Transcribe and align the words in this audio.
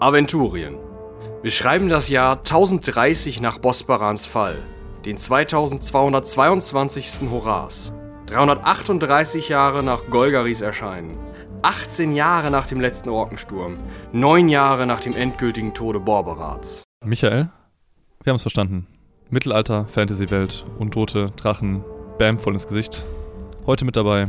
Aventurien. 0.00 0.76
Wir 1.42 1.50
schreiben 1.50 1.88
das 1.88 2.08
Jahr 2.08 2.38
1030 2.38 3.40
nach 3.40 3.58
Bosbarans 3.58 4.26
Fall, 4.26 4.56
den 5.04 5.16
2222. 5.16 7.30
Horas, 7.30 7.92
338 8.26 9.48
Jahre 9.48 9.84
nach 9.84 10.06
Golgaris 10.10 10.62
Erscheinen, 10.62 11.16
18 11.62 12.12
Jahre 12.12 12.50
nach 12.50 12.66
dem 12.66 12.80
letzten 12.80 13.08
Orkensturm, 13.08 13.74
9 14.12 14.48
Jahre 14.48 14.86
nach 14.86 15.00
dem 15.00 15.14
endgültigen 15.14 15.74
Tode 15.74 16.00
Borberats. 16.00 16.82
Michael, 17.04 17.50
wir 18.22 18.30
haben 18.30 18.36
es 18.36 18.42
verstanden. 18.42 18.86
Mittelalter, 19.30 19.86
Fantasy-Welt, 19.86 20.66
Untote, 20.78 21.30
Drachen, 21.36 21.84
Bam 22.18 22.38
voll 22.38 22.54
ins 22.54 22.66
Gesicht. 22.66 23.04
Heute 23.66 23.84
mit 23.84 23.96
dabei 23.96 24.26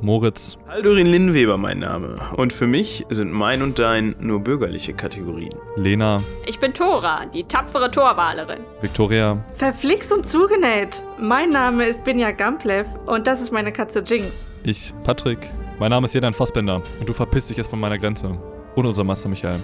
Moritz. 0.00 0.56
Haldurin 0.68 1.06
Linnweber 1.06 1.58
mein 1.58 1.80
Name. 1.80 2.16
Und 2.36 2.52
für 2.52 2.66
mich 2.66 3.04
sind 3.10 3.32
mein 3.32 3.62
und 3.62 3.78
dein 3.78 4.14
nur 4.20 4.40
bürgerliche 4.40 4.94
Kategorien. 4.94 5.54
Lena. 5.76 6.18
Ich 6.46 6.58
bin 6.60 6.72
Tora, 6.72 7.26
die 7.26 7.44
tapfere 7.44 7.90
Torwalerin. 7.90 8.60
Victoria. 8.80 9.44
Verflixt 9.54 10.12
und 10.12 10.26
zugenäht. 10.26 11.02
Mein 11.18 11.50
Name 11.50 11.86
ist 11.86 12.04
Binja 12.04 12.30
Gamplev 12.30 12.86
und 13.06 13.26
das 13.26 13.40
ist 13.40 13.52
meine 13.52 13.72
Katze 13.72 14.04
Jinx. 14.06 14.46
Ich, 14.62 14.94
Patrick. 15.02 15.50
Mein 15.80 15.90
Name 15.90 16.04
ist 16.04 16.14
Jedan 16.14 16.34
Fassbender 16.34 16.82
und 17.00 17.08
du 17.08 17.12
verpisst 17.12 17.50
dich 17.50 17.56
jetzt 17.56 17.70
von 17.70 17.80
meiner 17.80 17.98
Grenze. 17.98 18.38
Und 18.76 18.86
unser 18.86 19.02
Master 19.02 19.28
Michael. 19.28 19.58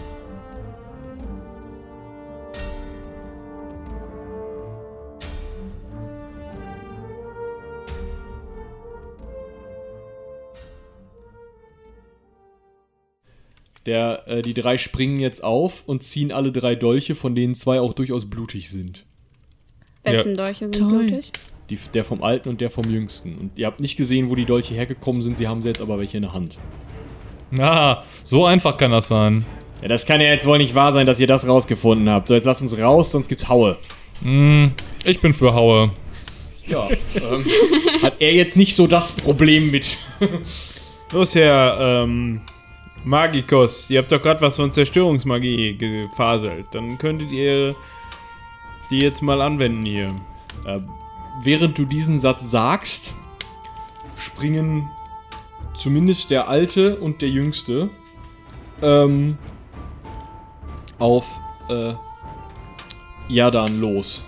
Der, 13.87 14.27
äh, 14.27 14.43
die 14.43 14.55
drei 14.55 14.79
springen 14.79 15.20
jetzt 15.20 15.45
auf 15.45 15.83
und 15.87 16.02
ziehen 16.02 16.33
alle 16.33 16.52
drei 16.52 16.74
Dolche, 16.74 17.15
von 17.15 17.35
denen 17.35 17.54
zwei 17.54 17.80
auch 17.80 17.95
durchaus 17.95 18.29
blutig 18.29 18.71
sind. 18.71 19.04
Wessen 20.04 20.35
Dolche 20.35 20.71
sind 20.71 20.79
Toll. 20.79 21.07
blutig? 21.07 21.32
Die, 21.71 21.79
der 21.95 22.05
vom 22.05 22.23
Alten 22.23 22.51
und 22.51 22.60
der 22.60 22.71
vom 22.71 22.90
Jüngsten. 22.90 23.37
Und 23.38 23.59
ihr 23.59 23.66
habt 23.66 23.80
nicht 23.80 23.96
gesehen, 23.96 24.29
wo 24.30 24.35
die 24.35 24.45
Dolche 24.45 24.74
hergekommen 24.74 25.23
sind, 25.23 25.37
sie 25.37 25.49
haben 25.49 25.62
sie 25.62 25.68
jetzt 25.68 25.80
aber 25.80 25.99
welche 25.99 26.18
in 26.18 26.23
der 26.23 26.32
Hand. 26.35 26.59
Ah, 27.59 28.02
so 28.23 28.45
einfach 28.45 28.77
kann 28.77 28.90
das 28.90 29.09
sein. 29.09 29.45
Ja, 29.80 29.88
das 29.88 30.07
kann 30.07 30.21
ja 30.21 30.29
jetzt 30.29 30.46
wohl 30.46 30.59
nicht 30.59 30.74
wahr 30.74 30.93
sein, 30.93 31.07
dass 31.07 31.21
ihr 31.21 31.27
das 31.27 31.46
rausgefunden 31.46 32.09
habt. 32.09 32.29
So, 32.29 32.35
jetzt 32.35 32.45
lasst 32.45 32.62
uns 32.62 32.79
raus, 32.79 33.10
sonst 33.10 33.29
gibt's 33.29 33.49
Haue. 33.49 33.77
Hm, 34.23 34.73
ich 35.05 35.21
bin 35.21 35.32
für 35.32 35.55
Haue. 35.55 35.90
Ja, 36.66 36.88
ähm, 37.15 37.45
hat 38.02 38.15
er 38.18 38.32
jetzt 38.32 38.57
nicht 38.57 38.74
so 38.74 38.87
das 38.87 39.12
Problem 39.12 39.71
mit. 39.71 39.99
Los, 41.12 41.35
Herr 41.35 42.02
ähm, 42.05 42.40
Magikos. 43.05 43.91
Ihr 43.91 44.01
habt 44.01 44.10
doch 44.10 44.21
gerade 44.21 44.41
was 44.41 44.57
von 44.57 44.73
Zerstörungsmagie 44.73 45.77
gefaselt. 45.77 46.69
Dann 46.73 46.99
könntet 46.99 47.30
ihr 47.30 47.74
die 48.91 48.99
jetzt 48.99 49.23
mal 49.23 49.41
anwenden 49.41 49.85
hier. 49.85 50.09
Äh, 50.66 50.80
während 51.43 51.79
du 51.79 51.85
diesen 51.85 52.21
Satz 52.21 52.51
sagst, 52.51 53.15
springen 54.16 54.91
zumindest 55.74 56.30
der 56.30 56.49
Alte 56.49 56.96
und 56.96 57.21
der 57.21 57.29
Jüngste 57.29 57.91
ähm, 58.83 59.37
auf 60.99 61.27
äh, 61.68 61.95
Jadan 63.29 63.80
los. 63.80 64.25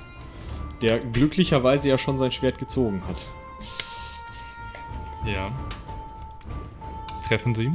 Der 0.83 0.99
glücklicherweise 0.99 1.89
ja 1.89 1.97
schon 1.97 2.19
sein 2.19 2.33
Schwert 2.33 2.59
gezogen 2.59 3.03
hat. 3.09 3.29
Ja. 5.25 5.51
Treffen 7.27 7.55
Sie? 7.55 7.73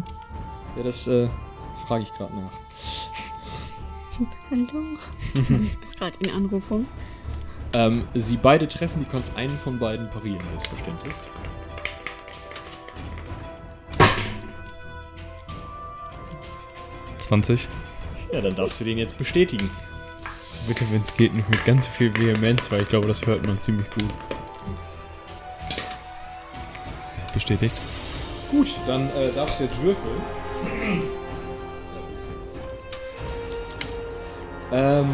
Ja, 0.76 0.84
das 0.84 1.08
äh, 1.08 1.28
frage 1.88 2.04
ich 2.04 2.14
gerade 2.14 2.34
nach. 2.36 2.52
Hallo? 4.50 4.98
du 5.34 5.58
bist 5.82 5.98
gerade 5.98 6.18
in 6.20 6.32
Anrufung. 6.32 6.86
Ähm, 7.74 8.04
sie 8.16 8.38
beide 8.38 8.68
treffen, 8.68 9.04
du 9.04 9.10
kannst 9.10 9.36
einen 9.38 9.58
von 9.58 9.80
beiden 9.80 10.10
parieren, 10.10 10.42
selbstverständlich. 10.52 11.14
Zwanzig. 17.20 17.70
Ja, 18.32 18.42
dann 18.42 18.56
darfst 18.56 18.80
du 18.80 18.84
den 18.84 18.98
jetzt 18.98 19.18
bestätigen. 19.18 19.70
Bitte, 20.68 20.86
wenn 20.92 21.02
es 21.02 21.14
geht, 21.16 21.34
nicht 21.34 21.50
mit 21.50 21.64
ganz 21.66 21.86
so 21.86 21.92
viel 21.92 22.16
Vehemenz, 22.16 22.70
weil 22.72 22.82
ich 22.82 22.90
glaube, 22.90 23.08
das 23.08 23.26
hört 23.26 23.46
man 23.46 23.60
ziemlich 23.60 23.90
gut. 23.92 24.10
Bestätigt. 27.34 27.76
Gut, 28.52 28.76
dann 28.86 29.10
äh, 29.12 29.32
darfst 29.34 29.60
du 29.60 29.64
jetzt 29.64 29.82
würfeln. 29.82 30.22
Ähm. 34.72 35.08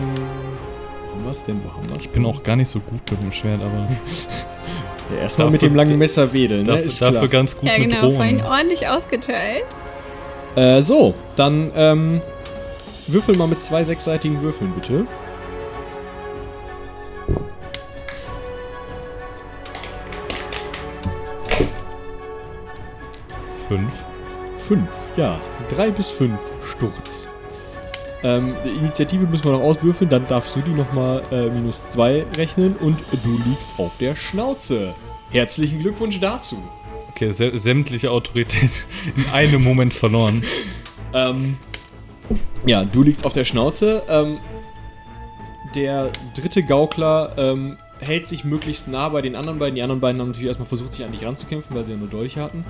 Was 1.25 1.43
denn? 1.45 1.59
Wo 1.63 1.73
haben 1.73 1.89
wir 1.89 1.95
Ich 1.97 2.09
bin 2.09 2.25
auch 2.25 2.43
gar 2.43 2.55
nicht 2.55 2.69
so 2.69 2.79
gut 2.79 2.99
mit 3.11 3.21
dem 3.21 3.31
Schwert, 3.31 3.59
aber 3.61 3.87
Ja, 5.15 5.21
erstmal 5.21 5.47
Dafür- 5.47 5.51
mit 5.53 5.61
dem 5.61 5.75
langen 5.75 5.97
Messer 5.97 6.31
wedeln, 6.33 6.63
ne? 6.65 6.73
dafür, 6.73 6.85
Ist 6.85 7.01
dafür 7.01 7.19
klar. 7.19 7.27
ganz 7.29 7.55
gut 7.57 7.69
Ja, 7.69 7.77
mit 7.79 7.89
genau, 7.89 8.11
vorhin 8.13 8.39
Drohnen. 8.39 8.51
ordentlich 8.51 8.87
ausgeteilt. 8.87 9.63
Äh, 10.55 10.81
so, 10.81 11.13
dann, 11.35 11.71
ähm. 11.75 12.21
Würfel 13.09 13.37
mal 13.37 13.47
mit 13.47 13.61
zwei 13.61 13.85
sechsseitigen 13.85 14.41
Würfeln, 14.41 14.71
bitte. 14.73 15.05
Fünf. 23.67 23.91
Fünf, 24.67 24.89
ja. 25.17 25.39
Drei 25.69 25.89
bis 25.89 26.09
fünf 26.09 26.39
Sturz. 26.71 27.27
Ähm, 28.23 28.55
die 28.65 28.69
Initiative 28.69 29.25
müssen 29.27 29.45
wir 29.45 29.51
noch 29.51 29.61
auswürfeln, 29.61 30.09
dann 30.09 30.27
darfst 30.27 30.55
du 30.55 30.61
die 30.61 30.71
nochmal 30.71 31.21
äh, 31.31 31.49
minus 31.49 31.85
zwei 31.87 32.25
rechnen 32.35 32.75
und 32.77 32.97
du 33.23 33.39
liegst 33.45 33.69
auf 33.77 33.91
der 33.99 34.15
Schnauze. 34.15 34.95
Herzlichen 35.29 35.79
Glückwunsch 35.79 36.19
dazu. 36.19 36.57
Okay, 37.09 37.31
sä 37.31 37.57
sämtliche 37.57 38.11
Autorität 38.11 38.71
in 39.15 39.25
einem 39.33 39.63
Moment 39.63 39.93
verloren. 39.93 40.43
Ähm, 41.13 41.57
ja, 42.65 42.83
du 42.83 43.03
liegst 43.03 43.25
auf 43.25 43.33
der 43.33 43.45
Schnauze. 43.45 44.03
Ähm, 44.07 44.39
der 45.75 46.11
dritte 46.33 46.63
Gaukler 46.63 47.33
ähm, 47.37 47.77
hält 48.01 48.27
sich 48.27 48.43
möglichst 48.43 48.87
nah 48.87 49.09
bei 49.09 49.21
den 49.21 49.35
anderen 49.35 49.59
beiden. 49.59 49.75
Die 49.75 49.81
anderen 49.81 49.99
beiden 50.01 50.19
haben 50.21 50.27
natürlich 50.27 50.47
erstmal 50.47 50.67
versucht, 50.67 50.93
sich 50.93 51.03
an 51.05 51.11
dich 51.11 51.25
ranzukämpfen, 51.25 51.75
weil 51.75 51.85
sie 51.85 51.91
ja 51.91 51.97
nur 51.97 52.07
Dolche 52.07 52.41
hatten. 52.41 52.65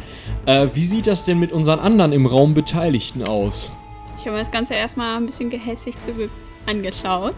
Äh, 0.45 0.67
wie 0.73 0.83
sieht 0.85 1.07
das 1.07 1.25
denn 1.25 1.39
mit 1.39 1.51
unseren 1.51 1.79
anderen 1.79 2.11
im 2.13 2.25
Raum 2.25 2.53
Beteiligten 2.53 3.23
aus? 3.23 3.71
Ich 4.17 4.21
habe 4.25 4.31
mir 4.31 4.39
das 4.39 4.51
Ganze 4.51 4.73
erstmal 4.73 5.17
ein 5.17 5.25
bisschen 5.25 5.49
gehässig 5.49 5.99
zu 5.99 6.11
be- 6.13 6.29
angeschaut, 6.65 7.35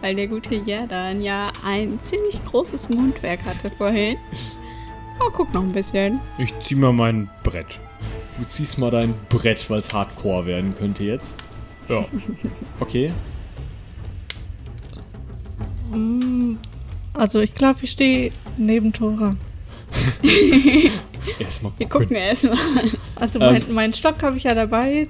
weil 0.00 0.14
der 0.14 0.26
gute 0.28 0.54
Jerdan 0.54 1.20
ja 1.22 1.50
ein 1.64 1.98
ziemlich 2.02 2.42
großes 2.46 2.88
Mundwerk 2.90 3.44
hatte 3.44 3.70
vorhin. 3.76 4.16
Oh, 5.20 5.30
guck 5.32 5.52
noch 5.54 5.62
ein 5.62 5.72
bisschen. 5.72 6.20
Ich 6.38 6.56
zieh 6.60 6.74
mal 6.74 6.92
mein 6.92 7.28
Brett. 7.42 7.78
Du 8.38 8.44
ziehst 8.44 8.78
mal 8.78 8.90
dein 8.90 9.14
Brett, 9.28 9.68
weil 9.70 9.78
es 9.78 9.92
Hardcore 9.92 10.46
werden 10.46 10.74
könnte 10.76 11.04
jetzt. 11.04 11.34
Ja. 11.88 12.04
Okay. 12.80 13.12
Also 17.14 17.40
ich 17.40 17.54
glaube, 17.54 17.80
ich 17.82 17.90
stehe 17.92 18.32
neben 18.56 18.92
Tora. 18.92 19.36
Erstmal 21.38 21.72
Wir 21.78 21.88
gucken 21.88 22.16
erstmal. 22.16 22.58
Also 23.14 23.40
Ähm. 23.40 23.52
mein, 23.52 23.72
meinen 23.74 23.94
Stock 23.94 24.22
habe 24.22 24.36
ich 24.36 24.42
ja 24.44 24.54
dabei, 24.54 25.06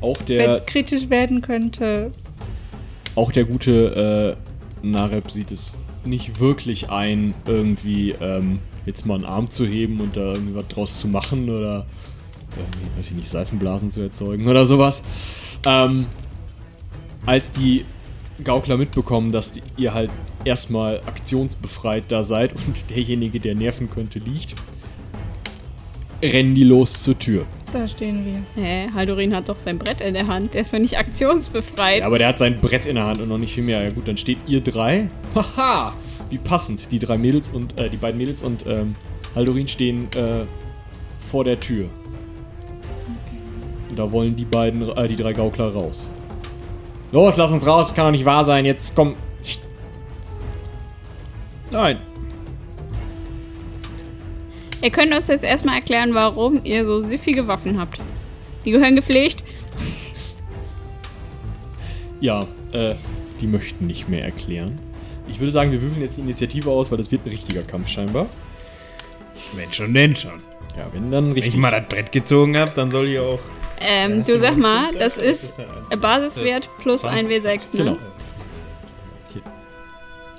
Auch 0.00 0.16
wenn 0.26 0.26
der, 0.38 0.54
es 0.56 0.66
kritisch 0.66 1.08
werden 1.08 1.40
könnte. 1.40 2.10
auch 3.14 3.32
der 3.32 3.44
gute 3.44 4.36
äh, 4.82 4.86
Nareb 4.86 5.30
sieht 5.30 5.50
es 5.52 5.78
nicht 6.04 6.40
wirklich 6.40 6.90
ein, 6.90 7.34
irgendwie 7.46 8.14
ähm, 8.20 8.58
jetzt 8.86 9.06
mal 9.06 9.14
einen 9.14 9.24
Arm 9.24 9.50
zu 9.50 9.66
heben 9.66 10.00
und 10.00 10.16
da 10.16 10.32
irgendwie 10.32 10.54
was 10.54 10.68
draus 10.68 10.98
zu 10.98 11.08
machen 11.08 11.48
oder 11.48 11.86
irgendwie, 12.56 12.98
weiß 12.98 13.06
ich 13.06 13.12
nicht, 13.12 13.30
Seifenblasen 13.30 13.90
zu 13.90 14.00
erzeugen 14.00 14.48
oder 14.48 14.66
sowas. 14.66 15.02
Ähm, 15.64 16.06
als 17.26 17.50
die 17.52 17.84
Gaukler 18.44 18.76
mitbekommen, 18.76 19.32
dass 19.32 19.60
ihr 19.76 19.94
halt 19.94 20.10
erstmal 20.44 21.00
aktionsbefreit 21.00 22.04
da 22.08 22.24
seid 22.24 22.52
und 22.52 22.90
derjenige, 22.90 23.40
der 23.40 23.54
nerven 23.54 23.90
könnte, 23.90 24.18
liegt, 24.18 24.54
rennen 26.22 26.54
die 26.54 26.64
los 26.64 27.02
zur 27.02 27.18
Tür. 27.18 27.46
Da 27.72 27.86
stehen 27.86 28.24
wir. 28.24 28.62
Hä, 28.62 28.88
Haldorin 28.92 29.34
hat 29.34 29.48
doch 29.48 29.56
sein 29.56 29.78
Brett 29.78 30.00
in 30.00 30.14
der 30.14 30.26
Hand. 30.26 30.54
Der 30.54 30.62
ist 30.62 30.72
doch 30.72 30.78
nicht 30.78 30.98
aktionsbefreit. 30.98 32.00
Ja, 32.00 32.06
aber 32.06 32.18
der 32.18 32.28
hat 32.28 32.38
sein 32.38 32.60
Brett 32.60 32.84
in 32.84 32.96
der 32.96 33.04
Hand 33.04 33.20
und 33.20 33.28
noch 33.28 33.38
nicht 33.38 33.54
viel 33.54 33.62
mehr. 33.62 33.82
Ja 33.82 33.90
gut, 33.90 34.08
dann 34.08 34.16
steht 34.16 34.38
ihr 34.48 34.60
drei. 34.60 35.08
Haha! 35.34 35.94
Wie 36.30 36.38
passend. 36.38 36.90
Die 36.90 36.98
drei 36.98 37.16
Mädels 37.16 37.48
und 37.48 37.78
äh, 37.78 37.88
die 37.88 37.96
beiden 37.96 38.18
Mädels 38.18 38.42
und 38.42 38.66
ähm, 38.66 38.96
Haldorin 39.36 39.68
stehen 39.68 40.08
äh, 40.16 40.44
vor 41.30 41.44
der 41.44 41.60
Tür. 41.60 41.88
Und 43.88 43.98
da 43.98 44.10
wollen 44.10 44.34
die 44.34 44.44
beiden, 44.44 44.88
äh, 44.88 45.08
die 45.08 45.16
drei 45.16 45.32
Gaukler 45.32 45.72
raus. 45.72 46.08
Los, 47.12 47.36
lass 47.36 47.50
uns 47.50 47.66
raus, 47.66 47.94
kann 47.94 48.06
doch 48.06 48.12
nicht 48.12 48.24
wahr 48.24 48.44
sein. 48.44 48.64
Jetzt 48.64 48.94
komm. 48.94 49.16
Nein. 51.70 52.00
Ihr 54.82 54.90
könnt 54.90 55.12
uns 55.12 55.28
jetzt 55.28 55.44
erstmal 55.44 55.76
erklären, 55.76 56.14
warum 56.14 56.60
ihr 56.64 56.86
so 56.86 57.02
siffige 57.02 57.46
Waffen 57.46 57.78
habt. 57.78 58.00
Die 58.64 58.70
gehören 58.70 58.94
gepflegt. 58.94 59.42
Ja, 62.20 62.40
äh, 62.72 62.94
die 63.40 63.46
möchten 63.46 63.86
nicht 63.86 64.08
mehr 64.08 64.24
erklären. 64.24 64.78
Ich 65.28 65.38
würde 65.38 65.52
sagen, 65.52 65.70
wir 65.70 65.80
würfeln 65.80 66.02
jetzt 66.02 66.16
die 66.16 66.22
Initiative 66.22 66.70
aus, 66.70 66.90
weil 66.90 66.98
das 66.98 67.10
wird 67.10 67.24
ein 67.24 67.30
richtiger 67.30 67.62
Kampf 67.62 67.88
scheinbar. 67.88 68.26
Wenn 69.54 69.72
schon, 69.72 69.94
denn 69.94 70.14
schon. 70.16 70.42
Ja, 70.76 70.86
wenn 70.92 71.10
dann 71.10 71.26
Wenn 71.26 71.32
richtig. 71.32 71.54
ich 71.54 71.60
mal 71.60 71.70
das 71.70 71.86
Brett 71.88 72.12
gezogen 72.12 72.56
habe, 72.56 72.72
dann 72.74 72.90
soll 72.90 73.08
ich 73.08 73.18
auch. 73.18 73.38
Ähm, 73.80 74.24
du 74.24 74.38
sag 74.38 74.56
mal, 74.56 74.94
das 74.94 75.16
ist 75.16 75.60
Basiswert 76.00 76.68
plus 76.78 77.00
20. 77.00 77.30
1 77.30 77.44
W6, 77.44 77.76
ne? 77.76 77.84
Genau. 77.84 77.96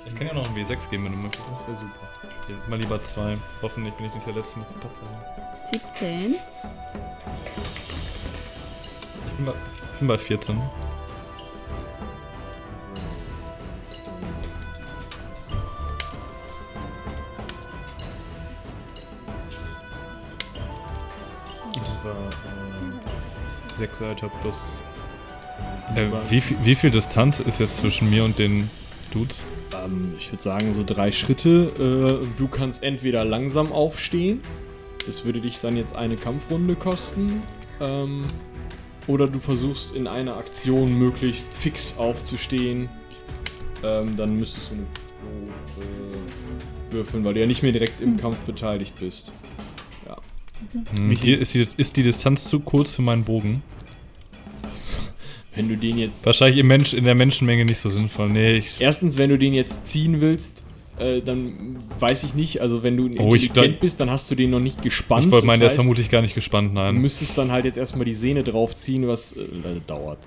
Ich 0.06 0.16
kann 0.16 0.28
ja 0.28 0.34
noch 0.34 0.48
ein 0.48 0.56
W6 0.56 0.90
geben, 0.90 1.06
wenn 1.06 1.14
du 1.14 1.18
möchtest. 1.20 1.44
Das 1.50 1.68
wäre 1.68 1.78
super. 1.78 2.10
Okay, 2.44 2.56
mal 2.68 2.80
lieber 2.80 3.04
zwei. 3.04 3.38
Hoffentlich 3.62 3.94
bin 3.96 4.06
ich 4.08 4.14
nicht 4.14 4.28
der 4.28 4.34
Letzte 4.36 4.60
mit 4.60 4.68
Patzer. 4.80 5.02
17. 5.72 6.36
Ich 9.26 9.34
bin 9.38 9.46
bei, 9.46 9.54
ich 9.94 10.00
bin 10.00 10.08
bei 10.08 10.18
14. 10.18 10.62
Das 21.74 22.00
war 22.04 22.12
äh, 22.12 22.61
6 23.78 24.02
Alter 24.02 24.30
plus. 24.42 24.80
Äh, 25.96 26.08
wie, 26.30 26.42
viel- 26.42 26.58
wie 26.64 26.76
viel 26.76 26.92
Distanz 26.92 27.40
ist 27.40 27.60
jetzt 27.60 27.78
zwischen 27.78 28.10
mir 28.10 28.24
und 28.24 28.40
den 28.40 28.70
Dudes? 29.12 29.46
Ähm, 29.86 30.14
ich 30.18 30.32
würde 30.32 30.42
sagen, 30.44 30.74
so 30.74 30.84
drei 30.86 31.12
Schritte. 31.12 32.22
Äh, 32.24 32.26
du 32.38 32.48
kannst 32.48 32.84
entweder 32.84 33.24
langsam 33.26 33.72
aufstehen. 33.72 34.42
Das 35.08 35.26
würde 35.26 35.42
dich 35.42 35.60
dann 35.60 35.76
jetzt 35.76 35.96
eine 35.96 36.16
Kampfrunde 36.16 36.76
kosten. 36.76 37.42
Ähm, 37.80 38.24
oder 39.08 39.28
du 39.28 39.40
versuchst 39.40 39.96
in 39.96 40.08
einer 40.08 40.38
Aktion 40.38 40.94
möglichst 40.94 41.52
fix 41.54 41.96
aufzustehen. 41.98 42.88
Ähm, 43.84 44.16
dann 44.16 44.38
müsstest 44.38 44.70
du 44.70 44.76
eine 44.76 44.86
Probe 45.74 46.18
würfeln, 46.92 47.24
weil 47.24 47.34
du 47.34 47.40
ja 47.40 47.48
nicht 47.48 47.64
mehr 47.64 47.72
direkt 47.72 48.00
im 48.00 48.16
Kampf 48.18 48.38
beteiligt 48.42 48.94
bist. 49.00 49.32
Hm, 50.96 51.10
hier 51.12 51.40
ist, 51.40 51.54
die, 51.54 51.68
ist 51.78 51.98
die 51.98 52.04
Distanz 52.04 52.48
zu 52.50 52.60
kurz 52.60 52.94
für 52.96 53.02
meinen 53.02 53.24
Bogen. 53.24 53.64
Wenn 55.56 55.68
du 55.68 55.76
den 55.76 55.98
jetzt. 55.98 56.26
Wahrscheinlich 56.26 56.60
im 56.60 56.68
Mensch, 56.68 56.94
in 56.94 57.04
der 57.04 57.16
Menschenmenge 57.16 57.66
nicht 57.66 57.80
so 57.80 57.90
sinnvoll. 57.90 58.30
Nee, 58.30 58.58
ich. 58.58 58.80
Erstens, 58.80 59.18
wenn 59.18 59.30
du 59.30 59.38
den 59.38 59.54
jetzt 59.54 59.86
ziehen 59.86 60.22
willst, 60.22 60.64
äh, 60.98 61.22
dann 61.22 61.76
weiß 62.00 62.24
ich 62.24 62.36
nicht. 62.36 62.62
Also, 62.62 62.84
wenn 62.84 62.96
du 62.96 63.10
Oh, 63.20 63.36
ich 63.36 63.48
intelligent 63.48 63.80
bist, 63.82 64.00
dann 64.00 64.10
hast 64.10 64.32
du 64.32 64.36
den 64.36 64.50
noch 64.50 64.62
nicht 64.62 64.82
gespannt. 64.82 65.26
Ich 65.26 65.32
wollte 65.32 65.46
meinen, 65.46 65.60
der 65.60 65.68
ist 65.68 65.76
vermutlich 65.76 66.10
gar 66.10 66.22
nicht 66.22 66.36
gespannt, 66.36 66.70
Du 66.72 66.76
nein. 66.76 66.96
müsstest 66.96 67.38
dann 67.38 67.52
halt 67.52 67.66
jetzt 67.66 67.78
erstmal 67.78 68.06
die 68.06 68.16
Sehne 68.16 68.44
draufziehen, 68.44 69.08
was 69.08 69.34
äh, 69.34 69.40
dauert. 69.88 70.20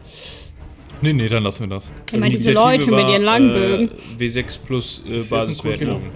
Nee, 1.00 1.12
nee, 1.14 1.28
dann 1.28 1.42
lassen 1.42 1.60
wir 1.60 1.68
das. 1.76 1.88
Immer 2.12 2.28
diese 2.28 2.50
Initiative 2.50 2.60
Leute 2.60 2.90
mit 2.90 3.04
war, 3.04 3.10
ihren 3.12 3.22
Langbögen. 3.22 3.88
Äh, 4.18 4.22
W6 4.24 4.58
plus 4.64 5.02
äh, 5.06 5.14
ein 5.20 5.28
Basiswert. 5.28 5.78
Kurzbogen. 5.78 6.04
ne? 6.04 6.10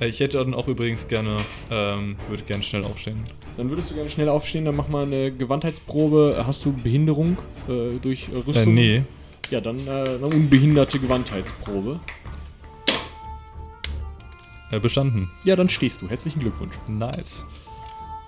Äh, 0.00 0.08
Ich 0.08 0.20
hätte 0.20 0.38
dann 0.38 0.54
auch 0.54 0.68
übrigens 0.68 1.08
gerne, 1.08 1.36
ähm, 1.70 2.16
würde 2.28 2.42
gerne 2.44 2.62
schnell 2.62 2.84
aufstehen. 2.84 3.18
Dann 3.56 3.68
würdest 3.70 3.90
du 3.90 3.94
gerne 3.94 4.10
schnell 4.10 4.28
aufstehen, 4.28 4.64
dann 4.64 4.76
mach 4.76 4.88
mal 4.88 5.04
eine 5.04 5.32
Gewandheitsprobe. 5.32 6.42
Hast 6.46 6.64
du 6.64 6.72
Behinderung 6.72 7.36
äh, 7.68 7.98
durch 8.00 8.28
äh, 8.28 8.32
Äh, 8.38 8.42
Rüstung? 8.46 8.74
nee. 8.74 9.02
Ja, 9.50 9.60
dann 9.60 9.84
äh, 9.86 9.90
eine 9.90 10.26
unbehinderte 10.26 10.98
Gewandheitsprobe. 11.00 11.98
Äh, 14.70 14.78
bestanden. 14.78 15.28
Ja, 15.44 15.56
dann 15.56 15.68
stehst 15.68 16.00
du. 16.00 16.08
Herzlichen 16.08 16.38
Glückwunsch. 16.38 16.74
Nice. 16.86 17.44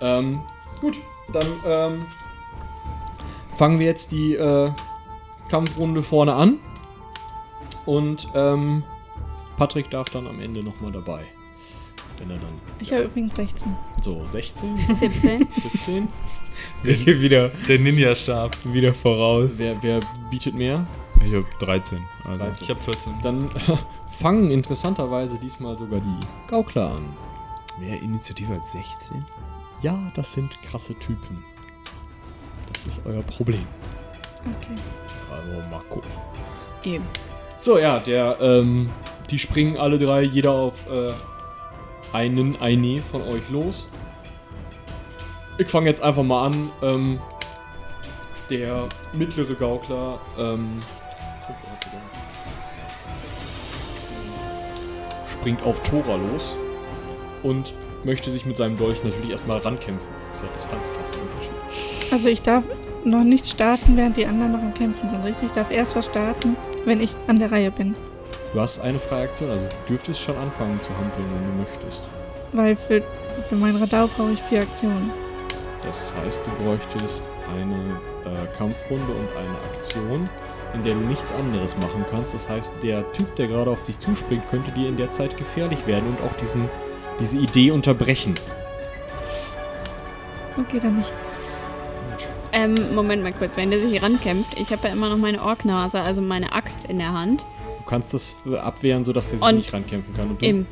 Ähm, 0.01 0.41
gut, 0.81 0.97
dann 1.31 1.45
ähm, 1.65 2.05
fangen 3.55 3.79
wir 3.79 3.85
jetzt 3.85 4.11
die 4.11 4.35
äh, 4.35 4.69
Kampfrunde 5.47 6.03
vorne 6.03 6.33
an. 6.33 6.59
Und 7.85 8.27
ähm, 8.35 8.83
Patrick 9.55 9.89
darf 9.89 10.09
dann 10.09 10.27
am 10.27 10.41
Ende 10.41 10.61
nochmal 10.61 10.91
dabei. 10.91 11.23
Wenn 12.19 12.29
er 12.29 12.37
dann. 12.37 12.53
Ich 12.79 12.91
habe 12.91 13.03
übrigens 13.03 13.35
16. 13.35 13.75
So, 14.01 14.25
16, 14.27 14.77
17. 14.95 15.47
17. 15.71 16.07
Ich 16.83 17.03
gehe 17.05 17.19
wieder, 17.19 17.49
Der 17.67 17.79
Ninja-Stab. 17.79 18.55
wieder 18.65 18.93
voraus. 18.93 19.51
Wer, 19.57 19.81
wer 19.81 19.99
bietet 20.29 20.53
mehr? 20.53 20.85
Ich 21.25 21.33
habe 21.33 21.45
13. 21.59 21.99
Also. 22.25 22.39
13. 22.39 22.57
Ich 22.63 22.69
habe 22.69 22.79
14. 22.79 23.13
Dann 23.23 23.49
fangen 24.11 24.51
interessanterweise 24.51 25.37
diesmal 25.37 25.77
sogar 25.77 25.99
die 25.99 26.19
Gaukler 26.47 26.91
an. 26.91 27.03
Mehr 27.79 27.99
Initiative 28.01 28.53
als 28.53 28.71
16? 28.73 29.23
Ja, 29.81 29.97
das 30.15 30.33
sind 30.33 30.61
krasse 30.61 30.93
Typen. 30.95 31.43
Das 32.85 32.97
ist 32.97 33.05
euer 33.05 33.23
Problem. 33.23 33.65
Okay. 34.45 34.75
Also 35.31 35.69
mal 35.69 35.81
gucken. 35.89 36.11
Eben. 36.83 37.03
So, 37.59 37.79
ja, 37.79 37.99
der, 37.99 38.37
ähm, 38.41 38.89
die 39.29 39.39
springen 39.39 39.77
alle 39.77 39.97
drei, 39.97 40.21
jeder 40.23 40.51
auf 40.51 40.73
äh, 40.89 41.11
einen, 42.13 42.59
eine 42.61 42.99
von 42.99 43.21
euch 43.23 43.49
los. 43.51 43.87
Ich 45.57 45.67
fange 45.67 45.89
jetzt 45.89 46.01
einfach 46.01 46.23
mal 46.23 46.45
an. 46.45 46.69
Ähm, 46.81 47.19
der 48.49 48.87
mittlere 49.13 49.55
Gaukler, 49.55 50.19
ähm, 50.37 50.81
springt 55.31 55.63
auf 55.63 55.81
Tora 55.83 56.15
los 56.15 56.55
und 57.41 57.73
möchte 58.03 58.31
sich 58.31 58.45
mit 58.45 58.57
seinem 58.57 58.77
Dolch 58.77 59.03
natürlich 59.03 59.31
erstmal 59.31 59.57
rankämpfen. 59.57 60.07
Das 60.29 60.37
ist 60.37 60.43
ja 60.43 60.49
Distanzklassenunterschied. 60.55 61.51
Also 62.11 62.27
ich 62.27 62.41
darf 62.41 62.63
noch 63.03 63.23
nicht 63.23 63.47
starten, 63.47 63.97
während 63.97 64.17
die 64.17 64.25
anderen 64.25 64.53
noch 64.53 64.61
am 64.61 64.73
Kämpfen 64.73 65.09
sind, 65.09 65.23
richtig? 65.25 65.47
Ich 65.47 65.51
darf 65.51 65.71
erst 65.71 65.95
was 65.95 66.05
starten, 66.05 66.55
wenn 66.85 67.01
ich 67.01 67.11
an 67.27 67.39
der 67.39 67.51
Reihe 67.51 67.71
bin. 67.71 67.95
Du 68.53 68.61
hast 68.61 68.79
eine 68.79 68.99
freie 68.99 69.23
Aktion, 69.23 69.49
also 69.49 69.67
du 69.67 69.93
dürftest 69.93 70.21
schon 70.21 70.37
anfangen 70.37 70.79
zu 70.79 70.89
hampeln, 70.95 71.25
wenn 71.33 71.41
du 71.41 71.63
möchtest. 71.63 72.07
Weil 72.51 72.75
für, 72.75 73.01
für 73.49 73.55
mein 73.55 73.75
Radau 73.75 74.07
brauche 74.07 74.31
ich 74.31 74.41
vier 74.43 74.61
Aktionen. 74.61 75.09
Das 75.83 76.13
heißt, 76.23 76.39
du 76.45 76.63
bräuchtest 76.63 77.27
eine 77.51 77.75
äh, 78.31 78.45
Kampfrunde 78.55 79.11
und 79.11 79.27
eine 79.35 79.73
Aktion, 79.73 80.29
in 80.75 80.83
der 80.83 80.93
du 80.93 80.99
nichts 80.99 81.31
anderes 81.31 81.75
machen 81.77 82.05
kannst. 82.11 82.35
Das 82.35 82.47
heißt, 82.47 82.73
der 82.83 83.11
Typ, 83.13 83.35
der 83.37 83.47
gerade 83.47 83.71
auf 83.71 83.83
dich 83.83 83.97
zuspringt, 83.97 84.47
könnte 84.51 84.69
dir 84.71 84.87
in 84.87 84.97
der 84.97 85.11
Zeit 85.11 85.35
gefährlich 85.35 85.87
werden 85.87 86.07
und 86.09 86.21
auch 86.23 86.37
diesen, 86.39 86.69
diese 87.19 87.39
Idee 87.39 87.71
unterbrechen. 87.71 88.35
Okay, 90.59 90.79
dann 90.79 90.97
nicht. 90.97 91.11
Ähm, 92.51 92.93
Moment 92.93 93.23
mal 93.23 93.33
kurz, 93.33 93.57
wenn 93.57 93.71
der 93.71 93.79
sich 93.79 93.89
hier 93.89 94.03
rankämpft, 94.03 94.59
ich 94.59 94.71
habe 94.71 94.87
ja 94.87 94.93
immer 94.93 95.09
noch 95.09 95.17
meine 95.17 95.41
Orknase, 95.41 95.99
also 95.99 96.21
meine 96.21 96.53
Axt 96.53 96.85
in 96.85 96.99
der 96.99 97.13
Hand. 97.13 97.43
Du 97.83 97.89
kannst 97.89 98.13
das 98.13 98.37
abwehren, 98.61 99.03
sodass 99.05 99.29
der 99.29 99.39
sich 99.39 99.47
Und 99.47 99.55
nicht 99.55 99.73
rankämpfen 99.73 100.13
kann. 100.13 100.29
Und 100.29 100.41
du 100.41 100.45
Im. 100.45 100.65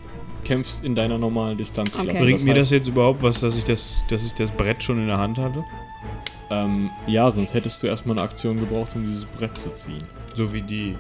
kämpfst 0.46 0.84
in 0.84 0.96
deiner 0.96 1.18
normalen 1.18 1.58
Distanzklasse. 1.58 2.10
Okay. 2.10 2.24
Bringt 2.24 2.44
mir 2.46 2.54
das 2.54 2.64
heißt, 2.66 2.72
jetzt 2.72 2.88
überhaupt 2.88 3.22
was, 3.22 3.42
dass 3.42 3.58
ich 3.58 3.64
das, 3.66 4.02
dass 4.10 4.26
ich 4.26 4.34
das 4.34 4.50
Brett 4.52 4.82
schon 4.84 4.98
in 5.00 5.08
der 5.08 5.18
Hand 5.18 5.38
hatte? 5.38 5.64
Ähm, 6.50 6.90
ja, 7.08 7.30
sonst 7.32 7.54
hättest 7.54 7.82
du 7.84 7.88
erstmal 7.88 8.16
eine 8.18 8.24
Aktion 8.26 8.60
gebraucht, 8.60 8.90
um 8.96 9.06
dieses 9.06 9.26
Brett 9.26 9.58
zu 9.58 9.70
ziehen. 9.72 10.04
So 10.34 10.52
wie 10.54 10.62
die. 10.62 10.98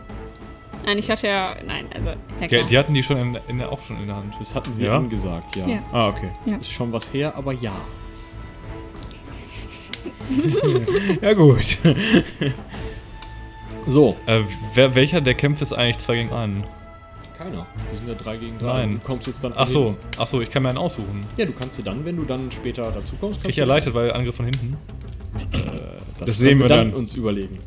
Nein, 0.86 0.98
ich 0.98 1.10
hatte 1.10 1.27
ja. 1.27 1.56
Nein, 1.65 1.86
also. 1.94 2.12
Ja, 2.41 2.48
Die, 2.48 2.65
die 2.68 2.77
hatten 2.77 2.94
die 2.94 3.03
schon 3.03 3.18
in, 3.18 3.39
in 3.48 3.58
der, 3.60 3.72
auch 3.72 3.82
schon 3.84 3.98
in 4.00 4.08
der 4.08 4.15
Hand. 4.18 4.34
Das 4.39 4.53
hatten 4.56 4.74
sie 4.74 4.86
Ja? 4.86 4.98
angesagt, 4.98 5.56
ja. 5.56 5.68
Ja. 5.68 5.80
Ah, 5.91 6.08
okay. 6.10 6.30
Ist 6.60 6.72
schon 6.72 6.91
was 6.91 7.13
her, 7.13 7.36
aber 7.36 7.53
ja. 7.53 7.74
Ja, 11.22 11.34
gut. 11.34 11.77
So, 13.88 14.16
Äh, 14.26 14.42
wer, 14.74 14.96
welcher 14.96 15.22
der 15.22 15.34
Kämpfe 15.34 15.64
ist 15.64 15.74
eigentlich 15.74 15.98
2 16.00 16.16
gegen 16.16 16.32
1? 16.32 16.64
keiner. 17.38 17.66
Wir 17.90 17.98
sind 17.98 18.08
ja 18.08 18.14
3 18.14 18.38
gegen 18.38 18.58
3. 18.60 18.66
Nein. 18.68 18.94
Du 18.96 19.00
kommst 19.00 19.26
jetzt 19.26 19.44
dann 19.44 19.54
Ach 19.56 19.68
so, 19.68 19.96
ach 20.20 20.28
so, 20.28 20.42
ich 20.42 20.50
kann 20.52 20.62
mir 20.62 20.70
einen 20.70 20.78
aussuchen. 20.78 21.22
Ja, 21.38 21.46
du 21.46 21.54
kannst 21.54 21.78
dir 21.80 21.82
dann, 21.84 22.06
wenn 22.06 22.16
du 22.16 22.24
dann 22.24 22.52
später 22.52 22.92
dazu 22.92 23.16
kommst, 23.20 23.42
Krieg 23.42 23.50
ich 23.50 23.58
erleichtert, 23.58 23.96
weil 23.96 24.14
Angriff 24.14 24.36
von 24.36 24.46
hinten. 24.46 24.78
Das, 26.20 26.28
Das 26.28 26.38
sehen 26.38 26.60
wir 26.60 26.68
dann. 26.68 26.94
uns 26.94 27.16
überlegen. 27.16 27.58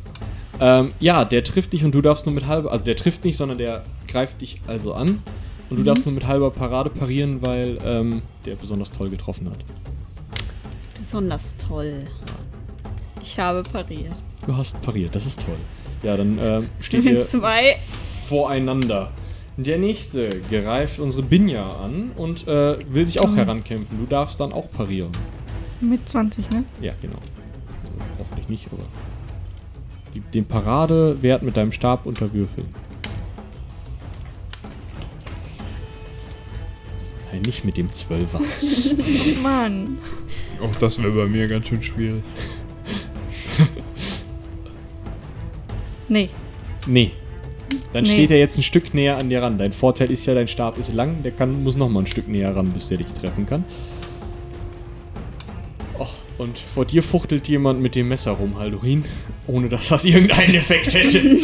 Ähm, 0.60 0.92
ja, 1.00 1.24
der 1.24 1.42
trifft 1.42 1.72
dich 1.72 1.84
und 1.84 1.92
du 1.92 2.00
darfst 2.02 2.24
nur 2.26 2.34
mit 2.36 2.46
halber, 2.46 2.70
also 2.70 2.84
der 2.84 2.94
trifft 2.94 3.24
nicht, 3.24 3.36
sondern 3.36 3.58
der 3.58 3.82
greift 4.06 4.40
dich 4.40 4.60
also 4.68 4.94
an 4.94 5.20
und 5.70 5.76
du 5.78 5.82
darfst 5.82 6.06
nur 6.06 6.14
mit 6.14 6.24
halber 6.28 6.52
Parade 6.52 6.90
parieren, 6.90 7.42
weil 7.42 7.76
ähm, 7.84 8.22
der 8.46 8.54
besonders 8.54 8.92
toll 8.92 9.10
getroffen 9.10 9.50
hat. 9.50 9.58
Besonders 10.96 11.56
toll. 11.56 11.98
Ich 13.20 13.36
habe 13.40 13.64
pariert. 13.64 14.12
Du 14.46 14.56
hast 14.56 14.80
pariert, 14.82 15.12
das 15.16 15.26
ist 15.26 15.44
toll. 15.44 15.56
Ja, 16.04 16.18
dann 16.18 16.38
ähm, 16.40 16.68
steht 16.80 17.04
ihr 17.04 17.20
Zwei. 17.22 17.74
voreinander. 18.28 19.10
Der 19.56 19.78
nächste 19.78 20.40
greift 20.50 20.98
unsere 20.98 21.22
Binja 21.22 21.66
an 21.66 22.10
und 22.16 22.46
äh, 22.46 22.76
will 22.92 23.06
sich 23.06 23.20
auch 23.20 23.34
herankämpfen. 23.34 23.98
Du 23.98 24.06
darfst 24.06 24.38
dann 24.38 24.52
auch 24.52 24.70
parieren. 24.70 25.12
Mit 25.80 26.08
20, 26.08 26.50
ne? 26.50 26.64
Ja, 26.80 26.92
genau. 27.00 27.16
Also, 27.16 28.14
hoffentlich 28.18 28.48
nicht, 28.48 28.66
aber. 28.70 28.82
Die, 30.14 30.20
den 30.20 30.44
Paradewert 30.44 31.42
mit 31.42 31.56
deinem 31.56 31.72
Stab 31.72 32.04
unterwürfeln. 32.04 32.68
Nein, 37.32 37.42
nicht 37.42 37.64
mit 37.64 37.76
dem 37.76 37.92
Zwölfer. 37.92 38.40
Mann. 39.42 39.98
Auch 40.62 40.74
das 40.76 41.02
wäre 41.02 41.12
bei 41.12 41.26
mir 41.26 41.48
ganz 41.48 41.68
schön 41.68 41.82
schwierig. 41.82 42.22
Nee. 46.08 46.28
Nee. 46.86 47.10
Dann 47.92 48.04
Nee. 48.04 48.10
steht 48.10 48.30
er 48.30 48.38
jetzt 48.38 48.56
ein 48.58 48.62
Stück 48.62 48.92
näher 48.94 49.16
an 49.18 49.28
dir 49.30 49.42
ran. 49.42 49.58
Dein 49.58 49.72
Vorteil 49.72 50.10
ist 50.10 50.26
ja, 50.26 50.34
dein 50.34 50.48
Stab 50.48 50.78
ist 50.78 50.92
lang, 50.92 51.22
der 51.22 51.32
kann, 51.32 51.62
muss 51.64 51.76
noch 51.76 51.88
mal 51.88 52.00
ein 52.00 52.06
Stück 52.06 52.28
näher 52.28 52.54
ran, 52.54 52.70
bis 52.70 52.88
der 52.88 52.98
dich 52.98 53.06
treffen 53.08 53.46
kann. 53.46 53.64
Och, 55.98 56.12
und 56.38 56.58
vor 56.58 56.84
dir 56.84 57.02
fuchtelt 57.02 57.48
jemand 57.48 57.80
mit 57.80 57.94
dem 57.94 58.08
Messer 58.08 58.32
rum, 58.32 58.58
Haldorin, 58.58 59.04
ohne 59.46 59.68
dass 59.68 59.88
das 59.88 60.04
irgendeinen 60.04 60.54
Effekt 60.54 60.92
hätte. 60.94 61.38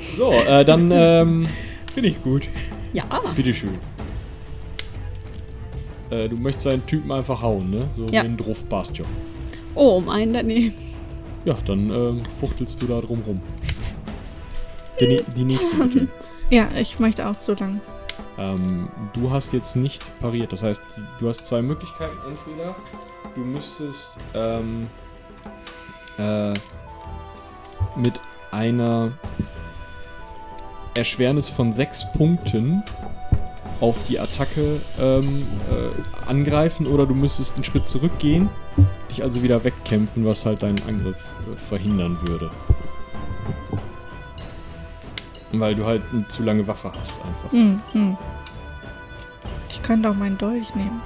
so, 0.16 0.30
äh, 0.32 0.64
dann, 0.64 0.90
ähm, 0.92 1.46
Finde 1.92 2.08
ich 2.10 2.22
gut. 2.22 2.48
Ja. 2.92 3.04
bitteschön. 3.34 3.70
Äh, 6.10 6.28
du 6.28 6.36
möchtest 6.36 6.64
seinen 6.64 6.84
Typen 6.86 7.10
einfach 7.10 7.40
hauen, 7.42 7.70
ne? 7.70 7.88
So 7.96 8.04
Ja. 8.12 8.22
wie 8.22 8.26
ein 8.28 8.36
Druff 8.36 8.64
Bastion. 8.64 9.06
Oh, 9.74 9.96
um 9.96 10.08
einen 10.10 10.34
daneben. 10.34 10.74
Ja, 11.44 11.56
dann 11.66 11.90
ähm, 11.90 12.22
fuchtelst 12.40 12.80
du 12.82 12.86
da 12.86 13.00
drum 13.00 13.22
rum. 13.26 13.40
Die, 15.00 15.22
die 15.36 15.44
nächste 15.44 15.84
bitte. 15.84 16.08
Ja, 16.50 16.68
ich 16.76 16.98
möchte 16.98 17.26
auch 17.26 17.40
so 17.40 17.54
lang. 17.54 17.80
Ähm, 18.36 18.90
du 19.14 19.30
hast 19.30 19.54
jetzt 19.54 19.74
nicht 19.74 20.18
pariert. 20.18 20.52
Das 20.52 20.62
heißt, 20.62 20.82
du 21.18 21.28
hast 21.28 21.46
zwei 21.46 21.62
Möglichkeiten. 21.62 22.18
Entweder 22.28 22.76
du 23.34 23.40
müsstest 23.40 24.18
ähm, 24.34 24.86
äh, 26.18 26.52
mit 27.96 28.20
einer 28.50 29.12
Erschwernis 30.94 31.48
von 31.48 31.72
sechs 31.72 32.04
Punkten 32.12 32.82
auf 33.80 33.96
die 34.08 34.20
Attacke 34.20 34.80
ähm, 35.00 35.46
äh, 35.70 36.28
angreifen 36.28 36.86
oder 36.86 37.06
du 37.06 37.14
müsstest 37.14 37.54
einen 37.54 37.64
Schritt 37.64 37.86
zurückgehen, 37.86 38.48
dich 39.10 39.24
also 39.24 39.42
wieder 39.42 39.64
wegkämpfen, 39.64 40.24
was 40.24 40.46
halt 40.46 40.62
deinen 40.62 40.80
Angriff 40.86 41.16
äh, 41.52 41.56
verhindern 41.56 42.18
würde. 42.22 42.50
Weil 45.54 45.74
du 45.74 45.84
halt 45.86 46.02
eine 46.12 46.26
zu 46.28 46.42
lange 46.42 46.66
Waffe 46.66 46.92
hast 46.98 47.20
einfach. 47.24 47.52
Hm, 47.52 47.80
hm. 47.92 48.16
Ich 49.70 49.82
könnte 49.82 50.08
auch 50.10 50.14
meinen 50.14 50.38
Dolch 50.38 50.74
nehmen. 50.74 51.00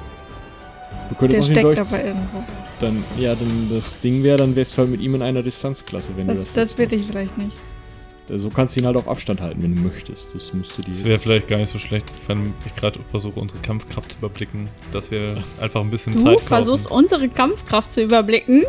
Du 1.08 1.14
könntest 1.14 1.38
Der 1.38 1.42
auch 1.42 1.46
den 1.46 1.54
steckt 1.54 1.64
Dolch 1.64 1.80
aber 1.80 2.04
irgendwo. 2.04 2.44
Dann, 2.80 3.04
ja, 3.18 3.34
dann 3.34 3.70
das 3.72 4.00
Ding 4.00 4.22
wäre, 4.22 4.36
dann 4.36 4.54
wärst 4.56 4.74
du 4.76 4.78
halt 4.82 4.90
mit 4.90 5.00
ihm 5.00 5.14
in 5.14 5.22
einer 5.22 5.42
Distanzklasse, 5.42 6.12
wenn 6.16 6.26
du 6.28 6.34
Das, 6.34 6.44
das. 6.44 6.52
das 6.54 6.78
will 6.78 6.92
ich 6.92 7.06
vielleicht 7.06 7.36
nicht. 7.38 7.56
So 8.28 8.50
kannst 8.50 8.74
du 8.74 8.80
ihn 8.80 8.86
halt 8.86 8.96
auf 8.96 9.06
Abstand 9.08 9.40
halten, 9.40 9.62
wenn 9.62 9.76
du 9.76 9.82
möchtest. 9.82 10.34
Das 10.34 10.52
müsst 10.52 10.76
du 10.76 10.82
dir. 10.82 10.90
Es 10.90 11.04
wäre 11.04 11.18
vielleicht 11.20 11.46
gar 11.46 11.58
nicht 11.58 11.70
so 11.70 11.78
schlecht, 11.78 12.06
wenn 12.26 12.52
ich 12.66 12.74
gerade 12.74 12.98
versuche, 13.08 13.38
unsere 13.38 13.60
Kampfkraft 13.60 14.12
zu 14.12 14.18
überblicken, 14.18 14.68
dass 14.92 15.10
wir 15.12 15.42
einfach 15.60 15.80
ein 15.80 15.90
bisschen 15.90 16.14
Du 16.14 16.18
Zeit 16.20 16.34
kaufen. 16.38 16.48
versuchst 16.48 16.90
unsere 16.90 17.28
Kampfkraft 17.28 17.92
zu 17.92 18.02
überblicken. 18.02 18.64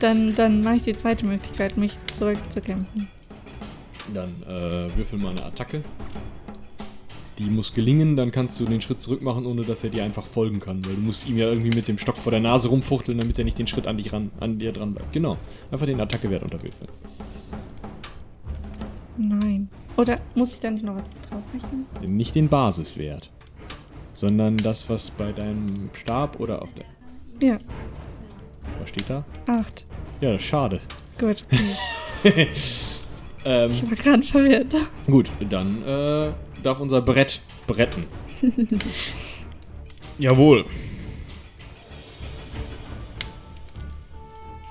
Dann, 0.00 0.34
dann 0.34 0.62
mache 0.62 0.76
ich 0.76 0.82
die 0.82 0.96
zweite 0.96 1.24
Möglichkeit, 1.24 1.76
mich 1.76 1.98
zurückzukämpfen. 2.12 3.08
Dann 4.12 4.30
äh, 4.42 4.96
würfel 4.96 5.18
mal 5.18 5.30
eine 5.30 5.44
Attacke. 5.44 5.82
Die 7.38 7.44
muss 7.44 7.74
gelingen, 7.74 8.16
dann 8.16 8.30
kannst 8.30 8.58
du 8.60 8.64
den 8.64 8.80
Schritt 8.80 9.00
zurück 9.00 9.20
machen, 9.20 9.44
ohne 9.44 9.62
dass 9.62 9.84
er 9.84 9.90
dir 9.90 10.04
einfach 10.04 10.24
folgen 10.24 10.58
kann. 10.58 10.84
Weil 10.86 10.94
du 10.94 11.02
musst 11.02 11.28
ihm 11.28 11.36
ja 11.36 11.48
irgendwie 11.48 11.74
mit 11.76 11.86
dem 11.86 11.98
Stock 11.98 12.16
vor 12.16 12.30
der 12.30 12.40
Nase 12.40 12.68
rumfuchteln, 12.68 13.18
damit 13.18 13.38
er 13.38 13.44
nicht 13.44 13.58
den 13.58 13.66
Schritt 13.66 13.86
an, 13.86 13.98
dich 13.98 14.12
ran, 14.12 14.30
an 14.40 14.58
dir 14.58 14.72
dran 14.72 14.94
bleibt. 14.94 15.12
Genau. 15.12 15.36
Einfach 15.70 15.86
den 15.86 16.00
Attackewert 16.00 16.42
unterwürfeln. 16.42 16.88
Nein. 19.18 19.68
Oder 19.96 20.18
muss 20.34 20.52
ich 20.52 20.60
da 20.60 20.70
nicht 20.70 20.84
noch 20.84 20.96
was 20.96 21.04
drauf 21.28 21.42
rechnen? 21.52 22.16
Nicht 22.16 22.34
den 22.34 22.48
Basiswert. 22.48 23.30
Sondern 24.14 24.56
das, 24.56 24.88
was 24.88 25.10
bei 25.10 25.32
deinem 25.32 25.90
Stab 25.92 26.40
oder 26.40 26.62
auf 26.62 26.70
der. 26.74 26.84
Ja, 27.46 27.58
Was 28.80 28.88
steht 28.90 29.08
da? 29.08 29.24
acht. 29.46 29.86
Ja, 30.20 30.32
das 30.32 30.40
ist 30.42 30.48
schade. 30.48 30.80
Gut. 31.18 31.44
Ähm, 33.44 33.70
Ich 33.70 33.82
war 33.88 33.96
gerade 33.96 34.22
verwirrt. 34.24 34.74
Gut, 35.06 35.30
dann 35.50 35.82
äh, 35.86 36.32
darf 36.62 36.80
unser 36.80 37.00
Brett 37.00 37.40
bretten. 37.66 38.04
Jawohl. 40.18 40.64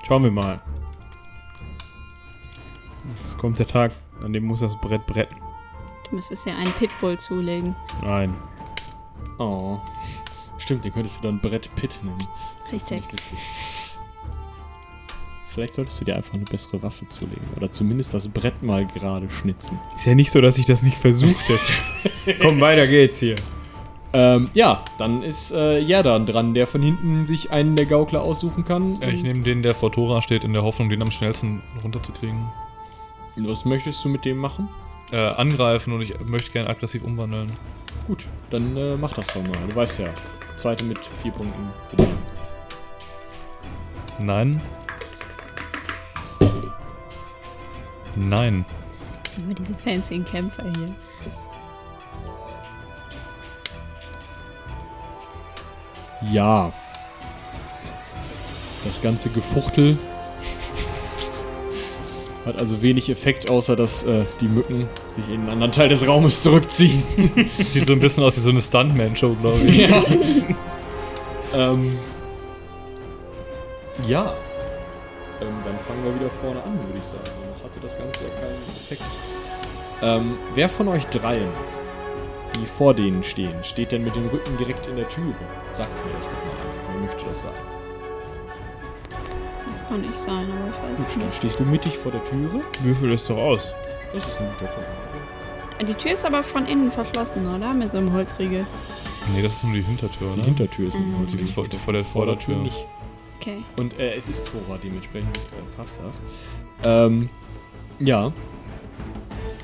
Schauen 0.06 0.22
wir 0.24 0.30
mal. 0.30 0.60
Es 3.24 3.36
kommt 3.38 3.58
der 3.58 3.66
Tag, 3.66 3.92
an 4.22 4.32
dem 4.32 4.44
muss 4.44 4.60
das 4.60 4.76
Brett 4.80 5.04
bretten. 5.06 5.38
Du 6.08 6.14
müsstest 6.16 6.46
ja 6.46 6.54
einen 6.56 6.72
Pitbull 6.74 7.18
zulegen. 7.18 7.74
Nein. 8.02 8.34
Oh. 9.38 9.78
Stimmt, 10.58 10.84
den 10.84 10.92
könntest 10.92 11.18
du 11.18 11.22
dann 11.22 11.40
Brett 11.40 11.68
Pit 11.76 11.98
nennen. 12.02 12.18
Das 12.18 12.72
ist 12.72 12.72
Richtig. 12.72 12.88
ziemlich 12.88 13.12
witzig. 13.12 13.38
Vielleicht 15.56 15.72
solltest 15.72 15.98
du 15.98 16.04
dir 16.04 16.16
einfach 16.16 16.34
eine 16.34 16.44
bessere 16.44 16.82
Waffe 16.82 17.08
zulegen. 17.08 17.40
Oder 17.56 17.70
zumindest 17.70 18.12
das 18.12 18.28
Brett 18.28 18.62
mal 18.62 18.84
gerade 18.84 19.30
schnitzen. 19.30 19.78
Ist 19.96 20.04
ja 20.04 20.14
nicht 20.14 20.30
so, 20.30 20.42
dass 20.42 20.58
ich 20.58 20.66
das 20.66 20.82
nicht 20.82 20.98
versucht 20.98 21.48
hätte. 21.48 22.38
Komm, 22.42 22.60
weiter 22.60 22.86
geht's 22.86 23.20
hier. 23.20 23.36
Ähm, 24.12 24.50
ja, 24.52 24.84
dann 24.98 25.22
ist 25.22 25.52
äh, 25.52 25.78
Jerdan 25.78 26.26
dran, 26.26 26.52
der 26.52 26.66
von 26.66 26.82
hinten 26.82 27.24
sich 27.24 27.52
einen 27.52 27.74
der 27.74 27.86
Gaukler 27.86 28.20
aussuchen 28.20 28.66
kann. 28.66 29.00
Äh, 29.00 29.12
Ich 29.12 29.22
nehme 29.22 29.40
den, 29.40 29.62
der 29.62 29.74
vor 29.74 29.90
Tora 29.90 30.20
steht, 30.20 30.44
in 30.44 30.52
der 30.52 30.62
Hoffnung, 30.62 30.90
den 30.90 31.00
am 31.00 31.10
schnellsten 31.10 31.62
runterzukriegen. 31.82 32.38
Was 33.36 33.64
möchtest 33.64 34.04
du 34.04 34.10
mit 34.10 34.26
dem 34.26 34.36
machen? 34.36 34.68
Äh, 35.10 35.16
angreifen 35.16 35.94
und 35.94 36.02
ich 36.02 36.12
möchte 36.26 36.50
gerne 36.50 36.68
aggressiv 36.68 37.02
umwandeln. 37.02 37.50
Gut, 38.06 38.26
dann 38.50 38.76
äh, 38.76 38.96
mach 38.96 39.14
das 39.14 39.28
doch 39.28 39.42
mal. 39.42 39.56
Du 39.66 39.74
weißt 39.74 40.00
ja, 40.00 40.08
zweite 40.56 40.84
mit 40.84 40.98
vier 41.22 41.32
Punkten. 41.32 41.66
Nein. 44.18 44.60
Nein. 48.16 48.64
Immer 49.36 49.54
diese 49.54 49.74
fancy 49.74 50.20
Kämpfer 50.20 50.64
hier. 50.76 50.94
Ja. 56.32 56.72
Das 58.84 59.02
ganze 59.02 59.30
Gefuchtel 59.30 59.98
hat 62.46 62.60
also 62.60 62.80
wenig 62.80 63.10
Effekt, 63.10 63.50
außer 63.50 63.74
dass 63.74 64.04
äh, 64.04 64.24
die 64.40 64.46
Mücken 64.46 64.88
sich 65.08 65.28
in 65.28 65.40
einen 65.40 65.50
anderen 65.50 65.72
Teil 65.72 65.88
des 65.88 66.06
Raumes 66.06 66.42
zurückziehen. 66.42 67.02
Sieht 67.58 67.86
so 67.86 67.92
ein 67.92 68.00
bisschen 68.00 68.22
aus 68.22 68.36
wie 68.36 68.40
so 68.40 68.50
eine 68.50 68.62
Stuntman-Show, 68.62 69.34
glaube 69.40 69.58
ich. 69.58 69.88
ja. 69.90 70.04
ähm, 71.54 71.98
ja. 74.06 74.32
Ähm, 75.40 75.48
dann 75.64 75.78
fangen 75.86 76.04
wir 76.04 76.14
wieder 76.14 76.30
vorne 76.40 76.62
an, 76.62 76.78
würde 76.86 76.98
ich 76.98 77.04
sagen. 77.04 77.45
Hatte 77.76 77.86
das 77.88 77.98
Ganze 77.98 78.24
ja 78.24 78.30
keinen 78.40 78.62
Effekt. 78.68 79.02
Ähm, 80.02 80.38
wer 80.54 80.68
von 80.68 80.88
euch 80.88 81.06
dreien, 81.06 81.48
die 82.54 82.66
vor 82.66 82.94
denen 82.94 83.22
stehen, 83.22 83.62
steht 83.64 83.92
denn 83.92 84.04
mit 84.04 84.14
dem 84.16 84.26
Rücken 84.28 84.56
direkt 84.58 84.86
in 84.86 84.96
der 84.96 85.08
Türe? 85.08 85.34
Sagt 85.76 85.90
mir 86.04 86.12
das 86.18 86.26
doch 86.26 86.32
mal. 86.32 86.92
Wer 86.92 87.06
möchte 87.06 87.24
das 87.28 87.40
sagen? 87.42 87.56
Das 89.72 89.88
kann 89.88 90.00
nicht 90.00 90.16
sein, 90.16 90.46
aber 90.50 90.68
ich 90.68 90.90
weiß 90.90 90.96
Gut, 90.98 91.06
es 91.08 91.14
dann 91.14 91.26
nicht. 91.26 91.36
stehst 91.36 91.60
du 91.60 91.64
mittig 91.64 91.98
vor 91.98 92.12
der 92.12 92.24
Türe. 92.24 92.62
Würfel 92.82 93.12
es 93.12 93.26
doch 93.26 93.36
aus. 93.36 93.72
Das 94.14 94.24
ist 94.26 94.40
ein 94.40 94.46
guter 94.58 94.72
Punkt. 94.72 94.88
Die 95.88 95.94
Tür 95.94 96.12
ist 96.12 96.24
aber 96.24 96.42
von 96.42 96.66
innen 96.66 96.90
verschlossen, 96.90 97.46
oder? 97.54 97.74
Mit 97.74 97.92
so 97.92 97.98
einem 97.98 98.12
Holzriegel. 98.12 98.66
Nee, 99.34 99.42
das 99.42 99.52
ist 99.52 99.64
nur 99.64 99.74
die 99.74 99.82
Hintertür, 99.82 100.28
Die 100.28 100.32
oder? 100.34 100.44
Hintertür 100.44 100.88
ist 100.88 100.94
mit 100.94 101.02
Mhm. 101.06 101.12
dem 101.12 101.18
Holz. 101.20 101.32
Die 101.36 101.44
vor, 101.52 101.68
die 101.68 101.76
vor 101.76 101.92
der 101.92 102.04
Vordertür. 102.04 102.56
nicht. 102.56 102.86
Okay. 103.40 103.62
Und 103.76 103.98
äh, 103.98 104.14
es 104.14 104.28
ist 104.28 104.46
Tora, 104.50 104.78
dementsprechend 104.82 105.36
äh, 105.36 105.76
passt 105.76 105.98
das. 106.02 106.20
Ähm, 106.84 107.28
ja. 107.98 108.32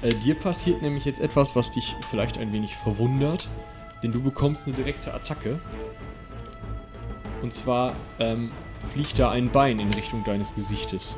Äh, 0.03 0.15
dir 0.15 0.35
passiert 0.35 0.83
nämlich 0.83 1.05
jetzt 1.05 1.21
etwas, 1.21 1.55
was 1.55 1.71
dich 1.71 1.95
vielleicht 2.11 2.39
ein 2.39 2.53
wenig 2.53 2.77
verwundert, 2.77 3.49
denn 4.03 4.13
du 4.13 4.21
bekommst 4.21 4.67
eine 4.67 4.77
direkte 4.77 5.15
Attacke. 5.15 5.61
Und 7.43 7.53
zwar 7.53 7.95
ähm, 8.19 8.51
fliegt 8.93 9.19
da 9.19 9.31
ein 9.31 9.51
Bein 9.51 9.79
in 9.79 9.93
Richtung 9.95 10.25
deines 10.25 10.55
Gesichtes. 10.55 11.17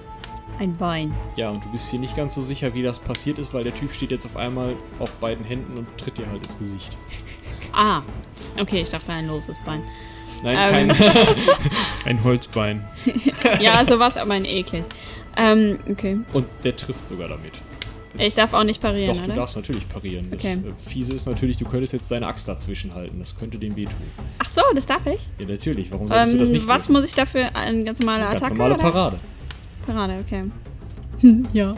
Ein 0.59 0.77
Bein. 0.77 1.13
Ja, 1.37 1.51
und 1.51 1.65
du 1.65 1.71
bist 1.71 1.91
hier 1.91 1.99
nicht 1.99 2.17
ganz 2.17 2.35
so 2.35 2.43
sicher, 2.43 2.75
wie 2.75 2.83
das 2.83 2.99
passiert 2.99 3.39
ist, 3.39 3.53
weil 3.55 3.65
der 3.65 3.75
Typ 3.75 3.93
steht 3.93 4.11
jetzt 4.11 4.25
auf 4.27 4.37
einmal 4.37 4.77
auf 4.99 5.11
beiden 5.15 5.45
Händen 5.45 5.77
und 5.79 5.87
tritt 5.99 6.19
dir 6.19 6.27
halt 6.31 6.45
ins 6.45 6.59
Gesicht. 6.59 6.97
Ah. 7.73 8.03
Okay, 8.61 8.83
ich 8.83 8.89
dachte 8.91 9.11
ein 9.13 9.27
loses 9.27 9.57
Bein. 9.65 9.83
Nein, 10.43 10.91
Ähm. 10.91 10.97
kein. 10.97 11.15
Ein 12.05 12.23
Holzbein. 12.23 12.85
Ja, 13.61 13.85
sowas, 13.87 14.17
aber 14.17 14.35
ein 14.35 14.45
eklig. 14.45 14.85
Ähm, 15.37 15.79
okay. 15.91 16.19
und 16.33 16.47
der 16.63 16.77
trifft 16.77 17.07
sogar 17.07 17.29
damit. 17.29 17.53
Ich 18.17 18.35
darf 18.35 18.53
auch 18.53 18.63
nicht 18.63 18.81
parieren, 18.81 19.17
Doch, 19.17 19.23
du 19.25 19.31
oder? 19.31 19.41
darfst 19.41 19.57
natürlich 19.57 19.89
parieren. 19.89 20.29
Das 20.31 20.39
Okay. 20.39 20.53
äh, 20.53 20.89
Fiese 20.89 21.15
ist 21.15 21.27
natürlich, 21.27 21.57
du 21.57 21.65
könntest 21.65 21.93
jetzt 21.95 22.09
deine 22.13 22.29
Axt 22.29 22.47
dazwischen 22.47 22.95
halten. 22.95 23.19
Das 23.19 23.37
könnte 23.37 23.59
dem 23.59 23.75
wehtun. 23.75 23.93
Ach 24.39 24.49
so, 24.49 24.61
das 24.73 24.87
darf 24.87 25.05
ich? 25.07 25.29
Ja, 25.41 25.47
natürlich. 25.47 25.91
Warum 25.91 26.07
solltest 26.07 26.35
du 26.35 26.39
das 26.39 26.49
Ähm, 26.51 26.55
nicht 26.55 26.69
was 26.69 26.87
tun? 26.87 26.93
muss 26.95 27.05
ich 27.05 27.15
dafür? 27.15 27.55
Eine 27.57 27.83
ganz 27.83 27.99
normale 27.99 28.23
Ganz 28.23 28.37
Attacke? 28.37 28.55
normale 28.55 28.75
oder? 28.75 28.83
Parade. 28.85 29.17
Parade, 29.85 30.25
okay. 30.25 30.45
ja. 31.53 31.75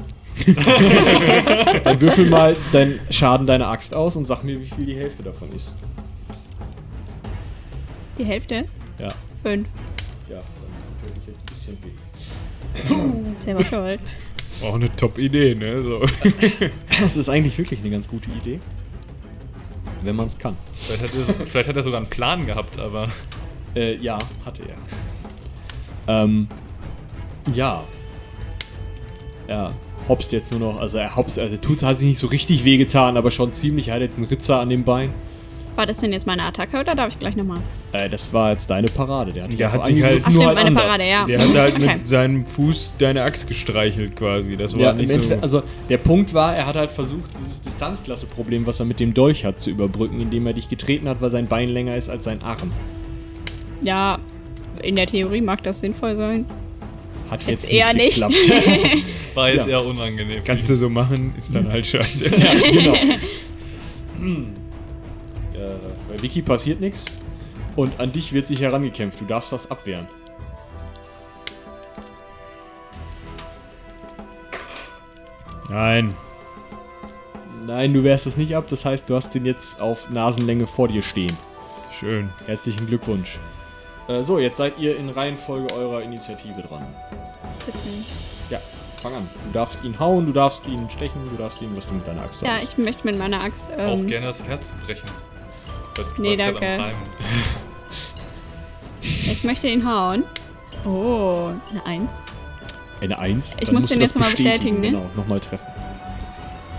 Dann 1.84 2.00
würfel 2.02 2.28
mal 2.28 2.54
deinen 2.70 3.00
Schaden 3.08 3.46
deiner 3.46 3.68
Axt 3.68 3.94
aus 3.94 4.16
und 4.16 4.26
sag 4.26 4.44
mir, 4.44 4.60
wie 4.60 4.66
viel 4.66 4.84
die 4.84 4.94
Hälfte 4.96 5.22
davon 5.22 5.50
ist. 5.52 5.74
Die 8.18 8.24
Hälfte? 8.24 8.66
Ja. 8.98 9.08
Fünf. 9.42 9.68
Ja, 10.28 10.36
dann 10.36 10.42
tut 11.02 11.16
ich 11.22 11.28
jetzt 11.28 11.38
ein 11.40 11.46
bisschen 11.46 11.84
weh. 11.84 11.95
Selber 13.38 13.64
schuld. 13.64 14.00
Auch 14.62 14.74
eine 14.74 14.94
Top-Idee, 14.96 15.54
ne? 15.54 15.82
So. 15.82 16.02
Das 17.00 17.16
ist 17.16 17.28
eigentlich 17.28 17.58
wirklich 17.58 17.80
eine 17.80 17.90
ganz 17.90 18.08
gute 18.08 18.30
Idee. 18.30 18.58
Wenn 20.02 20.16
man 20.16 20.26
es 20.26 20.38
kann. 20.38 20.56
Vielleicht 20.74 21.02
hat, 21.02 21.10
er, 21.14 21.46
vielleicht 21.46 21.68
hat 21.68 21.76
er 21.76 21.82
sogar 21.82 22.00
einen 22.00 22.08
Plan 22.08 22.46
gehabt, 22.46 22.78
aber. 22.78 23.10
Äh, 23.74 23.96
ja, 23.96 24.18
hatte 24.44 24.62
er. 24.62 26.22
Ähm, 26.22 26.48
ja. 27.52 27.84
Er 29.46 29.74
hopst 30.08 30.32
jetzt 30.32 30.52
nur 30.52 30.60
noch, 30.60 30.80
also 30.80 30.98
er 30.98 31.14
hopst, 31.16 31.38
also 31.38 31.56
tut, 31.56 31.82
hat 31.82 31.98
sich 31.98 32.08
nicht 32.08 32.18
so 32.18 32.28
richtig 32.28 32.64
wehgetan, 32.64 33.16
aber 33.16 33.30
schon 33.30 33.52
ziemlich. 33.52 33.88
Er 33.88 33.96
hat 33.96 34.02
jetzt 34.02 34.16
einen 34.16 34.26
Ritzer 34.26 34.60
an 34.60 34.68
dem 34.68 34.84
Bein. 34.84 35.12
War 35.76 35.84
das 35.86 35.98
denn 35.98 36.10
jetzt 36.12 36.26
meine 36.26 36.42
Attacke 36.42 36.78
oder 36.80 36.94
darf 36.94 37.10
ich 37.10 37.18
gleich 37.18 37.36
nochmal? 37.36 37.60
Äh, 37.92 38.08
das 38.08 38.32
war 38.32 38.50
jetzt 38.52 38.68
deine 38.70 38.86
Parade. 38.88 39.32
Der 39.32 39.44
hat, 39.44 39.58
Der 39.58 39.72
hat 39.72 39.84
sich 39.84 40.02
halt- 40.02 40.22
Ach 40.24 40.30
nur 40.30 40.42
stimmt, 40.42 40.46
halt 40.46 40.54
meine 40.56 40.68
anders. 40.68 40.84
Parade, 40.84 41.04
ja. 41.08 41.26
Der 41.26 41.38
hat 41.40 41.54
halt 41.54 41.74
Okay. 41.82 41.96
mit 41.98 42.08
seinem 42.08 42.46
Fuß 42.46 42.94
deine 42.98 43.22
Axt 43.22 43.46
gestreichelt 43.46 44.16
quasi. 44.16 44.56
Das 44.56 44.74
war 44.74 44.80
Ja, 44.82 44.90
im 44.92 44.96
nicht 44.98 45.10
so. 45.10 45.34
Also 45.42 45.62
der 45.90 45.98
Punkt 45.98 46.32
war, 46.32 46.56
er 46.56 46.66
hat 46.66 46.76
halt 46.76 46.90
versucht, 46.90 47.30
dieses 47.38 47.60
Distanzklasse-Problem, 47.60 48.66
was 48.66 48.80
er 48.80 48.86
mit 48.86 48.98
dem 49.00 49.12
Dolch 49.12 49.44
hat, 49.44 49.60
zu 49.60 49.68
überbrücken, 49.70 50.18
indem 50.20 50.46
er 50.46 50.54
dich 50.54 50.68
getreten 50.70 51.08
hat, 51.10 51.20
weil 51.20 51.30
sein 51.30 51.46
Bein 51.46 51.68
länger 51.68 51.94
ist 51.94 52.08
als 52.08 52.24
sein 52.24 52.42
Arm. 52.42 52.72
Ja, 53.82 54.18
in 54.82 54.96
der 54.96 55.06
Theorie 55.06 55.42
mag 55.42 55.62
das 55.62 55.80
sinnvoll 55.80 56.16
sein. 56.16 56.46
Hat 57.30 57.46
jetzt, 57.46 57.70
Jetzt 57.70 57.72
eher 57.72 57.92
nicht. 57.92 58.14
geklappt. 58.14 58.34
War 59.34 59.50
jetzt 59.50 59.66
Ja. 59.66 59.78
eher 59.80 59.84
unangenehm. 59.84 60.42
Kannst 60.44 60.70
du 60.70 60.76
so 60.76 60.88
machen, 60.88 61.34
ist 61.38 61.54
dann 61.54 61.68
halt 61.68 61.86
scheiße. 61.86 62.24
ja, 62.34 62.54
genau. 62.70 62.94
Hm. 64.20 64.46
Äh, 66.16 66.22
Vicky 66.22 66.42
passiert 66.42 66.80
nichts. 66.80 67.04
Und 67.76 68.00
an 68.00 68.12
dich 68.12 68.32
wird 68.32 68.46
sich 68.46 68.60
herangekämpft. 68.60 69.20
Du 69.20 69.24
darfst 69.26 69.52
das 69.52 69.70
abwehren. 69.70 70.06
Nein. 75.68 76.14
Nein, 77.66 77.92
du 77.92 78.04
wehrst 78.04 78.26
das 78.26 78.36
nicht 78.36 78.54
ab. 78.54 78.66
Das 78.68 78.84
heißt, 78.84 79.08
du 79.10 79.16
hast 79.16 79.34
den 79.34 79.44
jetzt 79.44 79.80
auf 79.80 80.08
Nasenlänge 80.10 80.66
vor 80.66 80.88
dir 80.88 81.02
stehen. 81.02 81.36
Schön. 81.98 82.30
Herzlichen 82.46 82.86
Glückwunsch. 82.86 83.38
Äh, 84.08 84.22
so, 84.22 84.38
jetzt 84.38 84.58
seid 84.58 84.78
ihr 84.78 84.96
in 84.96 85.10
Reihenfolge 85.10 85.74
eurer 85.74 86.02
Initiative 86.02 86.62
dran. 86.62 86.86
Ja, 88.50 88.58
fang 89.02 89.14
an. 89.14 89.28
Du 89.46 89.52
darfst 89.52 89.82
ihn 89.82 89.98
hauen, 89.98 90.26
du 90.26 90.32
darfst 90.32 90.66
ihn 90.68 90.88
stechen, 90.90 91.20
du 91.28 91.36
darfst 91.36 91.60
ihn, 91.60 91.76
was 91.76 91.86
du 91.86 91.94
mit 91.94 92.06
deiner 92.06 92.22
Axt 92.22 92.42
Ja, 92.42 92.58
sollst. 92.58 92.72
ich 92.72 92.78
möchte 92.78 93.04
mit 93.04 93.18
meiner 93.18 93.40
Axt. 93.42 93.72
Auch 93.72 93.94
Ähm, 93.94 94.06
gerne 94.06 94.26
das 94.26 94.44
Herz 94.44 94.72
brechen. 94.84 95.08
Du 95.96 96.22
Nee, 96.22 96.36
danke. 96.36 96.94
Ich 99.02 99.44
möchte 99.44 99.68
ihn 99.68 99.88
hauen. 99.88 100.24
Oh, 100.84 101.50
eine 101.70 101.84
Eins. 101.86 102.10
Eine 103.00 103.18
Eins. 103.18 103.56
Ich 103.60 103.66
dann 103.66 103.74
muss 103.74 103.86
den 103.86 104.00
jetzt 104.00 104.14
noch 104.14 104.22
mal 104.22 104.30
bestätigen, 104.30 104.80
ne? 104.80 104.90
Genau, 104.90 105.10
nochmal 105.16 105.40
treffen. 105.40 105.66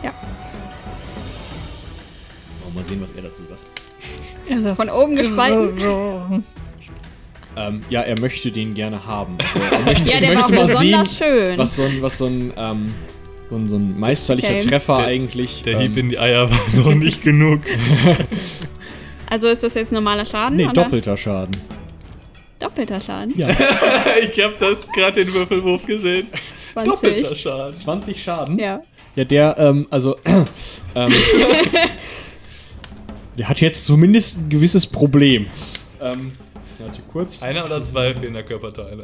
Ja. 0.03 0.11
Mal 2.73 2.83
sehen, 2.85 3.01
was 3.01 3.11
er 3.11 3.23
dazu 3.23 3.43
sagt. 3.43 3.59
Also 4.51 4.75
von 4.75 4.89
oben 4.89 5.15
gespalten. 5.15 6.43
Ähm, 7.59 7.79
ja, 7.89 8.01
er 8.01 8.19
möchte 8.19 8.51
den 8.51 8.75
gerne 8.75 9.03
haben. 9.07 9.35
Also, 9.39 9.75
er 9.75 9.79
möchte, 9.81 10.07
Ja, 10.11 10.15
er 10.17 10.21
der 10.21 10.29
war 10.29 10.35
möchte 10.35 10.45
auch 10.45 10.49
mal 10.51 10.67
sehen, 10.67 10.91
besonders 11.03 11.17
schön. 11.17 11.57
was 11.57 11.75
so 11.75 11.81
ein, 11.81 12.01
was 12.03 12.17
so 12.19 12.25
ein, 12.27 12.53
ähm, 12.55 12.93
so 13.49 13.55
ein, 13.55 13.67
so 13.67 13.75
ein 13.77 13.99
meisterlicher 13.99 14.49
Okay. 14.49 14.59
Treffer 14.59 14.97
Der- 14.97 15.07
eigentlich. 15.07 15.63
Der 15.63 15.73
ähm, 15.73 15.79
Hieb 15.79 15.97
in 15.97 16.09
die 16.09 16.19
Eier 16.19 16.51
war 16.51 16.59
noch 16.75 16.93
nicht 16.93 17.23
genug. 17.23 17.61
Also 19.29 19.47
ist 19.47 19.63
das 19.63 19.73
jetzt 19.73 19.91
normaler 19.91 20.25
Schaden? 20.25 20.57
Nee, 20.57 20.65
oder? 20.65 20.83
doppelter 20.83 21.17
Schaden. 21.17 21.57
Doppelter 22.59 22.99
Schaden? 22.99 23.33
Ja. 23.37 23.49
ich 24.21 24.39
hab 24.41 24.57
das 24.59 24.87
gerade 24.91 25.25
den 25.25 25.33
Würfelwurf 25.33 25.85
gesehen. 25.85 26.27
20. 26.73 27.37
Schaden. 27.37 27.73
20 27.73 28.23
Schaden? 28.23 28.59
Ja. 28.59 28.81
Ja, 29.15 29.25
der, 29.25 29.57
ähm, 29.57 29.87
also, 29.89 30.15
ähm, 30.95 30.95
der 33.37 33.49
hat 33.49 33.61
jetzt 33.61 33.85
zumindest 33.85 34.37
ein 34.37 34.49
gewisses 34.49 34.85
Problem. 34.85 35.47
Ähm, 35.99 36.31
warte 36.79 37.01
kurz. 37.11 37.43
Einer 37.43 37.65
oder 37.65 37.81
zwei 37.81 38.13
fehlender 38.13 38.43
Körperteile. 38.43 39.01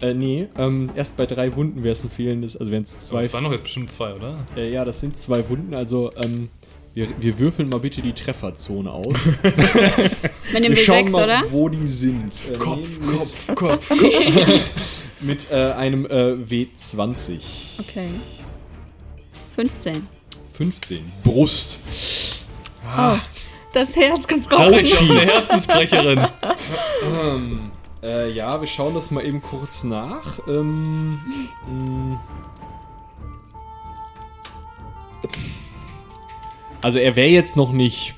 Äh, 0.00 0.14
nee, 0.14 0.48
ähm, 0.56 0.90
erst 0.94 1.16
bei 1.16 1.26
drei 1.26 1.54
Wunden 1.56 1.82
wäre 1.82 1.92
es 1.92 2.04
ein 2.04 2.10
fehlendes, 2.10 2.56
also 2.56 2.70
wären 2.70 2.84
es 2.84 3.10
Aber 3.10 3.20
zwei. 3.20 3.26
es 3.26 3.32
waren 3.32 3.44
doch 3.44 3.52
jetzt 3.52 3.64
bestimmt 3.64 3.90
zwei, 3.90 4.12
oder? 4.12 4.34
Äh, 4.56 4.72
ja, 4.72 4.84
das 4.84 5.00
sind 5.00 5.16
zwei 5.16 5.48
Wunden, 5.48 5.74
also, 5.74 6.10
ähm, 6.16 6.48
wir, 6.98 7.08
wir 7.20 7.38
würfeln 7.38 7.68
mal 7.68 7.78
bitte 7.78 8.02
die 8.02 8.12
Trefferzone 8.12 8.90
aus. 8.90 9.16
Mit 10.52 10.64
dem 10.64 10.70
wir 10.70 10.76
schauen 10.76 11.06
W6, 11.06 11.10
mal, 11.10 11.24
oder? 11.24 11.42
wo 11.50 11.68
die 11.68 11.86
sind. 11.86 12.32
Äh, 12.52 12.58
Kopf, 12.58 12.88
nee, 12.98 13.06
mit, 13.06 13.16
Kopf, 13.18 13.54
Kopf. 13.54 13.90
Mit 15.20 15.50
äh, 15.50 15.72
einem 15.72 16.06
äh, 16.06 16.34
W20. 16.34 17.38
Okay. 17.78 18.08
15. 19.54 20.08
15. 20.54 21.12
Brust. 21.22 21.78
Das 23.72 23.94
Herz 23.94 24.26
gebrochen. 24.26 24.72
Doch, 24.72 25.00
eine 25.00 25.20
Herzensbrecherin. 25.20 26.26
Ähm, 27.20 27.70
äh, 28.02 28.32
ja, 28.32 28.60
wir 28.60 28.66
schauen 28.66 28.94
das 28.94 29.12
mal 29.12 29.24
eben 29.24 29.40
kurz 29.40 29.84
nach. 29.84 30.40
Ähm, 30.48 31.20
mh. 31.68 32.20
Also 36.82 36.98
er 36.98 37.16
wäre 37.16 37.28
jetzt 37.28 37.56
noch 37.56 37.72
nicht 37.72 38.14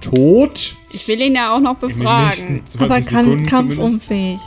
tot, 0.00 0.74
Ich 0.90 1.06
will 1.08 1.20
ihn 1.20 1.34
ja 1.34 1.54
auch 1.54 1.60
noch 1.60 1.76
befragen. 1.76 2.26
nächsten 2.26 2.66
20 2.66 2.80
Aber 2.80 3.00
kann 3.02 3.46
kampfunfähig. 3.46 4.40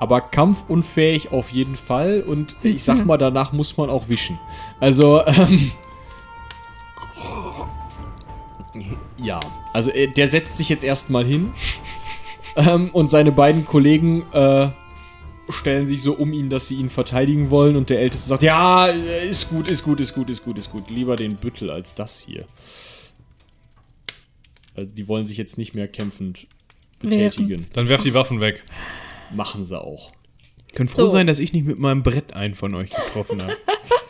aber 0.00 0.20
kampfunfähig 0.22 1.30
auf 1.32 1.50
jeden 1.50 1.76
Fall 1.76 2.22
und 2.26 2.56
ich 2.62 2.82
sag 2.84 3.04
mal, 3.04 3.18
danach 3.18 3.52
muss 3.52 3.76
man 3.76 3.90
auch 3.90 4.08
wischen. 4.08 4.38
Also, 4.80 5.24
ähm, 5.26 5.70
ja, 9.18 9.40
also 9.72 9.90
äh, 9.90 10.08
der 10.08 10.28
setzt 10.28 10.56
sich 10.56 10.68
jetzt 10.68 10.84
erstmal 10.84 11.24
hin 11.24 11.52
ähm, 12.56 12.90
und 12.92 13.08
seine 13.08 13.32
beiden 13.32 13.64
Kollegen 13.64 14.24
äh, 14.32 14.68
stellen 15.50 15.86
sich 15.86 16.02
so 16.02 16.14
um 16.14 16.32
ihn, 16.32 16.50
dass 16.50 16.68
sie 16.68 16.76
ihn 16.76 16.90
verteidigen 16.90 17.50
wollen 17.50 17.76
und 17.76 17.90
der 17.90 18.00
Älteste 18.00 18.28
sagt, 18.28 18.42
ja, 18.42 18.86
ist 18.86 19.48
gut, 19.50 19.70
ist 19.70 19.84
gut, 19.84 20.00
ist 20.00 20.14
gut, 20.14 20.30
ist 20.30 20.44
gut, 20.44 20.58
ist 20.58 20.70
gut. 20.70 20.90
Lieber 20.90 21.16
den 21.16 21.36
Büttel 21.36 21.70
als 21.70 21.94
das 21.94 22.20
hier. 22.20 22.46
Also 24.74 24.90
die 24.90 25.06
wollen 25.08 25.26
sich 25.26 25.36
jetzt 25.36 25.58
nicht 25.58 25.74
mehr 25.74 25.88
kämpfend 25.88 26.46
betätigen. 27.00 27.66
Dann 27.74 27.88
werft 27.88 28.04
die 28.04 28.14
Waffen 28.14 28.40
weg. 28.40 28.64
Machen 29.32 29.64
sie 29.64 29.80
auch. 29.80 30.10
Könnt 30.74 30.90
froh 30.90 31.02
So. 31.02 31.08
sein, 31.08 31.26
dass 31.26 31.38
ich 31.38 31.52
nicht 31.52 31.66
mit 31.66 31.78
meinem 31.78 32.02
Brett 32.02 32.34
einen 32.34 32.54
von 32.54 32.74
euch 32.74 32.90
getroffen 32.90 33.42
habe. 33.42 33.56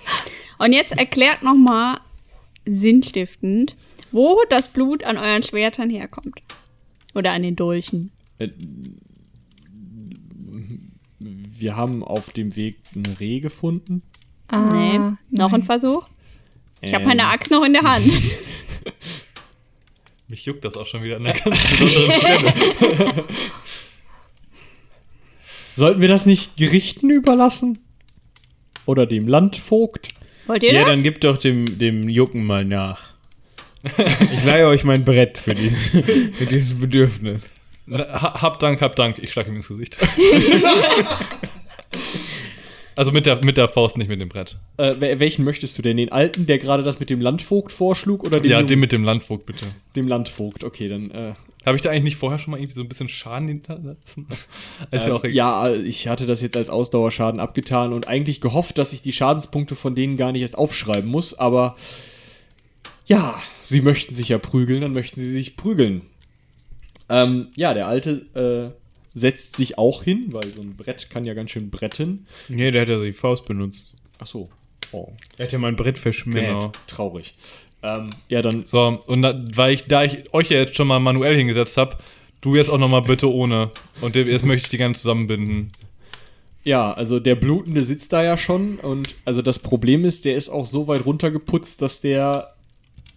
Und 0.58 0.72
jetzt 0.72 0.92
erklärt 0.92 1.42
nochmal 1.42 1.98
sinnstiftend, 2.64 3.76
wo 4.12 4.40
das 4.48 4.68
Blut 4.68 5.04
an 5.04 5.18
euren 5.18 5.42
Schwertern 5.42 5.90
herkommt. 5.90 6.40
Oder 7.14 7.32
an 7.32 7.42
den 7.42 7.56
Dolchen. 7.56 8.10
Äh, 8.38 8.48
Wir 11.24 11.76
haben 11.76 12.02
auf 12.02 12.30
dem 12.32 12.54
Weg 12.56 12.76
ein 12.94 13.04
Reh 13.18 13.40
gefunden. 13.40 14.02
Ah, 14.48 14.68
nee. 14.72 15.00
Noch 15.30 15.52
ein 15.52 15.62
Versuch? 15.62 16.06
Ich 16.80 16.92
habe 16.94 17.04
meine 17.06 17.22
Ähm, 17.22 17.28
Axt 17.28 17.50
noch 17.50 17.64
in 17.64 17.72
der 17.72 17.82
Hand. 17.82 18.06
Mich 20.28 20.44
juckt 20.44 20.64
das 20.64 20.76
auch 20.76 20.86
schon 20.86 21.02
wieder 21.02 21.16
an 21.16 21.26
einer 21.26 21.38
ganz 21.38 21.58
besonderen 21.70 22.12
Stelle. 22.12 23.24
Sollten 25.74 26.00
wir 26.00 26.08
das 26.08 26.24
nicht 26.26 26.56
Gerichten 26.56 27.10
überlassen? 27.10 27.78
Oder 28.86 29.06
dem 29.06 29.26
Landvogt? 29.26 30.08
Wollt 30.46 30.62
ihr 30.62 30.72
Ja, 30.72 30.84
das? 30.84 30.96
dann 30.96 31.02
gebt 31.02 31.24
doch 31.24 31.38
dem, 31.38 31.78
dem 31.78 32.08
Jucken 32.08 32.44
mal 32.44 32.64
nach. 32.64 33.14
Ich 33.82 34.44
leihe 34.44 34.66
euch 34.68 34.84
mein 34.84 35.04
Brett 35.04 35.36
für 35.36 35.54
dieses, 35.54 35.88
für 35.88 36.46
dieses 36.46 36.78
Bedürfnis. 36.78 37.50
Ha- 37.90 38.40
Hab 38.42 38.58
Dank, 38.60 38.80
hab 38.80 38.96
Dank. 38.96 39.18
Ich 39.18 39.30
schlag 39.32 39.46
ihm 39.46 39.56
ins 39.56 39.68
Gesicht. 39.68 39.98
also 42.96 43.12
mit 43.12 43.26
der, 43.26 43.44
mit 43.44 43.56
der 43.56 43.68
Faust, 43.68 43.98
nicht 43.98 44.08
mit 44.08 44.20
dem 44.20 44.28
Brett. 44.28 44.58
Äh, 44.76 44.92
wel- 45.00 45.18
welchen 45.18 45.44
möchtest 45.44 45.76
du 45.76 45.82
denn? 45.82 45.96
Den 45.96 46.12
alten, 46.12 46.46
der 46.46 46.58
gerade 46.58 46.82
das 46.82 47.00
mit 47.00 47.10
dem 47.10 47.20
Landvogt 47.20 47.72
vorschlug? 47.72 48.24
Oder 48.24 48.40
den 48.40 48.50
Ja, 48.50 48.62
dem 48.62 48.80
mit 48.80 48.92
dem 48.92 49.04
Landvogt, 49.04 49.46
bitte. 49.46 49.66
dem 49.96 50.06
Landvogt? 50.08 50.64
Okay, 50.64 50.88
dann. 50.88 51.10
Äh, 51.10 51.34
Habe 51.66 51.76
ich 51.76 51.82
da 51.82 51.90
eigentlich 51.90 52.04
nicht 52.04 52.16
vorher 52.16 52.38
schon 52.38 52.52
mal 52.52 52.58
irgendwie 52.58 52.74
so 52.74 52.82
ein 52.82 52.88
bisschen 52.88 53.08
Schaden 53.08 53.48
hinterlassen? 53.48 54.26
Ist 54.90 55.06
ja 55.06 55.12
auch 55.14 55.24
ähm, 55.24 55.30
egal. 55.30 55.32
ja, 55.32 55.68
äh, 55.68 55.76
ich 55.82 56.08
hatte 56.08 56.26
das 56.26 56.40
jetzt 56.40 56.56
als 56.56 56.70
Ausdauerschaden 56.70 57.40
abgetan 57.40 57.92
und 57.92 58.06
eigentlich 58.08 58.40
gehofft, 58.40 58.78
dass 58.78 58.92
ich 58.92 59.02
die 59.02 59.12
Schadenspunkte 59.12 59.74
von 59.74 59.94
denen 59.94 60.16
gar 60.16 60.30
nicht 60.32 60.42
erst 60.42 60.56
aufschreiben 60.56 61.10
muss, 61.10 61.34
aber 61.38 61.76
ja, 63.06 63.34
sie 63.60 63.82
möchten 63.82 64.14
sich 64.14 64.28
ja 64.30 64.38
prügeln, 64.38 64.80
dann 64.80 64.92
möchten 64.94 65.20
sie 65.20 65.30
sich 65.30 65.56
prügeln. 65.56 66.02
Ähm, 67.08 67.48
ja, 67.56 67.74
der 67.74 67.86
Alte 67.86 68.74
äh, 68.74 69.18
setzt 69.18 69.56
sich 69.56 69.78
auch 69.78 70.02
hin, 70.02 70.26
weil 70.30 70.46
so 70.52 70.60
ein 70.60 70.76
Brett 70.76 71.10
kann 71.10 71.24
ja 71.24 71.34
ganz 71.34 71.50
schön 71.50 71.70
bretten. 71.70 72.26
Nee, 72.48 72.70
der 72.70 72.82
hat 72.82 72.88
ja 72.88 72.98
die 72.98 73.12
Faust 73.12 73.44
benutzt. 73.46 73.94
Ach 74.18 74.26
so. 74.26 74.48
Oh, 74.92 75.12
Er 75.38 75.46
hat 75.46 75.52
ja 75.52 75.58
mein 75.58 75.76
Brett 75.76 75.98
verschmäht. 75.98 76.46
Genau. 76.46 76.72
traurig. 76.86 77.34
Ähm, 77.82 78.10
ja, 78.28 78.42
dann 78.42 78.66
So, 78.66 78.98
und 79.06 79.22
da, 79.22 79.44
weil 79.54 79.74
ich, 79.74 79.84
da 79.84 80.04
ich 80.04 80.32
euch 80.32 80.50
ja 80.50 80.58
jetzt 80.58 80.76
schon 80.76 80.86
mal 80.88 81.00
manuell 81.00 81.36
hingesetzt 81.36 81.76
habe, 81.76 81.96
du 82.40 82.56
jetzt 82.56 82.70
auch 82.70 82.78
noch 82.78 82.88
mal 82.88 83.00
bitte 83.00 83.30
ohne. 83.32 83.70
Und 84.00 84.16
jetzt 84.16 84.44
möchte 84.44 84.66
ich 84.66 84.70
die 84.70 84.76
gerne 84.78 84.94
zusammenbinden. 84.94 85.72
Ja, 86.64 86.92
also 86.92 87.20
der 87.20 87.34
Blutende 87.34 87.82
sitzt 87.82 88.12
da 88.14 88.22
ja 88.22 88.38
schon 88.38 88.76
und 88.76 89.14
also 89.26 89.42
das 89.42 89.58
Problem 89.58 90.06
ist, 90.06 90.24
der 90.24 90.34
ist 90.34 90.48
auch 90.48 90.64
so 90.64 90.88
weit 90.88 91.04
runtergeputzt, 91.04 91.82
dass 91.82 92.00
der 92.00 92.54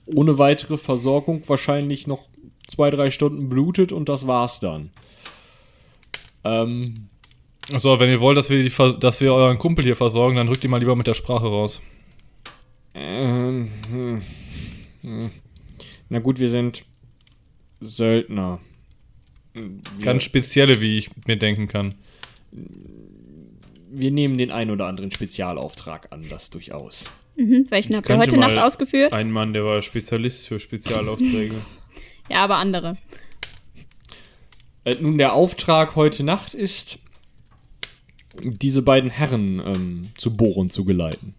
ohne 0.06 0.38
weitere 0.38 0.78
Versorgung 0.78 1.44
wahrscheinlich 1.48 2.08
noch 2.08 2.26
zwei, 2.68 2.90
drei 2.92 3.10
Stunden 3.12 3.50
blutet 3.50 3.92
und 3.92 4.08
das 4.10 4.28
war's 4.28 4.60
dann. 4.60 4.92
Ähm, 6.44 7.08
So, 7.76 8.00
wenn 8.00 8.10
ihr 8.10 8.22
wollt, 8.22 8.38
dass 8.38 8.50
wir, 8.50 8.62
die, 8.64 8.70
Ver- 8.70 8.94
dass 8.94 9.20
wir 9.22 9.34
euren 9.34 9.58
Kumpel 9.58 9.84
hier 9.84 9.96
versorgen, 9.96 10.38
dann 10.38 10.48
rückt 10.48 10.64
ihr 10.64 10.70
mal 10.70 10.78
lieber 10.80 10.96
mit 10.96 11.08
der 11.08 11.14
Sprache 11.16 11.46
raus. 11.48 11.82
ähm, 12.94 13.70
hm, 13.92 14.22
hm. 15.02 15.32
Na 16.10 16.20
gut, 16.20 16.40
wir 16.40 16.50
sind 16.50 16.86
Söldner. 17.82 18.60
Wir, 19.54 20.06
Ganz 20.06 20.24
spezielle, 20.24 20.80
wie 20.82 20.98
ich 21.00 21.10
mir 21.26 21.36
denken 21.38 21.68
kann. 21.68 21.96
wir 23.92 24.12
nehmen 24.12 24.38
den 24.38 24.52
ein 24.52 24.70
oder 24.72 24.86
anderen 24.88 25.12
Spezialauftrag 25.12 26.14
an, 26.14 26.24
das 26.30 26.50
durchaus. 26.50 27.06
Mhm. 27.36 27.66
Welchen 27.70 27.96
habt 27.96 28.08
ihr 28.10 28.18
heute 28.18 28.38
Nacht 28.38 28.58
ausgeführt? 28.58 29.12
Ein 29.14 29.32
Mann, 29.32 29.54
der 29.54 29.64
war 29.66 29.82
Spezialist 29.82 30.48
für 30.48 30.60
Spezialaufträge. 30.60 31.56
Ja, 32.30 32.44
aber 32.44 32.58
andere. 32.58 32.98
Äh, 34.84 34.96
nun, 35.02 35.18
der 35.18 35.34
Auftrag 35.34 35.96
heute 35.96 36.24
Nacht 36.24 36.54
ist, 36.54 37.00
diese 38.42 38.82
beiden 38.82 39.10
Herren 39.10 39.60
ähm, 39.60 40.10
zu 40.18 40.36
Bohren 40.36 40.70
zu 40.70 40.86
geleiten. 40.86 41.34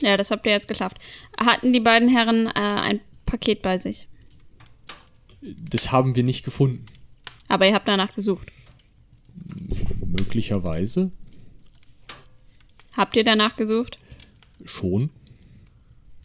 Ja, 0.00 0.16
das 0.16 0.30
habt 0.30 0.46
ihr 0.46 0.52
jetzt 0.52 0.68
geschafft. 0.68 0.98
Hatten 1.38 1.72
die 1.72 1.80
beiden 1.80 2.08
Herren 2.08 2.46
äh, 2.46 2.50
ein 2.54 3.00
Paket 3.26 3.62
bei 3.62 3.78
sich? 3.78 4.08
Das 5.42 5.92
haben 5.92 6.16
wir 6.16 6.22
nicht 6.22 6.44
gefunden. 6.44 6.84
Aber 7.48 7.66
ihr 7.66 7.74
habt 7.74 7.88
danach 7.88 8.14
gesucht. 8.14 8.50
Möglicherweise 10.04 11.10
Habt 12.96 13.16
ihr 13.16 13.24
danach 13.24 13.56
gesucht? 13.56 13.98
schon. 14.64 15.10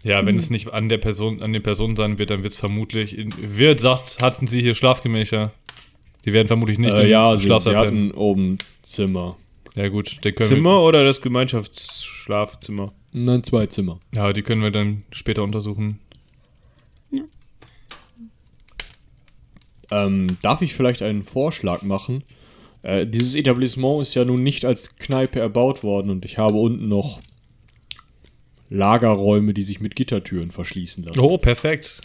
Ja, 0.06 0.24
wenn 0.24 0.38
es 0.38 0.52
nicht 0.52 0.72
an 0.72 0.88
der 0.88 1.00
Person, 1.00 1.42
an 1.42 1.52
den 1.52 1.64
Personen 1.64 1.96
sein 1.96 2.20
wird, 2.20 2.30
dann 2.30 2.44
wird 2.44 2.54
es 2.54 2.60
vermutlich. 2.60 3.18
In, 3.18 3.34
wer 3.40 3.78
sagt, 3.78 4.22
hatten 4.22 4.46
sie 4.46 4.62
hier 4.62 4.76
Schlafgemächer? 4.76 5.52
Die 6.26 6.32
werden 6.32 6.48
vermutlich 6.48 6.78
nicht 6.78 6.96
Äh, 6.96 7.06
im 7.06 7.10
ja, 7.10 7.36
sie, 7.36 7.44
sie 7.44 7.76
hatten 7.76 8.12
oben 8.12 8.60
Zimmer. 8.84 9.36
Ja, 9.74 9.88
gut, 9.90 10.22
können 10.22 10.36
Zimmer 10.40 10.84
oder 10.84 11.04
das 11.04 11.22
Gemeinschaftsschlafzimmer? 11.22 12.94
Nein, 13.14 13.44
zwei 13.44 13.66
Zimmer. 13.66 14.00
Wir, 14.12 14.22
ja, 14.22 14.34
die 14.34 14.44
können 14.44 14.62
wir 14.62 14.70
dann 14.70 15.04
später 15.12 15.42
untersuchen. 15.42 16.00
Ähm, 19.90 20.38
darf 20.44 20.62
ich 20.62 20.76
vielleicht 20.76 21.02
einen 21.02 21.24
Vorschlag 21.24 21.82
machen? 21.82 22.24
Äh, 22.84 23.08
dieses 23.08 23.34
Etablissement 23.34 24.04
ist 24.04 24.14
ja 24.14 24.24
nun 24.24 24.44
nicht 24.44 24.66
als 24.66 24.98
Kneipe 24.98 25.40
erbaut 25.40 25.84
worden 25.84 26.12
und 26.12 26.26
ich 26.26 26.38
habe 26.38 26.56
unten 26.58 26.88
noch 26.88 27.22
Lagerräume, 28.70 29.54
die 29.54 29.64
sich 29.64 29.80
mit 29.80 29.96
Gittertüren 29.96 30.52
verschließen 30.52 31.04
lassen. 31.04 31.20
Oh, 31.20 31.38
perfekt. 31.38 32.02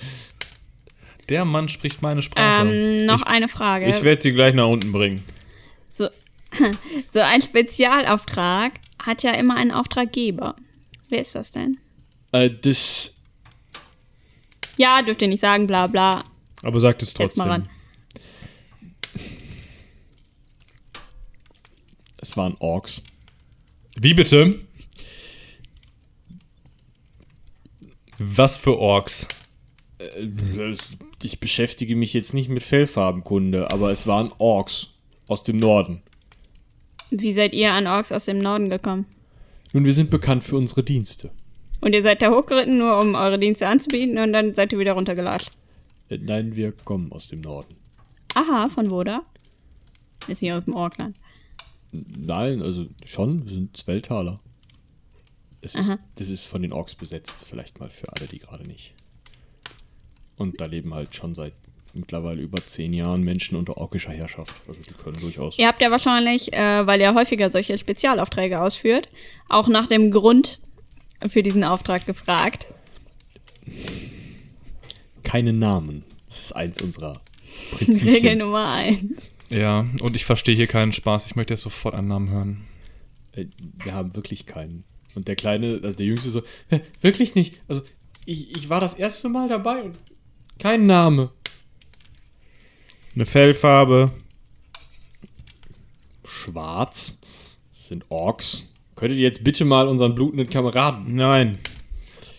Der 1.28 1.44
Mann 1.44 1.68
spricht 1.68 2.02
meine 2.02 2.22
Sprache. 2.22 2.68
Ähm, 2.68 3.06
noch 3.06 3.22
eine 3.22 3.48
Frage. 3.48 3.86
Ich 3.86 4.02
werde 4.02 4.20
sie 4.20 4.32
gleich 4.32 4.54
nach 4.54 4.66
unten 4.66 4.92
bringen. 4.92 5.22
so, 5.88 6.08
so 7.12 7.20
ein 7.20 7.40
Spezialauftrag 7.40 8.72
hat 8.98 9.22
ja 9.22 9.32
immer 9.32 9.56
einen 9.56 9.70
Auftraggeber. 9.70 10.56
Wer 11.08 11.20
ist 11.20 11.34
das 11.34 11.52
denn? 11.52 11.78
Äh, 12.32 12.50
das. 12.50 13.14
Ja, 14.76 15.02
dürft 15.02 15.22
ihr 15.22 15.28
nicht 15.28 15.40
sagen, 15.40 15.66
bla 15.66 15.86
bla. 15.86 16.24
Aber 16.62 16.80
sagt 16.80 17.02
es 17.02 17.10
Jetzt 17.16 17.36
mal 17.36 17.44
trotzdem. 17.44 17.48
ran. 17.48 17.68
Es 22.18 22.36
waren 22.36 22.56
Orks. 22.58 23.02
Wie 23.96 24.14
bitte? 24.14 24.58
Was 28.22 28.58
für 28.58 28.78
Orks? 28.78 29.26
Äh, 29.98 30.74
Ich 31.22 31.40
beschäftige 31.40 31.96
mich 31.96 32.12
jetzt 32.12 32.34
nicht 32.34 32.50
mit 32.50 32.62
Fellfarbenkunde, 32.62 33.70
aber 33.70 33.90
es 33.90 34.06
waren 34.06 34.30
Orks 34.38 34.88
aus 35.26 35.42
dem 35.42 35.56
Norden. 35.56 36.02
Wie 37.10 37.32
seid 37.32 37.54
ihr 37.54 37.72
an 37.72 37.86
Orks 37.86 38.12
aus 38.12 38.26
dem 38.26 38.38
Norden 38.38 38.68
gekommen? 38.68 39.06
Nun, 39.72 39.84
wir 39.86 39.94
sind 39.94 40.10
bekannt 40.10 40.44
für 40.44 40.56
unsere 40.56 40.82
Dienste. 40.82 41.30
Und 41.80 41.94
ihr 41.94 42.02
seid 42.02 42.20
da 42.20 42.30
hochgeritten, 42.30 42.76
nur 42.76 42.98
um 42.98 43.14
eure 43.14 43.38
Dienste 43.38 43.66
anzubieten 43.66 44.18
und 44.18 44.34
dann 44.34 44.54
seid 44.54 44.72
ihr 44.72 44.78
wieder 44.78 44.92
runtergelatscht. 44.92 45.50
Äh, 46.10 46.18
Nein, 46.18 46.56
wir 46.56 46.72
kommen 46.72 47.10
aus 47.12 47.28
dem 47.28 47.40
Norden. 47.40 47.74
Aha, 48.34 48.68
von 48.68 48.90
wo 48.90 49.02
da? 49.02 49.22
Ist 50.28 50.40
hier 50.40 50.58
aus 50.58 50.64
dem 50.66 50.74
Orkland. 50.74 51.16
Nein, 51.92 52.60
also 52.60 52.86
schon, 53.06 53.44
wir 53.46 53.52
sind 53.52 53.76
Zwöltaler. 53.76 54.40
Es 55.62 55.74
ist, 55.74 55.90
Aha. 55.90 55.98
das 56.16 56.28
ist 56.28 56.46
von 56.46 56.62
den 56.62 56.72
Orks 56.72 56.94
besetzt, 56.94 57.44
vielleicht 57.48 57.80
mal 57.80 57.90
für 57.90 58.08
alle, 58.14 58.26
die 58.26 58.38
gerade 58.38 58.64
nicht. 58.66 58.94
Und 60.36 60.60
da 60.60 60.66
leben 60.66 60.94
halt 60.94 61.14
schon 61.14 61.34
seit 61.34 61.52
mittlerweile 61.92 62.40
über 62.40 62.64
zehn 62.64 62.92
Jahren 62.92 63.22
Menschen 63.22 63.56
unter 63.56 63.76
orkischer 63.76 64.12
Herrschaft. 64.12 64.54
Also 64.66 64.80
die 64.80 64.94
können 64.94 65.20
durchaus. 65.20 65.58
Ihr 65.58 65.66
habt 65.66 65.82
ja 65.82 65.90
wahrscheinlich, 65.90 66.52
äh, 66.52 66.86
weil 66.86 67.00
ihr 67.00 67.14
häufiger 67.14 67.50
solche 67.50 67.76
Spezialaufträge 67.76 68.60
ausführt, 68.60 69.08
auch 69.48 69.68
nach 69.68 69.86
dem 69.86 70.10
Grund 70.10 70.60
für 71.28 71.42
diesen 71.42 71.64
Auftrag 71.64 72.06
gefragt. 72.06 72.68
Keine 75.22 75.52
Namen. 75.52 76.04
Das 76.26 76.40
ist 76.44 76.52
eins 76.52 76.80
unserer 76.80 77.12
Regel 77.72 77.86
Prinzipien. 77.86 78.38
Nummer 78.38 78.72
eins. 78.72 79.32
Ja, 79.50 79.80
und 80.00 80.14
ich 80.14 80.24
verstehe 80.24 80.54
hier 80.54 80.68
keinen 80.68 80.92
Spaß. 80.92 81.26
Ich 81.26 81.36
möchte 81.36 81.54
jetzt 81.54 81.62
sofort 81.62 81.94
einen 81.94 82.08
Namen 82.08 82.30
hören. 82.30 82.66
Äh, 83.32 83.46
Wir 83.84 83.92
haben 83.94 84.14
wirklich 84.16 84.46
keinen. 84.46 84.84
Und 85.14 85.28
der 85.28 85.36
Kleine, 85.36 85.80
also 85.82 85.96
der 85.96 86.06
Jüngste 86.06 86.30
so, 86.30 86.42
"Hä, 86.68 86.80
wirklich 87.00 87.34
nicht. 87.34 87.60
Also 87.68 87.82
ich, 88.26 88.56
ich 88.56 88.68
war 88.68 88.80
das 88.80 88.94
erste 88.94 89.28
Mal 89.28 89.48
dabei 89.48 89.82
und 89.82 89.96
kein 90.58 90.86
Name. 90.86 91.30
Eine 93.14 93.26
Fellfarbe. 93.26 94.12
Schwarz. 96.24 97.20
Das 97.72 97.88
sind 97.88 98.04
Orks. 98.08 98.64
Könntet 98.94 99.18
ihr 99.18 99.24
jetzt 99.24 99.42
bitte 99.44 99.64
mal 99.64 99.88
unseren 99.88 100.14
blutenden 100.14 100.48
Kameraden 100.48 101.14
Nein. 101.14 101.58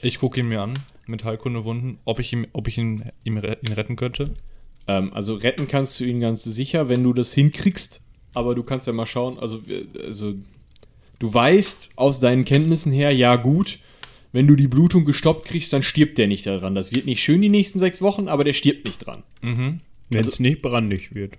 Ich 0.02 0.20
gucke 0.20 0.40
ihn 0.40 0.48
mir 0.48 0.62
an 0.62 0.74
mit 1.08 1.24
Heilkundewunden, 1.26 1.98
ob 2.06 2.20
ich, 2.20 2.32
ihm, 2.32 2.48
ob 2.54 2.68
ich 2.68 2.78
ihn, 2.78 3.04
re- 3.26 3.58
ihn 3.62 3.74
retten 3.74 3.96
könnte. 3.96 4.36
Ähm, 4.88 5.12
also 5.14 5.34
retten 5.34 5.68
kannst 5.68 6.00
du 6.00 6.06
ihn 6.06 6.20
ganz 6.22 6.44
sicher, 6.44 6.88
wenn 6.90 7.04
du 7.04 7.14
das 7.14 7.34
hinkriegst. 7.34 8.02
Aber 8.34 8.56
du 8.56 8.64
kannst 8.64 8.88
ja 8.88 8.94
mal 8.94 9.06
schauen, 9.06 9.38
also, 9.40 9.62
also 10.02 10.36
du 11.22 11.32
weißt 11.32 11.92
aus 11.98 12.20
deinen 12.20 12.46
Kenntnissen 12.46 12.92
her, 12.92 13.12
ja 13.12 13.36
gut, 13.36 13.78
wenn 14.32 14.48
du 14.48 14.56
die 14.56 14.68
Blutung 14.68 15.06
gestoppt 15.06 15.46
kriegst, 15.46 15.72
dann 15.72 15.84
stirbt 15.84 16.18
der 16.18 16.28
nicht 16.28 16.48
daran. 16.48 16.74
Das 16.74 16.92
wird 16.94 17.06
nicht 17.06 17.22
schön 17.22 17.42
die 17.42 17.50
nächsten 17.50 17.78
sechs 17.78 18.02
Wochen, 18.02 18.28
aber 18.28 18.44
der 18.44 18.54
stirbt 18.54 18.86
nicht 18.86 19.06
dran. 19.06 19.24
Mhm. 19.42 19.80
Wenn 20.10 20.28
es 20.28 20.40
nicht 20.40 20.62
brandig 20.62 21.14
wird. 21.14 21.38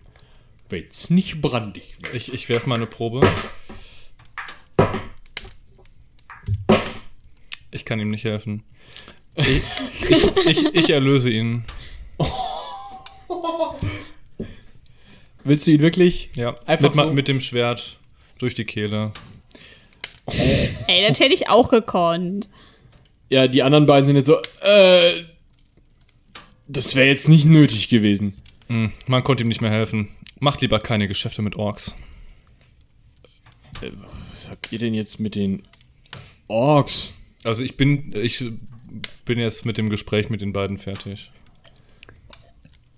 Wenn's 0.69 1.11
nicht 1.11 1.41
brandig 1.41 1.97
wird. 2.01 2.15
Ich, 2.15 2.33
ich 2.33 2.49
werfe 2.49 2.69
mal 2.69 2.77
eine 2.77 2.87
Probe. 2.87 3.29
Ich 7.71 7.85
kann 7.85 7.99
ihm 7.99 8.11
nicht 8.11 8.25
helfen. 8.25 8.63
Ich, 9.35 9.63
ich, 10.09 10.47
ich, 10.47 10.75
ich 10.75 10.91
erlöse 10.91 11.31
ihn. 11.31 11.65
Willst 15.45 15.67
du 15.67 15.73
ihn 15.73 15.81
wirklich? 15.81 16.31
Ja, 16.37 16.55
Einfach 16.67 16.95
mit, 16.95 17.05
so? 17.05 17.13
mit 17.13 17.29
dem 17.29 17.41
Schwert 17.41 17.99
durch 18.39 18.55
die 18.55 18.65
Kehle. 18.65 19.13
Ey, 20.27 21.07
das 21.07 21.21
hätte 21.21 21.35
ich 21.35 21.49
auch 21.49 21.69
gekonnt. 21.69 22.49
Ja, 23.29 23.49
die 23.49 23.63
anderen 23.63 23.87
beiden 23.87 24.07
sind 24.07 24.17
jetzt 24.17 24.27
so, 24.27 24.39
äh, 24.61 25.23
das 26.69 26.95
wäre 26.95 27.09
jetzt 27.09 27.29
nicht 27.29 27.45
nötig 27.45 27.89
gewesen. 27.89 28.35
Hm, 28.69 28.93
man 29.07 29.25
konnte 29.25 29.43
ihm 29.43 29.49
nicht 29.49 29.61
mehr 29.61 29.71
helfen. 29.71 30.09
Macht 30.39 30.61
lieber 30.61 30.81
keine 30.81 31.09
Geschäfte 31.09 31.43
mit 31.43 31.57
Orks. 31.57 31.95
Äh, 33.81 33.91
was 34.31 34.51
habt 34.51 34.73
ihr 34.73 34.79
denn 34.79 34.95
jetzt 34.95 35.19
mit 35.21 35.35
den 35.35 35.63
Orks? 36.49 37.15
Also 37.45 37.65
ich 37.65 37.77
bin, 37.77 38.15
ich 38.15 38.45
bin 39.25 39.39
jetzt 39.39 39.65
mit 39.65 39.79
dem 39.79 39.89
Gespräch 39.91 40.31
mit 40.31 40.41
den 40.41 40.53
beiden 40.53 40.79
fertig. 40.79 41.31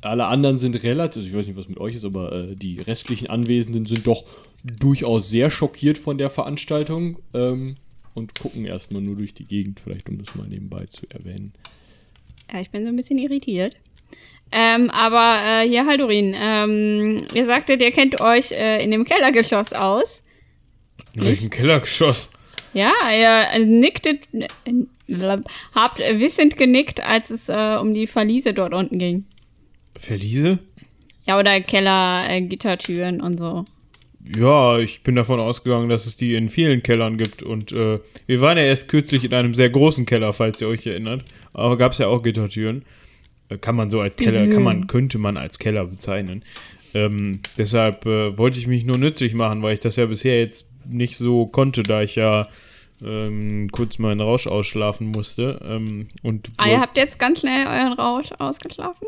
Alle 0.04 0.26
anderen 0.26 0.58
sind 0.58 0.82
relativ, 0.82 1.16
also 1.16 1.28
ich 1.28 1.34
weiß 1.34 1.46
nicht, 1.46 1.56
was 1.56 1.68
mit 1.68 1.78
euch 1.78 1.94
ist, 1.94 2.04
aber 2.04 2.32
äh, 2.32 2.54
die 2.54 2.78
restlichen 2.80 3.28
Anwesenden 3.28 3.86
sind 3.86 4.06
doch 4.06 4.24
durchaus 4.62 5.30
sehr 5.30 5.50
schockiert 5.50 5.96
von 5.96 6.18
der 6.18 6.28
Veranstaltung 6.28 7.18
ähm, 7.32 7.76
und 8.12 8.38
gucken 8.38 8.66
erstmal 8.66 9.00
nur 9.00 9.16
durch 9.16 9.32
die 9.32 9.46
Gegend, 9.46 9.80
vielleicht 9.80 10.08
um 10.08 10.18
das 10.18 10.34
mal 10.34 10.46
nebenbei 10.46 10.84
zu 10.86 11.06
erwähnen. 11.08 11.54
Ja, 12.52 12.60
ich 12.60 12.70
bin 12.70 12.84
so 12.84 12.90
ein 12.90 12.96
bisschen 12.96 13.18
irritiert. 13.18 13.76
Ähm, 14.52 14.90
aber 14.90 15.62
äh, 15.62 15.68
hier, 15.68 15.86
Haldurin, 15.86 16.34
ähm, 16.36 17.26
ihr 17.32 17.46
sagtet, 17.46 17.80
ihr 17.80 17.90
kennt 17.90 18.20
euch 18.20 18.52
äh, 18.52 18.84
in 18.84 18.90
dem 18.90 19.04
Kellergeschoss 19.04 19.72
aus. 19.72 20.22
In 21.14 21.24
welchem 21.24 21.48
Kellergeschoss? 21.50 22.28
Ja, 22.74 22.92
ihr 23.10 23.50
äh, 23.52 23.64
nicktet, 23.64 24.20
äh, 24.32 25.38
habt 25.74 25.98
wissend 25.98 26.56
genickt, 26.56 27.02
als 27.02 27.30
es 27.30 27.48
äh, 27.48 27.78
um 27.80 27.94
die 27.94 28.06
Verliese 28.06 28.52
dort 28.52 28.74
unten 28.74 28.98
ging. 28.98 29.24
Verliese? 29.98 30.58
Ja, 31.26 31.38
oder 31.38 31.60
Keller, 31.60 32.28
äh, 32.28 32.42
Gittertüren 32.42 33.20
und 33.20 33.38
so. 33.38 33.64
Ja, 34.26 34.78
ich 34.78 35.02
bin 35.02 35.16
davon 35.16 35.38
ausgegangen, 35.38 35.88
dass 35.88 36.06
es 36.06 36.16
die 36.16 36.34
in 36.34 36.48
vielen 36.48 36.82
Kellern 36.82 37.18
gibt. 37.18 37.42
Und 37.42 37.72
äh, 37.72 38.00
wir 38.26 38.40
waren 38.40 38.56
ja 38.56 38.64
erst 38.64 38.88
kürzlich 38.88 39.24
in 39.24 39.34
einem 39.34 39.54
sehr 39.54 39.68
großen 39.70 40.06
Keller, 40.06 40.32
falls 40.32 40.60
ihr 40.60 40.68
euch 40.68 40.86
erinnert. 40.86 41.24
Aber 41.52 41.76
gab 41.76 41.92
es 41.92 41.98
ja 41.98 42.06
auch 42.08 42.22
Gittertüren. 42.22 42.84
Äh, 43.48 43.58
Kann 43.58 43.76
man 43.76 43.90
so 43.90 44.00
als 44.00 44.16
Keller, 44.16 44.48
kann 44.48 44.62
man, 44.62 44.86
könnte 44.86 45.18
man 45.18 45.36
als 45.36 45.58
Keller 45.58 45.84
bezeichnen. 45.84 46.42
Ähm, 46.94 47.40
deshalb 47.58 48.06
äh, 48.06 48.38
wollte 48.38 48.58
ich 48.58 48.66
mich 48.66 48.84
nur 48.84 48.96
nützlich 48.96 49.34
machen, 49.34 49.62
weil 49.62 49.74
ich 49.74 49.80
das 49.80 49.96
ja 49.96 50.06
bisher 50.06 50.38
jetzt 50.38 50.66
nicht 50.88 51.16
so 51.16 51.46
konnte, 51.46 51.82
da 51.82 52.02
ich 52.02 52.14
ja 52.14 52.48
ähm, 53.04 53.68
kurz 53.72 53.98
meinen 53.98 54.20
Rausch 54.20 54.46
ausschlafen 54.46 55.08
musste. 55.08 55.60
Ähm, 55.66 56.08
und 56.22 56.50
Ah, 56.56 56.68
ihr 56.68 56.80
habt 56.80 56.96
jetzt 56.96 57.18
ganz 57.18 57.40
schnell 57.40 57.66
euren 57.66 57.92
Rausch 57.94 58.28
ausgeschlafen? 58.38 59.06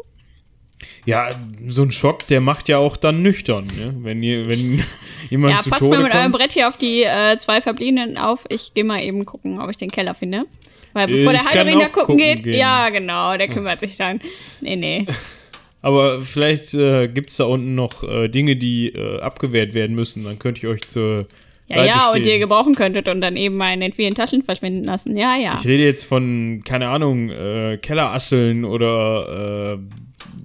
Ja, 1.04 1.30
so 1.66 1.82
ein 1.82 1.90
Schock, 1.90 2.26
der 2.26 2.40
macht 2.40 2.68
ja 2.68 2.78
auch 2.78 2.96
dann 2.96 3.22
nüchtern, 3.22 3.66
ne? 3.66 3.94
wenn, 4.00 4.22
ihr, 4.22 4.48
wenn 4.48 4.82
jemand 5.30 5.54
Ja, 5.54 5.60
zu 5.60 5.70
passt 5.70 5.80
Tode 5.80 5.98
mal 5.98 6.02
mit 6.04 6.12
eurem 6.14 6.32
kommt. 6.32 6.36
Brett 6.42 6.52
hier 6.52 6.68
auf 6.68 6.76
die 6.76 7.02
äh, 7.04 7.38
zwei 7.38 7.60
Verbliebenen 7.60 8.18
auf. 8.18 8.44
Ich 8.48 8.74
gehe 8.74 8.84
mal 8.84 9.02
eben 9.02 9.24
gucken, 9.24 9.60
ob 9.60 9.70
ich 9.70 9.76
den 9.76 9.90
Keller 9.90 10.14
finde. 10.14 10.44
Weil 10.92 11.08
bevor 11.08 11.32
Ich 11.34 11.42
der 11.42 11.50
Haldorin 11.50 11.78
da 11.78 11.84
gucken, 11.86 12.00
gucken 12.02 12.16
geht. 12.16 12.42
gehen. 12.44 12.54
Ja, 12.54 12.88
genau, 12.88 13.36
der 13.36 13.48
kümmert 13.48 13.80
sich 13.80 13.96
dann. 13.96 14.20
Nee, 14.60 14.76
nee. 14.76 15.06
Aber 15.82 16.22
vielleicht 16.22 16.74
äh, 16.74 17.06
gibt 17.06 17.30
es 17.30 17.36
da 17.36 17.44
unten 17.44 17.74
noch 17.74 18.02
äh, 18.02 18.28
Dinge, 18.28 18.56
die 18.56 18.88
äh, 18.88 19.20
abgewehrt 19.20 19.74
werden 19.74 19.94
müssen. 19.94 20.24
Dann 20.24 20.38
könnte 20.38 20.58
ich 20.60 20.66
euch 20.66 20.80
zur 20.88 21.26
Ja, 21.68 21.76
Seite 21.76 21.88
ja, 21.88 22.06
und 22.10 22.20
stehen. 22.20 22.32
ihr 22.32 22.38
gebrauchen 22.38 22.74
könntet 22.74 23.08
und 23.08 23.20
dann 23.20 23.36
eben 23.36 23.56
mal 23.56 23.72
in 23.72 23.80
den 23.80 23.92
vielen 23.92 24.14
Taschen 24.14 24.42
verschwinden 24.42 24.84
lassen. 24.84 25.16
Ja, 25.16 25.36
ja. 25.36 25.56
Ich 25.58 25.66
rede 25.66 25.84
jetzt 25.84 26.04
von, 26.04 26.62
keine 26.64 26.88
Ahnung, 26.88 27.30
äh, 27.30 27.78
Kellerasseln 27.80 28.64
oder 28.64 29.78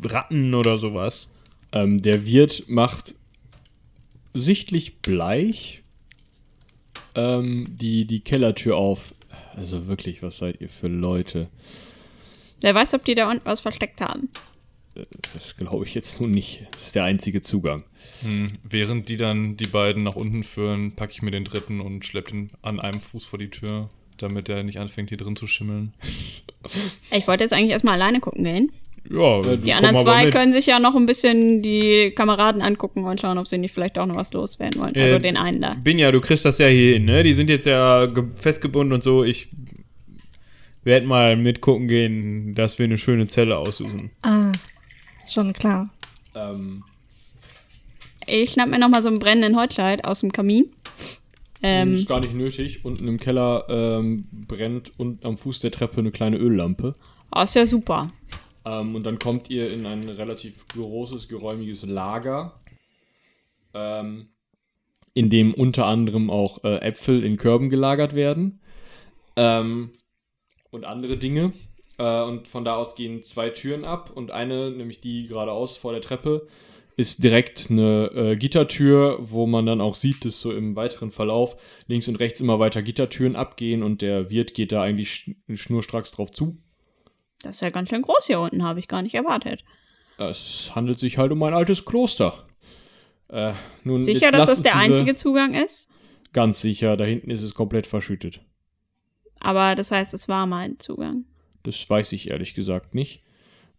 äh, 0.04 0.08
Ratten 0.08 0.56
oder 0.56 0.78
sowas. 0.78 1.30
Ähm, 1.74 2.02
der 2.02 2.26
Wirt 2.26 2.64
macht 2.68 3.14
sichtlich 4.34 4.98
bleich 4.98 5.84
ähm, 7.16 7.68
die, 7.70 8.06
die 8.06 8.22
Kellertür 8.22 8.78
auf. 8.78 9.14
Also 9.56 9.88
wirklich, 9.88 10.24
was 10.24 10.38
seid 10.38 10.60
ihr 10.62 10.70
für 10.70 10.88
Leute? 10.88 11.50
Wer 12.62 12.74
weiß, 12.74 12.94
ob 12.94 13.04
die 13.06 13.16
da 13.16 13.30
unten 13.30 13.46
was 13.46 13.60
versteckt 13.60 14.02
haben. 14.02 14.30
Das 15.34 15.56
glaube 15.56 15.86
ich 15.86 15.94
jetzt 15.94 16.20
nun 16.20 16.32
nicht. 16.32 16.66
Das 16.72 16.88
ist 16.88 16.96
der 16.96 17.06
einzige 17.06 17.42
Zugang. 17.42 17.84
Hm, 18.24 18.48
während 18.64 19.08
die 19.10 19.18
dann 19.18 19.56
die 19.56 19.68
beiden 19.68 20.04
nach 20.04 20.16
unten 20.16 20.44
führen, 20.44 20.92
packe 20.96 21.14
ich 21.14 21.22
mir 21.22 21.32
den 21.32 21.46
dritten 21.46 21.80
und 21.80 22.04
schleppe 22.04 22.32
ihn 22.36 22.50
an 22.62 22.80
einem 22.80 23.00
Fuß 23.00 23.26
vor 23.26 23.40
die 23.40 23.50
Tür, 23.50 23.90
damit 24.18 24.50
er 24.50 24.64
nicht 24.64 24.80
anfängt, 24.80 25.10
hier 25.10 25.18
drin 25.18 25.36
zu 25.36 25.48
schimmeln. 25.48 25.94
Ich 27.12 27.28
wollte 27.28 27.44
jetzt 27.44 27.54
eigentlich 27.54 27.72
erstmal 27.72 27.96
alleine 27.96 28.20
gucken 28.20 28.44
gehen. 28.44 28.72
Ja, 29.10 29.42
Die 29.42 29.74
anderen 29.74 29.98
zwei 29.98 30.30
können 30.30 30.54
sich 30.54 30.68
ja 30.68 30.80
noch 30.80 30.96
ein 30.96 31.08
bisschen 31.08 31.64
die 31.64 32.12
Kameraden 32.16 32.62
angucken 32.62 33.04
und 33.04 33.20
schauen, 33.20 33.40
ob 33.40 33.48
sie 33.48 33.58
nicht 33.58 33.74
vielleicht 33.74 33.98
auch 33.98 34.06
noch 34.06 34.16
was 34.16 34.32
loswerden 34.32 34.80
wollen. 34.80 34.96
Also 34.96 35.16
Äh, 35.16 35.20
den 35.20 35.38
einen 35.38 35.60
da. 35.60 35.74
Binja, 35.74 36.12
du 36.12 36.22
kriegst 36.22 36.46
das 36.46 36.60
ja 36.60 36.68
hier 36.68 36.94
hin, 36.94 37.06
ne? 37.06 37.24
Die 37.24 37.34
sind 37.34 37.50
jetzt 37.50 37.66
ja 37.66 38.06
ge- 38.06 38.26
festgebunden 38.36 38.94
und 38.94 39.02
so. 39.02 39.24
Ich 39.24 39.50
werde 40.84 41.08
mal 41.08 41.36
mitgucken 41.36 41.88
gehen, 41.88 42.54
dass 42.54 42.78
wir 42.78 42.86
eine 42.86 42.98
schöne 43.00 43.26
Zelle 43.28 43.58
aussuchen. 43.58 44.12
Ah, 44.22 44.52
schon 45.34 45.54
klar. 45.54 45.90
Ähm, 46.36 46.84
Ich 48.28 48.52
schnapp 48.52 48.70
mir 48.70 48.80
nochmal 48.80 49.02
so 49.02 49.10
einen 49.10 49.20
brennenden 49.20 49.58
Holzscheit 49.58 50.06
aus 50.06 50.20
dem 50.22 50.32
Kamin. 50.32 50.72
Ähm, 51.64 51.94
ist 51.94 52.08
gar 52.08 52.20
nicht 52.20 52.34
nötig. 52.34 52.84
Unten 52.86 53.08
im 53.08 53.20
Keller 53.20 53.66
ähm, 53.70 54.28
brennt 54.32 54.98
und 54.98 55.26
am 55.26 55.38
Fuß 55.38 55.60
der 55.60 55.72
Treppe 55.72 56.00
eine 56.00 56.12
kleine 56.12 56.38
Öllampe. 56.38 56.96
oh, 57.36 57.42
ist 57.42 57.56
ja 57.56 57.66
super. 57.68 58.12
Ähm, 58.66 58.96
und 58.96 59.04
dann 59.06 59.20
kommt 59.20 59.50
ihr 59.50 59.72
in 59.72 59.86
ein 59.86 60.08
relativ 60.08 60.68
großes, 60.70 61.28
geräumiges 61.28 61.84
Lager, 61.84 62.60
ähm, 63.74 64.28
in 65.14 65.30
dem 65.30 65.54
unter 65.54 65.86
anderem 65.86 66.30
auch 66.30 66.64
äh, 66.64 66.78
Äpfel 66.78 67.24
in 67.24 67.38
Körben 67.38 67.70
gelagert 67.70 68.16
werden 68.16 68.60
ähm, 69.36 69.92
und 70.70 70.86
andere 70.86 71.18
Dinge. 71.18 71.54
Äh, 72.02 72.24
und 72.24 72.48
von 72.48 72.66
da 72.66 72.76
aus 72.76 72.96
gehen 72.96 73.22
zwei 73.22 73.52
Türen 73.52 73.86
ab 73.86 74.12
und 74.14 74.32
eine, 74.32 74.72
nämlich 74.72 75.02
die 75.02 75.28
geradeaus 75.28 75.78
vor 75.78 75.92
der 75.92 76.02
Treppe, 76.02 76.48
ist 76.98 77.24
direkt 77.24 77.70
eine 77.70 78.12
äh, 78.16 78.36
Gittertür, 78.36 79.18
wo 79.22 79.46
man 79.46 79.68
dann 79.68 79.82
auch 79.82 79.94
sieht, 79.94 80.26
dass 80.26 80.42
so 80.42 80.52
im 80.52 80.76
weiteren 80.76 81.12
Verlauf 81.12 81.56
links 81.88 82.08
und 82.08 82.16
rechts 82.16 82.42
immer 82.42 82.60
weiter 82.60 82.82
Gittertüren 82.82 83.36
abgehen 83.36 83.84
und 83.84 84.02
der 84.02 84.32
Wirt 84.32 84.56
geht 84.56 84.72
da 84.72 84.82
eigentlich 84.82 85.12
sch 85.12 85.32
schnurstracks 85.54 86.12
drauf 86.12 86.32
zu. 86.32 86.58
Das 87.44 87.58
ist 87.58 87.62
ja 87.62 87.70
ganz 87.70 87.90
schön 87.90 88.02
groß 88.02 88.26
hier 88.26 88.40
unten, 88.40 88.64
habe 88.64 88.80
ich 88.80 88.88
gar 88.88 89.04
nicht 89.04 89.16
erwartet. 89.16 89.64
Es 90.18 90.72
handelt 90.74 90.98
sich 90.98 91.20
halt 91.20 91.32
um 91.32 91.42
ein 91.44 91.54
altes 91.54 91.86
Kloster. 91.86 92.48
Äh, 93.30 93.54
nun, 93.84 94.00
Sicher, 94.00 94.32
dass 94.32 94.48
das 94.48 94.62
der 94.62 94.76
einzige 94.76 95.16
Zugang 95.16 95.54
ist? 95.54 95.88
Ganz 96.34 96.62
sicher, 96.62 96.98
da 96.98 97.06
hinten 97.06 97.30
ist 97.30 97.44
es 97.44 97.54
komplett 97.54 97.86
verschüttet. 97.86 98.42
Aber 99.40 99.76
das 99.76 99.92
heißt, 99.92 100.14
es 100.14 100.28
war 100.28 100.46
mal 100.46 100.66
ein 100.66 100.80
Zugang. 100.80 101.26
Das 101.64 101.90
weiß 101.90 102.12
ich 102.14 102.30
ehrlich 102.30 102.54
gesagt 102.54 102.96
nicht. 102.96 103.22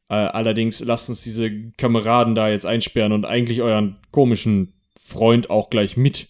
Äh, 0.09 0.15
allerdings 0.15 0.81
lasst 0.81 1.09
uns 1.09 1.23
diese 1.23 1.51
Kameraden 1.79 2.35
da 2.35 2.49
jetzt 2.49 2.67
einsperren 2.67 3.13
und 3.13 3.25
eigentlich 3.25 3.63
euren 3.63 3.97
komischen 4.11 4.73
Freund 5.01 5.51
auch 5.51 5.71
gleich 5.71 5.97
mit. 5.97 6.29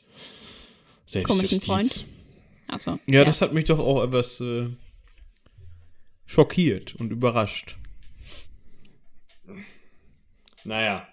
Selbstjustiz. 1.06 1.66
Freund? 1.66 2.04
Achso. 2.68 2.98
Ja, 3.06 3.24
das 3.24 3.42
hat 3.42 3.52
mich 3.52 3.66
doch 3.66 3.78
auch 3.78 4.02
etwas 4.04 4.40
äh, 4.40 4.68
schockiert 6.26 6.94
und 6.94 7.10
überrascht. 7.10 7.76
Naja, 10.64 11.06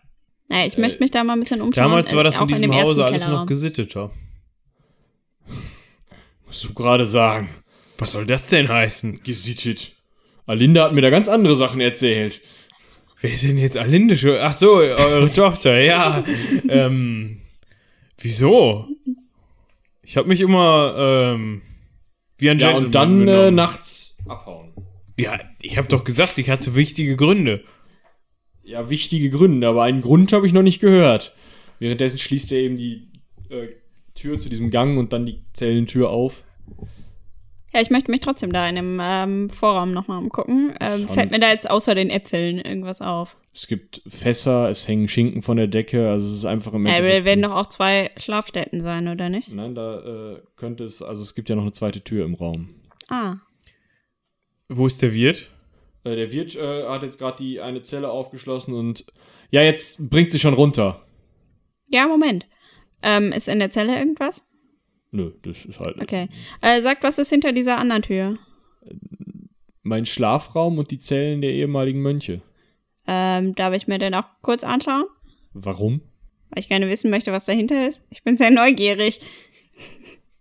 Naja, 0.48 0.68
ich 0.68 0.78
Äh, 0.78 0.82
möchte 0.82 1.00
mich 1.00 1.12
da 1.12 1.24
mal 1.24 1.34
ein 1.34 1.40
bisschen 1.40 1.62
umschauen. 1.62 1.84
Damals 1.84 2.14
war 2.14 2.22
äh, 2.22 2.24
das 2.26 2.38
auch 2.38 2.42
in 2.44 2.48
diesem 2.50 2.62
dem 2.64 2.72
ersten 2.72 2.86
Hause 2.88 3.06
alles 3.06 3.28
noch 3.28 3.46
gesitteter. 3.46 4.12
musst 6.46 6.64
du 6.64 6.74
gerade 6.74 7.06
sagen. 7.06 7.50
Was 7.98 8.12
soll 8.12 8.26
das 8.26 8.48
denn 8.48 8.70
heißen? 8.70 9.22
Gesittet. 9.24 9.92
Alinda 10.50 10.86
hat 10.86 10.94
mir 10.94 11.02
da 11.02 11.12
ganz 11.12 11.28
andere 11.28 11.56
Sachen 11.56 11.80
erzählt. 11.80 12.42
Wer 13.22 13.30
denn 13.30 13.60
jetzt 13.60 13.78
Alinde 13.78 14.18
schon? 14.18 14.36
Ach 14.40 14.54
so, 14.54 14.78
eure 14.78 15.32
Tochter, 15.34 15.80
ja. 15.80 16.24
ähm, 16.68 17.42
wieso? 18.18 18.88
Ich 20.02 20.18
habe 20.18 20.28
mich 20.28 20.42
immer 20.42 20.96
ähm, 20.98 21.62
wie 22.40 22.50
ein 22.50 22.58
Ja, 22.58 22.72
Gentleman 22.72 22.86
und 22.86 22.96
dann 22.96 23.28
äh, 23.28 23.52
nachts 23.52 24.18
abhauen. 24.28 24.74
Ja, 25.20 25.40
ich 25.62 25.78
habe 25.78 25.88
doch 25.88 26.04
gesagt, 26.04 26.40
ich 26.40 26.50
hatte 26.50 26.74
wichtige 26.74 27.16
Gründe. 27.16 27.64
Ja, 28.64 28.90
wichtige 28.90 29.30
Gründe, 29.30 29.68
aber 29.68 29.84
einen 29.84 30.02
Grund 30.02 30.34
habe 30.34 30.48
ich 30.48 30.54
noch 30.54 30.64
nicht 30.64 30.80
gehört. 30.80 31.36
Währenddessen 31.78 32.18
schließt 32.18 32.52
er 32.54 32.60
eben 32.60 32.76
die 32.76 33.08
äh, 33.50 33.68
Tür 34.16 34.40
zu 34.40 34.50
diesem 34.50 34.72
Gang 34.72 34.98
und 34.98 35.14
dann 35.14 35.28
die 35.28 35.44
Zellentür 35.54 36.10
auf. 36.10 36.44
Ja, 37.72 37.82
ich 37.82 37.92
möchte 37.92 38.10
mich 38.10 38.20
trotzdem 38.22 38.52
da 38.52 38.68
in 38.68 38.76
dem 38.76 39.00
ähm, 39.02 39.50
Vorraum 39.50 39.92
nochmal 39.94 40.18
umgucken. 40.18 40.74
Ähm, 40.80 41.08
fällt 41.08 41.30
mir 41.30 41.40
da 41.40 41.52
jetzt 41.52 41.70
außer 41.70 41.94
den 41.94 42.10
Äpfeln 42.10 42.58
irgendwas 42.60 43.00
auf? 43.02 43.38
Es 43.54 43.68
gibt 43.68 44.02
Fässer, 44.08 44.70
es 44.70 44.88
hängen 44.88 45.08
Schinken 45.08 45.42
von 45.44 45.58
der 45.58 45.68
Decke, 45.68 46.10
also 46.10 46.28
es 46.30 46.38
ist 46.38 46.46
einfach 46.46 46.74
im 46.74 46.86
Ja, 46.88 46.94
Endeffekt. 46.96 47.20
da 47.22 47.26
werden 47.26 47.42
doch 47.44 47.52
auch 47.56 47.68
zwei 47.68 48.10
Schlafstätten 48.18 48.82
sein, 48.82 49.08
oder 49.08 49.30
nicht? 49.30 49.52
Nein, 49.54 49.76
da 49.76 50.34
äh, 50.34 50.42
könnte 50.56 50.84
es, 50.84 51.02
also 51.04 51.22
es 51.22 51.36
gibt 51.36 51.50
ja 51.50 51.56
noch 51.56 51.62
eine 51.64 51.72
zweite 51.72 52.02
Tür 52.02 52.26
im 52.26 52.34
Raum. 52.34 52.70
Ah. 53.08 53.36
Wo 54.68 54.88
ist 54.88 55.02
der 55.02 55.14
Wirt? 55.14 55.50
Äh, 56.04 56.12
der 56.12 56.32
Wirt 56.32 56.56
äh, 56.56 56.88
hat 56.88 57.04
jetzt 57.04 57.20
gerade 57.20 57.38
die 57.44 57.60
eine 57.62 57.82
Zelle 57.82 58.10
aufgeschlossen 58.10 58.74
und 58.74 59.06
ja, 59.52 59.62
jetzt 59.62 60.10
bringt 60.10 60.32
sie 60.32 60.40
schon 60.40 60.54
runter. 60.54 61.02
Ja, 61.88 62.08
Moment. 62.08 62.48
Ähm, 63.02 63.32
ist 63.32 63.48
in 63.48 63.60
der 63.60 63.72
Zelle 63.72 63.98
irgendwas? 63.98 64.44
Nö, 65.12 65.32
das 65.44 65.66
ist 65.66 65.80
halt 65.80 66.02
Okay. 66.02 66.28
Äh, 66.62 66.82
sagt, 66.82 67.04
was 67.04 67.18
ist 67.18 67.30
hinter 67.30 67.52
dieser 67.52 67.78
anderen 67.78 68.02
Tür? 68.04 68.38
mein 69.82 70.06
Schlafraum 70.06 70.78
und 70.78 70.92
die 70.92 71.00
Zellen 71.00 71.42
der 71.42 71.52
ehemaligen 71.52 72.02
Mönche. 72.02 72.42
Ähm, 73.08 73.56
darf 73.56 73.74
ich 73.74 73.88
mir 73.88 73.98
den 73.98 74.14
auch 74.14 74.26
kurz 74.44 74.64
anschauen? 74.64 75.06
Warum? 75.54 76.02
Weil 76.50 76.60
ich 76.60 76.70
gerne 76.70 76.88
wissen 76.90 77.10
möchte, 77.10 77.32
was 77.32 77.46
dahinter 77.46 77.88
ist. 77.88 78.04
Ich 78.12 78.24
bin 78.24 78.38
sehr 78.38 78.52
neugierig. 78.52 79.20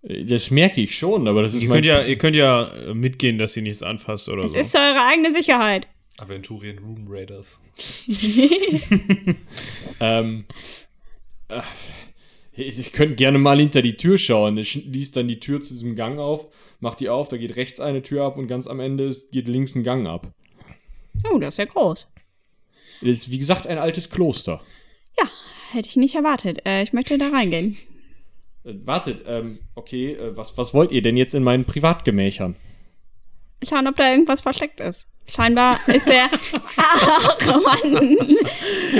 Äh, 0.03 0.25
Das 0.25 0.51
merke 0.51 0.83
ich 0.83 0.99
schon, 0.99 1.27
aber 1.29 1.43
das 1.43 1.55
ist 1.55 1.63
Ihr 1.63 1.69
mein 1.69 1.77
könnt, 1.77 1.87
ja, 1.87 2.03
ihr 2.05 2.19
könnt 2.19 2.37
ja 2.37 2.69
äh, 2.75 2.95
mitgehen, 2.95 3.39
dass 3.39 3.55
sie 3.55 3.63
nichts 3.63 3.83
anfasst 3.83 4.29
oder 4.29 4.45
Es 4.45 4.53
so. 4.53 4.59
ist 4.59 4.73
zu 4.73 4.79
eurer 4.79 5.07
eigene 5.07 5.33
Sicherheit. 5.33 5.87
Aventurien 6.19 6.79
Room 6.81 7.07
Raiders. 7.09 7.59
Ähm, 10.01 10.45
äh, 11.49 11.61
ich, 12.59 12.79
ich 12.79 12.93
könnte 12.93 13.15
gerne 13.15 13.39
mal 13.39 13.59
hinter 13.59 13.83
die 13.83 13.97
Tür 13.97 14.19
schauen. 14.19 14.59
Ich 14.59 14.73
schließt 14.73 15.17
dann 15.17 15.29
die 15.29 15.41
Tür 15.41 15.61
zu 15.61 15.75
diesem 15.75 15.97
Gang 15.97 16.19
auf, 16.19 16.49
macht 16.81 17.01
die 17.01 17.09
auf, 17.09 17.29
da 17.29 17.37
geht 17.37 17.57
rechts 17.57 17.81
eine 17.81 18.03
Tür 18.03 18.25
ab 18.25 18.37
und 18.37 18.49
ganz 18.49 18.67
am 18.67 18.81
Ende 18.81 19.05
ist, 19.05 19.31
geht 19.33 19.49
links 19.49 19.75
ein 19.75 19.85
Gang 19.85 20.07
ab. 20.07 20.33
Oh, 21.33 21.39
das 21.39 21.55
ist 21.55 21.59
ja 21.59 21.65
groß. 21.65 22.09
Das 23.01 23.11
ist, 23.11 23.31
wie 23.31 23.39
gesagt, 23.39 23.67
ein 23.67 23.79
altes 23.79 24.11
Kloster. 24.11 24.61
Ja, 25.19 25.29
hätte 25.73 25.89
ich 25.89 25.97
nicht 25.97 26.15
erwartet. 26.15 26.65
Äh, 26.67 26.83
ich 26.83 26.93
möchte 26.93 27.19
da 27.19 27.29
reingehen. 27.29 27.77
Äh, 28.65 28.75
wartet, 28.85 29.25
ähm, 29.27 29.59
okay, 29.75 30.13
äh, 30.13 30.37
was, 30.37 30.57
was 30.59 30.75
wollt 30.75 30.93
ihr 30.93 31.03
denn 31.03 31.17
jetzt 31.17 31.35
in 31.35 31.43
meinen 31.43 31.65
Privatgemächern? 31.65 32.57
Schauen, 33.67 33.87
ob 33.87 33.97
da 33.97 34.11
irgendwas 34.11 34.43
versteckt 34.43 34.81
ist. 34.81 35.07
Scheinbar 35.35 35.79
ist 35.89 36.07
der. 36.07 36.31
Ach, 36.77 37.39
Mann. 37.83 38.17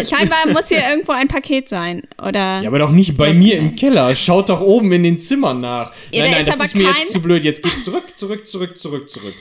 Scheinbar 0.05 0.49
muss 0.53 0.69
hier 0.69 0.87
irgendwo 0.89 1.13
ein 1.13 1.29
Paket 1.29 1.69
sein. 1.69 2.03
Oder. 2.19 2.61
Ja, 2.61 2.69
aber 2.69 2.79
doch 2.79 2.91
nicht 2.91 3.17
bei 3.17 3.33
mir 3.33 3.59
im 3.59 3.77
Keller. 3.77 4.15
Schaut 4.15 4.51
doch 4.51 4.61
oben 4.61 4.93
in 4.93 5.03
den 5.03 5.19
Zimmern 5.19 5.59
nach. 5.59 5.93
Ja, 6.11 6.23
nein, 6.23 6.33
nein, 6.33 6.41
ist 6.41 6.49
das 6.49 6.61
ist 6.61 6.75
mir 6.75 6.89
jetzt 6.89 7.13
zu 7.13 7.23
blöd. 7.23 7.45
Jetzt 7.45 7.63
geht 7.63 7.81
zurück, 7.83 8.17
zurück, 8.17 8.47
zurück, 8.47 8.79
zurück, 8.79 9.09
zurück. 9.09 9.35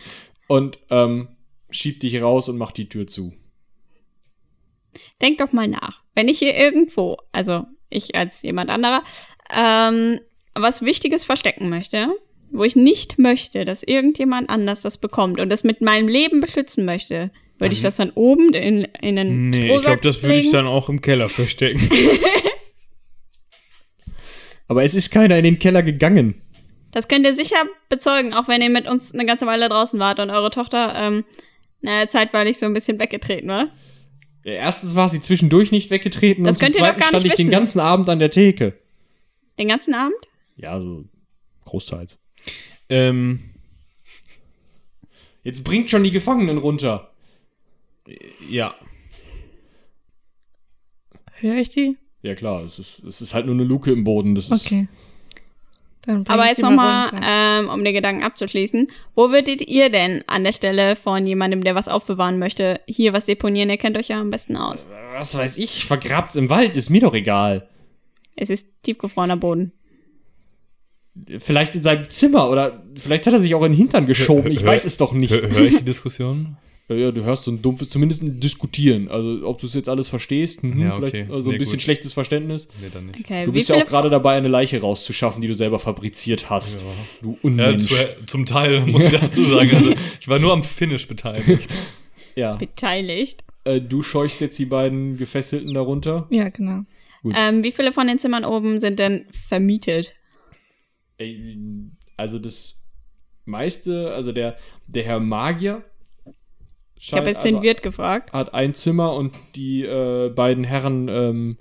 Und 0.48 0.80
ähm, 0.90 1.28
schiebt 1.70 2.04
dich 2.04 2.22
raus 2.22 2.48
und 2.48 2.58
macht 2.58 2.78
die 2.78 2.88
Tür 2.88 3.06
zu. 3.06 3.34
Denk 5.22 5.40
doch 5.40 5.52
mal 5.52 5.68
nach. 5.68 6.02
Wenn 6.16 6.28
ich 6.28 6.40
hier 6.40 6.56
irgendwo, 6.56 7.18
also 7.32 7.66
ich 7.90 8.16
als 8.16 8.42
jemand 8.44 8.70
anderer, 8.70 9.04
ähm, 9.54 10.20
was 10.54 10.84
Wichtiges 10.84 11.26
verstecken 11.26 11.70
möchte, 11.70 12.10
wo 12.52 12.64
ich 12.64 12.76
nicht 12.76 13.20
möchte, 13.20 13.66
dass 13.66 13.84
irgendjemand 13.84 14.50
anders 14.50 14.82
das 14.82 14.98
bekommt 14.98 15.40
und 15.40 15.50
das 15.50 15.64
mit 15.64 15.82
meinem 15.82 16.08
Leben 16.08 16.40
beschützen 16.40 16.86
möchte, 16.86 17.32
würde 17.60 17.74
ich 17.74 17.82
das 17.82 17.96
dann 17.98 18.12
oben 18.12 18.54
in, 18.54 18.84
in 19.02 19.18
einen 19.18 19.50
Nee, 19.50 19.58
ich 19.58 19.66
Strohsack 19.66 19.86
glaube, 19.86 20.02
das 20.02 20.22
würde 20.24 20.36
ich 20.36 20.42
legen? 20.46 20.54
dann 20.54 20.68
auch 20.68 20.90
im 20.90 21.02
Keller 21.02 21.28
verstecken. 21.30 21.90
Aber 24.68 24.84
es 24.84 24.96
ist 24.96 25.12
keiner 25.12 25.38
in 25.38 25.44
den 25.44 25.60
Keller 25.60 25.82
gegangen. 25.84 26.42
Das 26.92 27.08
könnt 27.08 27.26
ihr 27.26 27.36
sicher 27.36 27.58
bezeugen, 27.90 28.34
auch 28.34 28.48
wenn 28.48 28.62
ihr 28.62 28.70
mit 28.70 28.88
uns 28.88 29.14
eine 29.14 29.26
ganze 29.26 29.46
Weile 29.46 29.70
draußen 29.70 30.00
wart 30.00 30.20
und 30.20 30.30
eure 30.30 30.52
Tochter 30.52 30.94
ähm, 30.96 31.24
zeitweilig 32.10 32.58
so 32.58 32.66
ein 32.66 32.74
bisschen 32.74 33.00
weggetreten 33.00 33.50
war. 33.50 33.68
Ja, 34.44 34.54
Erstens 34.54 34.96
war 34.96 35.10
sie 35.10 35.20
zwischendurch 35.20 35.72
nicht 35.72 35.90
weggetreten 35.90 36.44
Das 36.44 36.56
und 36.56 36.60
zum 36.60 36.66
könnt 36.66 36.76
ihr 36.76 36.80
doch 36.82 36.88
zweiten 36.88 37.00
gar 37.00 37.08
stand 37.10 37.24
nicht 37.24 37.34
ich 37.34 37.38
den 37.38 37.48
wissen. 37.48 37.52
ganzen 37.60 37.80
Abend 37.80 38.10
an 38.10 38.20
der 38.20 38.32
Theke. 38.32 38.74
Den 39.60 39.68
ganzen 39.68 39.94
Abend? 39.94 40.16
Ja, 40.56 40.80
so 40.80 41.06
großteils. 41.66 42.20
Ähm, 42.90 43.40
Jetzt 45.44 45.64
bringt 45.64 45.90
schon 45.90 46.04
die 46.04 46.12
Gefangenen 46.12 46.58
runter. 46.58 47.12
ja. 48.50 48.76
Höre 51.36 51.56
ich 51.58 51.70
die? 51.70 51.96
Ja 52.22 52.36
klar, 52.36 52.66
es 52.66 52.80
ist, 52.80 53.00
es 53.00 53.22
ist 53.22 53.34
halt 53.34 53.46
nur 53.46 53.56
eine 53.56 53.64
Luke 53.64 53.90
im 53.92 54.04
Boden. 54.04 54.36
Das 54.36 54.50
ist, 54.50 54.66
Okay. 54.66 54.88
Aber 56.28 56.48
jetzt 56.48 56.62
nochmal, 56.62 57.10
ähm, 57.22 57.70
um 57.70 57.84
den 57.84 57.94
Gedanken 57.94 58.24
abzuschließen. 58.24 58.88
Wo 59.14 59.30
würdet 59.32 59.62
ihr 59.62 59.90
denn 59.90 60.24
an 60.28 60.46
der 60.46 60.54
Stelle 60.54 60.96
von 60.96 61.26
jemandem, 61.28 61.64
der 61.64 61.76
was 61.76 61.90
aufbewahren 61.90 62.40
möchte, 62.40 62.80
hier 62.88 63.12
was 63.12 63.26
deponieren? 63.26 63.70
Ihr 63.70 63.78
kennt 63.78 63.98
euch 63.98 64.08
ja 64.08 64.20
am 64.20 64.30
besten 64.30 64.56
aus. 64.56 64.88
Was 65.14 65.36
weiß 65.36 65.58
ich, 65.58 65.86
vergrabt's 65.86 66.36
im 66.36 66.50
Wald, 66.50 66.78
ist 66.78 66.90
mir 66.90 67.02
doch 67.02 67.14
egal. 67.14 67.68
Es 68.38 68.50
ist 68.50 68.70
tiefgefrorener 68.84 69.36
Boden. 69.38 69.74
Vielleicht 71.40 71.76
in 71.76 71.82
seinem 71.82 72.10
Zimmer 72.10 72.50
oder 72.50 72.84
vielleicht 72.96 73.26
hat 73.28 73.34
er 73.34 73.40
sich 73.40 73.54
auch 73.56 73.64
in 73.64 73.72
den 73.74 73.78
Hintern 73.78 74.06
geschoben. 74.06 74.52
Ich 74.52 74.62
Hör- 74.62 74.68
weiß 74.68 74.86
es 74.86 74.98
doch 74.98 75.14
nicht. 75.14 75.32
Hör, 75.32 75.50
hör 75.50 75.62
ich 75.64 75.78
die 75.78 75.86
Diskussion? 75.86 76.58
Ja, 76.90 76.96
ja, 76.96 77.12
du 77.12 77.22
hörst 77.26 77.44
so 77.44 77.52
ein 77.52 77.62
dumpfes, 77.62 77.90
zumindest 77.90 78.24
ein 78.24 78.40
Diskutieren. 78.40 79.10
Also, 79.12 79.46
ob 79.46 79.60
du 79.60 79.68
es 79.68 79.74
jetzt 79.74 79.90
alles 79.90 80.08
verstehst, 80.08 80.64
mhm, 80.64 80.80
Ja, 80.80 80.94
vielleicht 80.94 81.16
okay. 81.16 81.28
also 81.30 81.50
ein 81.50 81.52
Nee, 81.56 81.58
bisschen 81.58 81.74
gut. 81.74 81.82
schlechtes 81.82 82.14
Verständnis. 82.14 82.70
Nee, 82.82 82.88
dann 82.94 83.08
nicht. 83.08 83.20
Okay, 83.20 83.44
Du 83.44 83.52
bist 83.52 83.68
ja 83.68 83.76
auch 83.76 83.86
gerade 83.86 84.10
dabei, 84.10 84.38
eine 84.38 84.48
Leiche 84.48 84.80
rauszuschaffen, 84.80 85.42
die 85.42 85.50
du 85.50 85.54
selber 85.54 85.80
fabriziert 85.80 86.50
hast. 86.50 86.86
Du 87.22 87.38
Unmensch. 87.42 87.92
Ja, 87.92 87.98
zu, 88.20 88.26
zum 88.28 88.46
Teil, 88.46 88.80
muss 88.86 89.04
ich 89.04 89.12
dazu 89.20 89.44
sagen. 89.44 89.70
Also, 89.76 89.94
ich 90.22 90.28
war 90.30 90.40
nur 90.40 90.54
am 90.54 90.64
Finish 90.64 91.10
beteiligt. 91.10 91.76
Ja. 92.38 92.56
beteiligt? 92.56 93.44
Äh, 93.66 93.82
du 93.82 94.02
scheuchst 94.02 94.40
jetzt 94.40 94.58
die 94.58 94.66
beiden 94.68 95.18
Gefesselten 95.18 95.74
darunter. 95.74 96.26
Ja, 96.30 96.48
genau. 96.48 96.84
Gut. 97.22 97.36
Ähm, 97.38 97.66
wie 97.66 97.74
viele 97.74 97.92
von 97.92 98.08
den 98.08 98.18
Zimmern 98.18 98.46
oben 98.46 98.80
sind 98.80 98.98
denn 99.00 99.26
vermietet? 99.50 100.14
Ey, 101.18 101.58
Also 102.18 102.40
das 102.40 102.80
meiste, 103.46 104.14
also 104.14 104.32
der, 104.32 104.58
der 104.88 105.04
Herr 105.04 105.20
Magier 105.20 105.84
Ich 107.00 107.14
habe 107.14 107.28
jetzt 107.30 107.38
also, 107.46 107.50
den 107.58 107.62
Wirt 107.64 107.82
gefragt. 107.82 108.34
hat 108.34 108.54
ein 108.54 108.74
Zimmer 108.74 109.14
und 109.14 109.34
die 109.56 109.84
äh, 109.84 110.30
beiden 110.30 110.64
Herren, 110.64 111.08
ähm, 111.08 111.58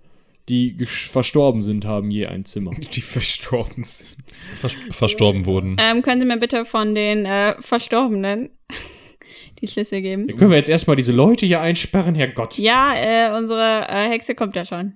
die 0.48 0.76
gesch- 0.76 1.10
verstorben 1.10 1.62
sind, 1.62 1.84
haben 1.84 2.10
je 2.10 2.26
ein 2.26 2.44
Zimmer. 2.44 2.70
Die 2.92 3.00
verstorben 3.00 3.82
sind. 3.84 4.16
Vers 4.54 4.74
verstorben 4.92 5.44
wurden. 5.44 5.76
Ähm, 5.80 6.02
können 6.02 6.20
Sie 6.20 6.26
mir 6.26 6.38
bitte 6.38 6.64
von 6.64 6.94
den 6.94 7.24
äh, 7.26 7.60
Verstorbenen 7.60 8.50
die 9.60 9.66
Schlüssel 9.66 10.02
geben? 10.02 10.26
Dann 10.26 10.36
können 10.36 10.50
wir 10.50 10.56
jetzt 10.58 10.68
erstmal 10.68 10.94
diese 10.96 11.10
Leute 11.12 11.46
hier 11.46 11.60
einsperren, 11.60 12.14
Herrgott. 12.14 12.58
Ja, 12.58 12.94
äh, 12.94 13.36
unsere 13.36 13.86
äh, 13.88 14.08
Hexe 14.08 14.34
kommt 14.36 14.54
ja 14.54 14.64
schon. 14.64 14.92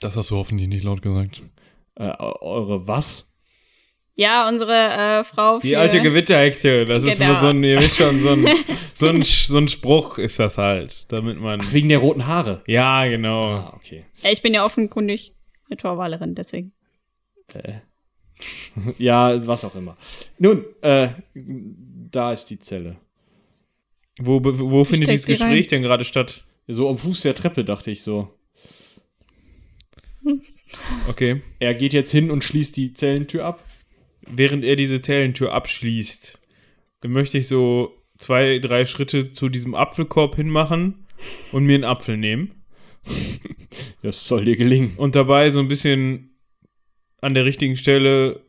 Das 0.00 0.16
hast 0.16 0.30
du 0.30 0.36
hoffentlich 0.36 0.68
nicht 0.68 0.84
laut 0.84 1.02
gesagt. 1.02 1.42
Äh, 2.00 2.14
eure 2.18 2.88
was? 2.88 3.38
Ja, 4.14 4.48
unsere 4.48 4.72
äh, 4.72 5.24
Frau 5.24 5.60
für... 5.60 5.66
Die 5.66 5.76
alte 5.76 6.00
Gewitterhexe, 6.00 6.86
das 6.86 7.04
ist 7.04 7.18
Genau. 7.18 7.32
nur 7.32 7.40
so 7.40 7.46
ein, 7.48 7.62
ihr 7.62 7.78
wisst 7.78 7.96
schon, 7.96 8.18
so 8.20 8.30
ein, 8.30 8.46
so, 8.94 9.08
ein, 9.08 9.22
so 9.22 9.58
ein 9.58 9.68
Spruch 9.68 10.16
ist 10.16 10.38
das 10.38 10.56
halt, 10.56 11.12
damit 11.12 11.38
man. 11.38 11.60
Ach, 11.62 11.72
wegen 11.74 11.90
der 11.90 11.98
roten 11.98 12.26
Haare. 12.26 12.62
Ja, 12.66 13.06
genau. 13.06 13.44
Ah, 13.44 13.72
okay. 13.76 14.06
Ich 14.30 14.40
bin 14.40 14.54
ja 14.54 14.64
offenkundig 14.64 15.34
eine 15.68 15.76
Torwalerin, 15.76 16.34
deswegen. 16.34 16.72
Ja, 18.96 19.46
was 19.46 19.66
auch 19.66 19.74
immer. 19.74 19.98
Nun, 20.38 20.64
äh, 20.80 21.08
da 21.34 22.32
ist 22.32 22.46
die 22.46 22.58
Zelle. 22.58 22.96
Wo, 24.18 24.40
wo 24.42 24.84
findet 24.84 25.10
dieses 25.10 25.26
die 25.26 25.32
Gespräch 25.32 25.64
rein. 25.66 25.68
denn 25.70 25.82
gerade 25.82 26.04
statt? 26.04 26.44
So 26.66 26.88
am 26.88 26.96
Fuß 26.96 27.20
der 27.20 27.34
Treppe, 27.34 27.64
dachte 27.64 27.90
ich 27.90 28.02
so. 28.02 28.32
Okay. 31.08 31.42
Er 31.58 31.74
geht 31.74 31.92
jetzt 31.92 32.10
hin 32.10 32.30
und 32.30 32.44
schließt 32.44 32.76
die 32.76 32.94
Zellentür 32.94 33.44
ab. 33.44 33.64
Während 34.22 34.64
er 34.64 34.76
diese 34.76 35.00
Zellentür 35.00 35.52
abschließt, 35.52 36.40
möchte 37.06 37.38
ich 37.38 37.48
so 37.48 37.96
zwei, 38.18 38.58
drei 38.58 38.84
Schritte 38.84 39.32
zu 39.32 39.48
diesem 39.48 39.74
Apfelkorb 39.74 40.36
hinmachen 40.36 41.06
und 41.52 41.64
mir 41.64 41.74
einen 41.74 41.84
Apfel 41.84 42.16
nehmen. 42.16 42.52
Das 44.02 44.26
soll 44.26 44.46
dir 44.46 44.56
gelingen. 44.56 44.94
Und 44.96 45.14
dabei 45.14 45.50
so 45.50 45.60
ein 45.60 45.68
bisschen 45.68 46.30
an 47.20 47.34
der 47.34 47.44
richtigen 47.44 47.76
Stelle 47.76 48.40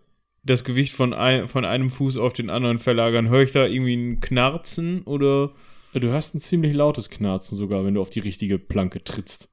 das 0.44 0.64
Gewicht 0.64 0.94
von, 0.94 1.14
ein, 1.14 1.48
von 1.48 1.66
einem 1.66 1.90
Fuß 1.90 2.18
auf 2.18 2.34
den 2.34 2.50
anderen 2.50 2.80
verlagern. 2.80 3.30
Höre 3.30 3.44
ich 3.44 3.52
da 3.52 3.66
irgendwie 3.66 3.96
ein 3.96 4.20
Knarzen 4.22 5.04
oder. 5.04 5.54
Du 5.94 6.08
hörst 6.08 6.36
ein 6.36 6.40
ziemlich 6.40 6.74
lautes 6.74 7.10
Knarzen 7.10 7.58
sogar, 7.58 7.84
wenn 7.84 7.96
du 7.96 8.02
auf 8.02 8.10
die 8.10 8.22
richtige 8.22 8.58
Planke 8.58 9.04
trittst. 9.04 9.51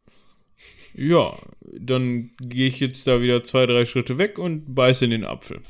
Ja, 0.94 1.34
dann 1.78 2.30
gehe 2.40 2.68
ich 2.68 2.80
jetzt 2.80 3.06
da 3.06 3.20
wieder 3.22 3.42
zwei, 3.42 3.66
drei 3.66 3.84
Schritte 3.84 4.18
weg 4.18 4.38
und 4.38 4.74
beiße 4.74 5.04
in 5.04 5.10
den 5.10 5.24
Apfel. 5.24 5.60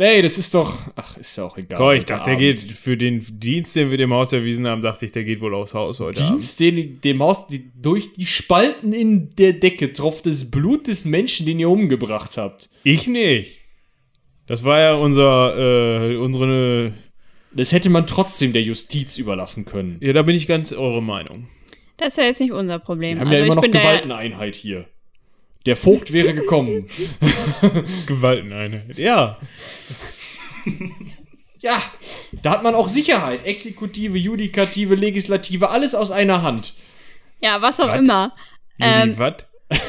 Nee, 0.00 0.22
das 0.22 0.38
ist 0.38 0.54
doch. 0.54 0.78
Ach, 0.94 1.16
ist 1.16 1.36
ja 1.36 1.44
auch 1.44 1.58
egal. 1.58 1.76
Komm, 1.76 1.92
ich 1.96 2.04
dachte, 2.04 2.26
der 2.26 2.34
Abend. 2.34 2.60
geht 2.60 2.72
für 2.72 2.96
den 2.96 3.20
Dienst, 3.40 3.74
den 3.74 3.90
wir 3.90 3.98
dem 3.98 4.14
Haus 4.14 4.32
erwiesen 4.32 4.64
haben, 4.68 4.80
dachte 4.80 5.04
ich, 5.04 5.10
der 5.10 5.24
geht 5.24 5.40
wohl 5.40 5.52
aufs 5.54 5.74
Haus 5.74 5.98
heute 5.98 6.22
Dienst, 6.22 6.60
den 6.60 7.00
dem 7.00 7.20
Haus, 7.20 7.48
die, 7.48 7.72
durch 7.74 8.12
die 8.12 8.26
Spalten 8.26 8.92
in 8.92 9.30
der 9.30 9.54
Decke 9.54 9.92
tropft 9.92 10.26
das 10.26 10.52
Blut 10.52 10.86
des 10.86 11.04
Menschen, 11.04 11.46
den 11.46 11.58
ihr 11.58 11.68
umgebracht 11.68 12.36
habt. 12.36 12.68
Abend. 12.68 12.70
Ich 12.84 13.08
nicht. 13.08 13.58
Das 14.46 14.64
war 14.64 14.78
ja 14.78 14.94
unser, 14.94 16.10
äh, 16.10 16.16
unsere. 16.16 16.92
Das 17.52 17.72
hätte 17.72 17.90
man 17.90 18.06
trotzdem 18.06 18.52
der 18.52 18.62
Justiz 18.62 19.18
überlassen 19.18 19.64
können. 19.64 19.96
Ja, 20.00 20.12
da 20.12 20.22
bin 20.22 20.36
ich 20.36 20.46
ganz 20.46 20.72
eure 20.72 21.02
Meinung. 21.02 21.48
Das 21.98 22.08
ist 22.08 22.16
ja 22.16 22.24
jetzt 22.24 22.40
nicht 22.40 22.52
unser 22.52 22.78
Problem. 22.78 23.16
Wir 23.16 23.20
haben 23.20 23.28
also 23.28 23.44
ja 23.44 23.52
immer 23.52 23.62
ich 23.64 23.72
noch 23.72 23.80
Gewalteneinheit 23.80 24.54
hier. 24.54 24.86
Der 25.66 25.76
Vogt 25.76 26.12
wäre 26.12 26.32
gekommen. 26.32 26.86
Gewalteneinheit. 28.06 28.96
Ja. 28.96 29.38
ja, 31.60 31.82
da 32.40 32.52
hat 32.52 32.62
man 32.62 32.74
auch 32.74 32.88
Sicherheit. 32.88 33.44
Exekutive, 33.44 34.16
Judikative, 34.16 34.94
Legislative, 34.94 35.70
alles 35.70 35.94
aus 35.94 36.10
einer 36.10 36.42
Hand. 36.42 36.74
Ja, 37.42 37.60
was 37.60 37.80
auch 37.80 37.88
Was? 37.88 37.98
immer. 37.98 38.32
Ähm, 38.80 39.14
was? 39.18 39.34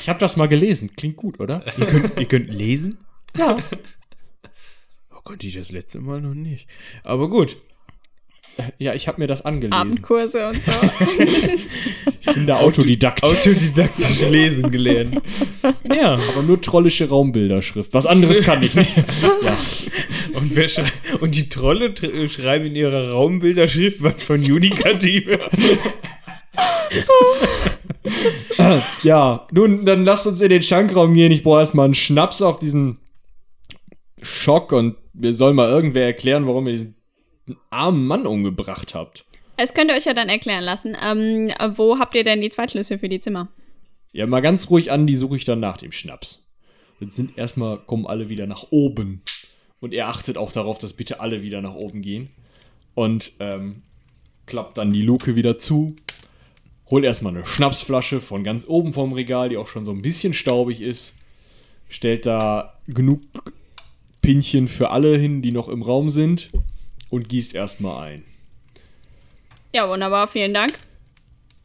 Ich 0.00 0.08
habe 0.08 0.18
das 0.18 0.36
mal 0.36 0.48
gelesen. 0.48 0.90
Klingt 0.96 1.16
gut, 1.16 1.38
oder? 1.38 1.62
Ihr 1.78 1.86
könnt, 1.86 2.18
ihr 2.18 2.24
könnt 2.26 2.48
lesen? 2.48 2.98
Ja. 3.36 3.58
Oh, 5.14 5.20
konnte 5.22 5.46
ich 5.46 5.54
das 5.54 5.70
letzte 5.70 6.00
Mal 6.00 6.20
noch 6.20 6.34
nicht. 6.34 6.66
Aber 7.04 7.28
gut. 7.28 7.58
Ja, 8.78 8.94
ich 8.94 9.08
habe 9.08 9.20
mir 9.20 9.26
das 9.26 9.44
angelesen. 9.44 9.72
Abendkurse 9.72 10.48
und 10.48 10.56
so. 10.64 10.72
Ich 12.22 12.34
bin 12.34 12.46
der 12.46 12.60
Autodidakt. 12.60 13.22
Autodidaktisch 13.22 14.20
lesen 14.28 14.70
gelernt. 14.70 15.22
Ja. 15.88 16.18
Aber 16.32 16.42
nur 16.42 16.60
trollische 16.60 17.08
Raumbilderschrift. 17.08 17.94
Was 17.94 18.04
anderes 18.06 18.42
kann 18.42 18.62
ich 18.62 18.74
nicht. 18.74 18.90
ja. 19.42 19.56
Und, 20.34 20.54
wer 20.54 20.68
schrei 20.68 20.84
und 21.20 21.34
die 21.34 21.48
Trolle 21.48 21.88
tr- 21.88 22.28
schreiben 22.28 22.66
in 22.66 22.76
ihrer 22.76 23.10
Raumbilderschrift 23.12 24.02
was 24.02 24.22
von 24.22 24.42
Judikative. 24.42 25.38
ja, 29.02 29.46
nun, 29.52 29.84
dann 29.86 30.04
lasst 30.04 30.26
uns 30.26 30.40
in 30.40 30.50
den 30.50 30.62
Schankraum 30.62 31.14
gehen. 31.14 31.32
Ich 31.32 31.42
brauche 31.42 31.60
erstmal 31.60 31.86
einen 31.86 31.94
Schnaps 31.94 32.42
auf 32.42 32.58
diesen 32.58 32.98
Schock 34.22 34.72
und 34.72 34.96
mir 35.14 35.32
soll 35.32 35.54
mal 35.54 35.70
irgendwer 35.70 36.04
erklären, 36.04 36.46
warum 36.46 36.66
ihr 36.66 36.72
diesen 36.74 36.94
armen 37.70 38.06
Mann 38.06 38.26
umgebracht 38.26 38.94
habt. 38.94 39.24
Das 39.56 39.74
könnt 39.74 39.90
ihr 39.90 39.96
euch 39.96 40.06
ja 40.06 40.14
dann 40.14 40.28
erklären 40.28 40.64
lassen. 40.64 40.96
Ähm, 41.02 41.52
wo 41.76 41.98
habt 41.98 42.14
ihr 42.14 42.24
denn 42.24 42.40
die 42.40 42.48
Zweitschlüssel 42.48 42.98
für 42.98 43.08
die 43.08 43.20
Zimmer? 43.20 43.48
Ja, 44.12 44.26
mal 44.26 44.40
ganz 44.40 44.70
ruhig 44.70 44.90
an, 44.90 45.06
die 45.06 45.16
suche 45.16 45.36
ich 45.36 45.44
dann 45.44 45.60
nach 45.60 45.76
dem 45.76 45.92
Schnaps. 45.92 46.48
Jetzt 46.98 47.16
sind 47.16 47.36
erstmal, 47.38 47.78
kommen 47.78 48.06
alle 48.06 48.28
wieder 48.28 48.46
nach 48.46 48.66
oben. 48.70 49.22
Und 49.80 49.94
er 49.94 50.08
achtet 50.08 50.36
auch 50.36 50.52
darauf, 50.52 50.78
dass 50.78 50.92
bitte 50.94 51.20
alle 51.20 51.42
wieder 51.42 51.60
nach 51.62 51.74
oben 51.74 52.02
gehen. 52.02 52.30
und 52.94 53.32
ähm, 53.40 53.82
klappt 54.46 54.78
dann 54.78 54.92
die 54.92 55.02
Luke 55.02 55.36
wieder 55.36 55.58
zu. 55.58 55.94
Holt 56.90 57.04
erstmal 57.04 57.34
eine 57.34 57.46
Schnapsflasche 57.46 58.20
von 58.20 58.42
ganz 58.42 58.66
oben 58.66 58.92
vom 58.92 59.12
Regal, 59.12 59.48
die 59.48 59.56
auch 59.56 59.68
schon 59.68 59.84
so 59.84 59.92
ein 59.92 60.02
bisschen 60.02 60.34
staubig 60.34 60.80
ist. 60.80 61.16
Stellt 61.88 62.26
da 62.26 62.78
genug 62.88 63.20
Pinchen 64.22 64.68
für 64.68 64.90
alle 64.90 65.16
hin, 65.16 65.40
die 65.40 65.52
noch 65.52 65.68
im 65.68 65.82
Raum 65.82 66.08
sind. 66.08 66.50
Und 67.10 67.28
gießt 67.28 67.54
erstmal 67.54 68.08
ein. 68.08 68.24
Ja, 69.74 69.88
wunderbar, 69.88 70.26
vielen 70.28 70.54
Dank. 70.54 70.72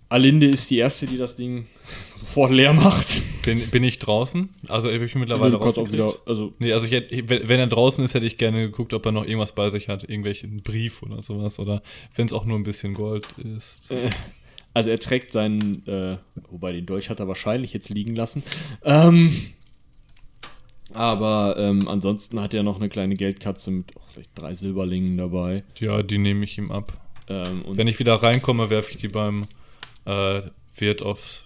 Alinde 0.10 0.48
ist 0.48 0.70
die 0.70 0.78
erste, 0.78 1.08
die 1.08 1.18
das 1.18 1.36
Ding 1.36 1.66
sofort 2.16 2.52
leer 2.52 2.74
macht. 2.74 3.22
Bin, 3.44 3.68
bin 3.70 3.84
ich 3.84 4.00
draußen? 4.00 4.50
Also 4.68 4.90
ich 4.90 5.12
bin 5.12 5.22
mittlerweile 5.22 5.56
rausgekriegt. 5.56 5.94
wieder, 5.94 6.14
also 6.26 6.54
Nee, 6.60 6.74
also 6.74 6.86
ich 6.86 6.92
hätte, 6.92 7.30
wenn 7.30 7.48
wenn 7.48 7.60
er 7.60 7.68
draußen 7.68 8.04
ist, 8.04 8.14
hätte 8.14 8.26
ich 8.26 8.38
gerne 8.38 8.62
geguckt, 8.62 8.94
ob 8.94 9.06
er 9.06 9.12
noch 9.12 9.24
irgendwas 9.26 9.54
bei 9.54 9.70
sich 9.70 9.90
hat. 9.90 10.04
Irgendwelchen 10.04 10.58
Brief 10.58 11.02
oder 11.02 11.22
sowas. 11.24 11.60
Oder 11.60 11.82
wenn 12.16 12.28
es 12.28 12.34
auch 12.34 12.46
nur 12.46 12.58
ein 12.58 12.64
bisschen 12.64 12.94
Gold 12.94 13.28
ist. 13.58 13.92
Also 14.74 14.92
er 14.92 15.00
trägt 15.00 15.32
seinen, 15.32 15.88
äh, 15.88 16.18
wobei 16.50 16.74
den 16.74 16.86
Dolch 16.86 17.10
hat 17.10 17.20
er 17.20 17.28
wahrscheinlich 17.28 17.72
jetzt 17.74 17.90
liegen 17.90 18.16
lassen. 18.16 18.44
Ähm, 18.84 19.34
aber 20.96 21.56
ähm, 21.58 21.88
ansonsten 21.88 22.42
hat 22.42 22.54
er 22.54 22.64
noch 22.64 22.78
eine 22.78 22.90
kleine 22.90 23.16
Geldkatze 23.16 23.72
mit 23.72 23.92
oh, 23.96 24.02
vielleicht 24.14 24.32
drei 24.36 24.54
Silberlingen 24.56 25.18
dabei. 25.18 25.64
Ja, 25.80 26.02
die 26.02 26.18
nehme 26.18 26.44
ich 26.46 26.58
ihm 26.58 26.72
ab. 26.72 26.94
Ähm, 27.28 27.64
Wenn 27.68 27.88
ich 27.88 28.00
wieder 28.00 28.16
reinkomme, 28.16 28.70
werfe 28.70 28.92
ich 28.92 28.98
die 28.98 29.08
beim 29.08 29.44
äh, 30.06 30.42
Wirt 30.78 31.02
auf 31.02 31.44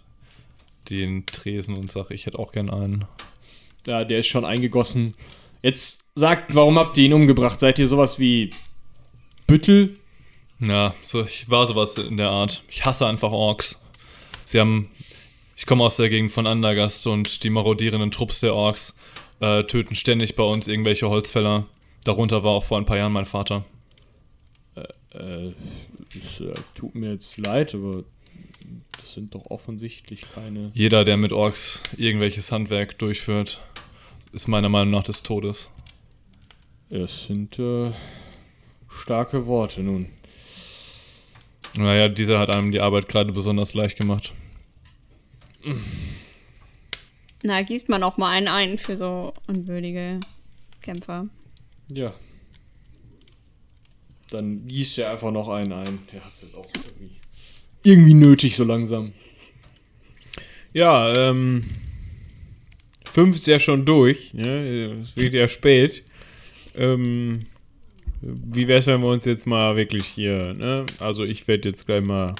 den 0.89 1.25
Tresen 1.25 1.75
und 1.75 1.91
sage, 1.91 2.13
ich 2.13 2.25
hätte 2.25 2.39
auch 2.39 2.51
gern 2.51 2.69
einen. 2.69 3.05
ja, 3.85 4.03
der 4.03 4.19
ist 4.19 4.27
schon 4.27 4.45
eingegossen. 4.45 5.13
Jetzt 5.61 6.09
sagt, 6.15 6.55
warum 6.55 6.79
habt 6.79 6.97
ihr 6.97 7.05
ihn 7.05 7.13
umgebracht? 7.13 7.59
Seid 7.59 7.79
ihr 7.79 7.87
sowas 7.87 8.19
wie 8.19 8.51
Büttel? 9.47 9.97
Ja, 10.59 10.93
so, 11.01 11.21
ich 11.23 11.49
war 11.49 11.65
sowas 11.67 11.97
in 11.97 12.17
der 12.17 12.29
Art. 12.29 12.63
Ich 12.69 12.85
hasse 12.85 13.07
einfach 13.07 13.31
Orks. 13.31 13.83
Sie 14.45 14.59
haben. 14.59 14.89
Ich 15.55 15.65
komme 15.65 15.83
aus 15.83 15.97
der 15.97 16.09
Gegend 16.09 16.31
von 16.31 16.47
Andergast 16.47 17.05
und 17.05 17.43
die 17.43 17.49
marodierenden 17.49 18.11
Trupps 18.11 18.39
der 18.39 18.55
Orks 18.55 18.95
äh, 19.39 19.63
töten 19.63 19.95
ständig 19.95 20.35
bei 20.35 20.43
uns 20.43 20.67
irgendwelche 20.67 21.09
Holzfäller. 21.09 21.65
Darunter 22.03 22.43
war 22.43 22.51
auch 22.51 22.63
vor 22.63 22.77
ein 22.77 22.85
paar 22.85 22.97
Jahren 22.97 23.13
mein 23.13 23.25
Vater. 23.25 23.65
Äh, 25.11 25.51
es 26.15 26.39
äh, 26.39 26.53
tut 26.75 26.95
mir 26.95 27.11
jetzt 27.11 27.37
leid, 27.37 27.73
aber 27.73 28.03
das 28.91 29.13
sind 29.13 29.33
doch 29.33 29.45
offensichtlich 29.47 30.21
keine. 30.33 30.71
Jeder, 30.73 31.03
der 31.03 31.17
mit 31.17 31.33
Orks 31.33 31.83
irgendwelches 31.97 32.51
Handwerk 32.51 32.97
durchführt, 32.99 33.61
ist 34.31 34.47
meiner 34.47 34.69
Meinung 34.69 34.91
nach 34.91 35.03
des 35.03 35.23
Todes. 35.23 35.71
Es 36.89 37.25
sind 37.25 37.59
äh, 37.59 37.91
starke 38.89 39.45
Worte 39.47 39.81
nun. 39.81 40.07
Naja, 41.75 42.07
dieser 42.09 42.39
hat 42.39 42.53
einem 42.55 42.71
die 42.71 42.79
Arbeit 42.79 43.07
gerade 43.07 43.31
besonders 43.31 43.73
leicht 43.73 43.97
gemacht. 43.97 44.33
Na, 47.43 47.61
gießt 47.61 47.89
man 47.89 48.03
auch 48.03 48.17
mal 48.17 48.31
einen 48.31 48.47
ein 48.47 48.77
für 48.77 48.97
so 48.97 49.33
unwürdige 49.47 50.19
Kämpfer. 50.81 51.27
Ja. 51.87 52.13
Dann 54.29 54.67
gießt 54.67 54.97
er 54.99 55.11
einfach 55.11 55.31
noch 55.31 55.47
einen 55.47 55.73
ein. 55.73 55.99
Der 56.11 56.23
hat 56.23 56.31
es 56.31 56.41
jetzt 56.41 56.55
auch 56.55 56.67
irgendwie, 56.75 57.15
irgendwie 57.83 58.13
nötig, 58.13 58.55
so 58.55 58.63
langsam. 58.63 59.13
Ja, 60.73 61.13
ähm. 61.29 61.63
Fünf 63.05 63.35
ist 63.35 63.47
ja 63.47 63.57
schon 63.57 63.85
durch. 63.85 64.33
Ne? 64.35 64.99
Es 65.01 65.17
wird 65.17 65.33
ja 65.33 65.47
spät. 65.47 66.03
Ähm, 66.75 67.39
wie 68.21 68.67
wär's, 68.67 68.85
wenn 68.85 69.01
wir 69.01 69.09
uns 69.09 69.25
jetzt 69.25 69.47
mal 69.47 69.75
wirklich 69.77 70.05
hier, 70.05 70.53
ne? 70.53 70.85
Also 70.99 71.23
ich 71.23 71.47
werde 71.47 71.69
jetzt 71.69 71.85
gleich 71.85 72.01
mal 72.01 72.35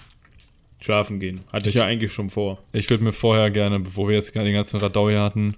schlafen 0.80 1.20
gehen. 1.20 1.42
Hatte 1.52 1.70
ich, 1.70 1.76
Ich- 1.76 1.82
ja 1.82 1.86
eigentlich 1.88 2.12
schon 2.14 2.30
vor. 2.30 2.60
Ich 2.72 2.90
würde 2.90 3.04
mir 3.04 3.14
vorher 3.14 3.52
gerne, 3.52 3.80
bevor 3.80 4.08
wir 4.08 4.16
jetzt 4.16 4.34
gerade 4.34 4.46
den 4.46 4.54
ganzen 4.54 4.80
Radau 4.80 5.10
hier 5.10 5.22
hatten 5.22 5.56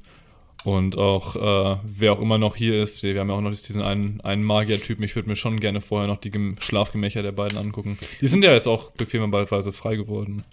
und 0.63 0.97
auch 0.97 1.35
äh, 1.35 1.79
wer 1.83 2.13
auch 2.13 2.19
immer 2.21 2.37
noch 2.37 2.55
hier 2.55 2.81
ist, 2.81 3.01
wir 3.03 3.19
haben 3.19 3.29
ja 3.29 3.35
auch 3.35 3.41
noch 3.41 3.49
diesen 3.51 3.81
einen, 3.81 4.21
einen 4.21 4.43
Magier-Typen, 4.43 5.03
ich 5.03 5.15
würde 5.15 5.29
mir 5.29 5.35
schon 5.35 5.59
gerne 5.59 5.81
vorher 5.81 6.07
noch 6.07 6.17
die 6.19 6.31
Gem- 6.31 6.55
Schlafgemächer 6.59 7.23
der 7.23 7.31
beiden 7.31 7.57
angucken. 7.57 7.97
Die 8.21 8.27
sind 8.27 8.43
ja 8.43 8.51
jetzt 8.53 8.67
auch 8.67 8.91
bequemerweise 8.91 9.71
frei 9.71 9.95
geworden. 9.95 10.43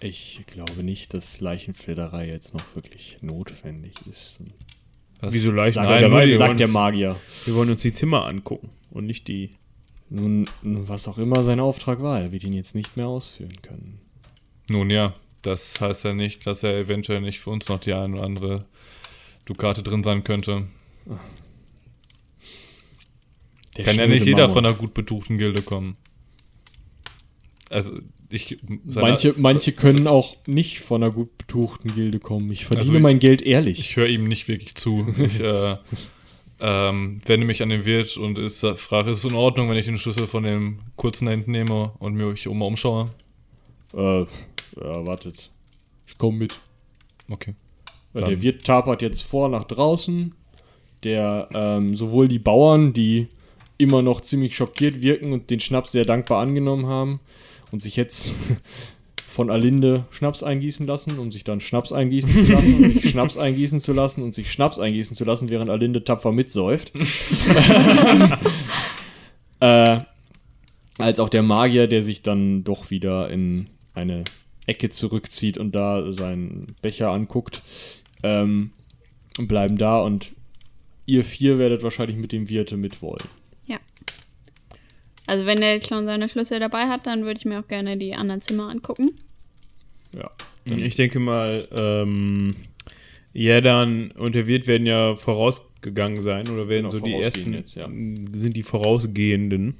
Ich 0.00 0.40
glaube 0.46 0.84
nicht, 0.84 1.12
dass 1.12 1.40
Leichenfledderei 1.40 2.26
jetzt 2.28 2.54
noch 2.54 2.76
wirklich 2.76 3.16
notwendig 3.20 3.92
ist. 4.10 4.40
Was- 5.20 5.34
Wieso 5.34 5.50
leicht? 5.50 5.74
Sagt, 5.74 5.88
Nein, 5.88 6.08
der, 6.10 6.36
sagt 6.36 6.60
der 6.60 6.68
Magier. 6.68 7.16
Wir 7.46 7.54
wollen 7.56 7.70
uns 7.70 7.82
die 7.82 7.92
Zimmer 7.92 8.24
angucken 8.26 8.70
und 8.90 9.06
nicht 9.06 9.26
die. 9.26 9.50
Nun, 10.10 10.46
was 10.62 11.06
auch 11.08 11.18
immer 11.18 11.42
sein 11.44 11.60
Auftrag 11.60 12.00
war, 12.02 12.20
er 12.20 12.32
wird 12.32 12.44
ihn 12.44 12.54
jetzt 12.54 12.74
nicht 12.74 12.96
mehr 12.96 13.06
ausführen 13.08 13.60
können. 13.62 14.00
Nun 14.70 14.88
ja, 14.90 15.14
das 15.42 15.80
heißt 15.80 16.04
ja 16.04 16.14
nicht, 16.14 16.46
dass 16.46 16.62
er 16.62 16.76
eventuell 16.78 17.20
nicht 17.20 17.40
für 17.40 17.50
uns 17.50 17.68
noch 17.68 17.78
die 17.78 17.92
eine 17.92 18.14
oder 18.14 18.24
andere 18.24 18.64
Dukate 19.44 19.82
drin 19.82 20.02
sein 20.02 20.24
könnte. 20.24 20.66
Der 23.76 23.84
Kann 23.84 23.96
ja 23.96 24.06
nicht 24.06 24.26
jeder 24.26 24.48
Mammon. 24.48 24.54
von 24.54 24.66
einer 24.66 24.74
gut 24.74 24.94
betuchten 24.94 25.38
Gilde 25.38 25.62
kommen. 25.62 25.96
Also, 27.70 27.98
ich. 28.30 28.58
seiner- 28.86 29.08
Manche, 29.08 29.34
manche 29.36 29.72
können 29.72 30.06
auch 30.06 30.36
nicht 30.46 30.80
von 30.80 31.02
einer 31.02 31.12
gut 31.12 31.36
betuchten 31.38 31.94
Gilde 31.94 32.18
kommen. 32.18 32.50
Ich 32.50 32.64
verdiene 32.64 32.90
Also, 32.96 33.00
mein 33.00 33.18
Geld 33.18 33.42
ehrlich. 33.42 33.78
Ich 33.78 33.96
höre 33.96 34.08
ihm 34.08 34.24
nicht 34.24 34.48
wirklich 34.48 34.74
zu. 34.74 35.06
Ich 35.18 35.38
äh, 35.40 35.76
ähm, 36.60 37.20
wende 37.26 37.46
mich 37.46 37.62
an 37.62 37.68
den 37.68 37.84
Wirt 37.84 38.16
und 38.16 38.38
ist, 38.38 38.66
frage, 38.76 39.10
ist 39.10 39.24
es 39.24 39.30
in 39.30 39.36
Ordnung, 39.36 39.68
wenn 39.70 39.76
ich 39.76 39.86
den 39.86 39.98
Schlüssel 39.98 40.26
von 40.26 40.42
dem 40.42 40.80
kurzen 40.96 41.26
da 41.26 41.30
hinten 41.32 41.52
nehme 41.52 41.92
und 41.98 42.14
mich 42.14 42.46
um 42.48 42.60
umschaue? 42.62 43.06
äh, 43.94 44.20
ja, 44.20 44.26
wartet. 45.06 45.50
Ich 46.06 46.18
komme 46.18 46.38
mit. 46.38 46.56
Okay. 47.30 47.54
Dann- 48.12 48.28
der 48.30 48.42
Wirt 48.42 48.64
tapert 48.64 49.02
jetzt 49.02 49.22
vor 49.22 49.48
nach 49.48 49.64
draußen. 49.64 50.34
Der 51.04 51.48
ähm, 51.52 51.94
sowohl 51.94 52.26
die 52.26 52.40
Bauern, 52.40 52.92
die 52.92 53.28
immer 53.76 54.02
noch 54.02 54.20
ziemlich 54.20 54.56
schockiert 54.56 55.00
wirken 55.00 55.32
und 55.32 55.50
den 55.50 55.60
Schnaps 55.60 55.92
sehr 55.92 56.04
dankbar 56.04 56.40
angenommen 56.42 56.86
haben 56.86 57.20
und 57.70 57.80
sich 57.80 57.94
jetzt 57.94 58.34
von 59.38 59.50
Alinde 59.50 60.04
Schnaps 60.10 60.42
eingießen 60.42 60.84
lassen, 60.84 61.16
um 61.20 61.30
sich 61.30 61.44
dann 61.44 61.60
Schnaps 61.60 61.92
eingießen 61.92 62.44
zu 62.44 62.52
lassen 62.52 62.82
und 62.82 62.92
sich 62.94 63.10
Schnaps 63.12 63.36
eingießen 63.36 63.78
zu 63.78 63.92
lassen 63.92 64.24
und 64.24 64.34
sich 64.34 64.50
Schnaps 64.50 64.80
eingießen 64.80 65.14
zu 65.14 65.24
lassen, 65.24 65.48
während 65.48 65.70
Alinde 65.70 66.02
tapfer 66.02 66.32
mitsäuft. 66.32 66.90
äh, 69.60 70.00
als 70.98 71.20
auch 71.20 71.28
der 71.28 71.44
Magier, 71.44 71.86
der 71.86 72.02
sich 72.02 72.22
dann 72.22 72.64
doch 72.64 72.90
wieder 72.90 73.30
in 73.30 73.68
eine 73.94 74.24
Ecke 74.66 74.88
zurückzieht 74.88 75.56
und 75.56 75.70
da 75.70 76.12
seinen 76.12 76.74
Becher 76.82 77.12
anguckt, 77.12 77.62
ähm, 78.24 78.72
bleiben 79.38 79.78
da 79.78 80.00
und 80.00 80.32
ihr 81.06 81.22
vier 81.24 81.60
werdet 81.60 81.84
wahrscheinlich 81.84 82.16
mit 82.16 82.32
dem 82.32 82.48
Wirte 82.48 82.76
mitwollen. 82.76 83.22
Also 85.28 85.44
wenn 85.44 85.60
er 85.60 85.74
jetzt 85.74 85.88
schon 85.88 86.06
seine 86.06 86.26
Schlüssel 86.30 86.58
dabei 86.58 86.88
hat, 86.88 87.06
dann 87.06 87.24
würde 87.24 87.36
ich 87.36 87.44
mir 87.44 87.60
auch 87.60 87.68
gerne 87.68 87.98
die 87.98 88.14
anderen 88.14 88.40
Zimmer 88.40 88.70
angucken. 88.70 89.10
Ja. 90.14 90.30
Ich 90.64 90.96
denke 90.96 91.18
mal, 91.18 91.68
ähm, 91.72 92.54
und 93.34 94.34
der 94.34 94.46
Wirt 94.46 94.66
werden 94.66 94.86
ja 94.86 95.16
vorausgegangen 95.16 96.22
sein 96.22 96.48
oder 96.48 96.68
werden 96.68 96.88
Genau, 96.88 96.90
so 96.90 97.00
die 97.00 97.14
ersten, 97.14 97.54
jetzt, 97.54 97.74
ja. 97.76 97.84
sind 97.86 98.56
die 98.56 98.62
vorausgehenden. 98.62 99.76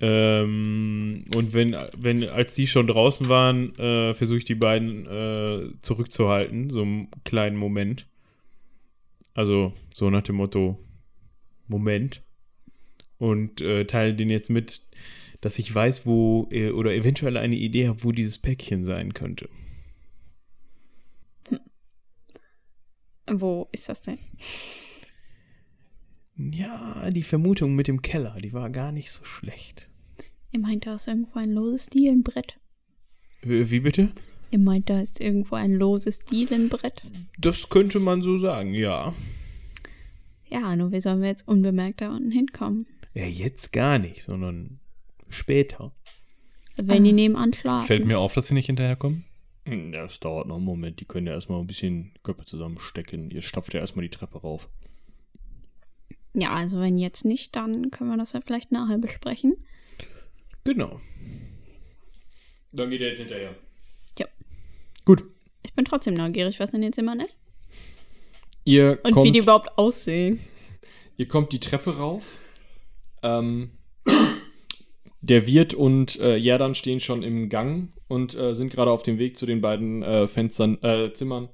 Ähm, 0.00 1.24
und 1.34 1.54
wenn, 1.54 1.76
wenn, 1.96 2.28
als 2.28 2.54
die 2.54 2.66
schon 2.66 2.86
draußen 2.86 3.28
waren, 3.28 3.74
äh, 3.78 4.14
versuche 4.14 4.38
ich 4.38 4.44
die 4.44 4.54
beiden 4.54 5.06
äh, 5.06 5.68
zurückzuhalten, 5.80 6.70
so 6.70 6.82
einen 6.82 7.08
kleinen 7.24 7.56
Moment. 7.56 8.06
Also 9.34 9.72
so 9.94 10.10
nach 10.10 10.22
dem 10.22 10.36
Motto, 10.36 10.78
Moment. 11.68 12.22
Und 13.18 13.60
äh, 13.60 13.86
teile 13.86 14.14
denen 14.14 14.30
jetzt 14.30 14.50
mit, 14.50 14.82
dass 15.46 15.60
ich 15.60 15.72
weiß, 15.72 16.06
wo, 16.06 16.48
äh, 16.50 16.72
oder 16.72 16.92
eventuell 16.92 17.36
eine 17.36 17.54
Idee 17.54 17.86
habe, 17.86 18.02
wo 18.02 18.10
dieses 18.10 18.36
Päckchen 18.36 18.82
sein 18.82 19.14
könnte. 19.14 19.48
Wo 23.28 23.68
ist 23.70 23.88
das 23.88 24.02
denn? 24.02 24.18
Ja, 26.36 27.12
die 27.12 27.22
Vermutung 27.22 27.76
mit 27.76 27.86
dem 27.86 28.02
Keller, 28.02 28.36
die 28.42 28.52
war 28.52 28.70
gar 28.70 28.90
nicht 28.90 29.12
so 29.12 29.24
schlecht. 29.24 29.88
Ihr 30.50 30.58
meint, 30.58 30.84
da 30.84 30.96
ist 30.96 31.06
irgendwo 31.06 31.38
ein 31.38 31.52
loses 31.52 31.86
Dielenbrett. 31.86 32.58
Äh, 33.42 33.70
Wie 33.70 33.80
bitte? 33.80 34.10
Ihr 34.50 34.58
meint, 34.58 34.90
da 34.90 35.00
ist 35.00 35.20
irgendwo 35.20 35.54
ein 35.54 35.74
loses 35.74 36.18
Dielenbrett. 36.24 37.02
Das 37.38 37.68
könnte 37.68 38.00
man 38.00 38.20
so 38.22 38.36
sagen, 38.36 38.74
ja. 38.74 39.14
Ja, 40.48 40.74
nur 40.74 40.90
wie 40.90 41.00
sollen 41.00 41.20
wir 41.20 41.28
jetzt 41.28 41.46
unbemerkt 41.46 42.00
da 42.00 42.10
unten 42.10 42.32
hinkommen? 42.32 42.86
Ja, 43.14 43.26
jetzt 43.26 43.72
gar 43.72 44.00
nicht, 44.00 44.22
sondern 44.24 44.80
später. 45.28 45.92
Wenn 46.76 47.04
die 47.04 47.12
nebenan 47.12 47.52
schlafen. 47.52 47.86
Fällt 47.86 48.04
mir 48.04 48.18
auf, 48.18 48.34
dass 48.34 48.48
sie 48.48 48.54
nicht 48.54 48.66
hinterherkommen? 48.66 49.24
Hm, 49.64 49.92
Das 49.92 50.20
dauert 50.20 50.46
noch 50.46 50.56
einen 50.56 50.64
Moment. 50.64 51.00
Die 51.00 51.04
können 51.06 51.26
ja 51.26 51.32
erstmal 51.32 51.58
ein 51.60 51.66
bisschen 51.66 52.12
Köpfe 52.22 52.44
zusammenstecken. 52.44 53.30
Ihr 53.30 53.42
stapft 53.42 53.72
ja 53.74 53.80
erstmal 53.80 54.04
die 54.04 54.10
Treppe 54.10 54.38
rauf. 54.40 54.68
Ja, 56.34 56.52
also 56.52 56.78
wenn 56.80 56.98
jetzt 56.98 57.24
nicht, 57.24 57.56
dann 57.56 57.90
können 57.90 58.10
wir 58.10 58.18
das 58.18 58.34
ja 58.34 58.40
vielleicht 58.42 58.70
nachher 58.72 58.98
besprechen. 58.98 59.56
Genau. 60.64 61.00
Dann 62.72 62.90
geht 62.90 63.00
er 63.00 63.08
jetzt 63.08 63.20
hinterher. 63.20 63.54
Ja. 64.18 64.26
Gut. 65.06 65.24
Ich 65.62 65.72
bin 65.72 65.86
trotzdem 65.86 66.12
neugierig, 66.14 66.60
was 66.60 66.74
in 66.74 66.82
den 66.82 66.92
Zimmern 66.92 67.20
ist. 67.20 67.38
Ihr 68.64 68.98
Und 69.02 69.12
kommt, 69.12 69.26
wie 69.26 69.32
die 69.32 69.38
überhaupt 69.38 69.78
aussehen. 69.78 70.40
ihr 71.16 71.26
kommt 71.26 71.52
die 71.52 71.60
Treppe 71.60 71.96
rauf. 71.96 72.36
Ähm, 73.22 73.70
der 75.26 75.46
Wirt 75.46 75.74
und 75.74 76.18
äh, 76.20 76.36
Jerdan 76.36 76.74
stehen 76.74 77.00
schon 77.00 77.22
im 77.22 77.48
Gang 77.48 77.92
und 78.08 78.34
äh, 78.34 78.54
sind 78.54 78.72
gerade 78.72 78.90
auf 78.90 79.02
dem 79.02 79.18
Weg 79.18 79.36
zu 79.36 79.46
den 79.46 79.60
beiden 79.60 80.02
äh, 80.02 80.26
Fenstern, 80.26 80.82
äh, 80.82 81.12
Zimmern. 81.12 81.48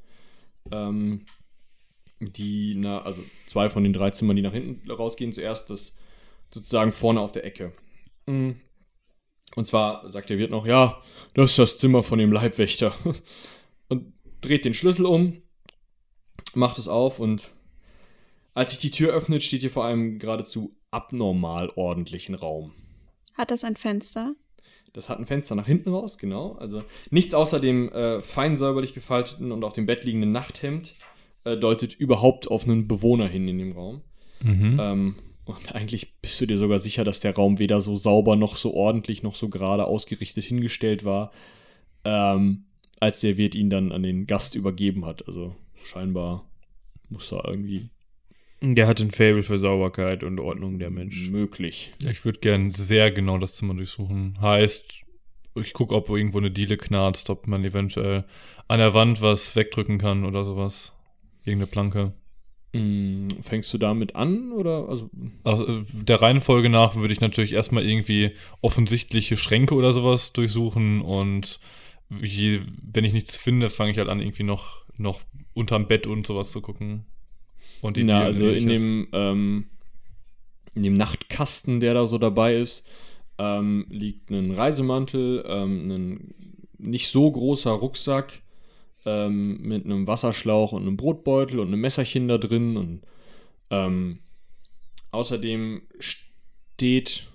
Ähm, 0.71 1.25
die, 2.21 2.75
na, 2.77 3.03
also 3.03 3.23
zwei 3.47 3.71
von 3.71 3.83
den 3.83 3.93
drei 3.93 4.11
Zimmern, 4.11 4.37
die 4.37 4.43
nach 4.43 4.53
hinten 4.53 4.91
rausgehen. 4.91 5.33
Zuerst 5.33 5.71
das 5.71 5.97
sozusagen 6.53 6.93
vorne 6.93 7.21
auf 7.21 7.33
der 7.33 7.45
Ecke. 7.45 7.73
Mm. 8.27 8.53
Und 9.55 9.65
zwar 9.65 10.11
sagt 10.11 10.31
der 10.31 10.39
Wirt 10.39 10.51
noch, 10.51 10.67
ja, 10.67 11.03
das 11.35 11.51
ist 11.51 11.59
das 11.59 11.79
Zimmer 11.79 12.03
von 12.03 12.19
dem 12.19 12.33
Leibwächter. 12.33 12.95
Und 13.89 14.13
dreht 14.41 14.65
den 14.65 14.75
Schlüssel 14.75 15.07
um, 15.07 15.43
macht 16.55 16.79
es 16.79 16.89
auf 16.89 17.21
und 17.21 17.53
als 18.55 18.71
sich 18.71 18.81
die 18.81 18.91
Tür 18.91 19.13
öffnet, 19.13 19.43
steht 19.43 19.61
hier 19.61 19.71
vor 19.71 19.85
einem 19.85 20.19
geradezu 20.19 20.77
abnormal 20.91 21.71
ordentlichen 21.77 22.35
Raum. 22.35 22.73
Hat 23.35 23.51
das 23.51 23.65
ein 23.65 23.77
Fenster? 23.77 24.35
Das 24.93 25.09
hat 25.09 25.19
ein 25.19 25.27
Fenster 25.27 25.55
nach 25.55 25.67
hinten 25.67 25.91
raus, 25.91 26.19
genau. 26.19 26.53
Also 26.53 26.85
nichts 27.11 27.35
außer 27.35 27.61
dem 27.61 27.91
äh, 27.91 28.21
fein 28.21 28.57
säuberlich 28.57 28.93
gefalteten 28.93 29.51
und 29.51 29.65
auf 29.65 29.73
dem 29.73 29.87
Bett 29.87 30.05
liegenden 30.05 30.33
Nachthemd 30.33 30.95
äh, 31.45 31.57
deutet 31.57 31.95
überhaupt 31.95 32.51
auf 32.51 32.65
einen 32.65 32.89
Bewohner 32.89 33.27
hin 33.27 33.49
in 33.49 33.59
dem 33.59 33.73
Raum. 33.73 34.03
Mhm. 34.43 34.79
Ähm, 34.81 35.15
und 35.45 35.75
eigentlich 35.75 36.21
bist 36.21 36.41
du 36.41 36.47
dir 36.47 36.59
sogar 36.59 36.79
sicher, 36.79 37.05
dass 37.05 37.21
der 37.21 37.35
Raum 37.35 37.59
weder 37.59 37.81
so 37.81 37.97
sauber 37.97 38.37
noch 38.37 38.57
so 38.57 38.75
ordentlich 38.75 39.23
noch 39.23 39.35
so 39.35 39.49
gerade 39.49 39.87
ausgerichtet 39.87 40.45
hingestellt 40.45 41.05
war, 41.05 41.33
ähm, 42.05 42.67
als 43.01 43.21
der 43.21 43.37
Wirt 43.37 43.55
ihn 43.55 43.71
dann 43.71 43.93
an 43.93 44.03
den 44.03 44.27
Gast 44.27 44.55
übergeben 44.55 45.05
hat. 45.05 45.27
Also 45.27 45.57
scheinbar 45.85 46.49
muss 47.09 47.31
da 47.31 47.43
irgendwie 47.45 47.91
Der 48.63 48.87
hat 48.87 49.01
ein 49.01 49.11
Faible 49.11 49.43
für 49.43 49.59
Sauberkeit 49.59 50.23
und 50.23 50.39
Ordnung, 50.39 50.79
der 50.79 50.91
Mensch. 50.91 51.29
möglich. 51.31 51.93
Ja, 52.01 52.11
ich 52.11 52.25
würde 52.25 52.39
gern 52.39 52.71
sehr 52.71 53.11
genau 53.11 53.39
das 53.39 53.57
Zimmer 53.57 53.75
durchsuchen. 53.75 54.41
Heißt, 54.41 55.03
ich 55.57 55.73
gucke, 55.73 55.95
ob 55.95 56.09
irgendwo 56.09 56.39
eine 56.39 56.51
Diele 56.51 56.77
knarzt, 56.77 57.29
ob 57.29 57.49
man 57.49 57.65
eventuell 57.65 58.25
an 58.69 58.79
der 58.79 58.95
Wand 58.95 59.21
was 59.21 59.57
wegdrücken 59.57 59.99
kann 59.99 60.25
oder 60.25 60.45
sowas. 60.45 60.93
Irgendeine 61.45 61.71
Planke. 61.71 62.13
Mm, 62.73 63.29
fängst 63.43 63.73
du 63.75 63.79
damit 63.79 64.15
an 64.17 64.53
oder 64.53 64.89
also 64.89 65.11
Also 65.45 65.83
der 65.93 66.23
Reihenfolge 66.23 66.71
nach 66.71 66.95
würde 66.95 67.13
ich 67.13 67.21
natürlich 67.21 67.53
erstmal 67.53 67.85
irgendwie 67.85 68.31
offensichtliche 68.63 69.37
Schränke 69.37 69.75
oder 69.75 69.93
sowas 69.93 70.33
durchsuchen 70.33 71.03
und 71.03 71.61
je, 72.23 72.61
wenn 72.83 73.05
ich 73.05 73.13
nichts 73.13 73.37
finde, 73.37 73.69
fange 73.69 73.91
ich 73.91 73.99
halt 73.99 74.09
an, 74.09 74.21
irgendwie 74.21 74.45
noch, 74.45 74.87
noch 74.97 75.21
unterm 75.53 75.87
Bett 75.87 76.07
und 76.07 76.27
sowas 76.27 76.53
zu 76.53 76.61
gucken. 76.63 77.05
Und 77.83 77.99
Na, 77.99 78.03
Dielen 78.03 78.23
also 78.23 78.49
in 78.49 78.69
dem, 78.69 79.09
ähm, 79.13 79.67
in 80.75 80.85
dem 80.85 80.95
Nachtkasten, 80.95 81.81
der 81.81 81.95
da 81.95 82.07
so 82.07 82.17
dabei 82.17 82.57
ist, 82.57 82.89
ähm, 83.39 83.87
liegt 83.91 84.31
ein 84.31 84.53
Reisemantel, 84.53 85.45
ähm, 85.47 85.91
ein 85.91 86.35
nicht 86.79 87.09
so 87.09 87.31
großer 87.31 87.73
Rucksack 87.73 88.43
ähm, 89.05 89.61
mit 89.63 89.85
einem 89.85 90.07
Wasserschlauch 90.07 90.73
und 90.73 90.83
einem 90.83 90.97
Brotbeutel 90.97 91.59
und 91.59 91.69
einem 91.69 91.81
Messerchen 91.81 92.29
da 92.29 92.39
drin. 92.39 92.77
Und 92.77 93.03
ähm, 93.71 94.21
außerdem 95.11 95.83
steht 95.99 97.27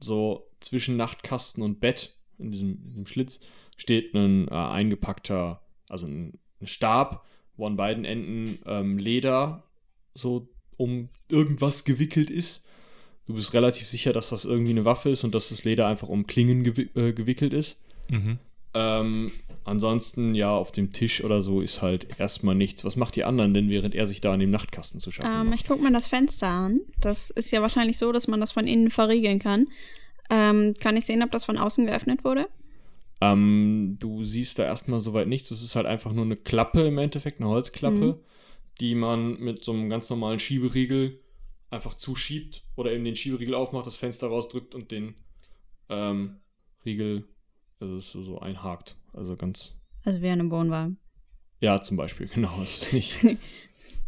so 0.00 0.48
zwischen 0.60 0.96
Nachtkasten 0.96 1.62
und 1.62 1.80
Bett, 1.80 2.16
in 2.38 2.50
diesem, 2.50 2.78
in 2.82 2.88
diesem 2.88 3.06
Schlitz, 3.06 3.40
steht 3.76 4.14
ein 4.14 4.48
äh, 4.48 4.54
eingepackter, 4.54 5.60
also 5.90 6.06
ein, 6.06 6.38
ein 6.60 6.66
Stab, 6.66 7.26
wo 7.56 7.66
an 7.66 7.76
beiden 7.76 8.04
Enden 8.04 8.58
ähm, 8.66 8.98
Leder 8.98 9.62
so 10.14 10.48
um 10.76 11.08
irgendwas 11.28 11.84
gewickelt 11.84 12.30
ist. 12.30 12.66
Du 13.26 13.34
bist 13.34 13.54
relativ 13.54 13.86
sicher, 13.86 14.12
dass 14.12 14.30
das 14.30 14.44
irgendwie 14.44 14.72
eine 14.72 14.84
Waffe 14.84 15.10
ist 15.10 15.24
und 15.24 15.34
dass 15.34 15.48
das 15.48 15.64
Leder 15.64 15.86
einfach 15.86 16.08
um 16.08 16.26
Klingen 16.26 16.62
gewi 16.64 16.90
äh, 16.94 17.12
gewickelt 17.12 17.52
ist. 17.52 17.78
Mhm. 18.10 18.38
Ähm, 18.74 19.30
ansonsten, 19.64 20.34
ja, 20.34 20.50
auf 20.50 20.72
dem 20.72 20.92
Tisch 20.92 21.22
oder 21.22 21.42
so 21.42 21.60
ist 21.60 21.80
halt 21.80 22.18
erstmal 22.18 22.56
nichts. 22.56 22.84
Was 22.84 22.96
macht 22.96 23.14
die 23.16 23.24
anderen 23.24 23.54
denn, 23.54 23.70
während 23.70 23.94
er 23.94 24.06
sich 24.06 24.20
da 24.20 24.32
an 24.32 24.40
dem 24.40 24.50
Nachtkasten 24.50 24.98
zu 25.00 25.10
schaffen 25.12 25.30
Ähm, 25.32 25.48
macht? 25.50 25.60
ich 25.60 25.66
gucke 25.66 25.82
mir 25.82 25.92
das 25.92 26.08
Fenster 26.08 26.48
an. 26.48 26.80
Das 27.00 27.30
ist 27.30 27.50
ja 27.52 27.62
wahrscheinlich 27.62 27.96
so, 27.98 28.10
dass 28.12 28.26
man 28.28 28.40
das 28.40 28.52
von 28.52 28.66
innen 28.66 28.90
verriegeln 28.90 29.38
kann. 29.38 29.64
Ähm, 30.28 30.74
kann 30.80 30.96
ich 30.96 31.06
sehen, 31.06 31.22
ob 31.22 31.30
das 31.30 31.44
von 31.44 31.56
außen 31.56 31.86
geöffnet 31.86 32.24
wurde? 32.24 32.48
Ähm, 33.32 33.96
du 33.98 34.24
siehst 34.24 34.58
da 34.58 34.64
erstmal 34.64 35.00
soweit 35.00 35.28
nichts. 35.28 35.50
Es 35.50 35.62
ist 35.62 35.76
halt 35.76 35.86
einfach 35.86 36.12
nur 36.12 36.24
eine 36.24 36.36
Klappe 36.36 36.86
im 36.86 36.98
Endeffekt, 36.98 37.40
eine 37.40 37.48
Holzklappe, 37.50 38.20
die 38.80 38.94
man 38.94 39.38
mit 39.38 39.64
so 39.64 39.72
einem 39.72 39.88
ganz 39.88 40.10
normalen 40.10 40.38
Schieberiegel 40.38 41.20
einfach 41.70 41.94
zuschiebt 41.94 42.64
oder 42.76 42.92
eben 42.92 43.04
den 43.04 43.16
Schieberiegel 43.16 43.54
aufmacht, 43.54 43.86
das 43.86 43.96
Fenster 43.96 44.28
rausdrückt 44.28 44.74
und 44.74 44.90
den 44.90 45.14
ähm, 45.88 46.36
Riegel 46.84 47.28
also 47.80 47.98
so, 48.00 48.22
so 48.22 48.38
einhakt. 48.38 48.96
Also 49.12 49.36
ganz, 49.36 49.78
Also 50.04 50.20
wie 50.22 50.28
an 50.28 50.40
einem 50.40 50.50
Wohnwagen. 50.50 50.98
ja, 51.60 51.80
zum 51.82 51.96
Beispiel, 51.96 52.26
genau. 52.34 52.60
Es 52.62 52.82
ist 52.82 52.92
nicht. 52.92 53.18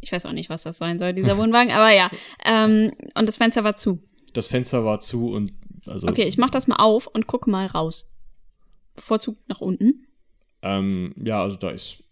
Ich 0.02 0.12
weiß 0.12 0.26
auch 0.26 0.32
nicht, 0.32 0.50
was 0.50 0.62
das 0.62 0.76
sein 0.78 0.98
soll, 0.98 1.14
dieser 1.14 1.38
Wohnwagen, 1.38 1.72
aber 1.72 1.90
ja. 1.90 2.10
Ähm, 2.44 2.92
und 3.14 3.26
das 3.26 3.38
Fenster 3.38 3.64
war 3.64 3.76
zu. 3.76 4.02
Das 4.34 4.46
Fenster 4.46 4.84
war 4.84 5.00
zu 5.00 5.30
und 5.32 5.54
also. 5.86 6.06
Okay, 6.06 6.24
ich 6.24 6.36
mach 6.36 6.50
das 6.50 6.68
mal 6.68 6.76
auf 6.76 7.06
und 7.06 7.26
gucke 7.26 7.50
mal 7.50 7.66
raus. 7.66 8.06
Bevorzugt 8.96 9.48
nach 9.48 9.60
unten. 9.60 10.06
Ähm, 10.62 11.14
ja, 11.22 11.42
also 11.42 11.56
da 11.56 11.70
ist 11.70 12.02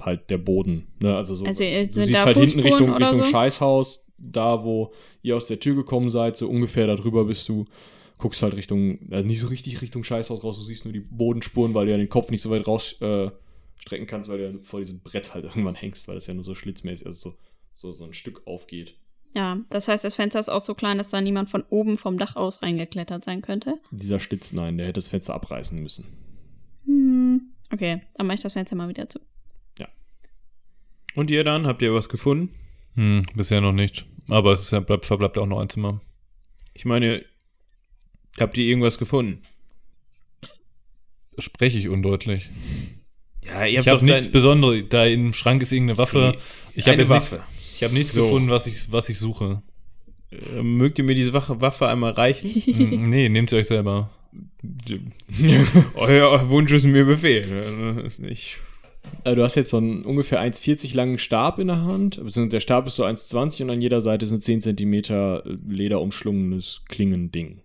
halt 0.00 0.30
der 0.30 0.38
Boden. 0.38 0.86
Ne? 1.00 1.14
Also 1.14 1.34
so. 1.34 1.44
Also, 1.44 1.64
äh, 1.64 1.86
du 1.86 1.92
sind 1.92 2.06
siehst 2.06 2.24
halt 2.24 2.36
hinten 2.36 2.60
Richtung, 2.60 2.92
Richtung 2.94 3.22
so? 3.22 3.24
Scheißhaus, 3.24 4.12
da 4.18 4.64
wo 4.64 4.92
ihr 5.22 5.36
aus 5.36 5.46
der 5.46 5.60
Tür 5.60 5.74
gekommen 5.74 6.08
seid, 6.08 6.36
so 6.36 6.48
ungefähr 6.48 6.86
darüber 6.86 7.24
bist 7.24 7.48
du. 7.48 7.66
Guckst 8.16 8.42
halt 8.42 8.54
Richtung, 8.54 9.00
also 9.10 9.26
nicht 9.26 9.40
so 9.40 9.48
richtig 9.48 9.82
Richtung 9.82 10.04
Scheißhaus 10.04 10.44
raus, 10.44 10.56
du 10.56 10.62
siehst 10.62 10.84
nur 10.84 10.92
die 10.92 11.00
Bodenspuren, 11.00 11.74
weil 11.74 11.86
du 11.86 11.92
ja 11.92 11.98
den 11.98 12.08
Kopf 12.08 12.30
nicht 12.30 12.42
so 12.42 12.50
weit 12.50 12.66
raus 12.66 13.00
äh, 13.02 13.30
strecken 13.76 14.06
kannst, 14.06 14.28
weil 14.28 14.38
du 14.38 14.44
ja 14.44 14.58
vor 14.62 14.78
diesem 14.80 15.00
Brett 15.00 15.34
halt 15.34 15.44
irgendwann 15.44 15.74
hängst, 15.74 16.06
weil 16.06 16.14
das 16.14 16.26
ja 16.26 16.34
nur 16.34 16.44
so 16.44 16.54
schlitzmäßig, 16.54 17.06
also 17.06 17.30
so, 17.30 17.36
so, 17.74 17.92
so 17.92 18.04
ein 18.04 18.12
Stück 18.12 18.46
aufgeht. 18.46 18.94
Ja, 19.34 19.58
das 19.70 19.88
heißt, 19.88 20.04
das 20.04 20.14
Fenster 20.14 20.38
ist 20.38 20.48
auch 20.48 20.60
so 20.60 20.74
klein, 20.74 20.98
dass 20.98 21.10
da 21.10 21.20
niemand 21.20 21.50
von 21.50 21.64
oben 21.68 21.98
vom 21.98 22.18
Dach 22.18 22.36
aus 22.36 22.62
reingeklettert 22.62 23.24
sein 23.24 23.42
könnte. 23.42 23.80
Dieser 23.90 24.20
Schlitz, 24.20 24.52
nein, 24.52 24.78
der 24.78 24.86
hätte 24.86 24.98
das 24.98 25.08
Fenster 25.08 25.34
abreißen 25.34 25.80
müssen. 25.82 26.04
Hm. 26.86 27.42
Okay, 27.72 28.02
dann 28.14 28.26
mache 28.26 28.36
ich 28.36 28.42
das 28.42 28.52
Fenster 28.52 28.76
mal 28.76 28.88
wieder 28.88 29.08
zu. 29.08 29.18
Und 31.14 31.30
ihr 31.30 31.44
dann? 31.44 31.66
Habt 31.66 31.82
ihr 31.82 31.94
was 31.94 32.08
gefunden? 32.08 32.54
Hm, 32.96 33.22
bisher 33.34 33.60
noch 33.60 33.72
nicht. 33.72 34.06
Aber 34.28 34.52
es 34.52 34.62
ist 34.62 34.72
ja, 34.72 34.80
bleibt, 34.80 35.06
verbleibt 35.06 35.36
ja 35.36 35.42
auch 35.42 35.46
noch 35.46 35.60
ein 35.60 35.68
Zimmer. 35.68 36.00
Ich 36.72 36.84
meine, 36.84 37.24
habt 38.38 38.56
ihr 38.58 38.64
irgendwas 38.64 38.98
gefunden? 38.98 39.42
Spreche 41.38 41.78
ich 41.78 41.88
undeutlich. 41.88 42.48
Ja, 43.44 43.64
ihr 43.64 43.80
Ich 43.80 43.88
habe 43.88 44.04
nichts 44.04 44.30
Besonderes. 44.30 44.80
Da 44.88 45.04
im 45.04 45.32
Schrank 45.32 45.62
ist 45.62 45.72
irgendeine 45.72 45.98
Waffe. 45.98 46.36
Ich 46.74 46.84
habe 46.84 46.92
Eine 46.92 47.02
jetzt 47.02 47.10
nichts, 47.10 47.32
Waffe. 47.32 47.44
Ich 47.74 47.82
habe 47.84 47.94
nichts 47.94 48.12
So. 48.12 48.22
gefunden, 48.24 48.48
was 48.50 48.66
ich, 48.66 48.90
was 48.92 49.08
ich 49.08 49.18
suche. 49.18 49.62
Äh, 50.30 50.62
mögt 50.62 50.98
ihr 50.98 51.04
mir 51.04 51.14
diese 51.14 51.32
Waffe, 51.32 51.60
Waffe 51.60 51.88
einmal 51.88 52.12
reichen? 52.12 52.50
Hm, 52.50 53.10
nee, 53.10 53.28
nehmt 53.28 53.50
sie 53.50 53.56
euch 53.56 53.66
selber. 53.66 54.10
Euer 55.94 56.48
Wunsch 56.50 56.72
ist 56.72 56.84
mir 56.84 57.04
Befehl. 57.04 58.10
Ich, 58.28 58.58
Äh, 59.24 59.34
du 59.34 59.42
hast 59.42 59.54
jetzt 59.54 59.70
so 59.70 59.76
einen 59.76 60.02
ungefähr 60.04 60.40
1,40 60.40 60.94
langen 60.94 61.18
Stab 61.18 61.58
in 61.58 61.66
der 61.68 61.82
Hand. 61.82 62.16
beziehungsweise 62.16 62.48
Der 62.48 62.60
Stab 62.60 62.86
ist 62.86 62.96
so 62.96 63.04
1,20 63.04 63.62
und 63.64 63.70
an 63.70 63.82
jeder 63.82 64.00
Seite 64.00 64.24
ist 64.24 64.32
ein 64.32 64.40
10 64.40 64.60
cm 64.62 65.42
lederumschlungenes 65.68 66.82
Klingending. 66.88 67.60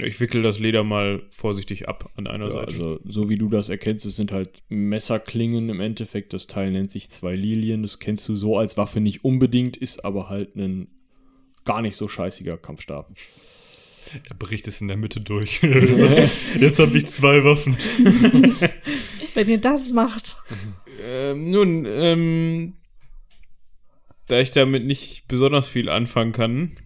Ich 0.00 0.18
wickel 0.20 0.42
das 0.42 0.58
Leder 0.58 0.82
mal 0.84 1.22
vorsichtig 1.30 1.88
ab 1.88 2.10
an 2.16 2.26
einer 2.26 2.46
Ja, 2.46 2.50
Seite. 2.52 2.74
also, 2.74 3.00
so 3.04 3.28
wie 3.28 3.36
du 3.36 3.48
das 3.48 3.68
erkennst, 3.68 4.04
es 4.06 4.16
sind 4.16 4.32
halt 4.32 4.62
Messerklingen 4.68 5.68
im 5.68 5.80
Endeffekt. 5.80 6.32
Das 6.32 6.46
Teil 6.46 6.70
nennt 6.70 6.90
sich 6.90 7.10
zwei 7.10 7.34
Lilien. 7.34 7.82
Das 7.82 7.98
kennst 7.98 8.28
du 8.28 8.34
so 8.36 8.56
als 8.58 8.76
Waffe 8.76 9.00
nicht 9.00 9.24
unbedingt, 9.24 9.76
ist 9.76 10.04
aber 10.04 10.28
halt 10.28 10.56
ein 10.56 10.88
gar 11.64 11.80
nicht 11.82 11.96
so 11.96 12.08
scheißiger 12.08 12.56
Kampfstab. 12.58 13.10
Er 14.28 14.34
bricht 14.36 14.68
es 14.68 14.80
in 14.80 14.88
der 14.88 14.96
Mitte 14.96 15.20
durch. 15.20 15.60
Jetzt 16.60 16.78
habe 16.78 16.96
ich 16.96 17.06
zwei 17.06 17.42
Waffen. 17.42 17.76
Wenn 19.34 19.48
ihr 19.48 19.58
das 19.58 19.88
macht. 19.88 20.36
Ähm, 21.02 21.50
nun, 21.50 21.86
ähm, 21.88 22.74
da 24.28 24.40
ich 24.40 24.50
damit 24.52 24.84
nicht 24.84 25.26
besonders 25.26 25.66
viel 25.68 25.88
anfangen 25.88 26.32
kann, 26.32 26.76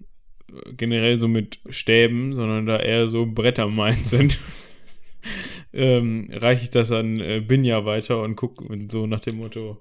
generell 0.77 1.19
so 1.19 1.29
mit 1.29 1.59
Stäben, 1.69 2.35
sondern 2.35 2.67
da 2.67 2.79
eher 2.79 3.09
so 3.09 3.27
Bretter 3.27 3.69
meint 3.69 4.07
sind, 4.07 4.39
ähm, 5.73 6.29
reiche 6.33 6.65
ich 6.65 6.71
das 6.71 6.93
an 6.93 7.21
äh, 7.21 7.41
Binja 7.41 7.85
weiter 7.85 8.23
und 8.23 8.37
gucke 8.37 8.67
so 8.91 9.07
nach 9.07 9.21
dem 9.21 9.37
Motto: 9.39 9.81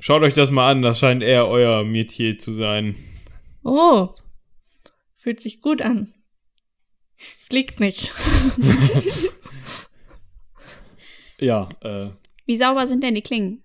Schaut 0.00 0.22
euch 0.22 0.34
das 0.34 0.50
mal 0.50 0.70
an, 0.70 0.82
das 0.82 0.98
scheint 0.98 1.22
eher 1.22 1.48
euer 1.48 1.84
Metier 1.84 2.38
zu 2.38 2.52
sein. 2.52 2.96
Oh. 3.62 4.10
Fühlt 5.12 5.40
sich 5.40 5.62
gut 5.62 5.80
an. 5.80 6.12
Fliegt 7.48 7.80
nicht. 7.80 8.12
Ja, 11.40 11.68
äh, 11.82 12.10
Wie 12.46 12.56
sauber 12.56 12.86
sind 12.86 13.02
denn 13.02 13.14
die 13.14 13.22
Klingen? 13.22 13.60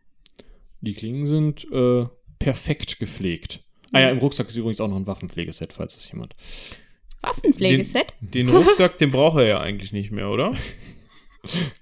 die 0.81 0.93
Klingen 0.93 1.25
sind 1.25 1.67
äh, 1.71 2.05
perfekt 2.39 2.99
gepflegt. 2.99 3.63
Ah 3.91 3.99
ja, 4.01 4.09
im 4.09 4.17
Rucksack 4.19 4.47
ist 4.47 4.55
übrigens 4.55 4.79
auch 4.81 4.87
noch 4.87 4.97
ein 4.97 5.07
Waffenpflegeset, 5.07 5.73
falls 5.73 5.95
das 5.95 6.11
jemand. 6.11 6.35
Waffenpflegeset? 7.21 8.13
Den 8.21 8.49
Rucksack, 8.49 8.97
den 8.97 9.11
braucht 9.11 9.37
er 9.39 9.47
ja 9.47 9.59
eigentlich 9.59 9.91
nicht 9.91 10.11
mehr, 10.11 10.29
oder? 10.29 10.53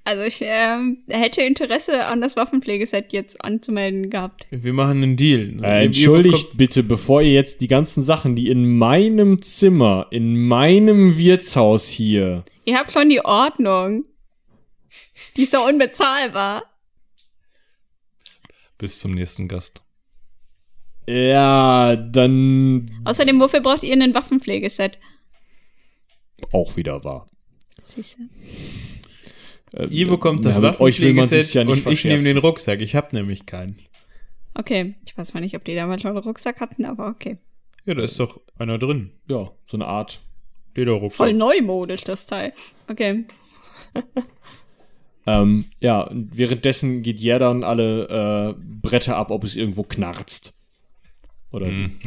Also 0.04 0.22
ich 0.22 0.38
ähm, 0.44 1.00
hätte 1.10 1.42
Interesse 1.42 2.06
an 2.06 2.22
das 2.22 2.36
Waffenpflegeset 2.36 3.12
jetzt 3.12 3.44
anzumelden 3.44 4.12
gehabt. 4.12 4.46
Wir 4.52 4.72
machen 4.72 5.02
einen 5.02 5.16
Deal. 5.18 5.56
So, 5.58 5.66
Äh, 5.66 5.86
entschuldigt 5.86 6.58
bitte, 6.58 6.84
bevor 6.84 7.24
ihr 7.24 7.34
jetzt 7.34 7.62
die 7.62 7.68
ganzen 7.68 8.04
Sachen, 8.04 8.36
die 8.36 8.50
in 8.50 8.78
meinem 8.78 9.42
Zimmer, 9.42 10.06
in 10.12 10.38
meinem 10.48 11.18
Wirtshaus 11.18 11.90
hier. 11.90 12.46
Ihr 12.66 12.78
habt 12.78 12.92
schon 12.92 13.10
die 13.10 13.26
Ordnung. 13.26 14.06
Die 15.36 15.42
ist 15.42 15.52
so 15.52 15.66
unbezahlbar. 15.66 16.64
Bis 18.78 19.00
zum 19.00 19.16
nächsten 19.16 19.48
Gast. 19.48 19.82
Ja, 21.08 21.96
dann 21.96 22.92
Außerdem, 23.06 23.40
wofür 23.40 23.62
braucht 23.62 23.84
ihr 23.84 23.94
ein 23.94 24.14
Waffenpflegeset? 24.14 25.00
auch 26.54 26.76
wieder 26.76 27.04
wahr. 27.04 27.28
Siehste. 27.82 28.24
Äh, 29.74 29.88
Ihr 29.88 30.08
bekommt 30.08 30.46
das 30.46 30.56
ja, 30.56 30.62
mit 30.62 30.80
euch 30.80 31.02
will 31.02 31.14
man 31.14 31.26
Waffenpflegeset 31.26 31.46
sich 31.46 31.54
ja 31.56 31.64
nicht 31.64 31.86
und 31.86 31.92
ich 31.94 32.06
nehme 32.06 32.24
den 32.24 32.38
Rucksack. 32.38 32.82
Ich 32.82 32.96
habe 32.96 33.16
nämlich 33.16 33.46
keinen. 33.46 33.80
Okay, 34.54 34.96
ich 35.06 35.18
weiß 35.18 35.34
mal 35.34 35.40
nicht, 35.40 35.56
ob 35.56 35.64
die 35.66 35.76
damals 35.76 36.02
schon 36.02 36.12
einen 36.12 36.20
Rucksack 36.20 36.60
hatten, 36.60 36.86
aber 36.86 37.08
okay. 37.08 37.38
Ja, 37.86 37.94
da 37.94 38.04
ist 38.04 38.20
doch 38.20 38.42
einer 38.58 38.78
drin. 38.78 39.12
Ja, 39.30 39.52
so 39.66 39.78
eine 39.78 39.86
Art. 39.86 40.22
Lederrucksack. 40.76 41.18
Voll 41.18 41.34
neumodisch, 41.34 42.04
das 42.04 42.26
Teil. 42.26 42.54
Okay. 42.88 43.26
Ähm, 45.30 45.66
ja, 45.82 46.04
und 46.04 46.38
währenddessen 46.38 47.02
geht 47.02 47.20
Jerdan 47.20 47.66
alle 47.66 48.56
äh, 48.58 48.62
Bretter 48.82 49.18
ab, 49.18 49.30
ob 49.30 49.44
es 49.44 49.58
irgendwo 49.58 49.84
knarzt. 49.84 50.57
Oder? 51.52 51.68
Hm. 51.68 51.98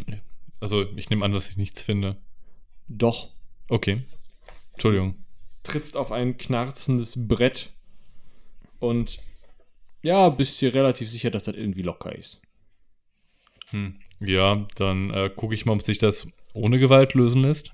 Also, 0.61 0.85
ich 0.97 1.11
nehme 1.11 1.25
an, 1.25 1.33
dass 1.33 1.49
ich 1.49 1.57
nichts 1.57 1.83
finde. 1.83 2.17
Doch. 2.89 3.29
Okay. 3.69 4.03
Entschuldigung. 4.73 5.15
Trittst 5.63 5.97
auf 5.97 6.13
ein 6.13 6.37
knarzendes 6.37 7.29
Brett 7.29 7.73
und 8.79 9.21
ja, 10.03 10.29
bist 10.31 10.61
dir 10.61 10.73
relativ 10.75 11.11
sicher, 11.11 11.31
dass 11.31 11.45
das 11.45 11.55
irgendwie 11.55 11.83
locker 11.83 12.15
ist. 12.15 12.41
Hm. 13.71 14.01
Ja, 14.21 14.67
dann 14.77 15.11
äh, 15.11 15.31
gucke 15.35 15.55
ich 15.55 15.67
mal, 15.67 15.75
ob 15.75 15.83
sich 15.83 15.99
das 15.99 16.27
ohne 16.53 16.79
Gewalt 16.79 17.15
lösen 17.15 17.43
lässt. 17.43 17.73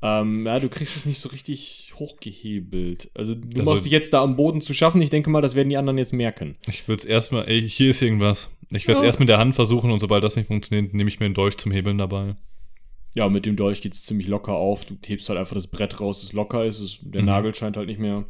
Ähm, 0.00 0.46
ja, 0.46 0.60
du 0.60 0.68
kriegst 0.68 0.96
es 0.96 1.06
nicht 1.06 1.18
so 1.18 1.28
richtig 1.30 1.92
hochgehebelt. 1.96 3.10
Also 3.14 3.34
du 3.34 3.48
Also- 3.58 3.70
machst 3.70 3.84
dich 3.84 3.92
jetzt 3.92 4.12
da 4.12 4.22
am 4.22 4.36
Boden 4.36 4.60
zu 4.60 4.72
schaffen. 4.72 5.02
Ich 5.02 5.10
denke 5.10 5.28
mal, 5.30 5.40
das 5.40 5.54
werden 5.54 5.68
die 5.70 5.76
anderen 5.76 5.98
jetzt 5.98 6.12
merken. 6.12 6.56
Ich 6.68 6.86
würde 6.86 7.00
es 7.00 7.04
erstmal, 7.04 7.48
ey, 7.48 7.68
hier 7.68 7.90
ist 7.90 8.00
irgendwas. 8.02 8.50
Ich 8.70 8.86
werde 8.86 8.98
es 8.98 9.02
Oh. 9.02 9.06
erst 9.06 9.20
mit 9.20 9.28
der 9.28 9.38
Hand 9.38 9.54
versuchen 9.54 9.90
und 9.90 9.98
sobald 10.00 10.22
das 10.22 10.36
nicht 10.36 10.46
funktioniert, 10.46 10.94
nehme 10.94 11.08
ich 11.08 11.18
mir 11.18 11.26
einen 11.26 11.34
Dolch 11.34 11.56
zum 11.56 11.72
Hebeln 11.72 11.98
dabei. 11.98 12.36
Ja, 13.14 13.28
mit 13.28 13.46
dem 13.46 13.56
Dolch 13.56 13.80
geht 13.80 13.94
es 13.94 14.04
ziemlich 14.04 14.28
locker 14.28 14.52
auf. 14.54 14.84
Du 14.84 14.96
hebst 15.04 15.28
halt 15.28 15.38
einfach 15.38 15.54
das 15.54 15.66
Brett 15.66 16.00
raus, 16.00 16.20
das 16.20 16.32
locker 16.32 16.64
ist. 16.64 16.78
Es, 16.80 16.98
der 17.02 17.22
Mhm. 17.22 17.26
Nagel 17.26 17.54
scheint 17.54 17.76
halt 17.76 17.88
nicht 17.88 17.98
mehr, 17.98 18.24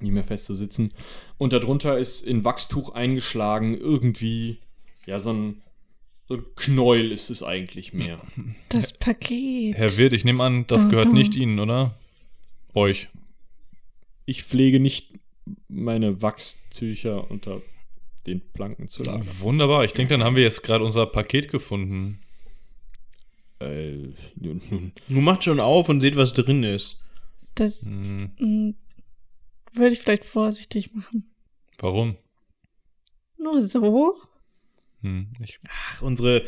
nicht 0.00 0.12
mehr 0.12 0.22
fest 0.24 0.44
zu 0.44 0.54
sitzen. 0.54 0.92
Und 1.38 1.52
darunter 1.52 1.98
ist 1.98 2.20
in 2.24 2.44
Wachstuch 2.44 2.90
eingeschlagen 2.90 3.76
irgendwie, 3.76 4.58
ja, 5.06 5.18
so 5.18 5.32
ein, 5.32 5.62
so 6.28 6.34
ein 6.34 6.44
Knäuel 6.56 7.10
ist 7.12 7.30
es 7.30 7.42
eigentlich 7.42 7.92
mehr. 7.94 8.20
Das 8.68 8.92
Paket. 8.92 9.76
Herr 9.76 9.96
Wirt, 9.96 10.12
ich 10.12 10.24
nehme 10.24 10.44
an, 10.44 10.66
das 10.66 10.82
Dun, 10.82 10.90
gehört 10.90 11.06
dun. 11.06 11.14
nicht 11.14 11.34
Ihnen, 11.36 11.58
oder? 11.58 11.98
Euch. 12.74 13.08
Ich 14.26 14.44
pflege 14.44 14.78
nicht 14.78 15.14
meine 15.68 16.20
Wachstücher 16.20 17.30
unter 17.30 17.62
den 18.26 18.42
Planken 18.52 18.88
zu 18.88 19.02
lagern. 19.02 19.26
Wunderbar. 19.40 19.84
Ich 19.84 19.94
denke, 19.94 20.12
dann 20.14 20.22
haben 20.22 20.36
wir 20.36 20.42
jetzt 20.42 20.62
gerade 20.62 20.84
unser 20.84 21.06
Paket 21.06 21.50
gefunden. 21.50 22.20
Äh, 23.60 24.12
nun, 24.36 24.60
nun, 24.70 24.92
Nun 25.08 25.24
macht 25.24 25.44
schon 25.44 25.60
auf 25.60 25.88
und 25.88 26.00
seht, 26.02 26.16
was 26.16 26.34
drin 26.34 26.62
ist. 26.62 27.00
Das 27.54 27.82
Hm, 27.86 28.74
würde 29.72 29.94
ich 29.94 30.00
vielleicht 30.00 30.26
vorsichtig 30.26 30.94
machen. 30.94 31.30
warum? 31.78 32.16
Nur 33.38 33.60
so? 33.62 34.16
Hm, 35.02 35.28
ich, 35.42 35.58
Ach, 35.68 36.02
unsere. 36.02 36.44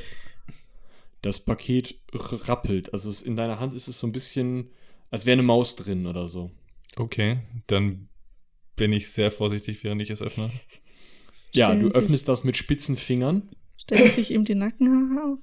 das 1.23 1.41
Paket 1.41 1.97
rappelt. 2.13 2.93
Also 2.93 3.11
es, 3.11 3.23
in 3.23 3.37
deiner 3.37 3.61
Hand 3.61 3.75
ist 3.75 3.89
es 3.89 3.99
so 3.99 4.07
ein 4.07 4.13
bisschen, 4.13 4.71
als 5.11 5.27
wäre 5.27 5.35
eine 5.35 5.43
Maus 5.43 5.77
drin 5.77 6.07
oder 6.07 6.29
so. 6.29 6.51
okay, 6.97 7.39
dann 7.67 8.09
bin 8.77 8.93
ich 8.93 9.11
sehr 9.13 9.31
vorsichtig, 9.31 9.85
während 9.85 10.01
ich 10.03 10.11
es 10.11 10.23
öffne. 10.23 10.51
Ja, 11.53 11.67
Stellen 11.67 11.81
du 11.81 11.87
sich- 11.89 11.97
öffnest 11.97 12.29
das 12.29 12.45
mit 12.45 12.57
spitzen 12.57 12.97
Fingern. 12.97 13.49
Stellt 13.77 14.15
sich 14.15 14.31
ihm 14.31 14.45
die 14.45 14.55
Nackenhaare 14.55 15.33
auf? 15.33 15.39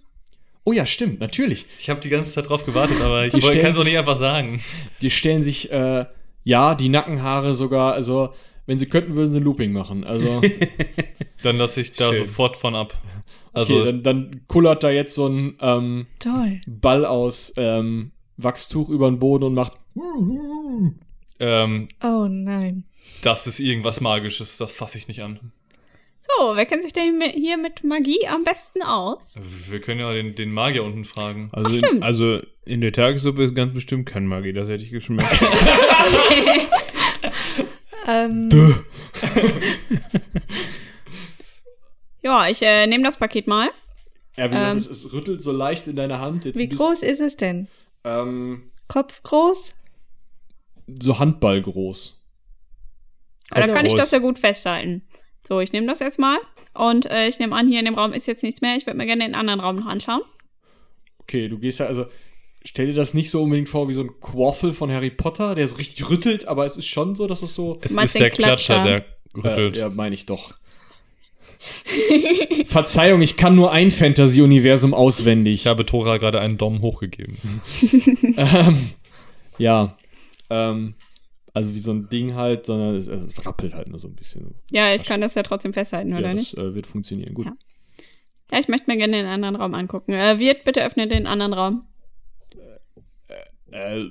Oh 0.64 0.72
ja, 0.72 0.86
stimmt, 0.86 1.20
natürlich. 1.20 1.66
Ich 1.80 1.90
habe 1.90 2.00
die 2.00 2.08
ganze 2.08 2.32
Zeit 2.32 2.48
drauf 2.48 2.64
gewartet, 2.66 3.02
aber 3.02 3.26
ich 3.26 3.34
Die 3.34 3.42
stellen 3.42 3.60
kann 3.62 3.72
es 3.72 3.78
auch 3.78 3.84
sich- 3.84 3.92
nicht 3.92 4.00
einfach 4.00 4.16
sagen. 4.16 4.62
Die 5.02 5.10
stellen 5.10 5.44
sich, 5.44 5.70
äh, 5.70 6.06
ja, 6.46 6.76
die 6.76 6.88
Nackenhaare 6.88 7.54
sogar, 7.54 7.92
also, 7.94 8.34
wenn 8.68 8.78
sie 8.78 8.86
könnten, 8.86 9.16
würden 9.16 9.32
sie 9.32 9.38
ein 9.38 9.44
Looping 9.44 9.72
machen. 9.74 10.04
Also, 10.04 10.28
okay, 10.38 10.68
Dann 11.44 11.58
lasse 11.58 11.82
ich 11.82 11.94
da 11.94 12.14
Schön. 12.14 12.26
sofort 12.26 12.56
von 12.58 12.76
ab. 12.76 12.94
Also, 13.54 13.86
dann, 13.86 14.04
dann 14.04 14.42
kullert 14.48 14.84
da 14.84 14.92
jetzt 14.92 15.16
so 15.16 15.28
ein 15.28 15.58
ähm, 15.62 16.06
Toll. 16.20 16.60
Ball 16.68 17.06
aus 17.06 17.54
ähm, 17.58 18.12
Wachstuch 18.38 18.90
über 18.90 19.10
den 19.10 19.18
Boden 19.20 19.46
und 19.46 19.54
macht. 19.56 19.74
ähm, 21.40 21.88
Oh 22.04 22.28
nein. 22.30 22.84
das 23.24 23.48
ist 23.48 23.60
irgendwas 23.60 24.00
Magisches, 24.02 24.58
das 24.58 24.74
fasse 24.74 24.98
ich 25.00 25.08
nicht 25.08 25.22
an. 25.24 25.40
So, 26.22 26.56
wer 26.56 26.66
kennt 26.66 26.84
sich 26.84 26.92
denn 26.94 27.22
hier 27.34 27.58
mit 27.58 27.84
Magie 27.86 28.28
am 28.28 28.44
besten 28.44 28.82
aus? 28.84 29.36
Wir 29.70 29.80
können 29.80 30.02
ja 30.02 30.12
den, 30.14 30.36
den 30.36 30.52
Magier 30.52 30.84
unten 30.84 31.06
fragen. 31.06 31.50
Also, 31.54 31.68
Ach, 31.70 31.74
in, 31.74 31.80
stimmt. 31.86 32.04
also 32.04 32.40
in 32.66 32.82
der 32.82 32.92
Tagessuppe 32.92 33.44
ist 33.44 33.56
ganz 33.56 33.74
bestimmt 33.74 34.06
kein 34.08 34.26
Magie, 34.28 34.52
das 34.54 34.68
hätte 34.68 34.84
ich 34.84 34.92
geschmeckt. 34.92 35.30
Ähm, 38.08 38.50
Ja, 42.24 42.50
ich 42.50 42.62
äh, 42.62 42.88
nehme 42.88 43.04
das 43.04 43.18
Paket 43.18 43.48
mal. 43.48 43.70
Ja, 44.36 44.46
wie 44.52 44.56
gesagt, 44.56 44.72
Ähm. 44.72 44.78
es, 44.78 44.90
es 44.90 45.14
rüttelt 45.14 45.42
so 45.42 45.52
leicht 45.52 45.88
in 45.88 45.96
deiner 45.96 46.20
Hand. 46.20 46.46
Jetzt 46.46 46.58
wie 46.60 46.68
groß 46.68 47.02
ist 47.04 47.22
es 47.22 47.38
denn? 47.38 47.68
Ähm, 48.04 48.72
Kopf 48.88 49.24
groß? 49.24 49.74
so 51.02 51.20
Handball 51.20 51.62
groß. 51.62 52.26
Aber 53.50 53.68
da 53.68 53.74
kann 53.74 53.86
ich 53.86 53.96
das 53.96 54.12
ja 54.12 54.20
gut 54.20 54.40
festhalten. 54.40 55.02
So, 55.48 55.60
ich 55.60 55.72
nehme 55.74 55.88
das 55.88 56.00
jetzt 56.00 56.20
mal. 56.20 56.38
Und 56.74 57.06
äh, 57.08 57.28
ich 57.28 57.40
nehme 57.40 57.56
an, 57.56 57.68
hier 57.68 57.80
in 57.80 57.86
dem 57.86 57.96
Raum 57.96 58.14
ist 58.14 58.28
jetzt 58.28 58.44
nichts 58.44 58.62
mehr. 58.62 58.76
Ich 58.76 58.86
würde 58.86 58.98
mir 58.98 59.06
gerne 59.06 59.24
den 59.26 59.36
anderen 59.36 59.60
Raum 59.60 59.78
noch 59.78 59.86
anschauen. 59.86 60.22
Okay, 61.20 61.48
du 61.48 61.58
gehst 61.60 61.80
ja, 61.80 61.88
also, 61.88 62.06
stell 62.66 62.88
dir 62.88 62.94
das 62.94 63.14
nicht 63.14 63.30
so 63.30 63.44
unbedingt 63.44 63.70
vor 63.70 63.88
wie 63.88 63.94
so 63.94 64.02
ein 64.02 64.20
Quaffel 64.20 64.74
von 64.74 64.92
Harry 64.92 65.10
Potter, 65.10 65.56
der 65.56 65.68
so 65.68 65.76
richtig 65.76 66.10
rüttelt, 66.10 66.48
aber 66.48 66.66
es 66.66 66.78
ist 66.78 66.88
schon 66.88 67.16
so, 67.16 67.28
dass 67.28 67.42
es 67.42 67.56
so. 67.56 67.78
Es 67.82 67.92
ist 67.92 68.20
der 68.20 68.30
Klatscher, 68.30 68.84
der 68.84 69.06
rüttelt. 69.36 69.78
Äh, 69.78 69.80
ja, 69.82 69.90
meine 69.90 70.16
ich 70.16 70.26
doch. 70.26 70.56
Verzeihung, 72.66 73.22
ich 73.22 73.36
kann 73.36 73.56
nur 73.56 73.72
ein 73.72 73.92
Fantasy-Universum 73.92 74.94
auswendig. 74.94 75.62
Ich 75.62 75.68
habe 75.68 75.86
Tora 75.86 76.18
gerade 76.18 76.40
einen 76.40 76.58
Daumen 76.58 76.82
hoch 76.82 77.00
gegeben. 77.00 77.38
ähm, 78.38 78.92
ja. 79.58 79.98
Ähm, 80.50 80.94
also 81.54 81.74
wie 81.74 81.80
so 81.80 81.92
ein 81.92 82.10
Ding 82.10 82.36
halt, 82.36 82.68
sondern 82.68 82.96
es, 82.96 83.08
es 83.08 83.46
rappelt 83.46 83.74
halt 83.74 83.90
nur 83.90 84.00
so 84.00 84.08
ein 84.08 84.16
bisschen. 84.16 84.54
Ja, 84.72 84.94
ich 84.94 85.04
kann 85.04 85.22
das 85.22 85.34
ja 85.34 85.42
trotzdem 85.42 85.74
festhalten, 85.74 86.14
oder 86.14 86.28
ja, 86.28 86.34
nicht? 86.36 86.56
das 86.56 86.64
äh, 86.64 86.76
wird 86.76 86.86
funktionieren. 86.86 87.34
Gut. 87.34 87.48
Ja. 87.48 87.54
Ja, 88.52 88.60
ich 88.60 88.68
möchte 88.68 88.90
mir 88.90 88.98
gerne 88.98 89.18
den 89.18 89.26
anderen 89.26 89.56
Raum 89.56 89.74
angucken. 89.74 90.14
Äh, 90.14 90.40
Wirt, 90.40 90.64
bitte 90.64 90.86
öffne 90.86 91.08
den 91.08 91.28
anderen 91.28 91.54
Raum. 91.54 91.84
Äh, 93.72 94.06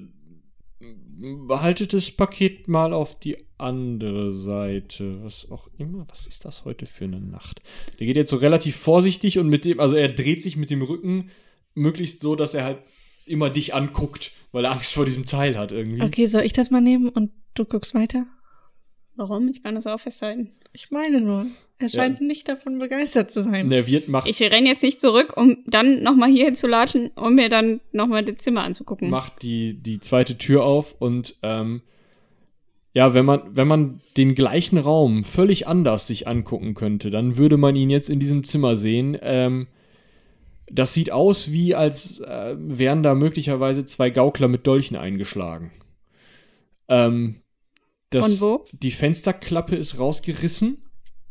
behaltet 0.78 1.92
das 1.92 2.10
Paket 2.10 2.68
mal 2.68 2.92
auf 2.92 3.18
die 3.18 3.38
andere 3.58 4.32
Seite. 4.32 5.22
Was 5.22 5.50
auch 5.50 5.68
immer. 5.78 6.06
Was 6.10 6.26
ist 6.26 6.44
das 6.44 6.64
heute 6.64 6.86
für 6.86 7.04
eine 7.04 7.20
Nacht? 7.20 7.62
Der 7.98 8.06
geht 8.06 8.16
jetzt 8.16 8.30
so 8.30 8.36
relativ 8.36 8.76
vorsichtig 8.76 9.38
und 9.38 9.48
mit 9.48 9.64
dem, 9.64 9.80
also 9.80 9.96
er 9.96 10.08
dreht 10.08 10.42
sich 10.42 10.56
mit 10.56 10.70
dem 10.70 10.82
Rücken 10.82 11.30
möglichst 11.74 12.20
so, 12.20 12.36
dass 12.36 12.54
er 12.54 12.64
halt 12.64 12.78
immer 13.26 13.50
dich 13.50 13.74
anguckt, 13.74 14.32
weil 14.52 14.64
er 14.64 14.72
Angst 14.72 14.94
vor 14.94 15.04
diesem 15.04 15.24
Teil 15.24 15.58
hat 15.58 15.72
irgendwie. 15.72 16.02
Okay, 16.02 16.26
soll 16.26 16.42
ich 16.42 16.52
das 16.52 16.70
mal 16.70 16.80
nehmen 16.80 17.08
und 17.08 17.32
du 17.54 17.64
guckst 17.64 17.94
weiter? 17.94 18.26
Warum? 19.16 19.48
Ich 19.48 19.62
kann 19.62 19.74
das 19.74 19.86
auch 19.86 20.00
festhalten. 20.00 20.52
Ich 20.72 20.90
meine 20.90 21.20
nur, 21.20 21.46
er 21.78 21.88
scheint 21.88 22.20
nicht 22.20 22.48
davon 22.48 22.78
begeistert 22.78 23.30
zu 23.30 23.42
sein. 23.42 23.70
Wirt 23.70 24.08
macht, 24.08 24.28
Ich 24.28 24.40
renne 24.40 24.68
jetzt 24.68 24.82
nicht 24.82 25.00
zurück, 25.00 25.36
um 25.36 25.58
dann 25.66 26.02
nochmal 26.02 26.30
hier 26.30 26.46
hinzulatschen, 26.46 27.10
um 27.16 27.34
mir 27.34 27.48
dann 27.48 27.80
nochmal 27.92 28.24
das 28.24 28.36
Zimmer 28.38 28.62
anzugucken. 28.62 29.10
macht 29.10 29.42
die, 29.42 29.74
die 29.74 30.00
zweite 30.00 30.38
Tür 30.38 30.64
auf 30.64 30.94
und 30.98 31.36
ähm, 31.42 31.82
ja, 32.94 33.12
wenn 33.12 33.26
man, 33.26 33.42
wenn 33.54 33.68
man 33.68 34.00
den 34.16 34.34
gleichen 34.34 34.78
Raum 34.78 35.22
völlig 35.24 35.66
anders 35.66 36.06
sich 36.06 36.26
angucken 36.26 36.72
könnte, 36.72 37.10
dann 37.10 37.36
würde 37.36 37.58
man 37.58 37.76
ihn 37.76 37.90
jetzt 37.90 38.08
in 38.08 38.20
diesem 38.20 38.42
Zimmer 38.44 38.76
sehen. 38.78 39.18
Ähm, 39.20 39.66
Das 40.70 40.94
sieht 40.94 41.12
aus, 41.12 41.52
wie 41.52 41.74
als 41.74 42.20
äh, 42.20 42.56
wären 42.58 43.02
da 43.02 43.14
möglicherweise 43.14 43.84
zwei 43.84 44.08
Gaukler 44.10 44.48
mit 44.48 44.66
Dolchen 44.66 44.96
eingeschlagen. 44.96 45.72
Ähm, 46.88 47.42
das, 48.10 48.38
Von 48.38 48.40
wo? 48.40 48.64
Die 48.72 48.92
Fensterklappe 48.92 49.76
ist 49.76 49.98
rausgerissen. 49.98 50.78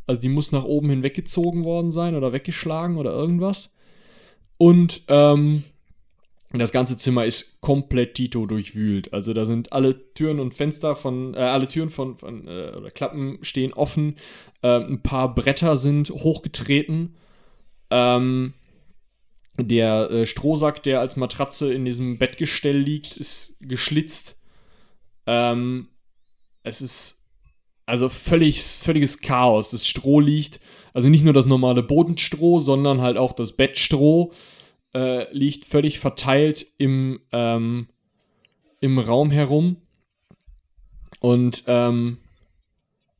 Also 0.07 0.21
die 0.21 0.29
muss 0.29 0.51
nach 0.51 0.63
oben 0.63 0.89
hinweggezogen 0.89 1.63
worden 1.63 1.91
sein 1.91 2.15
oder 2.15 2.33
weggeschlagen 2.33 2.97
oder 2.97 3.11
irgendwas. 3.11 3.75
Und 4.57 5.01
ähm, 5.07 5.63
das 6.53 6.71
ganze 6.71 6.95
Zimmer 6.95 7.25
ist 7.25 7.59
komplett 7.61 8.15
Tito 8.15 8.45
durchwühlt. 8.45 9.13
Also 9.13 9.33
da 9.33 9.45
sind 9.45 9.73
alle 9.73 10.13
Türen 10.13 10.39
und 10.39 10.53
Fenster 10.53 10.95
von, 10.95 11.33
äh, 11.33 11.39
alle 11.39 11.67
Türen 11.67 11.89
von, 11.89 12.17
von 12.17 12.47
äh, 12.47 12.71
oder 12.75 12.91
Klappen 12.91 13.39
stehen 13.41 13.73
offen. 13.73 14.15
Äh, 14.61 14.79
ein 14.79 15.01
paar 15.01 15.33
Bretter 15.33 15.75
sind 15.75 16.09
hochgetreten. 16.09 17.15
Ähm, 17.89 18.53
der 19.57 20.11
äh, 20.11 20.25
Strohsack, 20.25 20.83
der 20.83 20.99
als 20.99 21.15
Matratze 21.15 21.73
in 21.73 21.85
diesem 21.85 22.17
Bettgestell 22.17 22.77
liegt, 22.77 23.17
ist 23.17 23.57
geschlitzt. 23.61 24.41
Ähm, 25.25 25.87
es 26.63 26.81
ist 26.81 27.24
also 27.85 28.09
völlig, 28.09 28.63
völliges 28.63 29.21
Chaos. 29.21 29.71
Das 29.71 29.87
Stroh 29.87 30.19
liegt, 30.19 30.59
also 30.93 31.09
nicht 31.09 31.23
nur 31.23 31.33
das 31.33 31.45
normale 31.45 31.83
Bodenstroh, 31.83 32.59
sondern 32.59 33.01
halt 33.01 33.17
auch 33.17 33.33
das 33.33 33.53
Bettstroh 33.53 34.31
äh, 34.93 35.31
liegt 35.35 35.65
völlig 35.65 35.99
verteilt 35.99 36.65
im, 36.77 37.19
ähm, 37.31 37.87
im 38.79 38.97
Raum 38.99 39.29
herum. 39.31 39.77
Und 41.19 41.63
ähm, 41.67 42.17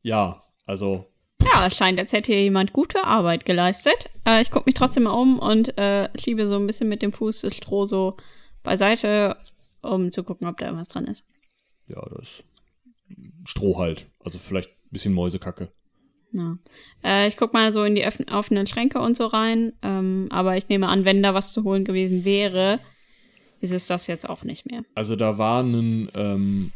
ja, 0.02 0.42
also 0.64 1.06
Ja, 1.42 1.66
es 1.66 1.76
scheint, 1.76 1.98
als 1.98 2.12
hätte 2.12 2.32
hier 2.32 2.42
jemand 2.42 2.72
gute 2.72 3.04
Arbeit 3.04 3.44
geleistet. 3.44 4.10
Äh, 4.24 4.42
ich 4.42 4.50
gucke 4.50 4.66
mich 4.66 4.74
trotzdem 4.74 5.04
mal 5.04 5.10
um 5.10 5.38
und 5.38 5.76
äh, 5.78 6.08
schiebe 6.18 6.46
so 6.46 6.56
ein 6.56 6.66
bisschen 6.66 6.88
mit 6.88 7.02
dem 7.02 7.12
Fuß 7.12 7.42
das 7.42 7.54
Stroh 7.54 7.84
so 7.84 8.16
beiseite, 8.62 9.36
um 9.82 10.10
zu 10.10 10.24
gucken, 10.24 10.48
ob 10.48 10.58
da 10.58 10.66
irgendwas 10.66 10.88
dran 10.88 11.06
ist. 11.06 11.24
ja, 11.88 12.04
das 12.16 12.42
Stroh 13.44 13.78
halt. 13.78 14.06
Also 14.24 14.38
vielleicht 14.38 14.70
ein 14.70 14.90
bisschen 14.90 15.14
Mäusekacke. 15.14 15.70
Ja. 16.32 16.58
Äh, 17.02 17.28
ich 17.28 17.36
guck 17.36 17.52
mal 17.52 17.72
so 17.72 17.84
in 17.84 17.94
die 17.94 18.04
offenen 18.30 18.66
Schränke 18.66 19.00
und 19.00 19.16
so 19.16 19.26
rein. 19.26 19.72
Ähm, 19.82 20.28
aber 20.30 20.56
ich 20.56 20.68
nehme 20.68 20.88
an, 20.88 21.04
wenn 21.04 21.22
da 21.22 21.34
was 21.34 21.52
zu 21.52 21.64
holen 21.64 21.84
gewesen 21.84 22.24
wäre, 22.24 22.80
ist 23.60 23.72
es 23.72 23.86
das 23.86 24.06
jetzt 24.06 24.28
auch 24.28 24.44
nicht 24.44 24.70
mehr. 24.70 24.82
Also 24.94 25.16
da 25.16 25.38
war 25.38 25.62
ein 25.62 26.10
ähm, 26.14 26.72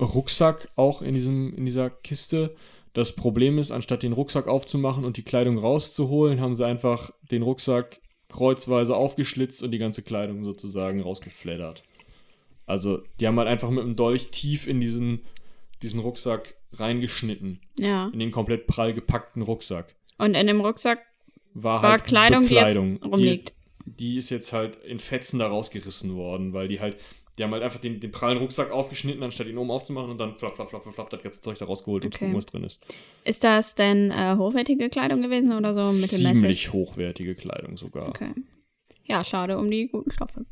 Rucksack 0.00 0.68
auch 0.76 1.02
in, 1.02 1.14
diesem, 1.14 1.54
in 1.54 1.64
dieser 1.64 1.90
Kiste. 1.90 2.54
Das 2.92 3.12
Problem 3.12 3.58
ist, 3.58 3.70
anstatt 3.70 4.02
den 4.02 4.12
Rucksack 4.12 4.48
aufzumachen 4.48 5.04
und 5.04 5.16
die 5.16 5.22
Kleidung 5.22 5.58
rauszuholen, 5.58 6.40
haben 6.40 6.54
sie 6.54 6.66
einfach 6.66 7.10
den 7.30 7.42
Rucksack 7.42 8.00
kreuzweise 8.28 8.96
aufgeschlitzt 8.96 9.62
und 9.62 9.70
die 9.70 9.78
ganze 9.78 10.02
Kleidung 10.02 10.44
sozusagen 10.44 11.00
rausgefleddert. 11.00 11.82
Also 12.66 13.02
die 13.20 13.26
haben 13.26 13.38
halt 13.38 13.48
einfach 13.48 13.70
mit 13.70 13.82
dem 13.82 13.96
Dolch 13.96 14.28
tief 14.30 14.66
in 14.66 14.80
diesen, 14.80 15.20
diesen 15.82 16.00
Rucksack 16.00 16.56
reingeschnitten. 16.72 17.60
Ja. 17.78 18.08
In 18.12 18.18
den 18.18 18.30
komplett 18.30 18.66
prall 18.66 18.92
gepackten 18.94 19.42
Rucksack. 19.42 19.94
Und 20.18 20.34
in 20.34 20.46
dem 20.46 20.60
Rucksack 20.60 21.00
War, 21.54 21.82
war 21.82 21.90
halt 21.92 22.04
Kleidung, 22.04 22.42
Bekleidung. 22.42 22.86
die 22.88 22.94
jetzt 22.94 23.04
rumliegt. 23.12 23.52
Die, 23.86 23.92
die 23.92 24.16
ist 24.18 24.30
jetzt 24.30 24.52
halt 24.52 24.76
in 24.76 24.98
Fetzen 24.98 25.38
da 25.38 25.46
rausgerissen 25.48 26.14
worden, 26.14 26.52
weil 26.52 26.68
die 26.68 26.80
halt, 26.80 26.98
die 27.38 27.44
haben 27.44 27.52
halt 27.52 27.62
einfach 27.62 27.80
den, 27.80 28.00
den 28.00 28.10
prallen 28.10 28.38
Rucksack 28.38 28.70
aufgeschnitten, 28.70 29.22
anstatt 29.22 29.46
ihn 29.46 29.56
oben 29.56 29.70
aufzumachen 29.70 30.10
und 30.10 30.18
dann 30.18 30.36
flapp, 30.36 30.56
flapp, 30.56 30.68
flapp, 30.70 30.92
flapp, 30.92 31.08
das 31.10 31.22
ganze 31.22 31.40
Zeug 31.40 31.56
da 31.58 31.64
rausgeholt 31.64 32.04
und 32.04 32.14
Okay. 32.14 32.24
gucken, 32.26 32.36
was 32.36 32.46
drin 32.46 32.64
ist. 32.64 32.80
Ist 33.24 33.44
das 33.44 33.74
denn 33.76 34.10
äh, 34.10 34.34
hochwertige 34.36 34.88
Kleidung 34.90 35.22
gewesen 35.22 35.52
oder 35.52 35.72
so 35.72 35.80
mittelmäßig? 35.80 36.40
Ziemlich 36.40 36.72
hochwertige 36.72 37.34
Kleidung 37.34 37.76
sogar. 37.76 38.08
Okay. 38.08 38.32
Ja, 39.04 39.24
schade 39.24 39.56
um 39.56 39.70
die 39.70 39.88
guten 39.88 40.10
Stoffe. 40.10 40.44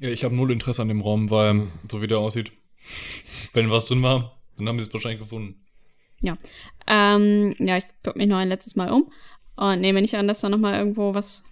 Ja, 0.00 0.10
ich 0.10 0.24
habe 0.24 0.34
null 0.34 0.50
Interesse 0.52 0.82
an 0.82 0.88
dem 0.88 1.00
Raum, 1.00 1.30
weil 1.30 1.68
so 1.90 2.02
wie 2.02 2.06
der 2.06 2.18
aussieht, 2.18 2.52
wenn 3.52 3.70
was 3.70 3.84
drin 3.84 4.02
war, 4.02 4.38
dann 4.56 4.68
haben 4.68 4.78
sie 4.78 4.86
es 4.86 4.92
wahrscheinlich 4.92 5.20
gefunden. 5.20 5.64
Ja. 6.20 6.36
Ähm, 6.86 7.54
ja, 7.58 7.78
ich 7.78 7.84
gucke 8.02 8.18
mich 8.18 8.28
noch 8.28 8.38
ein 8.38 8.48
letztes 8.48 8.76
Mal 8.76 8.90
um 8.90 9.12
und 9.56 9.80
nehme 9.80 10.00
nicht 10.00 10.14
an, 10.14 10.28
dass 10.28 10.40
da 10.40 10.48
nochmal 10.48 10.78
irgendwo 10.78 11.14
was 11.14 11.44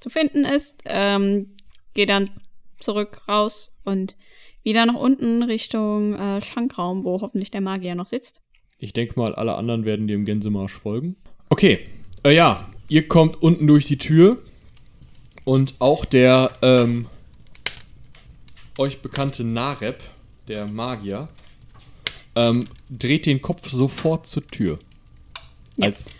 zu 0.00 0.10
finden 0.10 0.44
ist. 0.44 0.82
Ähm, 0.84 1.56
Gehe 1.94 2.06
dann 2.06 2.30
zurück 2.78 3.22
raus 3.28 3.74
und 3.84 4.16
wieder 4.62 4.86
nach 4.86 4.94
unten 4.94 5.42
Richtung 5.42 6.14
äh, 6.14 6.40
Schankraum, 6.40 7.04
wo 7.04 7.20
hoffentlich 7.20 7.50
der 7.50 7.60
Magier 7.60 7.94
noch 7.94 8.06
sitzt. 8.06 8.40
Ich 8.78 8.92
denke 8.92 9.18
mal, 9.18 9.34
alle 9.34 9.54
anderen 9.54 9.84
werden 9.84 10.06
dir 10.06 10.16
im 10.16 10.24
Gänsemarsch 10.24 10.72
folgen. 10.72 11.16
Okay, 11.50 11.80
äh, 12.24 12.34
ja, 12.34 12.70
ihr 12.88 13.06
kommt 13.08 13.42
unten 13.42 13.66
durch 13.66 13.84
die 13.84 13.98
Tür 13.98 14.38
und 15.44 15.74
auch 15.78 16.04
der 16.04 16.52
ähm, 16.62 17.06
euch 18.78 19.02
bekannte 19.02 19.44
Nareb, 19.44 20.02
der 20.48 20.68
Magier, 20.68 21.28
ähm, 22.34 22.66
dreht 22.90 23.26
den 23.26 23.40
Kopf 23.42 23.68
sofort 23.70 24.26
zur 24.26 24.46
Tür, 24.46 24.78
Ja. 25.76 25.86
als 25.86 26.16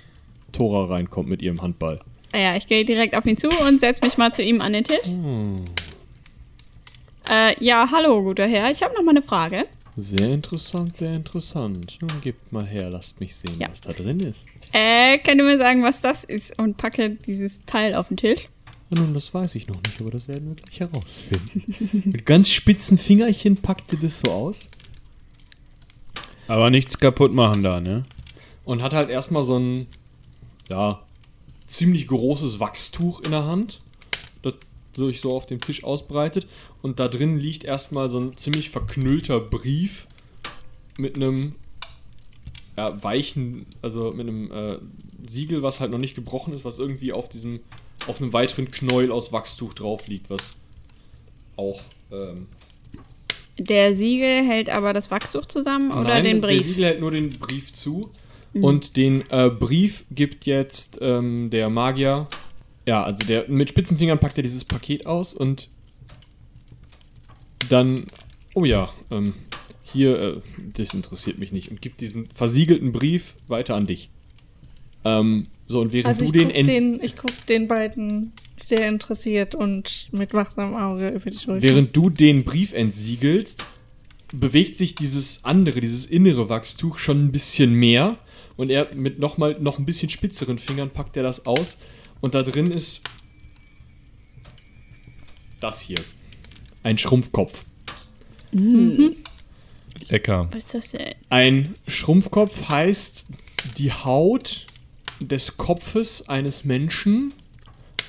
Tora 0.52 0.92
reinkommt 0.94 1.28
mit 1.28 1.42
ihrem 1.42 1.60
Handball. 1.62 2.00
Ah 2.32 2.38
Ja, 2.38 2.56
ich 2.56 2.66
gehe 2.66 2.84
direkt 2.84 3.14
auf 3.14 3.26
ihn 3.26 3.36
zu 3.36 3.48
und 3.48 3.80
setze 3.80 4.04
mich 4.04 4.16
mal 4.18 4.32
zu 4.34 4.42
ihm 4.42 4.60
an 4.60 4.72
den 4.72 4.84
Tisch. 4.84 5.06
Äh, 7.28 7.62
ja, 7.64 7.88
hallo, 7.90 8.22
guter 8.22 8.46
Herr. 8.46 8.70
Ich 8.70 8.82
habe 8.82 8.94
noch 8.94 9.02
mal 9.02 9.10
eine 9.12 9.22
Frage. 9.22 9.66
Sehr 9.96 10.30
interessant, 10.30 10.96
sehr 10.96 11.14
interessant. 11.14 11.98
Nun 12.00 12.20
gebt 12.22 12.52
mal 12.52 12.66
her, 12.66 12.88
lasst 12.90 13.20
mich 13.20 13.34
sehen, 13.36 13.58
Ja. 13.60 13.68
was 13.70 13.80
da 13.82 13.92
drin 13.92 14.20
ist. 14.20 14.46
Äh, 14.72 15.18
könnt 15.18 15.36
ihr 15.38 15.44
mir 15.44 15.58
sagen, 15.58 15.82
was 15.82 16.00
das 16.00 16.24
ist? 16.24 16.58
Und 16.58 16.78
packe 16.78 17.10
dieses 17.10 17.64
Teil 17.66 17.94
auf 17.94 18.08
den 18.08 18.16
Tisch. 18.16 18.46
Ja, 18.92 19.00
nun, 19.00 19.14
das 19.14 19.32
weiß 19.32 19.54
ich 19.54 19.68
noch 19.68 19.80
nicht, 19.82 20.00
aber 20.00 20.10
das 20.10 20.28
werden 20.28 20.48
wir 20.48 20.56
gleich 20.56 20.80
herausfinden. 20.80 22.02
mit 22.12 22.26
ganz 22.26 22.50
spitzen 22.50 22.98
Fingerchen 22.98 23.56
packt 23.56 23.92
ihr 23.92 23.98
das 23.98 24.20
so 24.20 24.30
aus. 24.30 24.68
Aber 26.48 26.70
nichts 26.70 26.98
kaputt 26.98 27.32
machen 27.32 27.62
da, 27.62 27.80
ne? 27.80 28.02
und 28.64 28.82
hat 28.82 28.94
halt 28.94 29.10
erstmal 29.10 29.44
so 29.44 29.58
ein, 29.58 29.86
ja, 30.68 31.02
ziemlich 31.66 32.06
großes 32.06 32.60
Wachstuch 32.60 33.20
in 33.22 33.30
der 33.30 33.46
Hand, 33.46 33.80
das 34.42 34.54
sich 34.94 35.20
so 35.20 35.34
auf 35.34 35.46
dem 35.46 35.60
Tisch 35.60 35.84
ausbreitet. 35.84 36.46
Und 36.82 37.00
da 37.00 37.08
drin 37.08 37.38
liegt 37.38 37.64
erstmal 37.64 38.08
so 38.08 38.20
ein 38.20 38.36
ziemlich 38.36 38.70
verknüllter 38.70 39.40
Brief 39.40 40.06
mit 40.98 41.16
einem 41.16 41.54
ja, 42.76 43.02
weichen, 43.02 43.66
also 43.80 44.12
mit 44.12 44.28
einem 44.28 44.50
äh, 44.50 44.78
Siegel, 45.26 45.62
was 45.62 45.80
halt 45.80 45.90
noch 45.90 45.98
nicht 45.98 46.14
gebrochen 46.14 46.52
ist, 46.52 46.64
was 46.64 46.78
irgendwie 46.78 47.12
auf 47.12 47.28
diesem, 47.28 47.60
auf 48.08 48.20
einem 48.20 48.32
weiteren 48.32 48.70
Knäuel 48.70 49.10
aus 49.10 49.32
Wachstuch 49.32 49.74
drauf 49.74 50.06
liegt, 50.08 50.30
was 50.30 50.54
auch 51.56 51.80
ähm, 52.10 52.46
Der 53.58 53.94
Siegel 53.94 54.44
hält 54.44 54.68
aber 54.68 54.92
das 54.92 55.10
Wachstuch 55.10 55.46
zusammen 55.46 55.90
oder 55.92 56.08
Nein, 56.10 56.24
den 56.24 56.40
Der 56.40 56.48
Brief? 56.48 56.64
Siegel 56.64 56.84
hält 56.84 57.00
nur 57.00 57.10
den 57.10 57.30
Brief 57.30 57.72
zu. 57.72 58.10
Und 58.54 58.96
den 58.96 59.24
äh, 59.30 59.48
Brief 59.48 60.04
gibt 60.10 60.44
jetzt 60.44 60.98
ähm, 61.00 61.48
der 61.50 61.70
Magier. 61.70 62.26
Ja, 62.86 63.02
also 63.02 63.26
der 63.26 63.48
mit 63.48 63.70
spitzen 63.70 63.96
Fingern 63.96 64.18
packt 64.18 64.36
er 64.36 64.42
dieses 64.42 64.64
Paket 64.64 65.06
aus 65.06 65.32
und 65.32 65.68
dann. 67.70 68.06
Oh 68.54 68.66
ja, 68.66 68.92
ähm, 69.10 69.32
hier, 69.82 70.18
äh, 70.18 70.40
das 70.74 70.92
interessiert 70.92 71.38
mich 71.38 71.52
nicht. 71.52 71.70
Und 71.70 71.80
gibt 71.80 72.02
diesen 72.02 72.26
versiegelten 72.26 72.92
Brief 72.92 73.36
weiter 73.48 73.74
an 73.74 73.86
dich. 73.86 74.10
Ähm, 75.04 75.46
so, 75.66 75.80
und 75.80 75.92
während 75.92 76.06
Also 76.06 76.20
du 76.24 76.26
ich 76.26 76.32
den, 76.32 76.52
guck 76.52 76.64
den, 76.64 77.02
ich 77.02 77.16
guck 77.16 77.46
den 77.46 77.68
beiden 77.68 78.32
sehr 78.60 78.88
interessiert 78.88 79.54
und 79.54 80.08
mit 80.12 80.34
wachsamem 80.34 80.76
Auge 80.76 81.08
über 81.08 81.30
die 81.30 81.38
Schulter. 81.38 81.62
Während 81.62 81.96
du 81.96 82.10
den 82.10 82.44
Brief 82.44 82.72
entsiegelst, 82.72 83.64
bewegt 84.32 84.76
sich 84.76 84.94
dieses 84.94 85.44
andere, 85.44 85.80
dieses 85.80 86.06
innere 86.06 86.48
Wachstuch 86.48 86.98
schon 86.98 87.24
ein 87.24 87.32
bisschen 87.32 87.74
mehr. 87.74 88.16
Und 88.56 88.70
er 88.70 88.94
mit 88.94 89.18
noch 89.18 89.38
mal 89.38 89.58
noch 89.60 89.78
ein 89.78 89.86
bisschen 89.86 90.10
spitzeren 90.10 90.58
Fingern 90.58 90.90
packt 90.90 91.16
er 91.16 91.22
das 91.22 91.46
aus. 91.46 91.78
Und 92.20 92.34
da 92.34 92.42
drin 92.42 92.70
ist 92.70 93.00
das 95.60 95.80
hier. 95.80 95.98
Ein 96.82 96.98
Schrumpfkopf. 96.98 97.64
Lecker. 100.08 100.48
Was 100.52 100.64
ist 100.64 100.74
das 100.74 100.90
denn? 100.90 101.14
Ein 101.30 101.74
Schrumpfkopf 101.88 102.68
heißt 102.68 103.26
die 103.78 103.92
Haut 103.92 104.66
des 105.26 105.56
Kopfes 105.56 106.28
eines 106.28 106.64
Menschen 106.64 107.32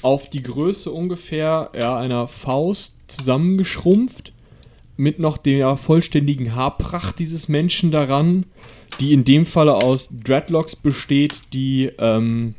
auf 0.02 0.30
die 0.30 0.44
Größe 0.44 0.92
ungefähr 0.92 1.72
ja, 1.80 1.98
einer 1.98 2.28
Faust 2.28 3.00
zusammengeschrumpft 3.08 4.34
mit 4.98 5.20
noch 5.20 5.38
der 5.38 5.78
vollständigen 5.78 6.56
Haarpracht 6.56 7.20
dieses 7.20 7.48
Menschen 7.48 7.92
daran, 7.92 8.46
die 9.00 9.14
in 9.14 9.24
dem 9.24 9.46
Falle 9.46 9.76
aus 9.76 10.10
Dreadlocks 10.24 10.76
besteht, 10.76 11.42
die 11.54 11.92
ähm, 11.98 12.56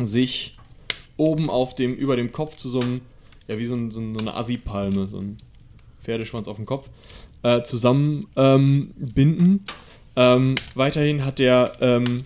sich 0.00 0.56
oben 1.16 1.50
auf 1.50 1.74
dem, 1.74 1.94
über 1.94 2.16
dem 2.16 2.32
Kopf 2.32 2.56
zu 2.56 2.68
so 2.68 2.80
einem, 2.80 3.00
ja 3.46 3.58
wie 3.58 3.66
so, 3.66 3.74
ein, 3.74 3.90
so 3.90 4.00
eine 4.00 4.34
Assi-Palme, 4.34 5.06
so 5.08 5.18
ein 5.18 5.36
Pferdeschwanz 6.02 6.48
auf 6.48 6.56
dem 6.56 6.66
Kopf, 6.66 6.88
äh, 7.42 7.62
zusammen 7.62 8.26
ähm. 8.36 8.92
Ähm, 10.14 10.54
weiterhin 10.74 11.24
hat 11.24 11.40
er 11.40 11.72
ähm, 11.80 12.24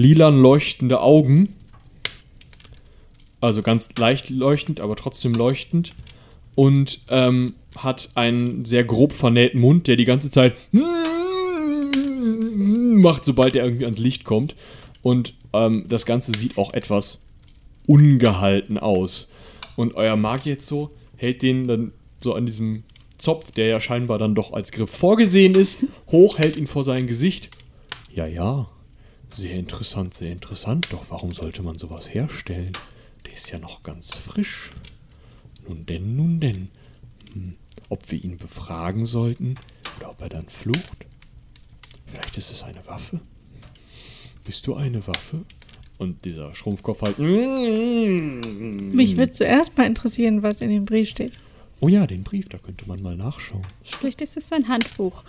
lilan 0.00 0.40
leuchtende 0.40 1.00
Augen 1.00 1.54
Also 3.40 3.62
ganz 3.62 3.88
leicht 3.98 4.30
leuchtend, 4.30 4.80
aber 4.80 4.96
trotzdem 4.96 5.34
leuchtend. 5.34 5.92
Und 6.54 7.00
ähm, 7.08 7.54
hat 7.76 8.10
einen 8.14 8.64
sehr 8.64 8.84
grob 8.84 9.12
vernähten 9.12 9.60
Mund, 9.60 9.86
der 9.86 9.96
die 9.96 10.04
ganze 10.04 10.30
Zeit 10.30 10.58
macht, 12.32 13.24
sobald 13.24 13.56
er 13.56 13.64
irgendwie 13.64 13.84
ans 13.84 13.98
Licht 13.98 14.24
kommt. 14.24 14.56
Und 15.02 15.34
ähm, 15.52 15.86
das 15.88 16.04
Ganze 16.04 16.36
sieht 16.36 16.58
auch 16.58 16.74
etwas 16.74 17.24
ungehalten 17.86 18.78
aus. 18.78 19.30
Und 19.76 19.94
euer 19.94 20.16
Magier 20.16 20.54
jetzt 20.54 20.66
so 20.66 20.90
hält 21.16 21.42
den 21.42 21.66
dann 21.66 21.92
so 22.20 22.34
an 22.34 22.44
diesem 22.44 22.82
Zopf, 23.16 23.50
der 23.52 23.66
ja 23.66 23.80
scheinbar 23.80 24.18
dann 24.18 24.34
doch 24.34 24.52
als 24.52 24.72
Griff 24.72 24.90
vorgesehen 24.90 25.54
ist, 25.54 25.84
hoch, 26.10 26.38
hält 26.38 26.56
ihn 26.56 26.66
vor 26.66 26.84
sein 26.84 27.06
Gesicht. 27.06 27.50
Ja, 28.14 28.26
ja, 28.26 28.66
sehr 29.34 29.54
interessant, 29.54 30.14
sehr 30.14 30.32
interessant. 30.32 30.88
Doch 30.92 31.10
warum 31.10 31.32
sollte 31.32 31.62
man 31.62 31.78
sowas 31.78 32.12
herstellen? 32.12 32.72
Der 33.26 33.32
ist 33.32 33.50
ja 33.50 33.58
noch 33.58 33.82
ganz 33.82 34.14
frisch. 34.14 34.70
Nun 35.66 35.86
denn, 35.86 36.16
nun 36.16 36.40
denn. 36.40 36.68
Hm, 37.32 37.54
ob 37.88 38.10
wir 38.10 38.22
ihn 38.22 38.36
befragen 38.36 39.06
sollten 39.06 39.54
oder 39.98 40.10
ob 40.10 40.20
er 40.20 40.28
dann 40.28 40.48
flucht? 40.48 41.06
Vielleicht 42.06 42.36
ist 42.38 42.50
es 42.50 42.62
eine 42.62 42.84
Waffe? 42.86 43.20
Bist 44.44 44.66
du 44.66 44.74
eine 44.74 45.06
Waffe? 45.06 45.44
Und 45.98 46.24
dieser 46.24 46.54
Schrumpfkopf 46.54 47.02
halt. 47.02 47.18
Mich 47.18 49.18
würde 49.18 49.30
zuerst 49.30 49.76
mal 49.76 49.86
interessieren, 49.86 50.42
was 50.42 50.62
in 50.62 50.70
dem 50.70 50.86
Brief 50.86 51.10
steht. 51.10 51.32
Oh 51.82 51.88
ja, 51.88 52.06
den 52.06 52.22
Brief, 52.22 52.48
da 52.48 52.58
könnte 52.58 52.86
man 52.86 53.02
mal 53.02 53.16
nachschauen. 53.16 53.62
Vielleicht 53.82 54.20
ist 54.20 54.36
es 54.36 54.52
ein 54.52 54.68
Handbuch. 54.68 55.24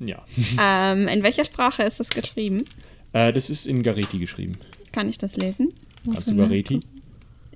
Ja. 0.00 0.24
Ähm, 0.62 1.08
in 1.08 1.22
welcher 1.22 1.44
Sprache 1.44 1.82
ist 1.82 1.98
das 1.98 2.10
geschrieben? 2.10 2.64
Äh, 3.12 3.32
das 3.32 3.50
ist 3.50 3.66
in 3.66 3.82
Gareti 3.82 4.18
geschrieben. 4.18 4.56
Kann 4.92 5.08
ich 5.08 5.18
das 5.18 5.36
lesen? 5.36 5.72
Kannst 6.04 6.30
du 6.30 6.36
Gareti? 6.36 6.80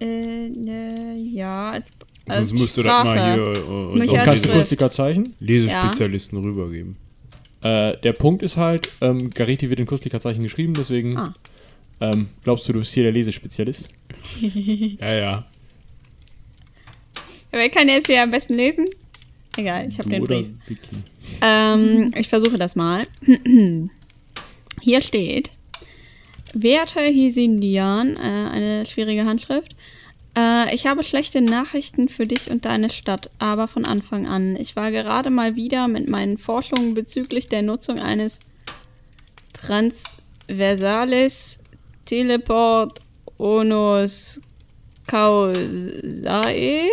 Äh, 0.00 0.48
äh 0.48 1.14
ja. 1.16 1.80
Sonst 2.26 2.36
als 2.36 2.52
musst 2.52 2.76
du 2.78 2.82
das 2.82 3.04
mal 3.04 3.34
hier 3.34 3.52
äh, 3.52 3.70
Und 3.70 4.06
kannst 4.12 4.40
du 4.40 4.48
Zwölf. 4.48 4.54
Kurstika-Zeichen? 4.54 5.34
Lesespezialisten 5.40 6.42
rübergeben. 6.42 6.96
Äh, 7.60 7.96
der 7.98 8.12
Punkt 8.12 8.42
ist 8.42 8.56
halt, 8.56 8.90
ähm, 9.00 9.30
Gareti 9.30 9.70
wird 9.70 9.80
in 9.80 9.86
Kurstika-Zeichen 9.86 10.42
geschrieben, 10.42 10.74
deswegen 10.74 11.16
Ah. 11.16 11.34
ähm, 12.00 12.28
glaubst 12.42 12.68
du, 12.68 12.72
du 12.72 12.80
bist 12.80 12.92
hier 12.92 13.04
der 13.04 13.12
Lesespezialist? 13.12 13.88
Ja, 15.00 15.14
ja. 15.14 15.46
Wer 17.54 17.70
kann 17.70 17.88
jetzt 17.88 18.08
hier 18.08 18.22
am 18.22 18.30
besten 18.30 18.54
lesen? 18.54 18.86
Egal, 19.56 19.86
ich 19.86 20.00
habe 20.00 20.10
den 20.10 20.24
Brief. 20.24 20.48
Ähm, 21.40 22.10
ich 22.16 22.28
versuche 22.28 22.58
das 22.58 22.74
mal. 22.74 23.06
Hier 24.80 25.00
steht: 25.00 25.52
Werte 26.52 27.00
Hisindian, 27.00 28.16
äh, 28.16 28.18
eine 28.18 28.84
schwierige 28.86 29.24
Handschrift. 29.24 29.76
Äh, 30.36 30.74
ich 30.74 30.86
habe 30.86 31.04
schlechte 31.04 31.42
Nachrichten 31.42 32.08
für 32.08 32.26
dich 32.26 32.50
und 32.50 32.64
deine 32.64 32.90
Stadt, 32.90 33.30
aber 33.38 33.68
von 33.68 33.84
Anfang 33.84 34.26
an. 34.26 34.56
Ich 34.56 34.74
war 34.74 34.90
gerade 34.90 35.30
mal 35.30 35.54
wieder 35.54 35.86
mit 35.86 36.10
meinen 36.10 36.38
Forschungen 36.38 36.94
bezüglich 36.94 37.48
der 37.48 37.62
Nutzung 37.62 38.00
eines 38.00 38.40
Transversales 39.52 41.60
Teleport 42.04 42.98
Onus 43.38 44.40
Causae 45.06 46.90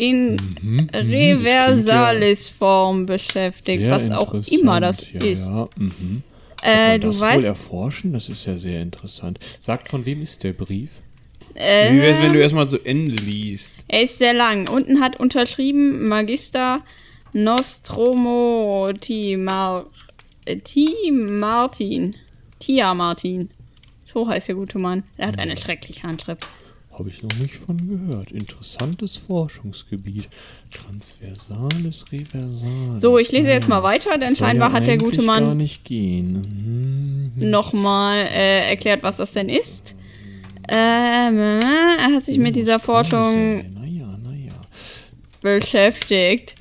in 0.00 0.36
Mhm, 0.62 0.88
Reversalis-Form 0.92 3.06
beschäftigt, 3.06 3.82
Sehr 3.82 3.90
was 3.90 4.10
auch 4.10 4.34
immer 4.50 4.80
das 4.80 5.12
ja, 5.12 5.20
ist. 5.20 5.48
Ja, 5.48 5.68
mhm. 5.76 6.22
Äh, 6.62 6.98
du 6.98 7.08
das 7.08 7.20
wohl 7.20 7.28
weißt, 7.28 7.46
erforschen? 7.46 8.12
Das 8.12 8.28
ist 8.28 8.46
ja 8.46 8.56
sehr 8.58 8.82
interessant. 8.82 9.38
Sagt, 9.60 9.88
von 9.88 10.04
wem 10.04 10.22
ist 10.22 10.42
der 10.44 10.52
Brief? 10.52 10.90
äh, 11.54 11.94
Wie 11.94 12.00
wär's, 12.00 12.20
wenn 12.20 12.32
du 12.32 12.40
erstmal 12.40 12.68
zu 12.68 12.78
Ende 12.84 13.12
liest? 13.12 13.84
er 13.88 14.02
ist 14.02 14.18
sehr 14.18 14.34
lang. 14.34 14.68
Unten 14.68 15.00
hat 15.00 15.18
unterschrieben 15.18 16.06
Magister 16.08 16.80
Nostromo 17.32 18.92
T. 19.00 19.36
Mar 19.36 19.86
äh, 20.44 20.56
T. 20.56 20.86
Martin. 21.10 22.16
Tia 22.58 22.92
Martin. 22.94 23.48
So 24.04 24.28
heißt 24.28 24.48
der 24.48 24.54
gute 24.56 24.78
Mann. 24.78 25.04
Er 25.16 25.28
hat 25.28 25.38
eine 25.38 25.56
schreckliche 25.56 26.02
Handschrift. 26.02 26.46
Habe 27.00 27.08
ich 27.08 27.22
noch 27.22 27.34
nicht 27.40 27.54
von 27.54 27.78
gehört. 27.78 28.30
Interessantes 28.30 29.16
Forschungsgebiet. 29.16 30.28
Transversales, 30.70 32.04
reversales. 32.12 33.00
So, 33.00 33.16
ich 33.16 33.32
lese 33.32 33.48
jetzt 33.48 33.70
mal 33.70 33.82
weiter, 33.82 34.18
denn 34.18 34.36
scheinbar 34.36 34.68
ja 34.68 34.74
hat 34.74 34.86
der 34.86 34.98
gute 34.98 35.20
eigentlich 35.20 35.26
gar 35.26 35.40
Mann 35.40 35.56
nicht 35.56 35.84
gehen. 35.86 37.32
Mhm. 37.38 37.48
nochmal 37.48 38.18
äh, 38.18 38.68
erklärt, 38.68 39.02
was 39.02 39.16
das 39.16 39.32
denn 39.32 39.48
ist. 39.48 39.96
Ähm, 40.68 41.38
äh, 41.38 41.60
er 42.00 42.12
hat 42.14 42.26
sich 42.26 42.36
mit 42.36 42.54
dieser 42.54 42.78
Forschung 42.78 43.56
Naja, 43.72 44.18
naja. 44.22 44.52
beschäftigt. 45.40 46.54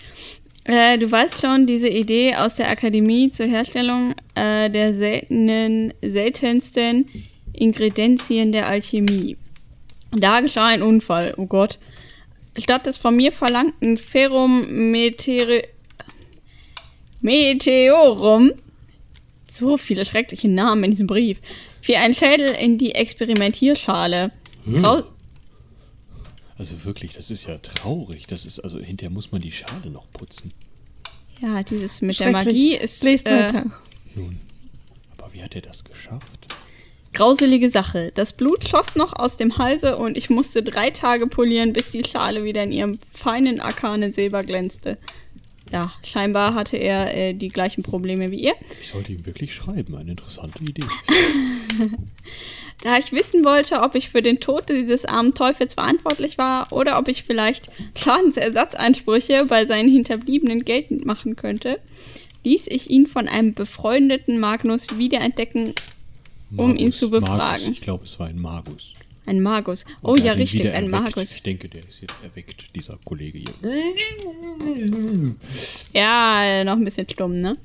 Äh, 0.64 0.98
du 1.00 1.12
weißt 1.12 1.42
schon, 1.42 1.68
diese 1.68 1.90
Idee 1.90 2.36
aus 2.36 2.56
der 2.56 2.72
Akademie 2.72 3.30
zur 3.30 3.48
Herstellung 3.48 4.16
äh, 4.36 4.70
der 4.70 4.94
seltenen, 4.94 5.94
seltensten 6.02 7.10
Ingredienzien 7.52 8.54
der 8.54 8.68
Alchemie. 8.68 9.36
Da 10.12 10.42
geschah 10.42 10.68
ein 10.68 10.82
Unfall, 10.82 11.34
oh 11.38 11.46
Gott. 11.46 11.78
Statt 12.58 12.86
des 12.86 12.98
von 12.98 13.16
mir 13.16 13.32
verlangten 13.32 13.98
Ferrum 13.98 14.92
Meteorum, 17.22 18.52
so 19.52 19.78
viele 19.78 20.06
schreckliche 20.06 20.50
Namen 20.50 20.86
in 20.86 20.92
diesem 20.92 21.08
Brief, 21.08 21.40
fiel 21.82 21.96
ein 21.96 22.14
Schädel 22.14 22.50
in 22.50 22.78
die 22.78 22.96
Experimentierschale. 22.96 24.32
Grau 24.66 25.04
Also 26.58 26.84
wirklich, 26.84 27.14
das 27.14 27.32
ist 27.32 27.48
ja 27.48 27.58
traurig. 27.58 28.28
Das 28.28 28.46
ist, 28.46 28.60
also 28.60 28.80
hinterher 28.80 29.12
muss 29.12 29.32
man 29.32 29.42
die 29.42 29.52
Schale 29.52 29.90
noch 29.90 30.10
putzen. 30.12 30.52
ja, 31.42 31.64
dieses 31.64 32.02
mit 32.02 32.20
der. 32.20 32.32
Magie 32.32 32.76
ist 32.76 33.04
Lest 33.04 33.26
äh, 33.28 33.40
weiter. 33.44 33.66
Nun, 34.16 34.40
aber 35.18 35.34
wie 35.34 35.42
hat 35.44 35.56
er 35.56 35.62
das 35.62 35.84
geschafft? 35.84 36.39
Grauselige 37.14 37.70
Sache. 37.70 38.12
Das 38.16 38.34
Blut 38.34 38.68
schoss 38.68 38.96
noch 38.96 39.14
aus 39.14 39.38
dem 39.38 39.58
Halse 39.58 39.98
und 39.98 40.16
ich 40.18 40.30
musste 40.30 40.64
drei 40.64 40.90
Tage 40.92 41.28
polieren, 41.28 41.74
bis 41.74 41.90
die 41.90 42.04
Schale 42.04 42.44
wieder 42.44 42.64
in 42.64 42.72
ihrem 42.72 43.00
feinen 43.14 43.60
arkanen 43.60 44.14
Silber 44.14 44.44
glänzte. 44.44 44.98
Ja, 45.72 45.94
scheinbar 46.04 46.56
hatte 46.56 46.78
er 46.78 47.16
äh, 47.16 47.34
die 47.34 47.50
gleichen 47.50 47.84
Probleme 47.84 48.32
wie 48.32 48.40
ihr. 48.40 48.54
Ich 48.82 48.90
sollte 48.90 49.12
ihm 49.12 49.26
wirklich 49.26 49.54
schreiben. 49.54 49.96
Eine 49.96 50.12
interessante 50.12 50.60
Idee. 50.64 50.86
Da 52.82 52.98
ich 52.98 53.12
wissen 53.12 53.44
wollte, 53.44 53.82
ob 53.82 53.96
ich 53.96 54.10
für 54.10 54.22
den 54.22 54.40
Tod 54.40 54.70
dieses 54.70 55.04
armen 55.04 55.34
Teufels 55.34 55.74
verantwortlich 55.74 56.38
war 56.38 56.72
oder 56.72 56.98
ob 56.98 57.10
ich 57.10 57.24
vielleicht 57.24 57.70
Schadensersatzansprüche 57.98 59.46
bei 59.50 59.66
seinen 59.66 59.90
Hinterbliebenen 59.90 60.64
geltend 60.64 61.06
machen 61.06 61.36
könnte, 61.36 61.80
ließ 62.46 62.68
ich 62.68 62.90
ihn 62.90 63.06
von 63.06 63.28
einem 63.28 63.54
befreundeten 63.54 64.40
Magnus 64.40 64.98
wiederentdecken, 64.98 65.74
Um 66.56 66.76
ihn 66.76 66.92
zu 66.92 67.10
befragen. 67.10 67.38
Magus. 67.38 67.68
Ich 67.68 67.82
glaube, 67.82 68.06
es 68.06 68.20
war 68.20 68.28
ein 68.28 68.40
Magus. 68.40 68.94
ein 69.26 69.42
Magus. 69.42 69.86
Oh 70.02 70.16
ja, 70.16 70.34
richtig, 70.34 70.62
ein 70.74 70.92
erweckt. 70.92 71.16
Magus. 71.16 71.34
Ich 71.34 71.44
denke, 71.44 71.70
der 71.70 71.88
ist 71.88 72.02
jetzt 72.02 72.24
erweckt, 72.24 72.76
dieser 72.76 72.98
Kollege 73.06 73.40
hier. 73.40 73.54
Ja, 75.94 76.64
noch 76.64 76.74
ein 76.74 76.84
bisschen 76.84 77.08
stumm, 77.08 77.40
ne? 77.40 77.58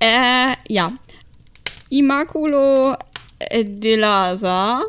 Äh, 0.00 0.54
ja. 0.68 0.92
Immaculo 1.90 2.96
äh, 3.38 3.64
de 3.64 3.96
Laza. 3.96 4.82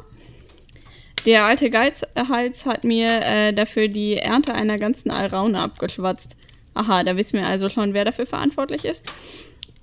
Der 1.26 1.44
alte 1.46 1.70
Geizhals 1.70 2.66
hat 2.66 2.84
mir 2.84 3.08
äh, 3.08 3.54
dafür 3.54 3.88
die 3.88 4.16
Ernte 4.18 4.56
einer 4.56 4.78
ganzen 4.78 5.12
Alraune 5.12 5.60
abgeschwatzt. 5.60 6.36
Aha, 6.74 7.04
da 7.04 7.16
wissen 7.16 7.38
wir 7.40 7.46
also 7.46 7.70
schon, 7.70 7.94
wer 7.94 8.06
dafür 8.06 8.26
verantwortlich 8.26 8.86
ist. 8.86 9.14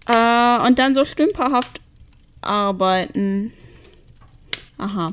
Äh, 0.07 0.67
und 0.67 0.79
dann 0.81 0.95
so 0.97 1.05
stümperhaft 1.05 1.81
arbeiten. 2.41 3.53
Aha. 4.79 5.11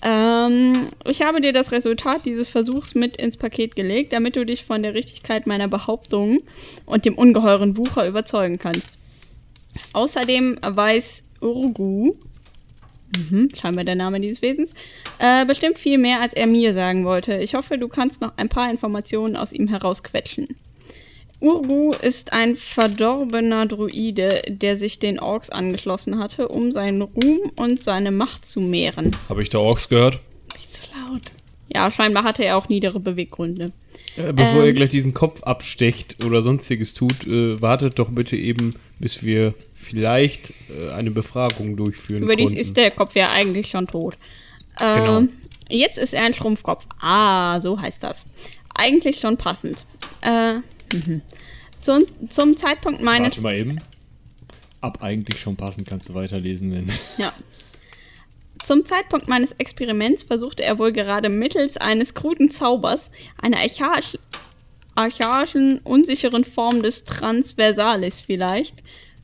Ähm, 0.00 0.88
ich 1.06 1.22
habe 1.22 1.40
dir 1.40 1.52
das 1.52 1.72
Resultat 1.72 2.24
dieses 2.24 2.48
Versuchs 2.48 2.94
mit 2.94 3.16
ins 3.16 3.36
Paket 3.36 3.74
gelegt, 3.74 4.12
damit 4.12 4.36
du 4.36 4.46
dich 4.46 4.64
von 4.64 4.82
der 4.82 4.94
Richtigkeit 4.94 5.46
meiner 5.46 5.68
Behauptungen 5.68 6.38
und 6.86 7.04
dem 7.04 7.14
ungeheuren 7.14 7.76
Wucher 7.76 8.06
überzeugen 8.06 8.58
kannst. 8.58 8.98
Außerdem 9.92 10.58
weiß 10.62 11.24
Urgu, 11.40 12.14
mhm, 13.16 13.48
scheinbar 13.60 13.84
der 13.84 13.96
Name 13.96 14.20
dieses 14.20 14.42
Wesens, 14.42 14.74
äh, 15.18 15.44
bestimmt 15.46 15.78
viel 15.78 15.98
mehr, 15.98 16.20
als 16.20 16.34
er 16.34 16.46
mir 16.46 16.74
sagen 16.74 17.04
wollte. 17.04 17.36
Ich 17.38 17.54
hoffe, 17.54 17.76
du 17.76 17.88
kannst 17.88 18.20
noch 18.20 18.32
ein 18.36 18.48
paar 18.48 18.70
Informationen 18.70 19.36
aus 19.36 19.52
ihm 19.52 19.68
herausquetschen. 19.68 20.46
Urgu 21.40 21.92
ist 22.02 22.32
ein 22.32 22.56
verdorbener 22.56 23.66
Druide, 23.66 24.42
der 24.48 24.76
sich 24.76 24.98
den 24.98 25.20
Orks 25.20 25.50
angeschlossen 25.50 26.18
hatte, 26.18 26.48
um 26.48 26.72
seinen 26.72 27.02
Ruhm 27.02 27.52
und 27.56 27.84
seine 27.84 28.10
Macht 28.10 28.46
zu 28.46 28.60
mehren. 28.60 29.14
Habe 29.28 29.42
ich 29.42 29.48
da 29.48 29.58
Orks 29.58 29.88
gehört? 29.88 30.18
Nicht 30.56 30.72
so 30.72 30.82
laut. 30.98 31.22
Ja, 31.72 31.90
scheinbar 31.90 32.24
hatte 32.24 32.44
er 32.44 32.56
auch 32.56 32.68
niedere 32.68 32.98
Beweggründe. 32.98 33.72
Äh, 34.16 34.32
bevor 34.32 34.62
Ähm. 34.62 34.66
ihr 34.66 34.72
gleich 34.72 34.88
diesen 34.90 35.14
Kopf 35.14 35.42
abstecht 35.44 36.24
oder 36.24 36.42
sonstiges 36.42 36.94
tut, 36.94 37.26
äh, 37.26 37.60
wartet 37.60 37.98
doch 37.98 38.08
bitte 38.08 38.36
eben, 38.36 38.74
bis 38.98 39.22
wir 39.22 39.54
vielleicht 39.74 40.52
äh, 40.70 40.90
eine 40.90 41.10
Befragung 41.12 41.76
durchführen 41.76 42.24
Überdies 42.24 42.48
konnten. 42.48 42.60
ist 42.60 42.76
der 42.76 42.90
Kopf 42.90 43.14
ja 43.14 43.30
eigentlich 43.30 43.68
schon 43.68 43.86
tot. 43.86 44.16
Genau. 44.76 45.18
Ähm, 45.18 45.28
Jetzt 45.70 45.98
ist 45.98 46.14
er 46.14 46.22
ein 46.22 46.32
Schrumpfkopf. 46.34 46.86
Ah, 47.00 47.60
so 47.60 47.78
heißt 47.78 48.02
das. 48.02 48.24
Eigentlich 48.74 49.20
schon 49.20 49.36
passend. 49.36 49.84
Äh, 50.22 50.54
mhm. 50.92 51.22
zum, 51.80 52.04
zum 52.30 52.56
Zeitpunkt 52.56 53.02
meines. 53.02 53.42
Warte 53.42 53.42
mal 53.42 53.56
eben. 53.56 53.80
Ab 54.80 55.02
eigentlich 55.02 55.40
schon 55.40 55.56
passend 55.56 55.88
kannst 55.88 56.08
du 56.08 56.14
weiterlesen, 56.14 56.72
wenn. 56.72 56.86
Ja. 57.16 57.32
Zum 58.64 58.84
Zeitpunkt 58.84 59.28
meines 59.28 59.52
Experiments 59.52 60.24
versuchte 60.24 60.62
er 60.62 60.78
wohl 60.78 60.92
gerade 60.92 61.30
mittels 61.30 61.78
eines 61.78 62.12
kruden 62.12 62.50
Zaubers, 62.50 63.10
einer 63.40 63.56
archaisch, 63.56 64.18
archaischen, 64.94 65.78
unsicheren 65.84 66.44
Form 66.44 66.82
des 66.82 67.04
Transversalis 67.04 68.20
vielleicht, 68.20 68.82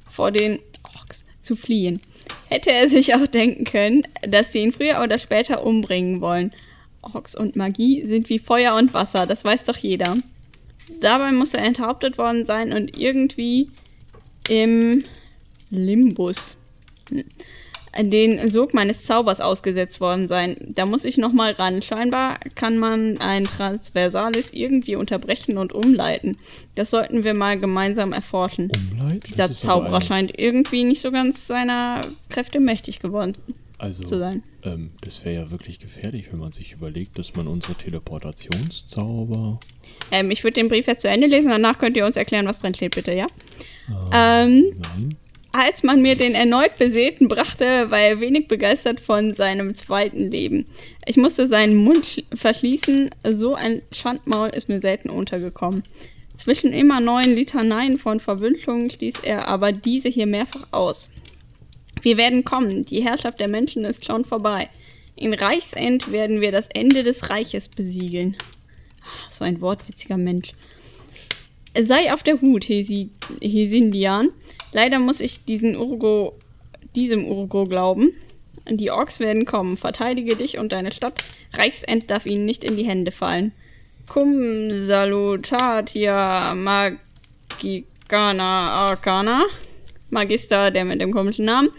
vor 0.08 0.30
den 0.30 0.60
Orks 0.82 1.26
zu 1.42 1.56
fliehen. 1.56 2.00
Hätte 2.48 2.72
er 2.72 2.88
sich 2.88 3.14
auch 3.14 3.26
denken 3.26 3.64
können, 3.64 4.02
dass 4.26 4.52
sie 4.52 4.60
ihn 4.60 4.72
früher 4.72 5.02
oder 5.02 5.18
später 5.18 5.64
umbringen 5.64 6.20
wollen. 6.20 6.50
Orks 7.02 7.34
und 7.34 7.54
Magie 7.54 8.06
sind 8.06 8.30
wie 8.30 8.38
Feuer 8.38 8.76
und 8.76 8.94
Wasser, 8.94 9.26
das 9.26 9.44
weiß 9.44 9.64
doch 9.64 9.76
jeder. 9.76 10.16
Dabei 11.00 11.32
muss 11.32 11.54
er 11.54 11.64
enthauptet 11.64 12.18
worden 12.18 12.46
sein 12.46 12.72
und 12.72 12.98
irgendwie 12.98 13.68
im 14.48 15.04
Limbus. 15.70 16.56
Hm 17.10 17.24
den 18.02 18.50
Sog 18.50 18.74
meines 18.74 19.02
Zaubers 19.02 19.40
ausgesetzt 19.40 20.00
worden 20.00 20.26
sein. 20.26 20.56
Da 20.74 20.86
muss 20.86 21.04
ich 21.04 21.16
nochmal 21.16 21.52
ran. 21.52 21.82
Scheinbar 21.82 22.40
kann 22.54 22.78
man 22.78 23.18
ein 23.18 23.44
Transversalis 23.44 24.52
irgendwie 24.52 24.96
unterbrechen 24.96 25.58
und 25.58 25.72
umleiten. 25.72 26.36
Das 26.74 26.90
sollten 26.90 27.22
wir 27.24 27.34
mal 27.34 27.58
gemeinsam 27.58 28.12
erforschen. 28.12 28.70
Umleiten? 28.92 29.20
Dieser 29.20 29.52
Zauberer 29.52 30.00
scheint 30.00 30.38
irgendwie 30.38 30.84
nicht 30.84 31.00
so 31.00 31.10
ganz 31.10 31.46
seiner 31.46 32.00
Kräfte 32.30 32.58
mächtig 32.60 32.98
geworden 33.00 33.34
Also, 33.78 34.02
zu 34.02 34.18
sein. 34.18 34.42
ähm, 34.64 34.90
das 35.02 35.24
wäre 35.24 35.44
ja 35.44 35.50
wirklich 35.50 35.78
gefährlich, 35.78 36.32
wenn 36.32 36.40
man 36.40 36.52
sich 36.52 36.72
überlegt, 36.72 37.18
dass 37.18 37.34
man 37.36 37.46
unsere 37.46 37.74
Teleportationszauber. 37.74 39.60
Ähm, 40.10 40.30
ich 40.30 40.44
würde 40.44 40.54
den 40.54 40.68
Brief 40.68 40.86
jetzt 40.86 41.02
zu 41.02 41.08
Ende 41.08 41.26
lesen, 41.26 41.50
danach 41.50 41.78
könnt 41.78 41.96
ihr 41.96 42.06
uns 42.06 42.16
erklären, 42.16 42.46
was 42.46 42.58
drin 42.58 42.74
steht, 42.74 42.94
bitte, 42.94 43.12
ja? 43.12 43.26
Ähm, 44.12 44.74
Nein. 44.94 45.08
als 45.52 45.82
man 45.82 46.00
mir 46.00 46.16
den 46.16 46.34
erneut 46.34 46.78
Beseelten 46.78 47.28
brachte, 47.28 47.90
war 47.90 48.00
er 48.00 48.20
wenig 48.20 48.48
begeistert 48.48 49.00
von 49.00 49.34
seinem 49.34 49.74
zweiten 49.74 50.30
Leben. 50.30 50.66
Ich 51.06 51.16
musste 51.16 51.46
seinen 51.46 51.76
Mund 51.76 52.04
sch- 52.04 52.24
verschließen, 52.34 53.10
so 53.30 53.54
ein 53.54 53.82
Schandmaul 53.94 54.48
ist 54.48 54.68
mir 54.68 54.80
selten 54.80 55.10
untergekommen. 55.10 55.82
Zwischen 56.36 56.72
immer 56.72 57.00
neuen 57.00 57.34
Litaneien 57.34 57.98
von 57.98 58.20
Verwünschungen 58.20 58.90
stieß 58.90 59.20
er 59.22 59.46
aber 59.48 59.72
diese 59.72 60.08
hier 60.08 60.26
mehrfach 60.26 60.66
aus. 60.72 61.10
Wir 62.02 62.16
werden 62.16 62.44
kommen, 62.44 62.84
die 62.84 63.02
Herrschaft 63.04 63.38
der 63.38 63.48
Menschen 63.48 63.84
ist 63.84 64.04
schon 64.04 64.24
vorbei. 64.24 64.68
In 65.16 65.32
Reichsend 65.32 66.10
werden 66.10 66.40
wir 66.40 66.50
das 66.50 66.66
Ende 66.66 67.04
des 67.04 67.30
Reiches 67.30 67.68
besiegeln. 67.68 68.36
Ah, 69.04 69.30
So 69.30 69.44
ein 69.44 69.60
wortwitziger 69.60 70.16
Mensch. 70.16 70.52
Sei 71.80 72.12
auf 72.12 72.22
der 72.22 72.40
Hut, 72.40 72.68
Hesi 72.68 73.10
Hesindian. 73.40 74.30
Leider 74.72 74.98
muss 74.98 75.20
ich 75.20 75.44
diesen 75.44 75.76
Urgo, 75.76 76.36
diesem 76.94 77.24
Urgo 77.24 77.64
glauben. 77.64 78.12
Die 78.68 78.90
Orks 78.90 79.20
werden 79.20 79.44
kommen. 79.44 79.76
Verteidige 79.76 80.36
dich 80.36 80.58
und 80.58 80.72
deine 80.72 80.90
Stadt. 80.92 81.22
Reichsend 81.52 82.10
darf 82.10 82.26
ihnen 82.26 82.44
nicht 82.46 82.64
in 82.64 82.76
die 82.76 82.86
Hände 82.86 83.10
fallen. 83.10 83.52
Cum 84.08 84.70
salutatia 84.70 86.54
magicana 86.54 87.90
arcana. 88.86 89.44
Magister, 90.10 90.70
der 90.70 90.84
mit 90.84 91.00
dem 91.00 91.12
komischen 91.12 91.44
Namen. 91.44 91.70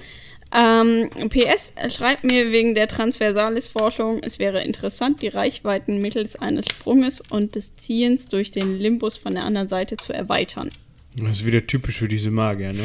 Ähm, 0.58 1.10
PS, 1.30 1.74
schreibt 1.93 2.24
mir 2.24 2.51
wegen 2.51 2.76
der 2.76 2.88
Transversalis-Forschung, 2.88 4.20
es 4.24 4.39
wäre 4.39 4.64
interessant, 4.64 5.22
die 5.22 5.28
Reichweiten 5.28 5.99
mittels 6.01 6.36
eines 6.38 6.66
Sprunges 6.72 7.22
und 7.30 7.56
des 7.56 7.76
Ziehens 7.76 8.28
durch 8.30 8.51
den 8.51 8.78
Limbus 8.80 9.18
von 9.18 9.34
der 9.34 9.43
anderen 9.43 9.68
Seite 9.68 9.97
zu 9.97 10.14
erweitern. 10.14 10.70
Das 11.18 11.38
ist 11.38 11.45
wieder 11.45 11.66
typisch 11.68 11.97
für 11.97 12.08
diese 12.08 12.32
Magier, 12.32 12.72
ne? 12.74 12.84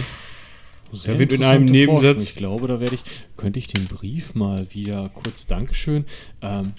Sehr 0.93 1.19
wird 1.21 1.33
in 1.33 1.45
einem 1.45 1.67
Nebensatz- 1.67 2.03
Forschung. 2.03 2.23
Ich 2.23 2.35
glaube, 2.35 2.67
da 2.69 2.81
werde 2.81 2.97
ich. 2.97 3.03
Könnte 3.37 3.61
ich 3.61 3.69
den 3.69 3.85
Brief 3.87 4.35
mal 4.35 4.67
wieder 4.73 5.09
kurz 5.15 5.47
Dankeschön. 5.47 6.05
Ähm, 6.43 6.73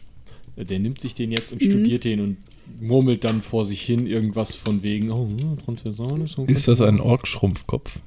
der 0.58 0.80
nimmt 0.80 1.00
sich 1.00 1.16
den 1.16 1.32
jetzt 1.32 1.52
Mhm. 1.52 1.58
und 1.58 1.64
studiert 1.64 2.04
den 2.04 2.20
und 2.20 2.38
murmelt 2.82 3.24
dann 3.24 3.42
vor 3.42 3.66
sich 3.66 3.82
hin 3.82 4.08
irgendwas 4.08 4.56
von 4.56 4.84
wegen, 4.84 5.12
oh, 5.12 5.30
Transversales. 5.64 6.36
und- 6.36 6.50
Ist 6.50 6.68
das 6.68 6.82
ein 6.82 7.00
Ork-Schrumpfkopf? 7.00 8.00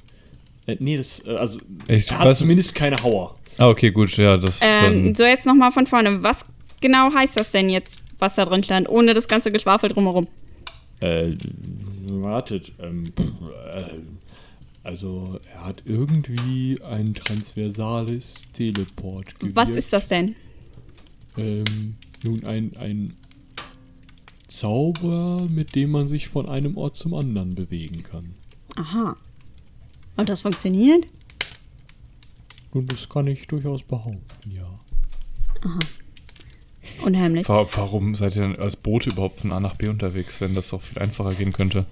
Äh, 0.67 0.77
nee, 0.79 0.97
das, 0.97 1.25
äh, 1.25 1.31
also, 1.35 1.59
Ich 1.87 2.09
er 2.11 2.19
hat 2.19 2.27
weiß- 2.27 2.35
zumindest 2.37 2.73
keine 2.75 2.95
Hauer. 3.03 3.35
Ah, 3.57 3.69
okay, 3.69 3.91
gut, 3.91 4.15
ja, 4.17 4.37
das 4.37 4.59
Ähm, 4.61 5.05
dann. 5.05 5.15
so, 5.15 5.23
jetzt 5.23 5.45
nochmal 5.45 5.71
von 5.71 5.85
vorne. 5.87 6.21
Was 6.23 6.45
genau 6.81 7.13
heißt 7.13 7.37
das 7.39 7.51
denn 7.51 7.69
jetzt, 7.69 7.97
was 8.19 8.35
da 8.35 8.45
drin 8.45 8.63
stand, 8.63 8.89
ohne 8.89 9.13
das 9.13 9.27
ganze 9.27 9.51
Geschwafel 9.51 9.89
drumherum? 9.89 10.27
Äh, 10.99 11.33
wartet, 12.09 12.71
ähm, 12.79 13.05
äh, 13.73 13.83
also, 14.83 15.39
er 15.53 15.65
hat 15.65 15.83
irgendwie 15.85 16.79
ein 16.83 17.13
transversales 17.13 18.45
Teleport 18.53 19.33
Was 19.41 19.69
ist 19.69 19.93
das 19.93 20.07
denn? 20.07 20.35
Ähm, 21.37 21.95
nun, 22.23 22.45
ein, 22.45 22.71
ein 22.77 23.13
Zauber, 24.47 25.47
mit 25.49 25.75
dem 25.75 25.91
man 25.91 26.07
sich 26.07 26.27
von 26.27 26.47
einem 26.47 26.77
Ort 26.77 26.95
zum 26.95 27.13
anderen 27.13 27.55
bewegen 27.55 28.03
kann. 28.03 28.33
Aha. 28.75 29.15
Und 30.17 30.29
das 30.29 30.41
funktioniert? 30.41 31.07
Und 32.71 32.91
das 32.91 33.07
kann 33.09 33.27
ich 33.27 33.47
durchaus 33.47 33.83
behaupten, 33.83 34.51
ja. 34.51 34.67
Unheimlich. 37.03 37.47
Wa- 37.49 37.67
Warum 37.73 38.15
seid 38.15 38.35
ihr 38.35 38.43
denn 38.43 38.57
als 38.59 38.75
Boot 38.75 39.07
überhaupt 39.07 39.39
von 39.41 39.51
A 39.51 39.59
nach 39.59 39.75
B 39.75 39.87
unterwegs, 39.87 40.41
wenn 40.41 40.53
das 40.55 40.69
doch 40.69 40.81
viel 40.81 40.99
einfacher 41.01 41.33
gehen 41.33 41.51
könnte? 41.51 41.85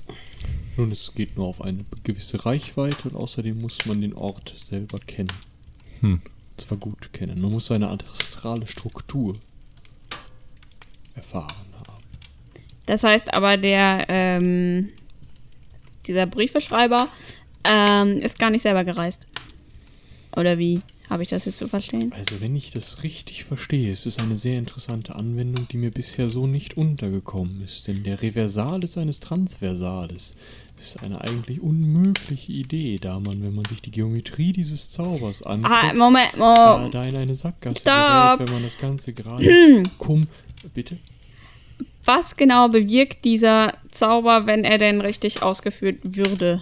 Nun, 0.78 0.92
es 0.92 1.14
geht 1.14 1.36
nur 1.38 1.48
auf 1.48 1.62
eine 1.62 1.86
gewisse 2.04 2.46
Reichweite 2.46 3.10
und 3.10 3.16
außerdem 3.16 3.60
muss 3.60 3.86
man 3.86 4.02
den 4.02 4.14
Ort 4.14 4.54
selber 4.58 5.00
kennen. 5.00 5.32
Hm. 6.02 6.22
Und 6.24 6.62
zwar 6.62 6.78
gut 6.78 7.12
kennen. 7.14 7.42
Man 7.42 7.52
muss 7.52 7.68
seine 7.68 7.90
astrale 7.90 8.68
Struktur 8.68 9.36
erfahren 11.16 11.68
haben. 11.88 12.04
Das 12.86 13.04
heißt 13.04 13.34
aber, 13.34 13.58
der, 13.58 14.06
ähm, 14.10 14.90
dieser 16.08 16.26
Briefeschreiber 16.26 17.08
ähm, 17.64 18.20
ist 18.20 18.40
gar 18.40 18.50
nicht 18.50 18.62
selber 18.62 18.84
gereist. 18.84 19.28
Oder 20.36 20.58
wie 20.58 20.82
habe 21.10 21.22
ich 21.24 21.30
das 21.30 21.46
jetzt 21.46 21.58
zu 21.60 21.68
verstehen? 21.68 22.12
Also, 22.18 22.42
wenn 22.42 22.56
ich 22.56 22.72
das 22.72 23.04
richtig 23.04 23.44
verstehe, 23.44 23.92
ist 23.92 24.06
es 24.08 24.18
eine 24.18 24.36
sehr 24.36 24.58
interessante 24.58 25.16
Anwendung, 25.16 25.68
die 25.70 25.78
mir 25.78 25.92
bisher 25.92 26.30
so 26.30 26.48
nicht 26.48 26.76
untergekommen 26.76 27.62
ist. 27.64 27.88
Denn 27.88 28.04
der 28.04 28.22
Reversales 28.22 28.98
eines 28.98 29.20
Transversales 29.20 30.36
ist 30.80 31.04
eine 31.04 31.22
eigentlich 31.22 31.62
unmögliche 31.62 32.52
Idee, 32.52 32.98
da 33.00 33.20
man, 33.20 33.44
wenn 33.44 33.54
man 33.54 33.66
sich 33.66 33.82
die 33.82 33.92
Geometrie 33.92 34.54
dieses 34.54 34.90
Zaubers 34.92 35.44
anschaut, 35.44 35.72
Ah, 35.72 35.94
Moment, 35.94 36.32
da, 36.36 36.74
Moment. 36.78 36.94
da 36.96 37.04
in 37.04 37.16
eine 37.16 37.36
Sackgasse 37.36 37.82
Stopp. 37.82 38.38
gerät, 38.38 38.40
wenn 38.50 38.56
man 38.56 38.64
das 38.64 38.78
Ganze 38.80 39.14
gerade 39.14 39.84
kum... 40.00 40.28
Bitte? 40.74 40.98
Was 42.06 42.36
genau 42.36 42.70
bewirkt 42.70 43.24
dieser 43.24 43.78
Zauber, 43.92 44.46
wenn 44.48 44.64
er 44.64 44.78
denn 44.78 45.00
richtig 45.02 45.44
ausgeführt 45.44 45.98
würde? 46.04 46.62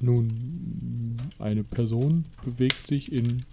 Nun, 0.00 1.16
eine 1.38 1.64
Person 1.64 2.24
bewegt 2.44 2.86
sich 2.86 3.12
in 3.12 3.44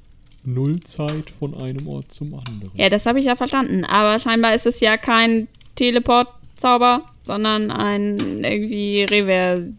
Nullzeit 0.44 1.32
von 1.40 1.56
einem 1.56 1.88
Ort 1.88 2.12
zum 2.12 2.36
anderen. 2.36 2.72
Ja, 2.76 2.90
das 2.90 3.06
habe 3.06 3.20
ich 3.20 3.26
ja 3.26 3.36
verstanden. 3.36 3.84
Aber 3.84 4.20
scheinbar 4.20 4.54
ist 4.54 4.66
es 4.66 4.80
ja 4.80 4.98
kein 4.98 5.48
Teleport-Zauber, 5.76 7.04
sondern 7.24 7.72
ein 7.72 8.18
irgendwie 8.44 9.04
Revers... 9.04 9.72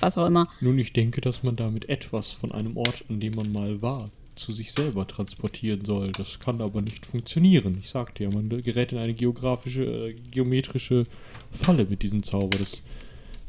was 0.00 0.18
auch 0.18 0.26
immer. 0.26 0.48
Nun, 0.60 0.78
ich 0.78 0.92
denke, 0.92 1.20
dass 1.20 1.42
man 1.42 1.56
damit 1.56 1.88
etwas 1.88 2.32
von 2.32 2.52
einem 2.52 2.76
Ort, 2.76 3.04
an 3.08 3.18
dem 3.20 3.34
man 3.34 3.52
mal 3.52 3.82
war, 3.82 4.10
zu 4.34 4.52
sich 4.52 4.72
selber 4.72 5.06
transportieren 5.06 5.84
soll. 5.84 6.10
Das 6.12 6.40
kann 6.40 6.60
aber 6.60 6.80
nicht 6.80 7.06
funktionieren. 7.06 7.78
Ich 7.80 7.90
sagte 7.90 8.24
ja, 8.24 8.30
man 8.30 8.48
gerät 8.48 8.92
in 8.92 8.98
eine 8.98 9.14
geografische, 9.14 9.84
äh, 9.84 10.14
geometrische 10.30 11.04
Falle 11.50 11.86
mit 11.88 12.02
diesem 12.02 12.22
Zauber. 12.22 12.58
Das 12.58 12.82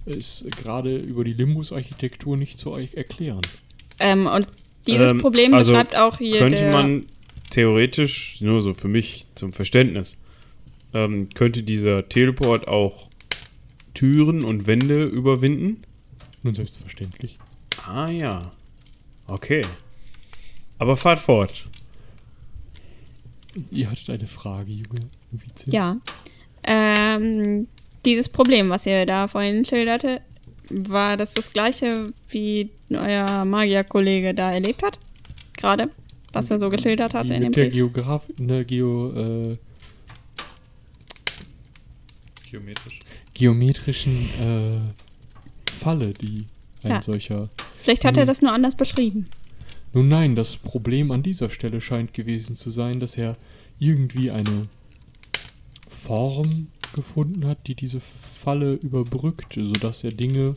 ist 0.05 0.45
gerade 0.57 0.97
über 0.97 1.23
die 1.23 1.33
Limbus-Architektur 1.33 2.37
nicht 2.37 2.57
zu 2.57 2.71
euch 2.71 2.95
erklären. 2.95 3.41
Ähm, 3.99 4.27
und 4.27 4.47
dieses 4.87 5.11
Ähm, 5.11 5.19
Problem 5.19 5.53
also 5.53 5.71
beschreibt 5.71 5.95
auch 5.95 6.17
hier 6.17 6.39
könnte 6.39 6.57
der... 6.57 6.71
man 6.71 7.05
theoretisch, 7.49 8.41
nur 8.41 8.61
so 8.61 8.73
für 8.73 8.87
mich 8.87 9.27
zum 9.35 9.53
Verständnis, 9.53 10.17
ähm, 10.93 11.29
könnte 11.33 11.63
dieser 11.63 12.09
Teleport 12.09 12.67
auch 12.67 13.09
Türen 13.93 14.43
und 14.43 14.67
Wände 14.67 15.05
überwinden? 15.05 15.83
Nun, 16.41 16.55
selbstverständlich. 16.55 17.39
Ah 17.87 18.09
ja. 18.09 18.51
Okay. 19.27 19.61
Aber 20.79 20.97
fahrt 20.97 21.19
fort. 21.19 21.65
Ihr 23.71 23.89
hattet 23.89 24.09
eine 24.09 24.27
Frage, 24.27 24.71
Junge 24.71 25.09
Vize. 25.31 25.71
Ja. 25.71 25.97
Ähm, 26.63 27.67
dieses 28.05 28.29
Problem, 28.29 28.69
was 28.69 28.85
ihr 28.85 29.05
da 29.05 29.27
vorhin 29.27 29.65
schilderte, 29.65 30.21
war 30.69 31.17
das 31.17 31.33
das 31.33 31.51
gleiche, 31.53 32.13
wie 32.29 32.69
euer 32.93 33.45
Magierkollege 33.45 34.33
da 34.33 34.51
erlebt 34.51 34.83
hat? 34.83 34.99
Gerade? 35.57 35.89
was 36.35 36.49
er 36.49 36.57
so 36.57 36.69
geschildert 36.69 37.13
hatte 37.13 37.29
Wie 37.29 37.33
in 37.35 37.41
dem 37.41 37.47
mit 37.49 37.55
der 37.55 37.63
Brief. 37.65 37.73
Geograf 37.75 38.25
der 38.39 38.63
Geo, 38.65 39.51
äh, 39.51 39.57
Geometrisch. 42.49 42.99
geometrischen 43.33 44.29
äh, 44.41 45.71
Falle, 45.71 46.13
die 46.13 46.45
ein 46.83 46.91
Ja. 46.91 47.01
solcher. 47.01 47.49
Vielleicht 47.81 48.05
hat 48.05 48.17
er 48.17 48.25
das 48.25 48.41
nur 48.41 48.51
anders 48.51 48.75
beschrieben. 48.75 49.27
Nun 49.93 50.07
nein, 50.07 50.35
das 50.35 50.55
Problem 50.57 51.11
an 51.11 51.21
dieser 51.23 51.49
Stelle 51.49 51.81
scheint 51.81 52.13
gewesen 52.13 52.55
zu 52.55 52.69
sein, 52.69 52.99
dass 52.99 53.17
er 53.17 53.37
irgendwie 53.79 54.31
eine 54.31 54.63
Form 55.89 56.67
gefunden 56.93 57.45
hat, 57.45 57.67
die 57.67 57.75
diese 57.75 57.99
Falle 57.99 58.73
überbrückte, 58.75 59.65
sodass 59.65 60.03
er 60.03 60.11
Dinge 60.11 60.55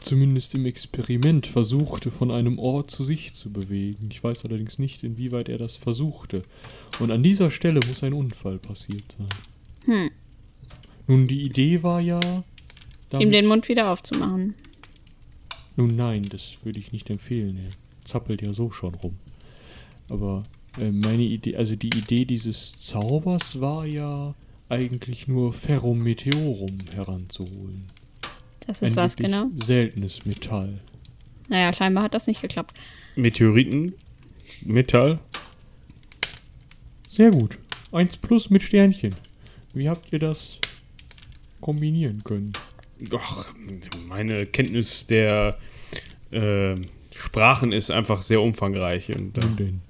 zumindest 0.00 0.54
im 0.54 0.66
Experiment 0.66 1.46
versuchte, 1.46 2.10
von 2.10 2.30
einem 2.30 2.58
Ort 2.58 2.90
zu 2.90 3.04
sich 3.04 3.32
zu 3.32 3.52
bewegen. 3.52 4.08
Ich 4.10 4.22
weiß 4.22 4.44
allerdings 4.44 4.78
nicht, 4.78 5.04
inwieweit 5.04 5.48
er 5.48 5.58
das 5.58 5.76
versuchte. 5.76 6.42
Und 6.98 7.10
an 7.10 7.22
dieser 7.22 7.50
Stelle 7.50 7.80
muss 7.86 8.02
ein 8.02 8.12
Unfall 8.12 8.58
passiert 8.58 9.12
sein. 9.12 9.28
Hm. 9.84 10.10
Nun, 11.06 11.26
die 11.26 11.42
Idee 11.42 11.82
war 11.82 12.00
ja. 12.00 12.20
Ihm 13.12 13.30
den 13.30 13.46
Mund 13.46 13.68
wieder 13.68 13.90
aufzumachen. 13.90 14.54
Nun 15.76 15.96
nein, 15.96 16.26
das 16.28 16.56
würde 16.62 16.78
ich 16.78 16.92
nicht 16.92 17.10
empfehlen. 17.10 17.58
Er 17.58 17.70
zappelt 18.04 18.42
ja 18.42 18.52
so 18.52 18.70
schon 18.70 18.94
rum. 18.94 19.16
Aber 20.08 20.42
äh, 20.80 20.90
meine 20.90 21.22
Idee, 21.22 21.56
also 21.56 21.76
die 21.76 21.88
Idee 21.88 22.24
dieses 22.24 22.76
Zaubers 22.76 23.60
war 23.60 23.86
ja 23.86 24.34
eigentlich 24.72 25.28
nur 25.28 25.52
Ferrometeorum 25.52 26.78
heranzuholen. 26.94 27.84
Das 28.66 28.80
ist 28.80 28.96
was, 28.96 29.12
wirklich 29.12 29.30
genau. 29.30 29.50
seltenes 29.56 30.24
Metall. 30.24 30.80
Naja, 31.48 31.74
scheinbar 31.74 32.04
hat 32.04 32.14
das 32.14 32.26
nicht 32.26 32.40
geklappt. 32.40 32.78
Meteoriten, 33.14 33.92
Metall. 34.62 35.18
Sehr 37.06 37.30
gut. 37.30 37.58
Eins 37.92 38.16
plus 38.16 38.48
mit 38.48 38.62
Sternchen. 38.62 39.14
Wie 39.74 39.90
habt 39.90 40.10
ihr 40.10 40.18
das 40.18 40.58
kombinieren 41.60 42.24
können? 42.24 42.54
Ach, 43.14 43.52
meine 44.08 44.46
Kenntnis 44.46 45.06
der 45.06 45.58
äh, 46.30 46.74
Sprachen 47.10 47.72
ist 47.72 47.90
einfach 47.90 48.22
sehr 48.22 48.40
umfangreich. 48.40 49.14
Und, 49.14 49.36
äh, 49.36 49.40
Nun 49.42 49.56
denn. 49.56 49.80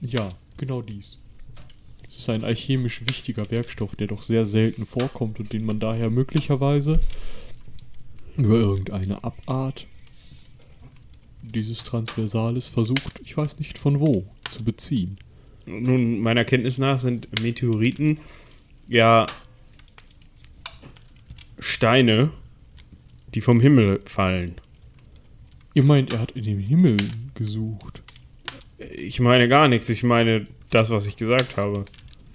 Ja, 0.00 0.28
genau 0.58 0.80
dies. 0.80 1.18
Ist 2.20 2.28
ein 2.28 2.44
alchemisch 2.44 3.00
wichtiger 3.08 3.50
Werkstoff, 3.50 3.96
der 3.96 4.06
doch 4.06 4.22
sehr 4.22 4.44
selten 4.44 4.84
vorkommt 4.84 5.40
und 5.40 5.54
den 5.54 5.64
man 5.64 5.80
daher 5.80 6.10
möglicherweise 6.10 7.00
über 8.36 8.56
irgendeine 8.56 9.24
Abart 9.24 9.86
dieses 11.40 11.82
Transversales 11.82 12.68
versucht, 12.68 13.22
ich 13.24 13.34
weiß 13.38 13.58
nicht 13.58 13.78
von 13.78 14.00
wo, 14.00 14.26
zu 14.50 14.62
beziehen. 14.62 15.16
Nun, 15.64 16.20
meiner 16.20 16.44
Kenntnis 16.44 16.76
nach 16.76 17.00
sind 17.00 17.40
Meteoriten 17.40 18.18
ja 18.86 19.24
Steine, 21.58 22.32
die 23.34 23.40
vom 23.40 23.60
Himmel 23.60 24.02
fallen. 24.04 24.56
Ihr 25.72 25.84
meint, 25.84 26.12
er 26.12 26.18
hat 26.18 26.32
in 26.32 26.44
dem 26.44 26.58
Himmel 26.58 26.98
gesucht. 27.32 28.02
Ich 28.78 29.20
meine 29.20 29.48
gar 29.48 29.68
nichts, 29.68 29.88
ich 29.88 30.02
meine 30.02 30.44
das, 30.68 30.90
was 30.90 31.06
ich 31.06 31.16
gesagt 31.16 31.56
habe. 31.56 31.86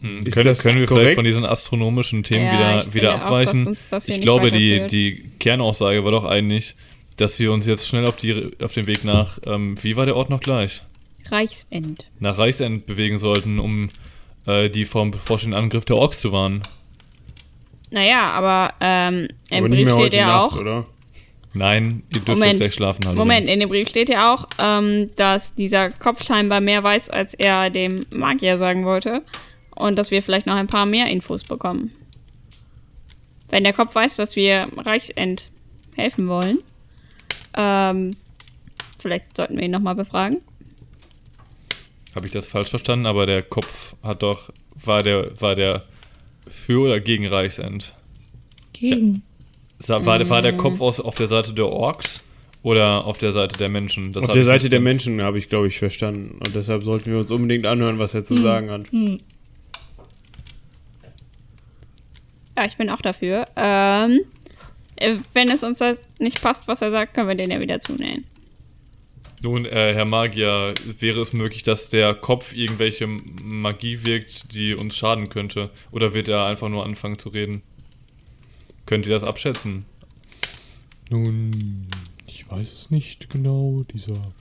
Hm, 0.05 0.25
Ist 0.25 0.33
können, 0.35 0.45
das 0.45 0.61
können 0.61 0.79
wir 0.79 0.85
korrekt? 0.85 1.03
vielleicht 1.03 1.15
von 1.15 1.25
diesen 1.25 1.45
astronomischen 1.45 2.23
Themen 2.23 2.45
Ja, 2.45 2.53
wieder, 2.53 2.85
ich 2.87 2.93
wieder 2.93 3.15
auch, 3.15 3.19
abweichen? 3.21 3.75
hier 3.89 4.15
ich 4.15 4.21
glaube, 4.21 4.51
die, 4.51 4.85
die 4.87 5.29
Kernaussage 5.39 6.03
war 6.05 6.11
doch 6.11 6.25
eigentlich, 6.25 6.75
dass 7.17 7.39
wir 7.39 7.51
uns 7.51 7.65
jetzt 7.65 7.87
schnell 7.87 8.05
auf, 8.05 8.15
die, 8.15 8.51
auf 8.61 8.73
den 8.73 8.87
Weg 8.87 9.03
nach, 9.03 9.39
ähm, 9.45 9.81
wie 9.83 9.95
war 9.95 10.05
der 10.05 10.15
Ort 10.15 10.29
noch 10.29 10.41
gleich? 10.41 10.83
Reichsend. 11.31 12.05
Nach 12.19 12.37
Reichsend 12.37 12.85
bewegen 12.85 13.17
sollten, 13.17 13.57
um 13.59 13.89
äh, 14.45 14.69
die 14.69 14.85
vom 14.85 15.09
bevorstehenden 15.11 15.59
Angriff 15.59 15.85
der 15.85 15.95
Orks 15.97 16.19
zu 16.21 16.31
warnen. 16.31 16.61
Naja, 17.89 18.31
aber 18.31 18.73
ähm, 18.81 19.27
im 19.49 19.57
Aber 19.65 19.69
Brief 19.69 19.91
steht 19.91 20.13
ja 20.13 20.27
Nacht, 20.27 20.53
auch. 20.55 20.59
oder? 20.59 20.85
Nein, 21.53 22.03
ihr 22.13 22.19
dürft 22.19 22.27
Moment. 22.27 22.51
jetzt 22.51 22.59
gleich 22.59 22.73
schlafen. 22.73 23.05
Hallo. 23.05 23.15
Moment, 23.17 23.49
in 23.49 23.59
dem 23.61 23.69
Brief 23.69 23.87
steht 23.87 24.09
ja 24.09 24.33
auch, 24.33 24.47
ähm, 24.59 25.09
dass 25.15 25.55
dieser 25.55 25.89
Kopf 25.89 26.23
scheinbar 26.23 26.59
mehr 26.61 26.83
weiß, 26.83 27.09
als 27.09 27.33
er 27.33 27.69
dem 27.69 28.05
Magier 28.11 28.57
sagen 28.57 28.83
wollte. 28.85 29.23
Und 29.75 29.97
dass 29.97 30.09
wir 30.11 30.21
vielleicht 30.23 30.47
noch 30.47 30.55
ein 30.55 30.67
paar 30.67 30.85
mehr 30.85 31.07
Infos 31.07 31.43
bekommen. 31.43 31.91
Wenn 33.49 33.63
der 33.63 33.73
Kopf 33.73 33.93
weiß, 33.93 34.15
dass 34.15 34.35
wir 34.35 34.69
Reichsend 34.77 35.51
helfen 35.95 36.27
wollen, 36.27 36.59
ähm, 37.55 38.11
vielleicht 38.99 39.35
sollten 39.37 39.57
wir 39.57 39.63
ihn 39.63 39.71
nochmal 39.71 39.95
befragen. 39.95 40.37
Habe 42.15 42.27
ich 42.27 42.31
das 42.33 42.47
falsch 42.47 42.69
verstanden? 42.69 43.05
Aber 43.05 43.25
der 43.25 43.43
Kopf 43.43 43.95
hat 44.01 44.23
doch, 44.23 44.49
war 44.73 45.03
der, 45.03 45.39
war 45.41 45.55
der 45.55 45.83
für 46.47 46.79
oder 46.81 46.99
gegen 46.99 47.27
Reichsend? 47.27 47.93
Gegen. 48.73 49.23
Sa- 49.79 50.05
War, 50.05 50.17
der- 50.19 50.29
war 50.29 50.41
der 50.41 50.55
Kopf 50.55 50.79
aus, 50.79 50.99
auf 51.01 51.15
der 51.15 51.27
Seite 51.27 51.53
der 51.53 51.67
Orks 51.67 52.23
oder 52.63 53.05
auf 53.05 53.17
der 53.17 53.33
Seite 53.33 53.57
der 53.57 53.67
Menschen? 53.69 54.11
Das 54.13 54.23
Auf 54.23 54.31
der 54.31 54.41
ich 54.41 54.45
Seite 54.45 54.69
der 54.69 54.79
Menschen 54.79 55.21
habe 55.21 55.37
ich, 55.37 55.49
glaube 55.49 55.67
ich, 55.67 55.77
verstanden. 55.77 56.39
Und 56.45 56.55
deshalb 56.55 56.81
sollten 56.83 57.11
wir 57.11 57.19
uns 57.19 57.29
unbedingt 57.31 57.65
anhören, 57.65 57.99
was 57.99 58.13
er 58.13 58.23
zu 58.23 58.37
sagen 58.37 58.71
hat. 58.71 58.89
Hm. 58.91 59.17
Ja, 62.57 62.65
ich 62.65 62.77
bin 62.77 62.89
auch 62.89 63.01
dafür. 63.01 63.45
Ähm, 63.55 64.21
äh, 64.95 65.17
wenn 65.33 65.49
es 65.49 65.63
uns 65.63 65.79
das 65.79 65.99
nicht 66.19 66.41
passt, 66.41 66.67
was 66.67 66.81
er 66.81 66.91
sagt, 66.91 67.13
können 67.13 67.27
wir 67.27 67.35
den 67.35 67.51
ja 67.51 67.59
wieder 67.59 67.81
zunähen. 67.81 68.25
Nun, 69.43 69.65
äh, 69.65 69.93
Herr 69.93 70.05
Magier, 70.05 70.73
wäre 70.99 71.21
es 71.21 71.33
möglich, 71.33 71.61
dass 71.61 71.89
der 71.89 72.15
Kopf 72.15 72.55
irgendwelche 72.55 73.05
Magie 73.05 74.03
wirkt, 74.05 74.55
die 74.55 74.73
uns 74.73 74.95
schaden 74.97 75.29
könnte? 75.29 75.69
Oder 75.91 76.13
wird 76.13 76.29
er 76.29 76.45
einfach 76.45 76.69
nur 76.69 76.85
anfangen 76.85 77.19
zu 77.19 77.29
reden? 77.29 77.61
Könnt 78.85 79.05
ihr 79.05 79.13
das 79.13 79.23
abschätzen? 79.23 79.85
Nun, 81.09 81.87
ich 82.27 82.49
weiß 82.49 82.73
es 82.73 82.91
nicht 82.91 83.29
genau. 83.29 83.83
Dieser 83.93 84.33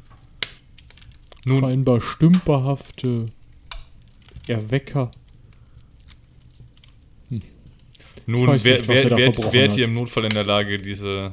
Nun, 1.45 1.61
scheinbar 1.61 2.01
stümperhafte 2.01 3.27
Erwecker. 4.47 5.11
Nun 8.27 8.47
wer, 8.47 8.53
nicht, 8.55 8.66
er 8.66 8.89
wer, 8.89 8.89
wärt, 8.89 9.37
verbrochen 9.37 9.53
wärt 9.53 9.72
hat. 9.72 9.79
ihr 9.79 9.85
im 9.85 9.95
Notfall 9.95 10.25
in 10.25 10.31
der 10.31 10.45
Lage, 10.45 10.79
diese, 10.79 11.33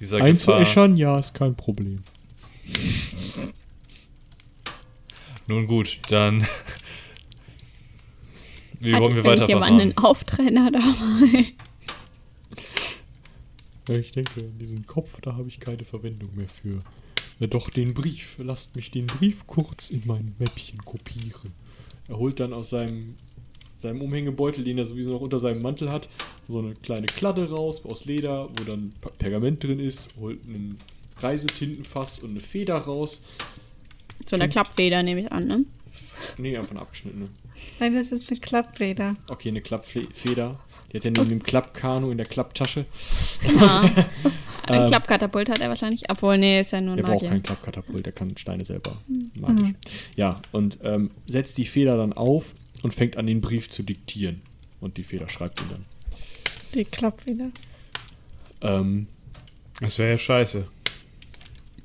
dieser 0.00 0.18
Gefahr... 0.18 0.28
Einzuäschern, 0.28 0.96
ja, 0.96 1.18
ist 1.18 1.34
kein 1.34 1.54
Problem. 1.54 2.02
Nun 5.46 5.66
gut, 5.66 6.00
dann... 6.10 6.46
Wie 8.80 8.92
wollen 8.92 9.16
wir 9.16 9.24
weiterverfahren? 9.24 9.40
irgendjemand 9.40 9.80
einen 9.80 9.98
Auftrenner 9.98 10.70
dabei? 10.70 11.46
Ich 13.88 14.12
denke, 14.12 14.42
diesen 14.60 14.86
Kopf, 14.86 15.20
da 15.22 15.34
habe 15.34 15.48
ich 15.48 15.60
keine 15.60 15.84
Verwendung 15.84 16.28
mehr 16.36 16.48
für. 16.48 16.82
Ja, 17.40 17.46
doch 17.46 17.70
den 17.70 17.94
Brief. 17.94 18.36
Lasst 18.38 18.76
mich 18.76 18.90
den 18.90 19.06
Brief 19.06 19.46
kurz 19.46 19.90
in 19.90 20.02
mein 20.06 20.34
Mäppchen 20.38 20.84
kopieren. 20.84 21.52
Er 22.08 22.18
holt 22.18 22.40
dann 22.40 22.52
aus 22.52 22.70
seinem, 22.70 23.14
seinem 23.78 24.00
Umhängebeutel, 24.02 24.64
den 24.64 24.78
er 24.78 24.86
sowieso 24.86 25.10
noch 25.12 25.20
unter 25.20 25.38
seinem 25.38 25.62
Mantel 25.62 25.90
hat, 25.90 26.08
so 26.48 26.58
eine 26.58 26.74
kleine 26.74 27.06
Kladde 27.06 27.50
raus 27.50 27.84
aus 27.84 28.04
Leder, 28.04 28.48
wo 28.56 28.64
dann 28.64 28.92
Pergament 29.18 29.62
drin 29.62 29.80
ist, 29.80 30.10
holt 30.20 30.44
ein 30.46 30.76
Reisetintenfass 31.20 32.20
und 32.20 32.30
eine 32.30 32.40
Feder 32.40 32.76
raus. 32.76 33.24
So 34.28 34.36
eine 34.36 34.48
Klappfeder 34.48 35.02
nehme 35.02 35.20
ich 35.20 35.32
an, 35.32 35.46
ne? 35.46 35.64
Nee, 36.38 36.56
einfach 36.56 36.72
eine 36.72 36.80
abgeschnittene. 36.80 37.28
Nein, 37.80 37.94
das 37.94 38.08
ist 38.12 38.30
eine 38.30 38.40
Klappfeder. 38.40 39.16
Okay, 39.28 39.48
eine 39.48 39.60
Klappfeder. 39.60 40.58
Die 40.92 40.96
hat 40.96 41.04
er 41.04 41.10
neben 41.10 41.28
dem 41.28 41.42
Klappkanu 41.42 42.10
in 42.10 42.16
der 42.16 42.26
Klapptasche. 42.26 42.86
Ja. 43.58 43.82
Ein 44.66 44.82
Ähm, 44.82 44.86
Klappkatapult 44.88 45.48
hat 45.50 45.60
er 45.60 45.68
wahrscheinlich. 45.70 46.10
Obwohl, 46.10 46.36
nee, 46.38 46.60
ist 46.60 46.72
ja 46.72 46.80
nur 46.80 46.92
ein 46.92 46.96
Der 46.98 47.04
braucht 47.04 47.14
Magier. 47.16 47.28
keinen 47.30 47.42
Klappkatapult, 47.42 48.04
der 48.04 48.12
kann 48.12 48.36
Steine 48.36 48.64
selber 48.66 48.92
magisch. 49.40 49.70
Ja, 50.16 50.40
und 50.52 50.78
ähm, 50.82 51.10
setzt 51.26 51.56
die 51.58 51.64
Feder 51.64 51.96
dann 51.96 52.12
auf 52.12 52.54
und 52.82 52.94
fängt 52.94 53.16
an, 53.16 53.26
den 53.26 53.40
Brief 53.40 53.68
zu 53.70 53.82
diktieren. 53.82 54.42
Und 54.80 54.96
die 54.96 55.02
Feder 55.02 55.28
schreibt 55.28 55.60
ihn 55.60 55.66
dann. 55.70 55.84
Die 56.74 56.84
Klappfeder. 56.84 57.46
Ähm, 58.62 59.06
Das 59.80 59.98
wäre 59.98 60.10
ja 60.10 60.18
scheiße. 60.18 60.66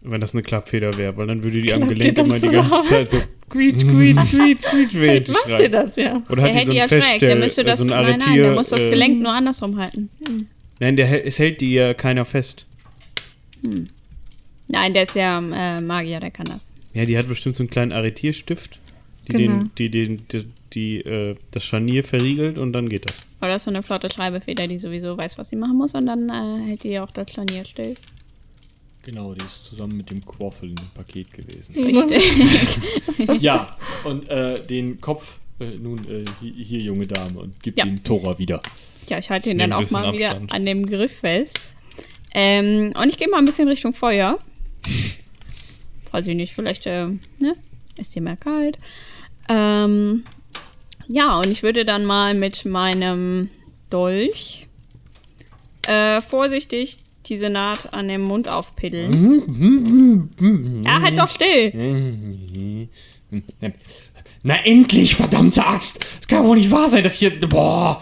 Wenn 0.02 0.20
das 0.22 0.34
eine 0.34 0.44
Klappfeder 0.44 0.96
wäre, 0.98 1.16
weil 1.16 1.28
dann 1.28 1.44
würde 1.44 1.62
die 1.62 1.72
am 1.74 1.82
Klappt 1.88 1.94
Gelenk 1.98 2.16
die 2.16 2.22
immer 2.22 2.36
die 2.40 2.48
ganze 2.50 2.70
zusammen? 2.70 2.88
Zeit 2.90 3.12
so 3.12 3.18
quietsch, 3.50 3.80
quietsch, 3.82 4.20
quietsch, 4.30 4.62
quietsch, 4.92 5.28
die 5.28 5.32
macht 5.32 5.58
sie 5.62 5.70
das 5.70 5.96
ja. 5.96 6.22
Oder 6.30 6.36
Der 6.36 6.44
hat 6.44 6.54
die 6.54 6.58
hält 6.58 6.66
so 6.68 6.72
die 6.74 6.82
ein 6.82 6.82
ja 6.82 6.88
schräg. 6.88 6.90
Der 6.90 7.02
Feststell, 7.02 7.40
müsste 7.40 7.64
das. 7.64 7.80
so 7.80 7.86
nein, 7.86 8.18
nein, 8.20 8.36
der 8.36 8.54
muss 8.54 8.70
das 8.70 8.82
äh, 8.82 8.90
Gelenk 8.90 9.22
nur 9.22 9.32
andersrum 9.34 9.78
halten. 9.78 10.10
Nein, 10.80 10.96
der, 10.98 11.06
hält- 11.08 11.26
es 11.26 11.40
hält 11.40 11.62
die 11.62 11.72
ja 11.74 11.94
keiner 11.94 12.26
fest. 12.26 12.66
Nein, 14.68 14.94
der 14.94 15.04
ist 15.04 15.16
ja 15.16 15.38
äh, 15.40 15.82
Magier, 15.82 16.20
der 16.20 16.32
kann 16.32 16.46
das. 16.48 16.68
Ja, 16.94 17.06
die 17.06 17.18
hat 17.18 17.28
bestimmt 17.28 17.56
so 17.56 17.64
einen 17.64 17.70
kleinen 17.70 17.92
Arretierstift, 17.94 18.80
die, 19.28 19.34
Genau. 19.34 19.60
den, 19.60 19.72
die, 19.78 19.90
den, 19.90 20.22
die, 20.32 20.46
die 20.76 20.98
äh, 21.00 21.36
das 21.52 21.64
Scharnier 21.64 22.04
verriegelt 22.04 22.58
und 22.58 22.74
dann 22.74 22.90
geht 22.90 23.06
das. 23.06 23.16
Oder 23.42 23.60
so 23.60 23.70
eine 23.70 23.84
flotte 23.84 24.10
Schreibefeder, 24.12 24.68
die 24.68 24.78
sowieso 24.78 25.18
weiß, 25.18 25.38
was 25.38 25.50
sie 25.50 25.56
machen 25.56 25.78
muss 25.78 25.94
und 25.94 26.06
dann 26.06 26.30
äh, 26.30 26.68
hält 26.68 26.84
die 26.84 27.00
auch 27.00 27.12
das 27.12 27.32
Scharnier 27.32 27.66
still. 27.66 27.96
Genau, 29.04 29.34
die 29.34 29.46
ist 29.46 29.66
zusammen 29.66 29.98
mit 29.98 30.10
dem 30.10 30.26
Quaffel 30.26 30.70
in 30.70 30.76
dem 30.76 30.88
Paket 30.94 31.34
gewesen. 31.34 31.76
Richtig. 31.76 33.42
ja, 33.42 33.68
und 34.06 34.30
äh, 34.30 34.66
den 34.66 35.00
Kopf, 35.02 35.40
äh, 35.60 35.72
nun, 35.78 36.00
äh, 36.10 36.24
hier, 36.42 36.54
hier, 36.54 36.80
junge 36.80 37.06
Dame, 37.06 37.38
und 37.42 37.62
gib 37.62 37.78
Ja. 37.78 37.86
ihm 37.86 38.02
Tora 38.02 38.40
wieder. 38.40 38.62
Ja, 39.10 39.18
ich 39.20 39.30
halte 39.30 39.50
ihn 39.50 39.58
dann 39.58 39.74
auch 39.74 39.92
mal 39.92 40.14
wieder 40.14 40.30
Abstand. 40.30 40.54
an 40.54 40.66
dem 40.66 40.86
Griff 40.86 41.20
fest. 41.20 41.70
Ähm, 42.34 42.94
und 42.96 43.10
ich 43.10 43.18
gehe 43.18 43.28
mal 43.28 43.40
ein 43.40 43.46
bisschen 43.46 43.68
Richtung 43.68 43.92
Feuer. 43.94 44.40
Weiß 46.12 46.26
ich 46.28 46.36
nicht, 46.36 46.54
vielleicht 46.54 46.86
äh, 46.86 47.08
ne? 47.40 47.56
ist 47.98 48.16
dir 48.16 48.22
mehr 48.22 48.38
kalt. 48.38 48.78
Ähm, 49.50 50.24
ja, 51.08 51.38
und 51.38 51.48
ich 51.48 51.64
würde 51.64 51.86
dann 51.86 52.06
mal 52.06 52.34
mit 52.34 52.66
meinem 52.66 53.50
Dolch 53.90 54.68
äh, 55.88 56.22
vorsichtig 56.22 57.00
diese 57.28 57.50
Naht 57.50 57.94
an 57.94 58.08
dem 58.08 58.22
Mund 58.22 58.48
aufpiddeln. 58.50 59.14
Ja, 60.86 61.02
halt 61.02 61.18
doch 61.18 61.30
still. 61.30 62.88
Na 64.46 64.56
endlich, 64.66 65.16
verdammte 65.16 65.66
Axt! 65.66 66.06
Das 66.20 66.28
kann 66.28 66.44
wohl 66.46 66.58
nicht 66.58 66.70
wahr 66.70 66.90
sein, 66.90 67.02
dass 67.04 67.14
hier. 67.16 67.40
Boah! 67.48 68.02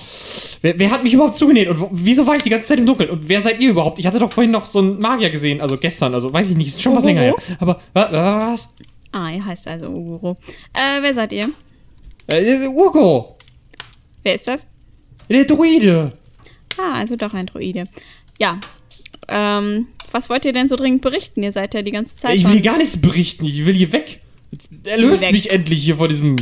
Wer, 0.63 0.79
wer 0.79 0.89
hat 0.89 1.03
mich 1.03 1.13
überhaupt 1.13 1.35
zugenäht? 1.35 1.67
Und 1.69 1.87
wieso 1.91 2.25
war 2.25 2.35
ich 2.35 2.41
die 2.41 2.49
ganze 2.49 2.67
Zeit 2.67 2.79
im 2.79 2.87
Dunkeln? 2.87 3.11
Und 3.11 3.29
wer 3.29 3.41
seid 3.41 3.59
ihr 3.59 3.69
überhaupt? 3.69 3.99
Ich 3.99 4.07
hatte 4.07 4.17
doch 4.17 4.31
vorhin 4.31 4.49
noch 4.49 4.65
so 4.65 4.79
einen 4.79 4.99
Magier 4.99 5.29
gesehen, 5.29 5.61
also 5.61 5.77
gestern, 5.77 6.15
also 6.15 6.33
weiß 6.33 6.49
ich 6.49 6.57
nicht, 6.57 6.69
ist 6.69 6.81
schon 6.81 6.95
was 6.95 7.03
länger 7.03 7.21
her. 7.21 7.35
Aber 7.59 7.79
wa- 7.93 8.11
wa- 8.11 8.51
was? 8.53 8.69
Ah, 9.11 9.29
ihr 9.29 9.45
heißt 9.45 9.67
also 9.67 9.89
Uguro. 9.89 10.37
Äh, 10.73 11.01
wer 11.03 11.13
seid 11.13 11.31
ihr? 11.33 11.47
Äh, 12.31 12.67
Urko! 12.67 13.37
Wer 14.23 14.35
ist 14.35 14.47
das? 14.47 14.65
Der 15.29 15.45
Druide! 15.45 16.13
Ah, 16.77 16.93
also 16.99 17.15
doch 17.15 17.33
ein 17.33 17.45
Druide. 17.47 17.87
Ja. 18.39 18.59
Ähm, 19.27 19.87
was 20.11 20.29
wollt 20.29 20.45
ihr 20.45 20.53
denn 20.53 20.69
so 20.69 20.75
dringend 20.75 21.01
berichten? 21.01 21.43
Ihr 21.43 21.51
seid 21.51 21.73
ja 21.73 21.81
die 21.81 21.91
ganze 21.91 22.15
Zeit 22.15 22.35
Ich 22.35 22.47
will 22.47 22.61
gar 22.61 22.77
nichts 22.77 22.99
berichten, 22.99 23.45
ich 23.45 23.65
will 23.65 23.73
hier 23.75 23.91
weg. 23.91 24.19
Jetzt 24.51 24.69
erlöst 24.85 25.23
Weg. 25.23 25.31
mich 25.31 25.51
endlich 25.51 25.83
hier 25.83 25.95
vor 25.95 26.07
diesem. 26.07 26.35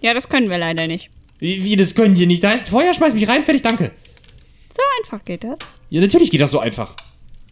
Ja, 0.00 0.14
das 0.14 0.28
können 0.28 0.48
wir 0.50 0.58
leider 0.58 0.86
nicht. 0.86 1.10
Wie, 1.38 1.64
wie, 1.64 1.74
das 1.76 1.94
könnt 1.94 2.18
ihr 2.18 2.26
nicht. 2.26 2.44
Da 2.44 2.52
ist 2.52 2.68
Feuer, 2.68 2.94
schmeiß 2.94 3.14
mich 3.14 3.26
rein, 3.28 3.42
fertig, 3.44 3.62
danke. 3.62 3.90
So 4.74 4.82
einfach 5.02 5.24
geht 5.24 5.42
das. 5.44 5.58
Ja, 5.90 6.00
natürlich 6.00 6.30
geht 6.30 6.40
das 6.40 6.52
so 6.52 6.60
einfach. 6.60 6.94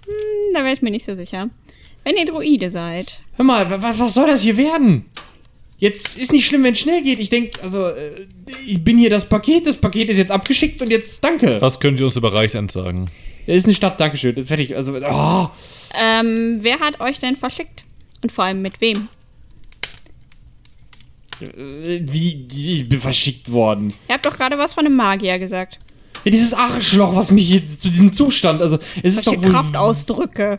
Hm, 0.06 0.54
da 0.54 0.60
wäre 0.64 0.72
ich 0.72 0.82
mir 0.82 0.90
nicht 0.90 1.04
so 1.04 1.14
sicher. 1.14 1.50
Wenn 2.04 2.16
ihr 2.16 2.24
Druide 2.26 2.70
seid. 2.70 3.20
Hör 3.36 3.44
mal, 3.44 3.68
wa- 3.70 3.82
wa- 3.82 3.94
was 3.96 4.14
soll 4.14 4.28
das 4.28 4.42
hier 4.42 4.56
werden? 4.56 5.06
Jetzt 5.80 6.18
ist 6.18 6.30
nicht 6.32 6.46
schlimm, 6.46 6.62
wenn 6.62 6.74
es 6.74 6.78
schnell 6.80 7.02
geht. 7.02 7.18
Ich 7.18 7.30
denke, 7.30 7.60
also, 7.62 7.88
äh, 7.88 8.26
ich 8.66 8.84
bin 8.84 8.98
hier 8.98 9.08
das 9.10 9.26
Paket, 9.28 9.66
das 9.66 9.76
Paket 9.76 10.10
ist 10.10 10.18
jetzt 10.18 10.30
abgeschickt 10.30 10.80
und 10.82 10.90
jetzt 10.90 11.24
danke. 11.24 11.60
Was 11.60 11.80
könnt 11.80 11.98
ihr 11.98 12.06
uns 12.06 12.16
über 12.16 12.32
Reichsend 12.34 12.70
sagen? 12.70 13.10
Ja, 13.46 13.54
ist 13.54 13.64
eine 13.64 13.74
Stadt, 13.74 13.98
Dankeschön. 13.98 14.44
Fertig. 14.44 14.76
Also, 14.76 14.94
oh. 14.94 15.48
Ähm, 15.98 16.58
wer 16.60 16.78
hat 16.80 17.00
euch 17.00 17.18
denn 17.18 17.36
verschickt? 17.36 17.84
Und 18.22 18.30
vor 18.30 18.44
allem 18.44 18.60
mit 18.60 18.80
wem? 18.82 19.08
Äh, 21.40 22.00
Wie, 22.02 22.46
wie, 22.50 22.74
ich 22.74 22.88
bin 22.88 23.00
verschickt 23.00 23.50
worden. 23.50 23.94
Ihr 24.08 24.14
habt 24.14 24.26
doch 24.26 24.36
gerade 24.36 24.58
was 24.58 24.74
von 24.74 24.84
einem 24.84 24.96
Magier 24.96 25.38
gesagt. 25.38 25.78
Ja, 26.24 26.30
dieses 26.30 26.52
Arschloch, 26.52 27.16
was 27.16 27.30
mich 27.30 27.46
hier 27.48 27.66
zu 27.66 27.88
diesem 27.88 28.12
Zustand, 28.12 28.60
also, 28.60 28.78
es 29.02 29.16
ist 29.16 29.26
doch 29.26 29.32
Solche 29.32 29.42
wohl. 29.46 29.50
Kraftausdrücke. 29.50 30.58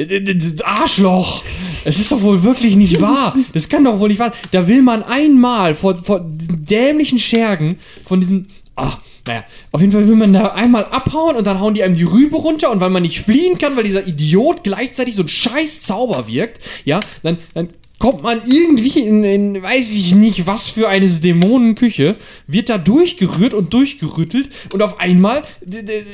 Äh, 0.00 0.16
äh, 0.16 0.34
das 0.34 0.60
Arschloch! 0.62 1.42
Es 1.84 1.98
ist 1.98 2.12
doch 2.12 2.22
wohl 2.22 2.42
wirklich 2.42 2.76
nicht 2.76 3.00
wahr. 3.00 3.36
Das 3.52 3.68
kann 3.68 3.84
doch 3.84 3.98
wohl 4.00 4.08
nicht 4.08 4.18
wahr 4.18 4.30
sein. 4.30 4.48
Da 4.52 4.68
will 4.68 4.82
man 4.82 5.02
einmal 5.02 5.74
vor, 5.74 5.96
vor 6.02 6.20
diesen 6.20 6.64
dämlichen 6.64 7.18
Schergen, 7.18 7.78
von 8.04 8.20
diesem. 8.20 8.46
Ach, 8.76 8.98
naja, 9.26 9.44
auf 9.72 9.80
jeden 9.80 9.92
Fall 9.92 10.06
will 10.08 10.16
man 10.16 10.32
da 10.32 10.48
einmal 10.48 10.86
abhauen 10.86 11.36
und 11.36 11.46
dann 11.46 11.60
hauen 11.60 11.74
die 11.74 11.82
einem 11.82 11.94
die 11.94 12.04
Rübe 12.04 12.36
runter 12.36 12.70
und 12.70 12.80
weil 12.80 12.90
man 12.90 13.02
nicht 13.02 13.20
fliehen 13.20 13.58
kann, 13.58 13.76
weil 13.76 13.84
dieser 13.84 14.06
Idiot 14.06 14.64
gleichzeitig 14.64 15.14
so 15.14 15.22
ein 15.22 15.28
scheiß 15.28 15.82
Zauber 15.82 16.26
wirkt, 16.26 16.60
ja, 16.84 17.00
dann, 17.22 17.38
dann 17.52 17.68
kommt 18.00 18.22
man 18.22 18.40
irgendwie 18.46 18.98
in, 18.98 19.22
in, 19.22 19.62
weiß 19.62 19.92
ich 19.92 20.14
nicht, 20.14 20.46
was 20.46 20.68
für 20.68 20.88
eine 20.88 21.06
Dämonenküche, 21.06 22.16
wird 22.46 22.70
da 22.70 22.78
durchgerührt 22.78 23.54
und 23.54 23.72
durchgerüttelt 23.72 24.48
und 24.72 24.82
auf 24.82 24.98
einmal 24.98 25.42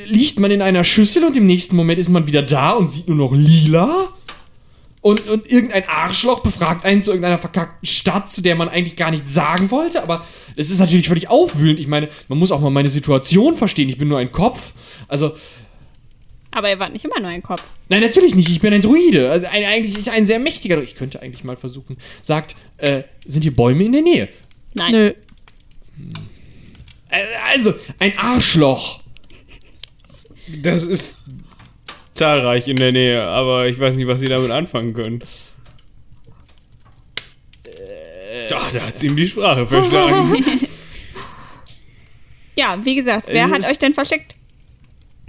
liegt 0.05 0.37
man 0.39 0.51
in 0.51 0.61
einer 0.61 0.83
Schüssel 0.83 1.23
und 1.23 1.35
im 1.35 1.47
nächsten 1.47 1.75
Moment 1.77 1.97
ist 1.97 2.09
man 2.09 2.27
wieder 2.27 2.43
da 2.43 2.71
und 2.71 2.89
sieht 2.89 3.07
nur 3.07 3.17
noch 3.17 3.33
lila. 3.33 4.09
Und, 4.99 5.29
und 5.29 5.49
irgendein 5.49 5.87
Arschloch 5.87 6.41
befragt 6.41 6.83
einen 6.83 7.01
zu 7.01 7.11
irgendeiner 7.11 7.37
verkackten 7.37 7.87
Stadt, 7.87 8.29
zu 8.29 8.41
der 8.41 8.55
man 8.55 8.67
eigentlich 8.67 8.97
gar 8.97 9.09
nichts 9.09 9.33
sagen 9.33 9.71
wollte, 9.71 10.03
aber 10.03 10.25
es 10.57 10.69
ist 10.69 10.79
natürlich 10.79 11.07
völlig 11.07 11.29
aufwühlend. 11.29 11.79
Ich 11.79 11.87
meine, 11.87 12.09
man 12.27 12.37
muss 12.37 12.51
auch 12.51 12.59
mal 12.59 12.71
meine 12.71 12.89
Situation 12.89 13.55
verstehen. 13.55 13.87
Ich 13.87 13.97
bin 13.97 14.09
nur 14.09 14.17
ein 14.17 14.33
Kopf. 14.33 14.73
Also, 15.07 15.31
Aber 16.57 16.71
ihr 16.71 16.79
wart 16.79 16.91
nicht 16.91 17.05
immer 17.05 17.19
nur 17.19 17.29
ein 17.29 17.43
Kopf. 17.43 17.63
nein, 17.87 18.01
natürlich 18.01 18.33
nicht. 18.33 18.49
Ich 18.49 18.59
bin 18.59 18.73
ein 18.73 18.81
Druide. 18.81 19.29
Also 19.29 19.45
ein, 19.45 19.63
eigentlich 19.63 20.09
ein 20.09 20.25
sehr 20.25 20.39
mächtiger 20.39 20.75
Druide. 20.75 20.89
Ich 20.89 20.95
könnte 20.95 21.21
eigentlich 21.21 21.43
mal 21.43 21.55
versuchen. 21.55 21.97
Sagt, 22.23 22.55
äh, 22.77 23.03
sind 23.27 23.43
hier 23.43 23.55
Bäume 23.55 23.83
in 23.83 23.91
der 23.91 24.01
Nähe? 24.01 24.29
Nein. 24.73 24.91
Nö. 24.91 25.13
Äh, 27.09 27.25
also, 27.53 27.75
ein 27.99 28.17
Arschloch. 28.17 29.01
Das 30.63 30.83
ist 30.83 31.17
zahlreich 32.15 32.67
in 32.67 32.77
der 32.77 32.91
Nähe, 32.91 33.27
aber 33.27 33.67
ich 33.67 33.79
weiß 33.79 33.95
nicht, 33.95 34.07
was 34.07 34.19
sie 34.19 34.27
damit 34.27 34.49
anfangen 34.49 34.95
können. 34.95 35.23
Doch, 38.49 38.71
da 38.71 38.87
hat 38.87 38.97
sie 38.97 39.07
ihm 39.07 39.15
die 39.15 39.27
Sprache 39.27 39.67
verschlagen. 39.67 40.43
Ja, 42.59 42.83
wie 42.83 42.95
gesagt, 42.95 43.27
wer 43.29 43.45
Es 43.45 43.51
hat 43.51 43.69
euch 43.69 43.77
denn 43.77 43.93
verschickt? 43.93 44.33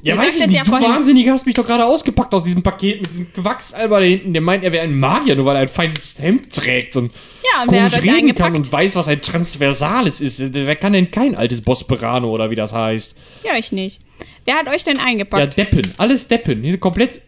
Ja, 0.03 0.17
weiß 0.17 0.37
ich 0.37 0.47
nicht. 0.47 0.57
ja 0.59 0.65
du 0.65 0.71
vorhin- 0.71 0.89
Wahnsinniger 0.91 1.33
hast 1.33 1.45
mich 1.45 1.55
doch 1.57 1.67
gerade 1.67 1.85
ausgepackt 1.85 2.33
aus 2.33 2.45
diesem 2.45 2.63
Paket 2.63 3.01
mit 3.03 3.11
diesem 3.11 3.33
Quacksalber 3.33 3.99
da 3.99 4.07
hinten. 4.07 4.33
Der 4.33 4.41
meint, 4.43 4.63
er 4.63 4.71
wäre 4.71 4.85
ein 4.85 4.97
Magier, 4.97 5.35
nur 5.35 5.45
weil 5.47 5.57
er 5.57 5.63
ein 5.63 5.69
feines 5.69 6.17
Hemd 6.21 6.53
trägt 6.55 6.95
und 6.97 7.13
Ja, 7.53 7.63
und 7.63 7.73
wer 7.73 7.83
hat 7.83 7.91
komisch 7.93 8.05
reden 8.05 8.11
kann 8.35 8.47
eingepackt? 8.47 8.57
und 8.57 8.73
weiß, 8.73 8.95
was 8.95 9.09
ein 9.09 9.21
Transversales 9.21 10.21
ist. 10.21 10.55
Wer 10.55 10.77
kann 10.77 10.93
denn 10.93 11.11
kein 11.11 11.35
altes 11.35 11.63
Bosperano 11.63 12.29
oder 12.29 12.49
wie 12.51 12.55
das 12.55 12.73
heißt? 12.73 13.17
Ja, 13.45 13.57
ich 13.59 13.73
nicht. 13.73 14.01
Wer 14.45 14.55
hat 14.57 14.69
euch 14.69 14.85
denn 14.85 14.97
Ja, 14.99 15.05
eingepackt? 15.05 15.59
Deppen. 15.59 15.83
Alles 15.99 16.29
Deppen. 16.29 16.63
Hier 16.63 16.79
komplett. 16.79 17.21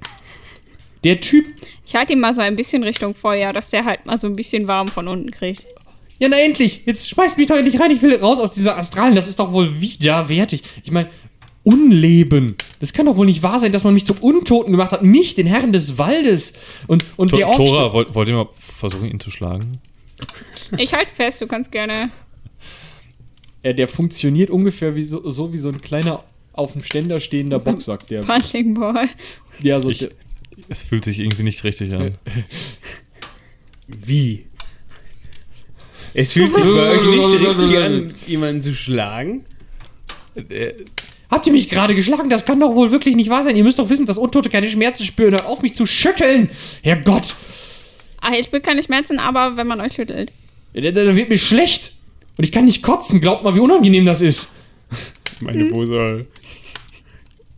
Der 1.03 1.19
Typ. 1.21 1.47
ich 1.87 1.95
halte 1.95 2.13
ihn 2.13 2.21
mal 2.21 2.35
so 2.35 2.41
ein 2.41 2.57
bisschen 2.57 2.83
Richtung 2.85 3.15
Feuer, 3.15 3.53
dass 3.53 3.71
der 3.71 3.85
halt 3.85 4.07
mal 4.07 4.19
so 4.19 4.27
ein 4.27 4.37
bisschen 4.37 4.67
warm 4.69 4.87
von 4.89 5.09
unten 5.09 5.31
kriegt. 5.31 5.67
Ja, 6.19 6.29
na 6.31 6.39
endlich. 6.39 6.83
Jetzt 6.85 7.09
schmeißt 7.09 7.39
mich 7.39 7.47
doch 7.47 7.57
endlich 7.57 7.81
rein. 7.81 7.91
Ich 7.91 8.03
will 8.03 8.15
raus 8.17 8.39
aus 8.39 8.53
dieser 8.53 8.77
Astralen. 8.77 9.15
Das 9.15 9.27
ist 9.27 9.39
doch 9.41 9.51
wohl 9.53 9.81
widerwärtig. 9.81 10.63
Ich 10.85 10.91
meine, 10.91 11.09
Unleben. 11.63 12.57
Das 12.81 12.93
kann 12.93 13.07
doch 13.07 13.17
wohl 13.17 13.27
nicht 13.27 13.43
wahr 13.43 13.59
sein, 13.59 13.73
dass 13.73 13.85
man 13.85 13.93
mich 13.95 14.07
zum 14.07 14.17
Untoten 14.19 14.73
gemacht 14.73 14.93
hat. 14.93 15.03
Mich, 15.03 15.35
den 15.35 15.47
Herrn 15.47 15.73
des 15.73 15.99
Waldes. 15.99 16.55
Und, 16.87 17.05
und 17.17 17.33
der 17.33 17.49
Ork 17.49 17.57
Tora, 17.57 17.93
wollt, 17.93 18.15
wollt 18.15 18.29
ihr 18.29 18.35
mal 18.35 18.49
versuchen, 18.59 19.11
ihn 19.11 19.21
zu 19.21 19.31
schlagen? 19.31 19.73
Ich 20.79 20.95
halte 20.95 21.15
fest, 21.15 21.41
du 21.41 21.47
kannst 21.47 21.71
gerne. 21.71 22.11
Ja, 23.63 23.75
der 23.75 23.89
funktioniert 23.89 24.49
ungefähr 24.49 24.95
wie 24.95 25.03
so, 25.03 25.29
so 25.31 25.53
wie 25.53 25.59
so 25.59 25.69
ein 25.69 25.81
kleiner 25.83 26.25
auf 26.55 26.73
dem 26.73 26.83
Ständer 26.83 27.21
stehender 27.21 27.59
Boxsack. 27.59 28.07
Der, 28.09 28.23
Punching 28.23 28.75
Ball. 28.75 29.09
ja, 29.63 29.81
so, 29.81 29.91
Ich- 29.91 29.99
der, 29.99 30.11
Es 30.69 30.83
fühlt 30.83 31.05
sich 31.05 31.19
irgendwie 31.21 31.43
nicht 31.43 31.63
richtig 31.65 31.93
an. 31.93 32.15
Wie? 33.87 34.47
Es 36.15 36.33
fühlt 36.33 36.55
sich 36.55 36.65
bei 36.65 36.91
euch 36.91 37.07
nicht 37.07 37.41
richtig 37.49 37.79
an, 37.79 38.15
jemanden 38.27 38.63
zu 38.63 38.75
schlagen? 38.75 39.45
Habt 41.31 41.47
ihr 41.47 41.53
mich 41.53 41.69
gerade 41.69 41.95
geschlagen? 41.95 42.29
Das 42.29 42.45
kann 42.45 42.59
doch 42.59 42.75
wohl 42.75 42.91
wirklich 42.91 43.15
nicht 43.15 43.31
wahr 43.31 43.45
sein. 43.45 43.57
Ihr 43.57 43.65
müsst 43.65 43.79
doch 43.79 43.89
wissen, 43.89 44.07
dass 44.07 44.19
Untote 44.19 44.51
keine 44.51 44.69
Schmerzen 44.69 45.05
spüren. 45.05 45.33
Hört 45.33 45.47
auf 45.47 45.63
mich 45.63 45.75
zu 45.75 45.87
schütteln. 45.87 46.51
Herrgott. 46.83 47.37
Ah, 48.21 48.33
ich 48.39 48.47
spüre 48.47 48.63
keine 48.63 48.83
Schmerzen, 48.83 49.19
aber 49.19 49.57
wenn 49.57 49.67
man 49.67 49.81
euch 49.81 49.95
schüttelt. 49.95 50.33
Da, 50.75 50.81
da 50.81 50.91
da 50.91 51.17
wird 51.17 51.29
mir 51.29 51.39
schlecht. 51.39 51.93
Und 52.37 52.45
ich 52.45 52.53
kann 52.53 52.65
nicht 52.65 52.83
kotzen. 52.83 53.21
Glaubt 53.21 53.45
mal, 53.45 53.55
wie 53.55 53.61
unangenehm 53.61 54.07
das 54.07 54.21
ist. 54.21 54.49
Meine, 55.41 55.71
wo 55.73 55.85
soll 55.87 56.27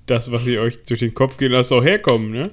das, 0.07 0.31
was 0.31 0.47
ihr 0.47 0.61
euch 0.61 0.82
durch 0.85 1.01
den 1.01 1.15
Kopf 1.15 1.39
gehen 1.39 1.53
lasst, 1.53 1.73
auch 1.73 1.82
herkommen, 1.82 2.31
ne? 2.31 2.51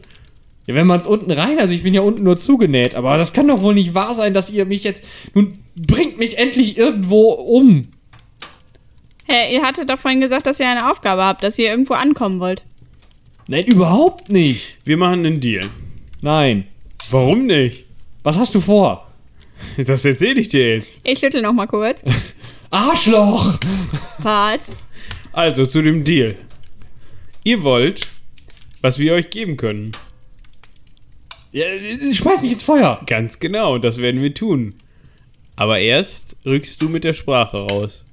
Ja, 0.66 0.76
wenn 0.76 0.88
man 0.88 1.00
es 1.00 1.08
unten 1.08 1.32
rein, 1.32 1.60
also 1.60 1.74
ich 1.74 1.84
bin 1.84 1.94
ja 1.94 2.02
unten 2.02 2.24
nur 2.24 2.38
zugenäht, 2.38 2.94
aber 2.94 3.18
das 3.18 3.34
kann 3.34 3.48
doch 3.48 3.62
wohl 3.62 3.74
nicht 3.74 3.96
wahr 3.96 4.14
sein, 4.14 4.34
dass 4.34 4.52
ihr 4.52 4.66
mich 4.66 4.84
jetzt. 4.84 5.04
Nun 5.34 5.58
bringt 5.76 6.20
mich 6.20 6.38
endlich 6.38 6.78
irgendwo 6.78 7.32
um. 7.32 7.88
Hä, 9.31 9.53
ihr 9.53 9.61
hattet 9.61 9.89
doch 9.89 9.99
vorhin 9.99 10.22
gesagt, 10.22 10.47
dass 10.47 10.60
ihr 10.60 10.68
eine 10.68 10.89
Aufgabe 10.89 11.23
habt, 11.23 11.43
dass 11.43 11.60
ihr 11.60 11.69
irgendwo 11.69 11.93
ankommen 11.93 12.39
wollt. 12.39 12.64
Nein, 13.47 13.65
überhaupt 13.65 14.30
nicht. 14.30 14.77
Wir 14.85 14.97
machen 14.97 15.26
einen 15.26 15.39
Deal. 15.39 15.65
Nein. 16.22 16.65
Warum 17.11 17.45
nicht? 17.45 17.85
Was 18.23 18.38
hast 18.38 18.56
du 18.56 18.61
vor? 18.61 19.07
Das 19.77 20.06
erzähle 20.06 20.41
ich 20.41 20.49
dir 20.49 20.76
jetzt. 20.76 20.99
Ich 21.03 21.19
schüttel 21.19 21.41
noch 21.41 21.53
mal 21.53 21.68
kurz. 21.68 22.03
Arschloch! 22.72 23.57
Was? 24.19 24.69
Also 25.31 25.65
zu 25.65 25.81
dem 25.81 26.03
Deal. 26.03 26.35
Ihr 27.43 27.64
wollt, 27.64 28.07
was 28.81 28.99
wir 28.99 29.14
euch 29.14 29.30
geben 29.30 29.57
können. 29.57 29.91
Ja, 31.51 31.65
schmeiß 32.14 32.41
mich 32.41 32.53
ins 32.53 32.64
Feuer. 32.64 33.01
Ganz 33.07 33.39
genau, 33.39 33.77
das 33.80 33.99
werden 33.99 34.22
wir 34.22 34.34
tun. 34.34 34.76
Aber 35.56 35.80
erst 35.80 36.38
rückst 36.45 36.81
du 36.81 36.89
mit 36.89 37.03
der 37.03 37.14
Sprache 37.14 37.57
raus. 37.57 38.06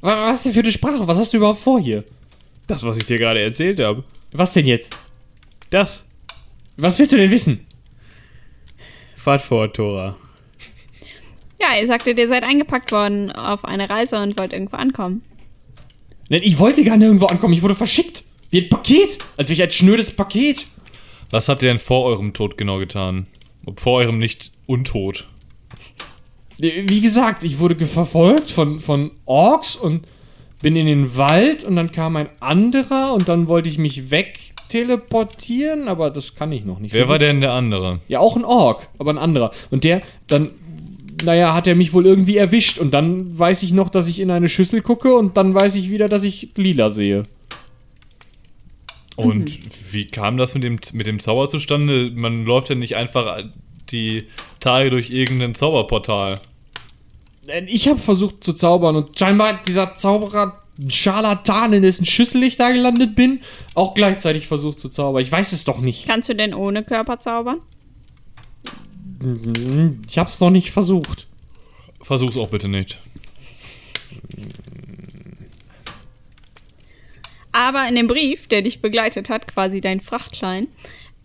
Wa- 0.00 0.26
Was 0.28 0.38
ist 0.38 0.46
denn 0.46 0.52
für 0.54 0.60
eine 0.60 0.72
Sprache? 0.72 1.06
Was 1.06 1.18
hast 1.18 1.32
du 1.32 1.36
überhaupt 1.38 1.60
vor 1.60 1.80
hier? 1.80 2.04
Das, 2.66 2.82
was 2.84 2.96
ich 2.96 3.06
dir 3.06 3.18
gerade 3.18 3.40
erzählt 3.42 3.80
habe. 3.80 4.04
Was 4.32 4.52
denn 4.52 4.66
jetzt? 4.66 4.96
Das. 5.70 6.06
Was 6.76 6.98
willst 6.98 7.12
du 7.12 7.16
denn 7.16 7.30
wissen? 7.30 7.66
Fahrt 9.16 9.42
vor, 9.42 9.72
Tora. 9.72 10.16
Ja, 11.60 11.78
ihr 11.78 11.86
sagtet, 11.86 12.18
ihr 12.18 12.28
seid 12.28 12.42
eingepackt 12.42 12.90
worden 12.92 13.30
auf 13.32 13.64
eine 13.64 13.90
Reise 13.90 14.22
und 14.22 14.38
wollt 14.38 14.52
irgendwo 14.52 14.76
ankommen. 14.76 15.22
Nein, 16.30 16.40
ich 16.42 16.58
wollte 16.58 16.84
gar 16.84 16.96
nirgendwo 16.96 17.26
ankommen. 17.26 17.52
Ich 17.52 17.62
wurde 17.62 17.74
verschickt. 17.74 18.24
Wie 18.50 18.62
ein 18.62 18.68
Paket. 18.68 19.18
Als 19.36 19.48
wäre 19.50 19.54
ich 19.56 19.62
ein 19.62 19.70
schnödes 19.70 20.14
Paket. 20.14 20.66
Was 21.30 21.48
habt 21.48 21.62
ihr 21.62 21.68
denn 21.68 21.78
vor 21.78 22.04
eurem 22.06 22.32
Tod 22.32 22.56
genau 22.56 22.78
getan? 22.78 23.26
Vor 23.76 23.98
eurem 24.00 24.18
Nicht-Untod. 24.18 25.26
Wie 26.60 27.00
gesagt, 27.00 27.42
ich 27.44 27.58
wurde 27.58 27.86
verfolgt 27.86 28.50
von, 28.50 28.80
von 28.80 29.12
Orks 29.24 29.76
und 29.76 30.06
bin 30.62 30.76
in 30.76 30.86
den 30.86 31.16
Wald 31.16 31.64
und 31.64 31.76
dann 31.76 31.90
kam 31.90 32.16
ein 32.16 32.28
anderer 32.40 33.14
und 33.14 33.28
dann 33.28 33.48
wollte 33.48 33.68
ich 33.68 33.78
mich 33.78 34.10
wegteleportieren, 34.10 35.88
aber 35.88 36.10
das 36.10 36.34
kann 36.34 36.52
ich 36.52 36.64
noch 36.64 36.78
nicht. 36.78 36.92
Wer 36.92 37.04
so 37.04 37.08
war 37.08 37.18
gut. 37.18 37.26
denn 37.26 37.40
der 37.40 37.52
andere? 37.52 38.00
Ja, 38.08 38.20
auch 38.20 38.36
ein 38.36 38.44
Ork, 38.44 38.88
aber 38.98 39.10
ein 39.10 39.18
anderer. 39.18 39.52
Und 39.70 39.84
der, 39.84 40.02
dann, 40.26 40.50
naja, 41.24 41.54
hat 41.54 41.66
er 41.66 41.74
mich 41.74 41.94
wohl 41.94 42.04
irgendwie 42.04 42.36
erwischt 42.36 42.78
und 42.78 42.92
dann 42.92 43.38
weiß 43.38 43.62
ich 43.62 43.72
noch, 43.72 43.88
dass 43.88 44.08
ich 44.08 44.20
in 44.20 44.30
eine 44.30 44.48
Schüssel 44.48 44.82
gucke 44.82 45.14
und 45.14 45.36
dann 45.38 45.54
weiß 45.54 45.76
ich 45.76 45.88
wieder, 45.88 46.08
dass 46.08 46.24
ich 46.24 46.50
lila 46.56 46.90
sehe. 46.90 47.22
Und 49.16 49.58
wie 49.92 50.06
kam 50.06 50.36
das 50.36 50.54
mit 50.54 50.64
dem, 50.64 50.78
mit 50.92 51.06
dem 51.06 51.20
Zauber 51.20 51.48
zustande? 51.48 52.10
Man 52.14 52.44
läuft 52.44 52.70
ja 52.70 52.74
nicht 52.74 52.96
einfach 52.96 53.42
die 53.90 54.24
Tage 54.60 54.90
durch 54.90 55.10
irgendein 55.10 55.54
Zauberportal. 55.54 56.40
Ich 57.66 57.88
habe 57.88 57.98
versucht 57.98 58.44
zu 58.44 58.52
zaubern 58.52 58.96
und 58.96 59.18
scheinbar 59.18 59.54
hat 59.54 59.66
dieser 59.66 59.94
Zauberer 59.94 60.62
Scharlatan, 60.88 61.72
in 61.72 61.82
dessen 61.82 62.06
Schüssel 62.06 62.42
ich 62.42 62.56
da 62.56 62.70
gelandet 62.70 63.14
bin, 63.14 63.40
auch 63.74 63.94
gleichzeitig 63.94 64.46
versucht 64.46 64.78
zu 64.78 64.88
zaubern. 64.88 65.22
Ich 65.22 65.30
weiß 65.30 65.52
es 65.52 65.64
doch 65.64 65.80
nicht. 65.80 66.06
Kannst 66.06 66.28
du 66.28 66.34
denn 66.34 66.54
ohne 66.54 66.84
Körper 66.84 67.18
zaubern? 67.18 67.60
Ich 70.08 70.18
habe 70.18 70.30
es 70.30 70.40
noch 70.40 70.50
nicht 70.50 70.70
versucht. 70.70 71.26
Versuch's 72.00 72.36
auch 72.36 72.48
bitte 72.48 72.68
nicht. 72.68 72.98
Aber 77.52 77.86
in 77.88 77.96
dem 77.96 78.06
Brief, 78.06 78.46
der 78.46 78.62
dich 78.62 78.80
begleitet 78.80 79.28
hat, 79.28 79.46
quasi 79.46 79.80
dein 79.80 80.00
Frachtschein, 80.00 80.68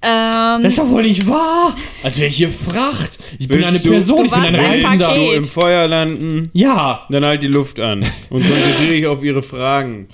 ähm, 0.02 0.64
Das 0.64 0.74
ist 0.74 0.80
doch 0.80 0.90
wohl 0.90 1.04
nicht 1.04 1.28
wahr! 1.28 1.76
Als 2.04 2.18
wäre 2.20 2.30
ich 2.30 2.38
hier 2.38 2.50
Fracht. 2.50 3.18
Ich 3.40 3.48
bin 3.48 3.64
eine 3.64 3.80
Person, 3.80 4.20
Du 4.20 4.24
ich 4.26 4.32
bin 4.32 4.40
ein 4.42 4.56
Reisender. 4.56 5.14
Du 5.14 5.32
im 5.32 5.46
Feuer 5.46 5.88
landen, 5.88 6.50
Ja, 6.54 7.06
dann 7.10 7.26
halt 7.26 7.44
die 7.44 7.48
Luft 7.48 7.80
an 7.80 8.06
und 8.30 8.42
konzentriere 8.48 8.90
dich 8.90 9.08
auf 9.08 9.24
ihre 9.24 9.42
Fragen. 9.42 10.08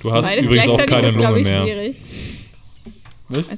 Du 0.00 0.12
hast 0.12 0.26
beides 0.28 0.46
übrigens 0.46 0.68
auch 0.68 0.86
keine 0.86 1.08
ist, 1.08 1.16
glaube 1.16 1.38
Lunge 1.38 1.40
ich, 1.42 1.48
mehr. 1.48 1.62
schwierig. 1.62 1.96
Was? 3.28 3.48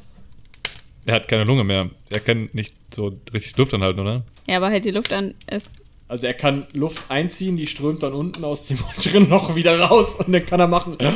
Er 1.07 1.15
hat 1.15 1.27
keine 1.29 1.45
Lunge 1.45 1.65
mehr. 1.65 1.89
Er 2.11 2.21
kann 2.21 2.51
nicht 2.53 2.75
so 2.95 3.19
richtig 3.33 3.57
Luft 3.57 3.73
anhalten, 3.73 4.01
oder? 4.01 4.25
Ja, 4.47 4.59
aber 4.59 4.69
halt 4.69 4.85
die 4.85 4.91
Luft 4.91 5.13
an 5.13 5.35
ist. 5.51 5.73
Also 6.07 6.27
er 6.27 6.35
kann 6.35 6.67
Luft 6.75 7.11
einziehen, 7.11 7.57
die 7.57 7.67
strömt 7.67 8.03
dann 8.03 8.13
unten 8.13 8.45
aus 8.45 8.67
dem 8.69 8.79
unteren 8.97 9.29
Loch 9.31 9.55
wieder 9.57 9.79
raus 9.81 10.17
und 10.17 10.33
dann 10.33 10.45
kann 10.45 10.61
er 10.61 10.67
machen. 10.69 10.97
Er 10.99 11.13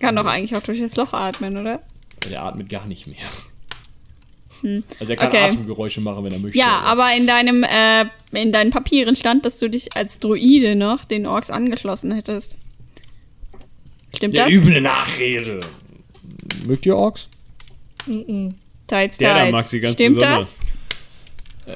kann 0.00 0.16
doch 0.16 0.26
eigentlich 0.26 0.56
auch 0.56 0.62
durch 0.62 0.80
das 0.80 0.96
Loch 0.96 1.12
atmen, 1.12 1.56
oder? 1.56 1.80
Der 2.30 2.42
atmet 2.42 2.68
gar 2.68 2.86
nicht 2.86 3.06
mehr. 3.06 3.16
Also 4.98 5.12
er 5.12 5.16
kann 5.16 5.28
Okay. 5.28 5.44
Atemgeräusche 5.44 6.00
machen, 6.00 6.24
wenn 6.24 6.32
er 6.32 6.38
möchte. 6.40 6.58
Ja, 6.58 6.80
aber 6.80 7.14
in 7.16 7.26
deinem, 7.28 7.62
äh, 7.62 8.06
in 8.32 8.50
deinen 8.50 8.70
Papieren 8.72 9.14
stand, 9.14 9.46
dass 9.46 9.58
du 9.58 9.70
dich 9.70 9.96
als 9.96 10.18
Druide 10.18 10.74
noch 10.74 11.04
den 11.04 11.26
Orks 11.26 11.48
angeschlossen 11.50 12.10
hättest. 12.12 12.56
Stimmt 14.16 14.34
Der 14.34 14.46
das? 14.46 14.54
üble 14.54 14.80
Nachrede. 14.80 15.60
Mögt 16.66 16.86
ihr 16.86 16.96
Orks? 16.96 17.28
Teils, 18.88 19.18
Der 19.18 19.34
da 19.34 19.40
teils. 19.40 19.52
mag 19.52 19.68
sie 19.68 19.80
ganz 19.80 19.94
Stimmt 19.94 20.16
besonders. 20.16 20.56
das? 21.66 21.74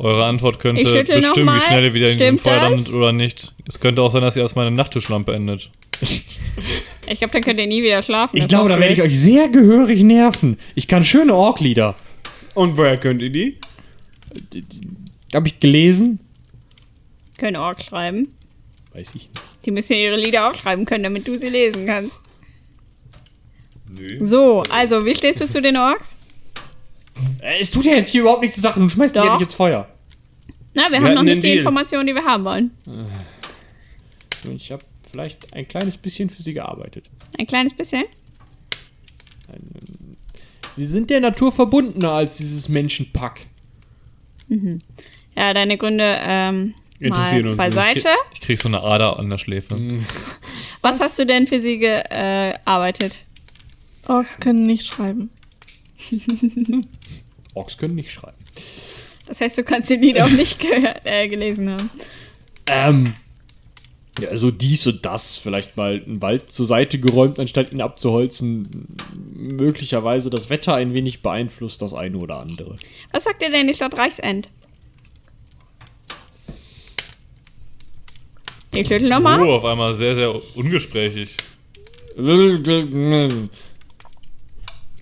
Eure 0.00 0.24
Antwort 0.26 0.56
Ich 0.56 0.60
könnte 0.60 0.84
bestimmen, 1.04 1.56
wie 1.56 1.60
schnell 1.60 1.84
ihr 1.84 1.94
wieder 1.94 2.10
in 2.12 2.18
diesem 2.18 2.38
Stimmt 2.38 2.40
Feuer 2.42 2.60
das? 2.60 2.70
landet 2.70 2.92
oder 2.94 3.12
nicht. 3.12 3.52
Es 3.66 3.80
könnte 3.80 4.02
auch 4.02 4.10
sein, 4.10 4.22
dass 4.22 4.36
ihr 4.36 4.42
erstmal 4.42 4.66
eine 4.66 4.76
Nachttischlampe 4.76 5.32
endet. 5.34 5.70
Ich 7.10 7.20
glaube, 7.20 7.32
dann 7.32 7.42
könnt 7.42 7.58
ihr 7.58 7.66
nie 7.66 7.82
wieder 7.82 8.02
schlafen. 8.02 8.36
Ich 8.36 8.48
glaube, 8.48 8.68
da 8.68 8.74
auch 8.74 8.80
werde 8.80 8.92
ich 8.92 9.00
euch 9.00 9.18
sehr 9.18 9.48
gehörig 9.48 10.02
nerven. 10.02 10.58
Ich 10.74 10.88
kann 10.88 11.04
schöne 11.04 11.32
Ork-Lieder. 11.34 11.94
Und 12.54 12.76
woher 12.76 12.98
könnt 12.98 13.22
ihr 13.22 13.30
die? 13.30 13.56
Habe 15.34 15.48
ich 15.48 15.58
gelesen? 15.58 16.18
Können 17.38 17.56
Orks 17.56 17.84
schreiben. 17.86 18.34
Weiß 18.92 19.08
ich 19.10 19.14
nicht. 19.14 19.30
Die 19.64 19.70
müssen 19.70 19.94
ja 19.94 20.00
ihre 20.00 20.16
Lieder 20.16 20.50
aufschreiben 20.50 20.84
können, 20.84 21.04
damit 21.04 21.26
du 21.26 21.38
sie 21.38 21.48
lesen 21.48 21.86
kannst. 21.86 22.18
So, 24.20 24.62
also, 24.70 25.04
wie 25.06 25.14
stehst 25.14 25.40
du 25.40 25.48
zu 25.48 25.62
den 25.62 25.76
Orks? 25.76 26.16
Äh, 27.40 27.60
es 27.60 27.70
tut 27.70 27.84
ja 27.84 27.94
jetzt 27.94 28.08
hier 28.08 28.20
überhaupt 28.22 28.42
nichts 28.42 28.56
zu 28.56 28.60
sagen. 28.60 28.80
Du 28.80 28.88
schmeißt 28.88 29.14
ja 29.14 29.22
Doch. 29.22 29.32
nicht 29.34 29.42
ins 29.42 29.54
Feuer. 29.54 29.88
Na, 30.74 30.84
wir, 30.84 31.00
Wir 31.00 31.00
haben 31.00 31.14
noch 31.14 31.22
nicht 31.22 31.38
die 31.38 31.48
Deal. 31.48 31.58
Informationen, 31.58 32.06
die 32.06 32.14
wir 32.14 32.24
haben 32.24 32.44
wollen. 32.44 32.70
Ich 34.54 34.70
habe 34.70 34.84
vielleicht 35.10 35.52
ein 35.54 35.66
kleines 35.66 35.96
bisschen 35.96 36.30
für 36.30 36.42
sie 36.42 36.54
gearbeitet. 36.54 37.06
Ein 37.38 37.46
kleines 37.46 37.74
bisschen. 37.74 38.04
Sie 40.76 40.86
sind 40.86 41.10
der 41.10 41.20
Natur 41.20 41.50
verbundener 41.52 42.12
als 42.12 42.36
dieses 42.36 42.68
Menschenpack. 42.68 43.40
Ja, 45.34 45.54
deine 45.54 45.76
Gründe 45.76 46.18
ähm, 46.20 46.74
mal 47.00 47.44
uns 47.44 47.56
beiseite. 47.56 48.08
Ich 48.34 48.40
krieg 48.40 48.60
so 48.60 48.68
eine 48.68 48.82
Ader 48.82 49.18
an 49.18 49.30
der 49.30 49.38
Schläfe. 49.38 49.76
Was 50.80 51.00
hast 51.00 51.18
du 51.18 51.26
denn 51.26 51.46
für 51.46 51.60
sie 51.60 51.78
gearbeitet? 51.78 53.24
Orks 54.06 54.38
können 54.40 54.62
nicht 54.62 54.86
schreiben. 54.86 55.30
Orks 57.54 57.76
können 57.76 57.96
nicht 57.96 58.10
schreiben. 58.10 58.38
Das 59.26 59.40
heißt, 59.40 59.58
du 59.58 59.64
kannst 59.64 59.90
die 59.90 59.96
Lieder 59.96 60.24
auch 60.24 60.30
nicht 60.30 60.58
gehört, 60.60 61.02
äh, 61.04 61.28
gelesen 61.28 61.70
haben. 61.70 61.90
Ähm. 62.66 63.14
Ja, 64.20 64.28
also 64.30 64.50
dies 64.50 64.86
und 64.86 65.04
das. 65.04 65.36
Vielleicht 65.36 65.76
mal 65.76 66.02
einen 66.04 66.20
Wald 66.20 66.50
zur 66.50 66.66
Seite 66.66 66.98
geräumt, 66.98 67.38
anstatt 67.38 67.72
ihn 67.72 67.80
abzuholzen. 67.80 68.68
Möglicherweise 69.34 70.30
das 70.30 70.50
Wetter 70.50 70.74
ein 70.74 70.92
wenig 70.92 71.22
beeinflusst, 71.22 71.82
das 71.82 71.94
eine 71.94 72.18
oder 72.18 72.40
andere. 72.40 72.76
Was 73.12 73.24
sagt 73.24 73.42
dir 73.42 73.50
denn 73.50 73.68
die 73.68 73.74
Stadt 73.74 73.96
Reichsend? 73.96 74.50
Ich 78.72 78.88
schüttel 78.88 79.08
nochmal. 79.08 79.40
Oh, 79.42 79.54
auf 79.54 79.64
einmal 79.64 79.94
sehr, 79.94 80.14
sehr 80.14 80.34
ungesprächig. 80.56 81.36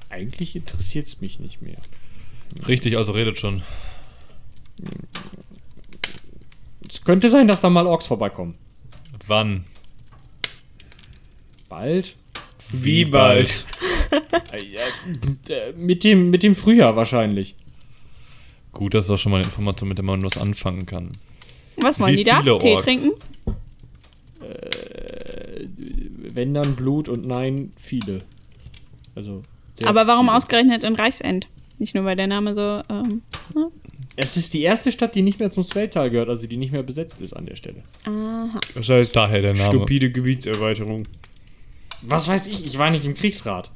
Eigentlich 0.09 0.57
interessiert 0.57 1.07
es 1.07 1.21
mich 1.21 1.41
nicht 1.41 1.63
mehr. 1.63 1.79
Richtig, 2.69 2.97
also 2.97 3.13
redet 3.13 3.39
schon. 3.39 3.63
Es 6.89 7.03
könnte 7.03 7.29
sein, 7.31 7.49
dass 7.49 7.61
da 7.61 7.71
mal 7.71 7.87
Orks 7.87 8.07
vorbeikommen. 8.07 8.55
Wann? 9.27 9.65
Bald? 11.69 12.15
Wie 12.71 13.05
bald? 13.05 13.67
Äh, 14.53 14.63
ja, 14.63 14.83
äh, 15.49 15.73
mit, 15.73 16.05
dem, 16.05 16.31
mit 16.31 16.45
dem 16.45 16.55
Frühjahr 16.55 16.95
wahrscheinlich. 16.95 17.57
Gut, 18.73 18.95
das 18.95 19.07
ist 19.07 19.11
auch 19.11 19.19
schon 19.19 19.33
mal 19.33 19.39
eine 19.39 19.47
Information, 19.47 19.89
mit 19.89 19.99
der 19.99 20.05
man 20.05 20.23
was 20.23 20.39
anfangen 20.39 20.87
kann. 20.87 21.11
Was 21.77 21.99
wollen 21.99 22.13
Wie 22.13 22.19
die 22.19 22.25
da? 22.25 22.43
Tee 22.43 22.73
Orks? 22.73 22.83
trinken? 22.85 23.11
Wenn 26.35 26.55
dann 26.55 26.77
Blut 26.77 27.09
und 27.09 27.27
nein, 27.27 27.73
viele. 27.77 28.23
Also. 29.15 29.43
Aber 29.85 30.07
warum 30.07 30.27
viele. 30.27 30.37
ausgerechnet 30.37 30.83
in 30.83 30.95
Reichsend? 30.95 31.49
Nicht 31.79 31.95
nur, 31.95 32.05
weil 32.05 32.17
der 32.17 32.27
Name 32.27 32.55
so. 32.55 32.95
Ähm, 32.95 33.23
Es 34.17 34.37
ist 34.37 34.55
die 34.55 34.63
erste 34.63 34.91
Stadt, 34.91 35.15
die 35.15 35.23
nicht 35.23 35.39
mehr 35.39 35.51
zum 35.51 35.63
Swelltal 35.63 36.11
gehört, 36.11 36.29
also 36.31 36.47
die 36.47 36.57
nicht 36.57 36.73
mehr 36.73 36.83
besetzt 36.83 37.21
ist 37.21 37.35
an 37.35 37.47
der 37.47 37.57
Stelle. 37.57 37.83
aha. 38.05 38.61
Das 38.75 38.89
heißt, 38.89 39.15
Daher 39.15 39.43
der 39.43 39.55
Name. 39.55 39.67
stupide 39.69 40.11
Gebietserweiterung. 40.11 41.07
Was 42.03 42.27
weiß 42.29 42.47
ich, 42.49 42.65
ich 42.65 42.79
war 42.79 42.91
nicht 42.91 43.05
im 43.05 43.15
Kriegsrat. 43.15 43.71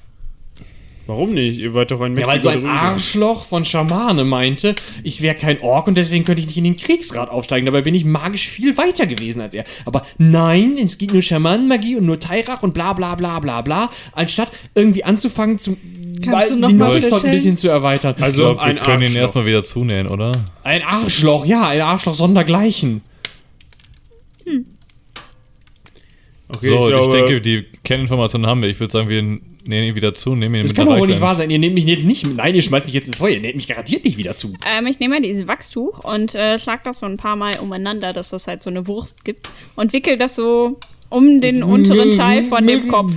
Warum 1.11 1.31
nicht? 1.31 1.59
Ihr 1.59 1.74
wart 1.74 1.91
doch 1.91 2.01
ein 2.03 2.16
Ja, 2.16 2.24
weil 2.28 2.41
so 2.41 2.51
ein. 2.51 2.65
Arschloch 2.65 3.45
von 3.45 3.65
Schamane 3.65 4.23
meinte, 4.23 4.77
ich 5.03 5.23
wäre 5.23 5.35
kein 5.35 5.61
Ork 5.61 5.89
und 5.89 5.97
deswegen 5.97 6.24
könnte 6.24 6.41
ich 6.41 6.47
nicht 6.47 6.57
in 6.57 6.62
den 6.62 6.77
Kriegsrat 6.77 7.28
aufsteigen. 7.31 7.66
Dabei 7.66 7.82
bin 7.82 7.97
ich 7.97 8.05
magisch 8.05 8.47
viel 8.49 8.77
weiter 8.78 9.07
gewesen 9.09 9.41
als 9.43 9.53
er. 9.53 9.65
Aber 9.87 10.03
nein, 10.19 10.77
es 10.81 10.99
gibt 10.99 11.12
nur 11.12 11.20
Schamanenmagie 11.23 11.97
und 11.97 12.07
nur 12.07 12.20
Tairach 12.20 12.62
und 12.62 12.74
bla 12.74 12.93
bla 12.93 13.16
bla 13.16 13.41
bla 13.41 13.61
bla. 13.61 13.91
Anstatt 14.12 14.53
irgendwie 14.77 15.03
anzufangen, 15.03 15.59
zum 15.59 15.77
Kannst 16.24 16.53
du 16.53 16.57
noch 16.57 16.69
den 16.69 16.85
Horizont 16.85 17.24
ein 17.24 17.32
bisschen 17.32 17.57
zu 17.57 17.69
erweitern. 17.69 18.15
Ich 18.16 18.23
Also 18.23 18.43
glaube, 18.43 18.61
wir 18.61 18.65
ein 18.65 18.77
können 18.81 19.01
ihn 19.03 19.07
Arschloch. 19.07 19.20
erstmal 19.20 19.47
wieder 19.47 19.62
zunähen, 19.65 20.07
oder? 20.07 20.31
Ein 20.62 20.82
Arschloch, 20.82 21.45
ja, 21.45 21.66
ein 21.66 21.81
Arschloch 21.81 22.15
sondergleichen. 22.15 23.03
Okay, 26.53 26.69
so, 26.69 26.82
ich, 26.82 26.87
glaube, 26.89 27.12
denke, 27.16 27.41
die 27.41 27.65
Kerninformationen 27.85 28.47
haben 28.47 28.62
wir. 28.62 28.69
Ich 28.69 28.78
würde 28.78 28.93
sagen, 28.93 29.09
wir 29.09 29.23
nähen 29.23 29.40
ihn 29.66 29.94
wieder 29.94 30.12
zu, 30.15 30.35
nehmen 30.35 30.55
ihn 30.57 30.62
Das 30.62 30.70
mit 30.70 30.77
kann 30.77 30.86
doch 30.86 30.98
wohl 30.98 31.07
nicht 31.07 31.20
wahr 31.20 31.35
sein. 31.36 31.51
Ihr 31.51 31.59
nehmt 31.59 31.74
mich 31.74 31.85
jetzt 31.85 32.05
nicht 32.05 32.27
mit. 32.27 32.36
Nein, 32.36 32.55
ihr 32.55 32.62
schmeißt 32.62 32.86
mich 32.86 32.94
jetzt 32.94 33.09
ins 33.09 33.16
Feuer. 33.16 33.31
Ihr 33.31 33.40
nehmt 33.40 33.57
mich 33.57 33.69
garantiert 33.69 34.05
nicht 34.05 34.19
wieder 34.19 34.36
zu. 34.36 34.55
Ähm, 34.66 34.86
ich 34.86 35.01
nehme 35.01 35.15
mal 35.15 35.23
dieses 35.23 35.47
Wachstuch 35.47 36.05
und 36.05 36.35
äh, 36.35 36.59
schlag 36.59 36.85
das 36.85 36.98
so 36.98 37.07
ein 37.07 37.16
paar 37.16 37.36
Mal 37.36 37.59
umeinander, 37.61 38.12
dass 38.12 38.31
das 38.31 38.47
halt 38.47 38.62
so 38.62 38.70
eine 38.70 38.86
Wurst 38.86 39.24
gibt. 39.24 39.48
Und 39.77 39.93
wickel 39.93 40.19
das 40.19 40.36
so 40.36 40.78
um 41.09 41.40
den 41.40 41.62
unteren 41.62 42.16
Teil 42.16 42.44
von 42.44 42.66
dem 42.66 42.86
Kopf. 42.86 43.11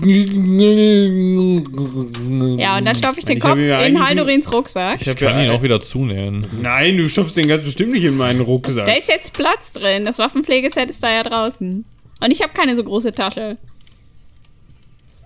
Ja, 2.57 2.77
und 2.77 2.85
dann 2.85 2.95
stopfe 2.95 3.19
ich 3.19 3.25
den 3.25 3.37
Ich 3.37 3.43
Kopf 3.43 3.57
in 3.59 4.03
Haldorins 4.03 4.51
Rucksack. 4.51 4.99
Ich 5.01 5.07
Ich 5.07 5.15
kann 5.15 5.39
ihn 5.43 5.51
auch 5.51 5.61
wieder 5.61 5.79
zunähen. 5.79 6.47
Nein, 6.61 6.97
du 6.97 7.07
stopfst 7.07 7.35
den 7.37 7.47
ganz 7.47 7.63
bestimmt 7.63 7.91
nicht 7.91 8.03
in 8.03 8.17
meinen 8.17 8.41
Rucksack. 8.41 8.87
Da 8.87 8.93
ist 8.93 9.09
jetzt 9.09 9.33
Platz 9.33 9.71
drin. 9.73 10.05
Das 10.05 10.17
Waffenpflegeset 10.17 10.89
ist 10.89 11.03
da 11.03 11.11
ja 11.13 11.21
draußen. 11.23 11.85
Und 12.19 12.31
ich 12.31 12.41
habe 12.41 12.53
keine 12.53 12.75
so 12.75 12.83
große 12.83 13.11
Tasche. 13.11 13.57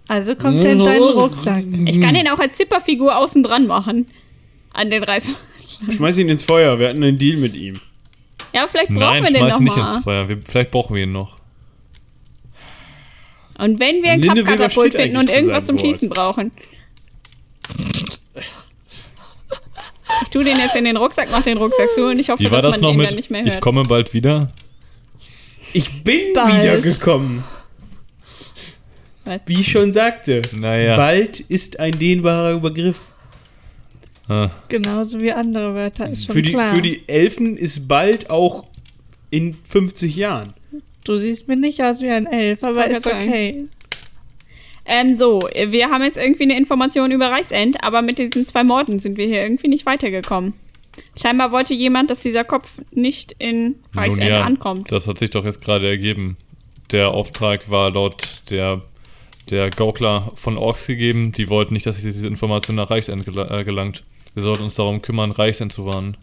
Also 0.07 0.35
kommt 0.35 0.59
er 0.59 0.71
in 0.71 0.79
deinen 0.83 1.03
Rucksack. 1.03 1.63
Ich 1.85 1.99
kann 1.99 2.13
den 2.13 2.27
auch 2.29 2.39
als 2.39 2.55
Zipperfigur 2.57 3.17
außen 3.17 3.43
dran 3.43 3.67
machen. 3.67 4.07
An 4.73 4.89
den 4.89 5.03
Reiß. 5.03 5.29
Schmeiß 5.89 6.17
ihn 6.17 6.29
ins 6.29 6.43
Feuer, 6.43 6.79
wir 6.79 6.89
hatten 6.89 7.03
einen 7.03 7.17
Deal 7.17 7.37
mit 7.37 7.53
ihm. 7.55 7.79
Ja, 8.53 8.67
vielleicht 8.67 8.89
brauchen 8.89 8.99
Nein, 8.99 9.23
wir 9.23 9.29
den 9.31 9.37
schmeiß 9.39 9.53
noch 9.53 9.59
ihn 9.59 9.63
nicht 9.65 9.77
ins. 9.77 9.97
Feuer. 9.97 10.29
Wir, 10.29 10.39
vielleicht 10.43 10.71
brauchen 10.71 10.95
wir 10.95 11.03
ihn 11.03 11.11
noch. 11.11 11.35
Und 13.57 13.79
wenn 13.79 14.03
wir 14.03 14.11
ein 14.11 14.21
Linde 14.21 14.43
Kampfkatapult 14.43 14.93
finden 14.93 15.17
und 15.17 15.29
irgendwas 15.29 15.65
zum 15.65 15.75
Wort. 15.77 15.85
Schießen 15.85 16.09
brauchen. 16.09 16.51
Ich 20.23 20.29
tue 20.29 20.43
den 20.43 20.57
jetzt 20.57 20.75
in 20.75 20.85
den 20.85 20.97
Rucksack, 20.97 21.29
mach 21.31 21.43
den 21.43 21.57
Rucksack 21.57 21.93
zu 21.93 22.05
und 22.07 22.19
ich 22.19 22.29
hoffe, 22.29 22.43
dass 22.43 22.61
das 22.61 22.71
man 22.71 22.81
noch 22.81 22.91
ihn 22.91 22.97
mit? 22.97 23.09
dann 23.09 23.15
nicht 23.15 23.29
mehr 23.31 23.45
Ich 23.45 23.53
hört. 23.53 23.61
komme 23.61 23.83
bald 23.83 24.13
wieder. 24.13 24.51
Ich 25.73 26.03
bin 26.03 26.33
Bald. 26.33 26.61
wiedergekommen. 26.63 27.43
Wie 29.45 29.59
ich 29.61 29.71
schon 29.71 29.93
sagte, 29.93 30.41
Naja. 30.53 30.95
bald 30.95 31.39
ist 31.41 31.79
ein 31.79 31.91
dehnbarer 31.97 32.59
Begriff. 32.59 32.99
Ah, 34.29 34.49
Genauso 34.67 35.21
wie 35.21 35.31
andere 35.31 35.73
Wörter, 35.73 36.09
ist 36.09 36.25
schon 36.25 36.35
Für 36.35 36.41
die, 36.41 36.51
klar. 36.51 36.75
für 36.75 36.81
die 36.81 37.07
Elfen 37.07 37.55
ist 37.55 37.87
bald 37.87 38.29
auch 38.29 38.65
in 39.29 39.53
50 39.63 40.15
Jahren. 40.15 40.53
du 41.05 41.17
siehst 41.17 41.47
mir 41.47 41.55
nicht 41.55 41.81
aus 41.81 42.01
wie 42.01 42.09
ein 42.09 42.25
Elf, 42.27 42.63
aber 42.63 42.75
Wollte 42.77 42.91
ist 42.97 43.05
okay. 43.07 43.65
Ähm, 44.85 45.17
so, 45.17 45.39
wir 45.39 45.89
haben 45.89 46.03
jetzt 46.03 46.17
irgendwie 46.17 46.43
eine 46.43 46.57
Information 46.57 47.11
über 47.11 47.29
Reichsend, 47.29 47.83
aber 47.83 48.01
mit 48.01 48.19
diesen 48.19 48.47
zwei 48.47 48.63
Morden 48.63 48.99
sind 48.99 49.17
wir 49.17 49.25
hier 49.27 49.41
irgendwie 49.43 49.67
nicht 49.67 49.85
weitergekommen. 49.85 50.53
Scheinbar 51.21 51.51
wollte 51.51 51.73
jemand, 51.73 52.09
dass 52.09 52.21
dieser 52.21 52.43
Kopf 52.43 52.79
nicht 52.91 53.33
in 53.37 53.63
nun 53.63 53.75
Reichsend 53.93 54.23
ja, 54.29 54.41
ankommt. 54.43 54.91
das 54.91 55.07
hat 55.07 55.19
sich 55.19 55.29
doch 55.29 55.45
jetzt 55.45 55.61
gerade 55.63 55.87
ergeben. 55.89 56.37
Der 56.91 57.13
Auftrag 57.13 57.69
war 57.69 57.91
laut 57.91 58.41
der, 58.49 58.81
der 59.49 59.69
Gaukler 59.69 60.31
von 60.35 60.57
Orks 60.57 60.87
gegeben. 60.87 61.31
Die 61.31 61.49
wollten 61.49 61.73
nicht, 61.73 61.85
dass 61.85 62.01
diese 62.01 62.27
Information 62.27 62.75
nach 62.75 62.89
Reichsend 62.89 63.25
gel 63.25 63.37
äh, 63.37 63.63
gelangt. 63.63 64.03
Wir 64.33 64.43
sollten 64.43 64.63
uns 64.63 64.75
darum 64.75 65.01
kümmern, 65.01 65.31
Reichsend 65.31 65.73
zu 65.73 65.85
warnen. 65.85 66.17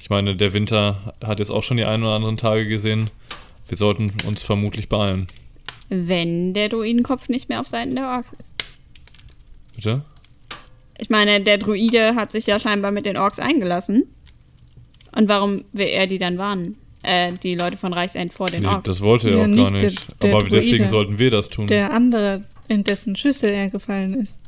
Ich 0.00 0.10
meine, 0.10 0.36
der 0.36 0.52
Winter 0.52 1.14
hat 1.22 1.38
jetzt 1.40 1.50
auch 1.50 1.62
schon 1.62 1.76
die 1.76 1.84
ein 1.84 2.02
oder 2.02 2.14
anderen 2.14 2.36
Tage 2.36 2.66
gesehen. 2.66 3.10
Wir 3.68 3.76
sollten 3.76 4.12
uns 4.26 4.42
vermutlich 4.42 4.88
beeilen. 4.88 5.26
Wenn 5.88 6.54
der 6.54 6.68
Druidenkopf 6.68 7.28
nicht 7.28 7.48
mehr 7.48 7.60
auf 7.60 7.66
Seiten 7.66 7.94
der 7.94 8.08
Orks 8.08 8.32
ist. 8.32 8.54
Bitte? 9.74 10.04
Ich 10.98 11.10
meine, 11.10 11.40
der 11.42 11.58
Druide 11.58 12.14
hat 12.14 12.32
sich 12.32 12.46
ja 12.46 12.58
scheinbar 12.58 12.90
mit 12.90 13.06
den 13.06 13.16
Orks 13.16 13.38
eingelassen. 13.38 14.04
Und 15.14 15.28
warum 15.28 15.64
will 15.72 15.88
er 15.88 16.06
die 16.06 16.18
dann 16.18 16.38
warnen? 16.38 16.76
Äh, 17.02 17.32
die 17.42 17.54
Leute 17.54 17.76
von 17.76 17.92
Reichsend 17.92 18.32
vor 18.32 18.46
den 18.46 18.62
Nee, 18.62 18.66
Orks. 18.68 18.88
das 18.88 19.00
wollte 19.00 19.28
er 19.30 19.36
Ja, 19.38 19.42
auch 19.44 19.46
nicht 19.46 19.70
gar 19.70 19.78
der- 19.78 19.90
nicht. 19.90 20.22
der 20.22 20.34
Aber 20.34 20.44
deswegen 20.48 20.76
Druide. 20.78 20.88
sollten 20.90 21.18
wir 21.18 21.30
das 21.30 21.48
tun. 21.48 21.66
Der 21.68 21.92
andere, 21.92 22.42
in 22.68 22.82
dessen 22.84 23.14
Schüssel 23.16 23.50
er 23.50 23.70
gefallen 23.70 24.14
ist. 24.22 24.38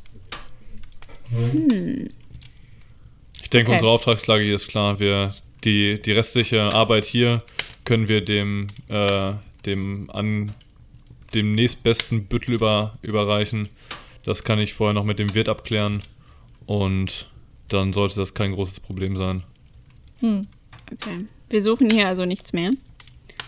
Ich 3.41 3.49
denke, 3.49 3.67
Okay. 3.71 3.73
unsere 3.73 3.91
Auftragslage 3.91 4.43
hier 4.43 4.55
ist 4.55 4.67
klar. 4.67 4.99
Wir, 4.99 5.33
die, 5.63 6.01
die 6.01 6.11
restliche 6.11 6.73
Arbeit 6.73 7.05
hier 7.05 7.43
können 7.85 8.07
wir 8.07 8.21
dem, 8.21 8.67
äh, 8.89 9.33
dem, 9.65 10.09
an, 10.11 10.51
dem 11.33 11.53
nächstbesten 11.53 12.25
Büttel 12.25 12.55
über, 12.55 12.97
überreichen. 13.01 13.67
Das 14.23 14.43
kann 14.43 14.59
ich 14.59 14.73
vorher 14.73 14.93
noch 14.93 15.05
mit 15.05 15.19
dem 15.19 15.33
Wirt 15.33 15.49
abklären. 15.49 16.01
Und 16.65 17.27
dann 17.69 17.93
sollte 17.93 18.15
das 18.17 18.33
kein 18.33 18.51
großes 18.51 18.79
Problem 18.79 19.15
sein. 19.15 19.43
Hm. 20.19 20.41
Okay. 20.91 21.25
Wir 21.49 21.61
suchen 21.61 21.89
hier 21.89 22.07
also 22.07 22.25
nichts 22.25 22.53
mehr. 22.53 22.71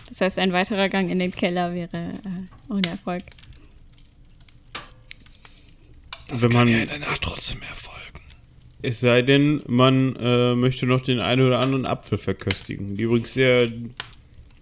Das 0.08 0.20
heißt, 0.20 0.38
ein 0.38 0.52
weiterer 0.52 0.88
Gang 0.88 1.10
in 1.10 1.18
den 1.18 1.30
Keller 1.30 1.74
wäre 1.74 1.96
äh, 1.96 2.72
ohne 2.72 2.88
Erfolg. 2.88 3.22
Wenn 6.28 6.52
man, 6.52 6.86
danach 6.88 7.18
trotzdem 7.18 7.62
erfolgen. 7.62 8.20
es 8.80 9.00
sei 9.00 9.22
denn, 9.22 9.62
man 9.66 10.16
äh, 10.16 10.54
möchte 10.54 10.86
noch 10.86 11.02
den 11.02 11.20
einen 11.20 11.42
oder 11.42 11.60
anderen 11.60 11.86
Apfel 11.86 12.18
verköstigen, 12.18 12.96
die 12.96 13.04
übrigens 13.04 13.34
sehr 13.34 13.70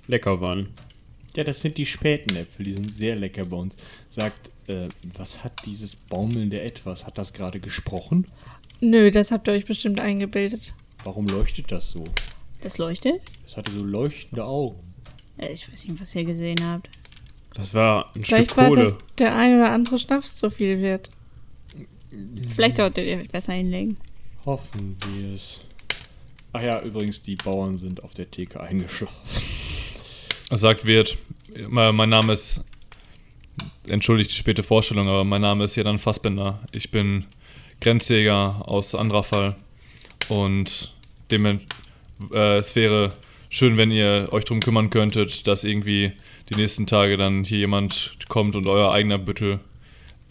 lecker 0.09 0.41
waren. 0.41 0.69
Ja, 1.37 1.45
das 1.45 1.61
sind 1.61 1.79
die 1.79 1.87
späten 1.87 2.35
Äpfel, 2.37 2.65
die 2.65 2.73
sind 2.73 2.91
sehr 2.91 3.15
lecker 3.15 3.45
bei 3.45 3.57
uns. 3.57 3.77
Sagt, 4.09 4.51
äh, 4.67 4.89
was 5.17 5.45
hat 5.45 5.65
dieses 5.65 5.95
baumelnde 5.95 6.61
Etwas? 6.61 7.07
Hat 7.07 7.19
das 7.19 7.33
gerade 7.33 7.61
gesprochen? 7.61 8.27
Nö, 8.81 9.11
das 9.11 9.31
habt 9.31 9.49
ihr 9.49 9.53
euch 9.53 9.67
bestimmt 9.67 10.01
eingebildet. 10.01 10.75
Warum 11.05 11.27
leuchtet 11.27 11.71
das 11.71 11.91
so? 11.91 12.05
Das 12.63 12.79
leuchtet? 12.79 13.21
Es 13.47 13.57
hatte 13.57 13.73
so 13.73 13.83
leuchtende 13.85 14.45
Augen. 14.45 14.79
Äh, 15.39 15.53
Ich 15.53 15.71
weiß 15.71 15.87
nicht, 15.87 16.01
was 16.01 16.15
ihr 16.15 16.25
gesehen 16.25 16.59
habt. 16.65 16.89
Das 17.55 17.75
war 17.75 18.07
ein 18.15 18.23
Vielleicht 18.23 18.51
Stück 18.53 18.57
war 18.59 18.69
Kohle. 18.69 18.85
das 18.85 18.99
der 19.19 19.35
ein 19.35 19.57
oder 19.57 19.71
andere 19.71 19.99
Schnaps 19.99 20.37
zu 20.37 20.51
viel 20.51 20.81
wird. 20.81 21.09
Vielleicht 22.55 22.77
solltet 22.77 23.05
ihr 23.07 23.19
euch 23.19 23.29
besser 23.29 23.53
hinlegen. 23.53 23.97
Hoffen 24.47 24.97
wir 25.15 25.35
es. 25.35 25.61
Ach 26.53 26.63
ja, 26.63 26.81
übrigens, 26.83 27.23
die 27.23 27.37
Bauern 27.37 27.77
sind 27.77 28.03
auf 28.03 28.15
der 28.15 28.31
Theke 28.31 28.61
eingeschlafen. 28.61 29.15
Sagt 30.51 30.87
Wirt, 30.87 31.17
mein 31.69 31.95
mein 31.95 32.09
Name 32.09 32.33
ist, 32.33 32.65
entschuldigt 33.87 34.31
die 34.31 34.35
späte 34.37 34.63
Vorstellung, 34.65 35.09
aber 35.09 35.23
mein 35.25 35.43
Name 35.43 35.65
ist 35.65 35.77
Jedan 35.77 35.99
Fassbender. 36.01 36.61
Ich 36.73 36.91
bin 36.91 37.27
Grenzjäger 37.81 38.63
aus 38.69 38.95
Andrafall 38.97 39.55
und 40.29 40.93
dem, 41.31 41.61
äh, 42.33 42.59
es 42.59 42.75
wäre 42.77 43.13
schön, 43.49 43.77
wenn 43.77 43.91
ihr 43.91 44.29
euch 44.33 44.45
darum 44.45 44.61
kümmern 44.61 44.91
könntet, 44.91 45.47
dass 45.47 45.65
irgendwie 45.65 46.13
die 46.53 46.59
nächsten 46.59 46.87
Tage 46.87 47.17
dann 47.17 47.45
hier 47.45 47.59
jemand 47.59 48.17
kommt 48.29 48.55
und 48.57 48.67
euer 48.69 48.93
eigener 48.93 49.19
Büttel 49.19 49.61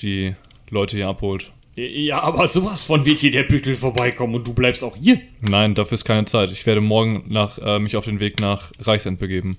die 0.01 0.35
Leute 0.69 0.97
hier 0.97 1.07
abholt. 1.07 1.51
Ja, 1.75 2.21
aber 2.21 2.47
sowas 2.47 2.81
von 2.83 3.05
wird 3.05 3.19
hier 3.19 3.31
der 3.31 3.43
Büttel 3.43 3.75
vorbeikommen 3.75 4.35
und 4.35 4.47
du 4.47 4.53
bleibst 4.53 4.83
auch 4.83 4.97
hier. 4.97 5.19
Nein, 5.41 5.75
dafür 5.75 5.93
ist 5.95 6.03
keine 6.05 6.25
Zeit. 6.25 6.51
Ich 6.51 6.65
werde 6.65 6.81
morgen 6.81 7.23
nach, 7.29 7.57
äh, 7.59 7.79
mich 7.79 7.95
auf 7.95 8.05
den 8.05 8.19
Weg 8.19 8.39
nach 8.41 8.71
Reichsend 8.81 9.19
begeben. 9.19 9.57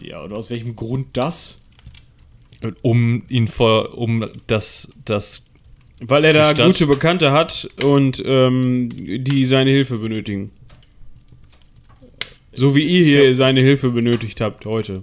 Ja, 0.00 0.22
und 0.22 0.32
aus 0.32 0.50
welchem 0.50 0.74
Grund 0.76 1.08
das? 1.16 1.60
Um 2.82 3.24
ihn 3.28 3.48
vor, 3.48 3.98
um 3.98 4.24
das, 4.46 4.88
das 5.04 5.44
Weil 6.00 6.24
er 6.24 6.32
da 6.32 6.50
Stadt- 6.52 6.66
gute 6.66 6.86
Bekannte 6.86 7.32
hat 7.32 7.68
und 7.84 8.22
ähm, 8.24 8.88
die 9.24 9.44
seine 9.44 9.70
Hilfe 9.70 9.98
benötigen. 9.98 10.50
So 12.56 12.74
wie 12.74 12.82
ihr 12.84 13.04
hier 13.04 13.34
seine 13.34 13.60
Hilfe 13.60 13.90
benötigt 13.90 14.40
habt 14.40 14.64
heute. 14.66 15.02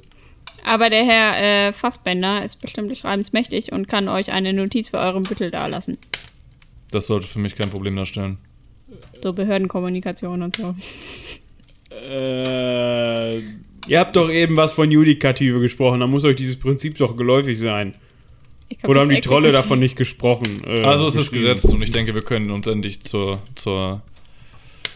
Aber 0.63 0.89
der 0.89 1.03
Herr 1.05 1.67
äh, 1.69 1.73
Fassbender 1.73 2.43
ist 2.43 2.61
bestimmt 2.61 2.91
des 2.91 2.99
Schreibens 2.99 3.33
mächtig 3.33 3.71
und 3.71 3.87
kann 3.87 4.07
euch 4.07 4.31
eine 4.31 4.53
Notiz 4.53 4.89
für 4.89 4.99
euren 4.99 5.23
Büttel 5.23 5.49
dalassen. 5.51 5.97
Das 6.91 7.07
sollte 7.07 7.27
für 7.27 7.39
mich 7.39 7.55
kein 7.55 7.69
Problem 7.69 7.95
darstellen. 7.95 8.37
So 9.23 9.33
Behördenkommunikation 9.33 10.41
und 10.43 10.55
so. 10.57 10.75
Äh, 11.89 13.39
Ihr 13.87 13.99
habt 13.99 14.15
doch 14.15 14.29
eben 14.29 14.55
was 14.57 14.73
von 14.73 14.91
Judikative 14.91 15.59
gesprochen, 15.59 16.01
da 16.01 16.07
muss 16.07 16.23
euch 16.23 16.35
dieses 16.35 16.57
Prinzip 16.59 16.95
doch 16.97 17.17
geläufig 17.17 17.57
sein. 17.59 17.95
Glaub, 18.69 18.89
Oder 18.91 19.01
haben 19.01 19.09
die 19.09 19.19
Trolle 19.21 19.49
Exekutiv- 19.49 19.61
davon 19.63 19.79
nicht 19.79 19.95
gesprochen? 19.97 20.61
äh, 20.65 20.81
Also 20.83 21.07
es 21.07 21.15
ist 21.15 21.31
gesetzt 21.31 21.65
und 21.65 21.81
ich 21.81 21.89
denke, 21.91 22.13
wir 22.13 22.21
können 22.21 22.51
uns 22.51 22.67
endlich 22.67 23.01
zur, 23.01 23.41
zur 23.55 24.01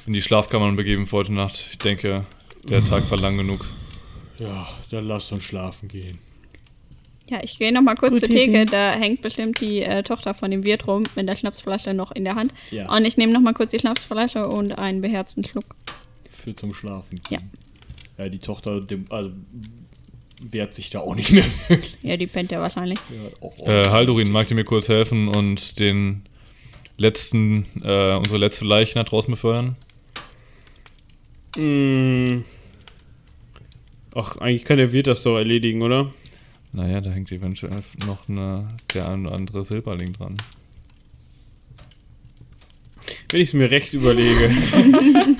in 0.05 0.13
die 0.13 0.21
Schlafkammern 0.21 0.75
begeben 0.75 1.07
für 1.07 1.17
heute 1.17 1.33
Nacht. 1.33 1.67
Ich 1.71 1.77
denke, 1.79 2.23
der 2.69 2.83
Tag 2.85 3.09
war 3.11 3.17
lang 3.17 3.37
genug. 3.37 3.65
ja, 4.39 4.67
dann 4.91 5.07
lasst 5.07 5.31
uns 5.31 5.43
schlafen 5.43 5.87
gehen. 5.87 6.17
Ja, 7.29 7.43
ich 7.43 7.57
gehe 7.57 7.71
noch 7.71 7.81
mal 7.81 7.95
kurz 7.95 8.15
Gute 8.15 8.27
zur 8.27 8.35
Theke. 8.35 8.61
Idee. 8.61 8.65
Da 8.65 8.91
hängt 8.91 9.21
bestimmt 9.21 9.59
die 9.59 9.81
äh, 9.81 10.03
Tochter 10.03 10.35
von 10.35 10.51
dem 10.51 10.63
Wirt 10.63 10.87
rum 10.87 11.03
mit 11.15 11.27
der 11.27 11.35
Schnapsflasche 11.35 11.93
noch 11.93 12.11
in 12.11 12.23
der 12.23 12.35
Hand. 12.35 12.53
Ja. 12.69 12.91
Und 12.95 13.05
ich 13.05 13.17
nehme 13.17 13.33
noch 13.33 13.41
mal 13.41 13.53
kurz 13.53 13.71
die 13.71 13.79
Schnapsflasche 13.79 14.47
und 14.47 14.73
einen 14.73 15.01
beherzten 15.01 15.43
Schluck. 15.43 15.65
Für 16.29 16.53
zum 16.53 16.73
Schlafen 16.73 17.21
Ja. 17.29 17.39
Ja, 18.17 18.29
die 18.29 18.37
Tochter 18.37 18.79
dem, 18.79 19.05
also, 19.09 19.31
wehrt 20.41 20.73
sich 20.75 20.89
da 20.91 20.99
auch 20.99 21.15
nicht 21.15 21.31
mehr 21.31 21.45
wirklich. 21.67 21.97
Ja, 22.03 22.15
die 22.15 22.27
pennt 22.27 22.51
ja 22.51 22.61
wahrscheinlich. 22.61 22.99
Ja, 23.11 23.21
oh, 23.41 23.51
oh. 23.59 23.69
Äh, 23.69 23.89
Haldurin, 23.89 24.29
mag 24.29 24.47
dir 24.47 24.55
mir 24.55 24.63
kurz 24.63 24.87
helfen 24.87 25.27
und 25.27 25.79
den 25.79 26.23
letzten, 26.97 27.65
äh, 27.83 28.15
unsere 28.15 28.37
letzte 28.37 28.65
Leiche 28.65 28.97
nach 28.97 29.05
draußen 29.05 29.31
befördern? 29.31 29.75
Mm. 31.57 32.43
Ach, 34.17 34.37
eigentlich 34.37 34.63
kann 34.63 34.77
der 34.77 34.93
Wirt 34.93 35.07
das 35.07 35.23
doch 35.23 35.37
erledigen, 35.37 35.81
oder? 35.81 36.13
Naja, 36.71 37.01
da 37.01 37.11
hängt 37.11 37.31
eventuell 37.33 37.83
noch 38.07 38.29
eine, 38.29 38.69
der 38.93 39.09
ein 39.09 39.25
oder 39.25 39.35
andere 39.35 39.63
Silberling 39.65 40.13
dran. 40.13 40.37
Wenn 43.29 43.41
ich 43.41 43.49
es 43.49 43.53
mir 43.53 43.69
recht 43.69 43.93
überlege. 43.93 44.51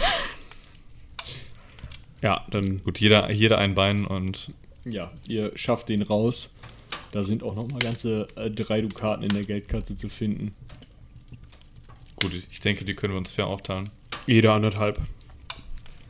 ja, 2.22 2.46
dann 2.52 2.84
Gut, 2.84 3.00
jeder, 3.00 3.32
jeder 3.32 3.60
ein 3.60 3.76
Bein 3.76 4.06
und 4.06 4.52
Ja, 4.84 5.10
ihr 5.26 5.54
schafft 5.56 5.88
den 5.88 6.02
raus. 6.02 6.50
Da 7.14 7.24
sind 7.24 7.44
auch 7.44 7.56
noch 7.56 7.70
mal 7.70 7.80
ganze 7.80 8.28
äh, 8.36 8.52
drei 8.52 8.82
Dukaten 8.82 9.24
in 9.24 9.30
der 9.30 9.46
Geldkatze 9.46 9.96
zu 9.96 10.10
finden. 10.10 10.54
Gut, 12.18 12.34
ich 12.52 12.60
denke, 12.60 12.84
die 12.84 12.94
können 12.94 13.14
wir 13.14 13.20
uns 13.20 13.32
fair 13.32 13.48
aufteilen. 13.48 13.90
Jeder 14.28 14.54
anderthalb. 14.54 15.00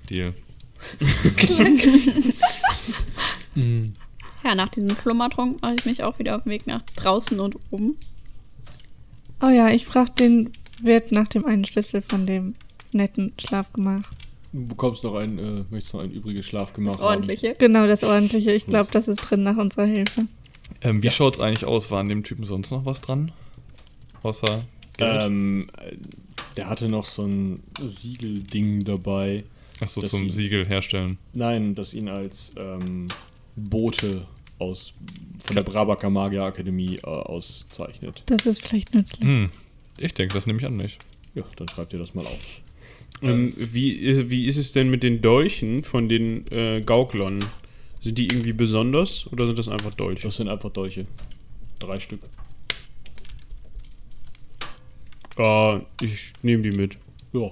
Deal. 0.09 0.33
Ja, 4.43 4.53
nach 4.53 4.69
diesem 4.69 4.89
Schlummertrunk 4.91 5.61
mache 5.61 5.75
ich 5.79 5.85
mich 5.85 6.03
auch 6.03 6.19
wieder 6.19 6.35
auf 6.35 6.43
den 6.43 6.51
Weg 6.51 6.67
nach 6.67 6.83
draußen 6.97 7.39
und 7.39 7.55
oben. 7.71 7.95
Oh 9.41 9.47
ja, 9.47 9.69
ich 9.69 9.87
frage 9.87 10.11
den 10.11 10.51
Wirt 10.81 11.11
nach 11.11 11.27
dem 11.27 11.45
einen 11.45 11.65
Schlüssel 11.65 12.01
von 12.01 12.27
dem 12.27 12.53
netten 12.91 13.33
Schlafgemach. 13.39 14.11
Du 14.53 14.67
bekommst 14.67 15.03
noch 15.03 15.15
ein, 15.15 15.39
äh, 15.39 15.63
möchtest 15.71 15.95
noch 15.95 16.01
ein 16.01 16.11
übriges 16.11 16.45
Schlafgemach 16.45 16.97
Das 16.97 17.01
ordentliche. 17.01 17.55
Genau, 17.57 17.87
das 17.87 18.03
ordentliche. 18.03 18.51
Ich 18.51 18.67
glaube, 18.67 18.91
das 18.91 19.07
ist 19.07 19.17
drin 19.17 19.43
nach 19.43 19.57
unserer 19.57 19.85
Hilfe. 19.85 20.27
Ähm, 20.81 21.01
wie 21.01 21.09
schaut's 21.09 21.39
eigentlich 21.39 21.65
aus? 21.65 21.89
War 21.89 21.99
an 22.01 22.09
dem 22.09 22.23
Typen 22.23 22.45
sonst 22.45 22.69
noch 22.71 22.85
was 22.85 23.01
dran? 23.01 23.31
Außer 24.21 24.47
haben? 24.47 24.63
Geld? 24.97 25.23
Ähm, 25.23 25.67
äh, 25.77 25.97
der 26.55 26.69
hatte 26.69 26.87
noch 26.87 27.05
so 27.05 27.23
ein 27.23 27.63
Siegelding 27.79 28.83
dabei. 28.83 29.43
Achso, 29.81 30.01
zum 30.01 30.29
sie- 30.29 30.43
Siegel 30.43 30.65
herstellen. 30.65 31.17
Nein, 31.33 31.75
das 31.75 31.93
ihn 31.93 32.07
als 32.07 32.55
ähm, 32.57 33.07
Bote 33.55 34.25
aus, 34.57 34.93
von 35.39 35.55
der 35.55 35.63
Brabaker 35.63 36.09
Magier 36.09 36.43
Akademie 36.43 36.95
äh, 36.97 37.01
auszeichnet. 37.07 38.23
Das 38.27 38.45
ist 38.45 38.61
vielleicht 38.65 38.93
nützlich. 38.93 39.23
Hm. 39.27 39.49
Ich 39.97 40.13
denke, 40.13 40.33
das 40.33 40.45
nehme 40.47 40.59
ich 40.59 40.65
an 40.65 40.73
nicht. 40.77 40.99
Ja, 41.33 41.43
dann 41.57 41.67
schreibt 41.67 41.91
ihr 41.93 41.99
das 41.99 42.13
mal 42.13 42.25
auf. 42.25 42.61
Ähm, 43.21 43.53
wie, 43.57 44.05
äh, 44.05 44.29
wie 44.29 44.45
ist 44.45 44.57
es 44.57 44.71
denn 44.73 44.89
mit 44.89 45.03
den 45.03 45.21
Dolchen 45.21 45.83
von 45.83 46.07
den 46.09 46.47
äh, 46.51 46.81
Gauklern? 46.81 47.39
Sind 48.01 48.17
die 48.17 48.25
irgendwie 48.27 48.53
besonders 48.53 49.27
oder 49.31 49.47
sind 49.47 49.57
das 49.57 49.67
einfach 49.67 49.93
Dolche? 49.93 50.23
Das 50.23 50.35
sind 50.35 50.47
einfach 50.47 50.69
Dolche. 50.69 51.05
Drei 51.79 51.99
Stück. 51.99 52.19
Ah, 55.37 55.81
ich 56.01 56.33
nehme 56.43 56.63
die 56.63 56.77
mit. 56.77 56.97
Ja, 57.33 57.51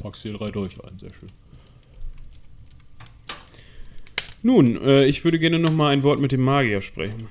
packst 0.00 0.24
dir 0.24 0.32
drei 0.34 0.50
Dolche 0.50 0.82
ein, 0.84 0.98
sehr 0.98 1.12
schön. 1.12 1.28
Nun, 4.46 4.80
äh, 4.80 5.06
ich 5.06 5.24
würde 5.24 5.40
gerne 5.40 5.58
noch 5.58 5.72
mal 5.72 5.88
ein 5.88 6.04
Wort 6.04 6.20
mit 6.20 6.30
dem 6.30 6.42
Magier 6.42 6.80
sprechen. 6.80 7.26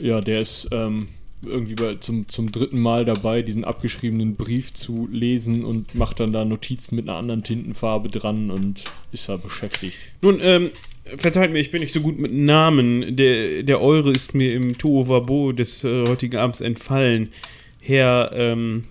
Ja, 0.00 0.20
der 0.20 0.38
ist 0.38 0.68
ähm, 0.70 1.08
irgendwie 1.44 1.74
bei, 1.74 1.96
zum, 1.96 2.28
zum 2.28 2.52
dritten 2.52 2.78
Mal 2.78 3.04
dabei, 3.04 3.42
diesen 3.42 3.64
abgeschriebenen 3.64 4.36
Brief 4.36 4.72
zu 4.72 5.08
lesen 5.10 5.64
und 5.64 5.96
macht 5.96 6.20
dann 6.20 6.30
da 6.30 6.44
Notizen 6.44 6.94
mit 6.94 7.08
einer 7.08 7.18
anderen 7.18 7.42
Tintenfarbe 7.42 8.08
dran 8.08 8.52
und 8.52 8.84
ist 9.10 9.28
da 9.28 9.36
beschäftigt. 9.36 9.98
Nun, 10.22 10.38
ähm, 10.40 10.70
verzeiht 11.16 11.50
mir, 11.50 11.58
ich 11.58 11.72
bin 11.72 11.80
nicht 11.80 11.92
so 11.92 12.02
gut 12.02 12.20
mit 12.20 12.32
Namen. 12.32 13.16
Der, 13.16 13.64
der 13.64 13.80
Eure 13.80 14.12
ist 14.12 14.32
mir 14.32 14.52
im 14.52 14.78
Tohuwabo 14.78 15.50
des 15.50 15.82
äh, 15.82 16.06
heutigen 16.06 16.36
Abends 16.36 16.60
entfallen. 16.60 17.32
Herr, 17.80 18.30
ähm, 18.32 18.84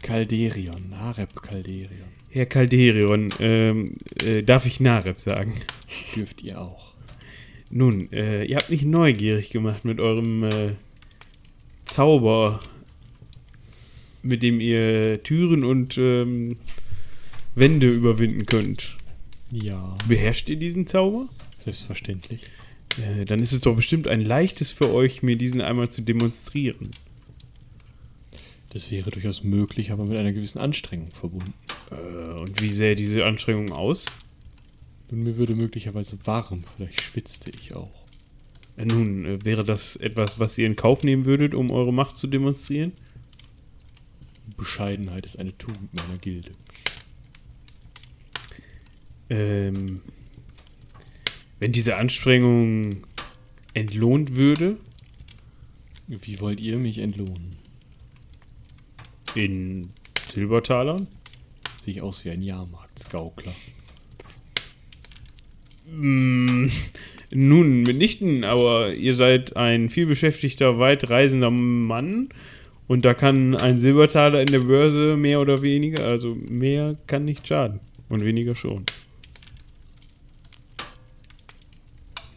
Calderion, 0.00 0.88
Nareb 0.88 1.42
Calderion. 1.42 2.11
Herr 2.32 2.46
Calderion, 2.46 3.28
ähm, 3.40 3.96
äh, 4.24 4.42
darf 4.42 4.64
ich 4.64 4.80
Nareb 4.80 5.20
sagen? 5.20 5.60
Dürft 6.16 6.42
ihr 6.42 6.60
auch. 6.60 6.94
Nun, 7.70 8.10
äh, 8.10 8.44
ihr 8.44 8.56
habt 8.56 8.70
mich 8.70 8.84
neugierig 8.84 9.50
gemacht 9.50 9.84
mit 9.84 10.00
eurem 10.00 10.44
äh, 10.44 10.72
Zauber, 11.84 12.60
mit 14.22 14.42
dem 14.42 14.60
ihr 14.60 15.22
Türen 15.22 15.62
und 15.62 15.98
ähm, 15.98 16.56
Wände 17.54 17.90
überwinden 17.90 18.46
könnt. 18.46 18.96
Ja, 19.50 19.96
Beherrscht 20.08 20.48
ihr 20.48 20.56
diesen 20.56 20.86
Zauber? 20.86 21.28
selbstverständlich. 21.62 22.50
Äh, 22.98 23.26
dann 23.26 23.40
ist 23.40 23.52
es 23.52 23.60
doch 23.60 23.76
bestimmt 23.76 24.08
ein 24.08 24.22
leichtes 24.22 24.70
für 24.70 24.92
euch, 24.92 25.22
mir 25.22 25.36
diesen 25.36 25.60
einmal 25.60 25.90
zu 25.90 26.00
demonstrieren. 26.00 26.90
Das 28.70 28.90
wäre 28.90 29.10
durchaus 29.10 29.44
möglich, 29.44 29.90
aber 29.92 30.06
mit 30.06 30.16
einer 30.16 30.32
gewissen 30.32 30.58
Anstrengung 30.58 31.10
verbunden. 31.10 31.52
Äh, 31.92 32.40
und 32.40 32.60
wie 32.60 32.72
sähe 32.72 32.94
diese 32.94 33.24
Anstrengung 33.24 33.72
aus? 33.72 34.06
Und 35.10 35.22
mir 35.22 35.36
würde 35.36 35.54
möglicherweise 35.54 36.16
warm, 36.24 36.64
vielleicht 36.76 37.00
schwitzte 37.02 37.50
ich 37.50 37.74
auch. 37.74 38.02
Äh, 38.76 38.86
nun, 38.86 39.24
äh, 39.24 39.44
wäre 39.44 39.64
das 39.64 39.96
etwas, 39.96 40.38
was 40.38 40.56
ihr 40.58 40.66
in 40.66 40.76
Kauf 40.76 41.02
nehmen 41.04 41.26
würdet, 41.26 41.54
um 41.54 41.70
eure 41.70 41.92
Macht 41.92 42.16
zu 42.16 42.26
demonstrieren? 42.26 42.92
Bescheidenheit 44.56 45.26
ist 45.26 45.38
eine 45.38 45.56
Tugend 45.58 45.92
meiner 45.94 46.18
Gilde. 46.18 46.52
Ähm, 49.28 50.00
wenn 51.58 51.72
diese 51.72 51.96
Anstrengung 51.96 53.04
entlohnt 53.74 54.36
würde, 54.36 54.76
Wie 56.06 56.40
wollt 56.40 56.60
ihr 56.60 56.78
mich 56.78 56.98
entlohnen? 56.98 57.56
in 59.34 59.90
Silbertalern? 60.30 61.08
Sehe 61.82 61.94
ich 61.94 62.02
aus 62.02 62.24
wie 62.24 62.30
ein 62.30 62.42
Jahrmarktsgaukler. 62.42 63.52
Mm, 65.90 66.68
nun, 67.34 67.82
mitnichten, 67.82 68.44
aber 68.44 68.94
ihr 68.94 69.16
seid 69.16 69.56
ein 69.56 69.90
vielbeschäftigter, 69.90 70.78
weitreisender 70.78 71.50
Mann 71.50 72.28
und 72.86 73.04
da 73.04 73.14
kann 73.14 73.56
ein 73.56 73.78
Silbertaler 73.78 74.38
in 74.42 74.46
der 74.46 74.60
Börse 74.60 75.16
mehr 75.16 75.40
oder 75.40 75.62
weniger, 75.62 76.04
also 76.04 76.36
mehr 76.36 76.96
kann 77.08 77.24
nicht 77.24 77.48
schaden 77.48 77.80
und 78.08 78.24
weniger 78.24 78.54
schon. 78.54 78.86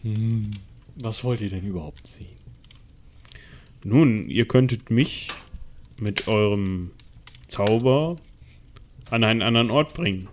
Hm, 0.01 0.49
was 0.95 1.23
wollt 1.23 1.41
ihr 1.41 1.51
denn 1.51 1.67
überhaupt 1.67 2.07
sehen? 2.07 2.39
Nun, 3.83 4.27
ihr 4.27 4.47
könntet 4.47 4.89
mich 4.89 5.27
mit 5.99 6.27
eurem 6.27 6.89
Zauber 7.47 8.15
an 9.15 9.23
einen 9.23 9.41
anderen 9.41 9.71
Ort 9.71 9.93
bringen. 9.93 10.27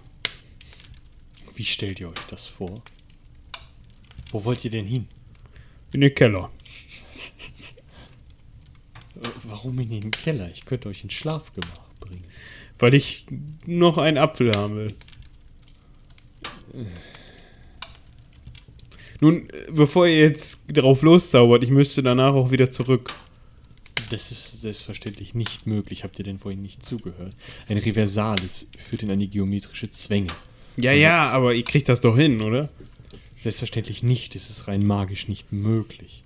Wie 1.55 1.65
stellt 1.65 2.01
ihr 2.01 2.09
euch 2.09 2.27
das 2.29 2.49
vor? 2.49 2.83
Wo 4.33 4.45
wollt 4.45 4.65
ihr 4.65 4.73
denn 4.73 4.87
hin? 4.87 5.07
In 5.93 6.01
den 6.01 6.15
Keller. 6.15 6.51
Äh, 9.15 9.29
Warum 9.45 9.79
in 9.79 9.91
den 9.91 10.11
Keller? 10.11 10.51
Ich 10.51 10.65
könnte 10.65 10.89
euch 10.89 11.05
ins 11.05 11.13
Schlafgemach 11.13 11.95
bringen. 12.01 12.25
Weil 12.79 12.95
ich 12.95 13.27
noch 13.67 13.99
einen 13.99 14.19
Apfel 14.19 14.51
haben 14.53 14.75
will. 14.75 14.95
Nun, 19.21 19.49
äh, 19.51 19.71
bevor 19.71 20.09
ihr 20.09 20.19
jetzt 20.19 20.65
drauf 20.73 21.03
loszaubert, 21.03 21.63
ich 21.63 21.71
müsste 21.71 22.03
danach 22.03 22.35
auch 22.35 22.51
wieder 22.51 22.71
zurück. 22.71 23.15
Das 24.13 24.31
ist 24.31 24.61
selbstverständlich 24.61 25.35
nicht 25.35 25.67
möglich. 25.67 26.05
Habt 26.05 26.19
ihr 26.19 26.25
denn 26.27 26.39
vorhin 26.39 26.61
nicht 26.61 26.83
zugehört? 26.83 27.33
Ein 27.67 27.79
Reversalis 27.79 28.69
führt 28.79 29.03
in 29.03 29.11
eine 29.11 29.27
geometrische 29.27 29.89
Zwänge. 29.89 30.27
Ja, 30.77 30.93
ja, 30.93 31.31
aber 31.31 31.55
ihr 31.55 31.65
kriegt 31.65 31.89
das 31.89 32.01
doch 32.01 32.15
hin, 32.15 32.43
oder? 32.43 32.69
Selbstverständlich 33.41 34.03
nicht. 34.03 34.37
Es 34.37 34.51
ist 34.51 34.69
rein 34.69 34.87
magisch 34.87 35.29
nicht 35.29 35.51
möglich. 35.51 36.25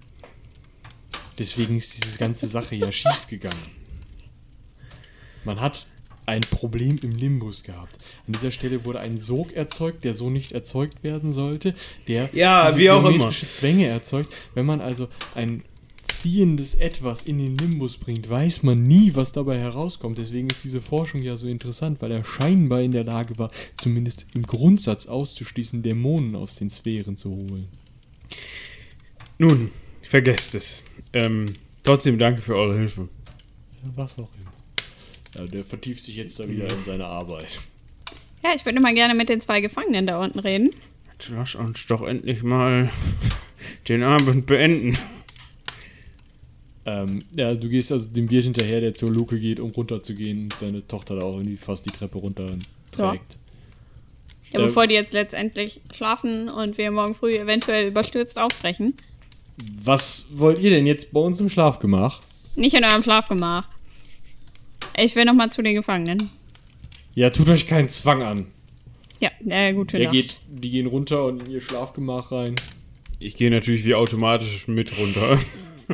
Deswegen 1.38 1.76
ist 1.76 2.04
diese 2.04 2.18
ganze 2.18 2.48
Sache 2.48 2.74
ja 2.74 2.90
schiefgegangen. 2.90 3.56
Man 5.44 5.60
hat 5.60 5.86
ein 6.26 6.40
Problem 6.40 6.98
im 7.04 7.12
Limbus 7.12 7.62
gehabt. 7.62 7.98
An 8.26 8.32
dieser 8.32 8.50
Stelle 8.50 8.84
wurde 8.84 8.98
ein 8.98 9.16
Sog 9.16 9.52
erzeugt, 9.52 10.02
der 10.02 10.12
so 10.12 10.28
nicht 10.28 10.50
erzeugt 10.50 11.04
werden 11.04 11.30
sollte, 11.32 11.72
der 12.08 12.30
Ja, 12.34 12.76
wie 12.76 12.90
auch 12.90 12.98
immer. 12.98 13.10
geometrische 13.10 13.46
Zwänge 13.46 13.86
erzeugt. 13.86 14.34
Wenn 14.54 14.66
man 14.66 14.80
also 14.80 15.06
ein 15.36 15.62
ziehendes 16.20 16.74
Etwas 16.74 17.22
in 17.22 17.38
den 17.38 17.58
Limbus 17.58 17.96
bringt, 17.96 18.28
weiß 18.28 18.62
man 18.62 18.82
nie, 18.82 19.14
was 19.14 19.32
dabei 19.32 19.58
herauskommt. 19.58 20.18
Deswegen 20.18 20.48
ist 20.48 20.64
diese 20.64 20.80
Forschung 20.80 21.22
ja 21.22 21.36
so 21.36 21.46
interessant, 21.46 22.00
weil 22.00 22.10
er 22.10 22.24
scheinbar 22.24 22.82
in 22.82 22.92
der 22.92 23.04
Lage 23.04 23.38
war, 23.38 23.50
zumindest 23.76 24.26
im 24.34 24.42
Grundsatz 24.42 25.06
auszuschließen, 25.06 25.82
Dämonen 25.82 26.34
aus 26.34 26.56
den 26.56 26.70
Sphären 26.70 27.16
zu 27.16 27.30
holen. 27.30 27.68
Nun, 29.38 29.70
vergesst 30.02 30.54
es. 30.54 30.82
Ähm, 31.12 31.46
trotzdem 31.82 32.18
danke 32.18 32.42
für 32.42 32.56
eure 32.56 32.78
Hilfe. 32.78 33.08
Was 33.94 34.18
auch 34.18 34.30
immer. 34.34 34.50
Ja, 35.36 35.46
der 35.46 35.64
vertieft 35.64 36.04
sich 36.04 36.16
jetzt 36.16 36.40
da 36.40 36.48
wieder 36.48 36.64
in 36.64 36.84
seine 36.86 37.06
Arbeit. 37.06 37.60
Ja, 38.42 38.50
ich 38.54 38.64
würde 38.64 38.80
mal 38.80 38.94
gerne 38.94 39.14
mit 39.14 39.28
den 39.28 39.40
zwei 39.40 39.60
Gefangenen 39.60 40.06
da 40.06 40.20
unten 40.22 40.38
reden. 40.38 40.70
Jetzt 41.12 41.30
lass 41.30 41.54
uns 41.54 41.86
doch 41.86 42.02
endlich 42.02 42.42
mal 42.42 42.90
den 43.88 44.02
Abend 44.02 44.46
beenden. 44.46 44.96
Ähm, 46.86 47.18
ja, 47.34 47.52
du 47.54 47.68
gehst 47.68 47.90
also 47.90 48.08
dem 48.08 48.30
Wirt 48.30 48.44
hinterher, 48.44 48.80
der 48.80 48.94
zur 48.94 49.10
Luke 49.10 49.38
geht, 49.40 49.58
um 49.58 49.70
runterzugehen 49.70 50.44
und 50.44 50.54
seine 50.60 50.86
Tochter 50.86 51.16
da 51.16 51.22
auch 51.22 51.34
irgendwie 51.34 51.56
fast 51.56 51.84
die 51.84 51.90
Treppe 51.90 52.18
runter 52.18 52.46
trägt. 52.92 53.36
Ja, 54.52 54.60
Ähm, 54.60 54.66
bevor 54.66 54.86
die 54.86 54.94
jetzt 54.94 55.12
letztendlich 55.12 55.80
schlafen 55.92 56.48
und 56.48 56.78
wir 56.78 56.90
morgen 56.92 57.14
früh 57.16 57.34
eventuell 57.34 57.88
überstürzt 57.88 58.38
aufbrechen. 58.38 58.94
Was 59.82 60.28
wollt 60.36 60.60
ihr 60.60 60.70
denn 60.70 60.86
jetzt 60.86 61.12
bei 61.12 61.18
uns 61.20 61.40
im 61.40 61.48
Schlafgemach? 61.48 62.20
Nicht 62.54 62.74
in 62.74 62.84
eurem 62.84 63.02
Schlafgemach. 63.02 63.68
Ich 64.96 65.16
will 65.16 65.24
noch 65.24 65.34
mal 65.34 65.50
zu 65.50 65.62
den 65.62 65.74
Gefangenen. 65.74 66.30
Ja, 67.14 67.30
tut 67.30 67.48
euch 67.48 67.66
keinen 67.66 67.88
Zwang 67.88 68.22
an. 68.22 68.46
Ja, 69.18 69.30
äh, 69.48 69.72
gute 69.72 69.96
Der 69.96 70.06
Nacht. 70.06 70.12
geht, 70.14 70.38
die 70.48 70.70
gehen 70.70 70.86
runter 70.86 71.24
und 71.24 71.42
in 71.42 71.50
ihr 71.50 71.60
Schlafgemach 71.60 72.30
rein. 72.30 72.54
Ich 73.18 73.36
gehe 73.36 73.50
natürlich 73.50 73.84
wie 73.84 73.94
automatisch 73.94 74.68
mit 74.68 74.96
runter. 74.98 75.40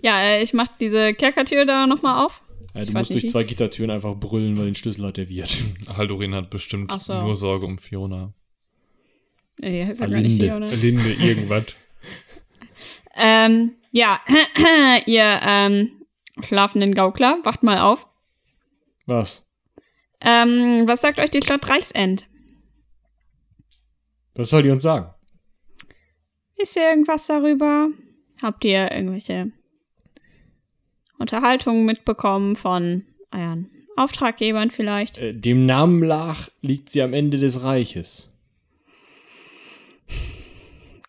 Ja, 0.00 0.20
äh, 0.20 0.42
ich 0.42 0.52
mach 0.52 0.68
diese 0.80 1.14
Kerkertür 1.14 1.64
da 1.64 1.86
nochmal 1.86 2.24
auf. 2.24 2.42
Ja, 2.74 2.84
du 2.84 2.92
musst 2.92 3.12
durch 3.12 3.24
wie. 3.24 3.28
zwei 3.28 3.44
Gittertüren 3.44 3.90
einfach 3.90 4.14
brüllen, 4.14 4.56
weil 4.56 4.66
den 4.66 4.74
Schlüssel 4.74 5.06
hat 5.06 5.16
der 5.16 5.28
Wirt. 5.28 5.64
Haldorin 5.96 6.34
hat 6.34 6.50
bestimmt 6.50 6.92
so. 7.02 7.20
nur 7.20 7.34
Sorge 7.34 7.66
um 7.66 7.78
Fiona. 7.78 8.32
Nee, 9.58 9.82
die 9.82 9.86
heißt 9.86 10.00
ja 10.00 10.06
gar 10.06 10.20
nicht 10.20 10.40
Alinde. 10.40 10.68
Fiona. 10.68 10.82
Linde, 10.82 11.12
irgendwas. 11.24 11.64
Ähm, 13.16 13.74
ja, 13.90 14.20
ihr 15.06 15.40
ähm, 15.42 15.90
schlafenden 16.44 16.94
Gaukler, 16.94 17.38
wacht 17.42 17.64
mal 17.64 17.80
auf. 17.80 18.06
Was? 19.06 19.48
Ähm, 20.20 20.86
was 20.86 21.00
sagt 21.00 21.18
euch 21.18 21.30
die 21.30 21.42
Stadt 21.42 21.68
Reichsend? 21.68 22.28
Was 24.34 24.50
soll 24.50 24.62
die 24.62 24.70
uns 24.70 24.84
sagen? 24.84 25.10
Wisst 26.56 26.76
ihr 26.76 26.90
irgendwas 26.90 27.26
darüber? 27.26 27.88
Habt 28.40 28.64
ihr 28.64 28.92
irgendwelche 28.92 29.50
Unterhaltungen 31.18 31.84
mitbekommen 31.84 32.56
von 32.56 33.04
euren 33.32 33.68
Auftraggebern 33.96 34.70
vielleicht? 34.70 35.18
Äh, 35.18 35.34
dem 35.34 35.66
Namen 35.66 36.00
nach 36.00 36.48
liegt 36.62 36.88
sie 36.88 37.02
am 37.02 37.12
Ende 37.12 37.38
des 37.38 37.62
Reiches. 37.62 38.30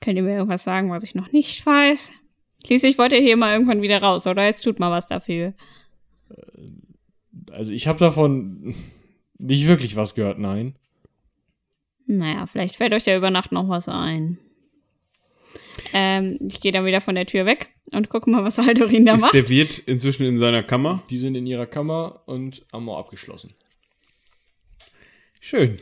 Könnt 0.01 0.17
ihr 0.17 0.23
mir 0.23 0.35
irgendwas 0.35 0.63
sagen, 0.63 0.89
was 0.89 1.03
ich 1.03 1.13
noch 1.13 1.31
nicht 1.31 1.65
weiß? 1.65 2.11
Schließlich 2.65 2.97
wollt 2.97 3.13
ihr 3.13 3.21
hier 3.21 3.37
mal 3.37 3.53
irgendwann 3.53 3.81
wieder 3.81 4.01
raus, 4.01 4.27
oder? 4.27 4.45
Jetzt 4.45 4.63
tut 4.63 4.79
mal 4.79 4.91
was 4.91 5.07
dafür. 5.07 5.53
Also 7.51 7.71
ich 7.71 7.87
habe 7.87 7.99
davon 7.99 8.75
nicht 9.37 9.67
wirklich 9.67 9.95
was 9.95 10.15
gehört, 10.15 10.39
nein. 10.39 10.75
Naja, 12.05 12.45
vielleicht 12.47 12.75
fällt 12.75 12.93
euch 12.93 13.05
ja 13.05 13.15
über 13.15 13.29
Nacht 13.29 13.51
noch 13.51 13.69
was 13.69 13.87
ein. 13.87 14.39
Ähm, 15.93 16.37
ich 16.47 16.61
gehe 16.61 16.71
dann 16.71 16.85
wieder 16.85 17.01
von 17.01 17.15
der 17.15 17.25
Tür 17.25 17.45
weg 17.45 17.69
und 17.91 18.09
gucke 18.09 18.29
mal, 18.29 18.43
was 18.43 18.57
Haldorin 18.57 19.05
da 19.05 19.15
Ist 19.15 19.21
macht. 19.21 19.33
der 19.33 19.49
Wirt 19.49 19.77
inzwischen 19.79 20.25
in 20.25 20.37
seiner 20.37 20.63
Kammer? 20.63 21.03
Die 21.09 21.17
sind 21.17 21.35
in 21.35 21.45
ihrer 21.45 21.65
Kammer 21.65 22.21
und 22.25 22.65
haben 22.71 22.87
auch 22.89 22.99
abgeschlossen. 22.99 23.49
Schön. 25.39 25.77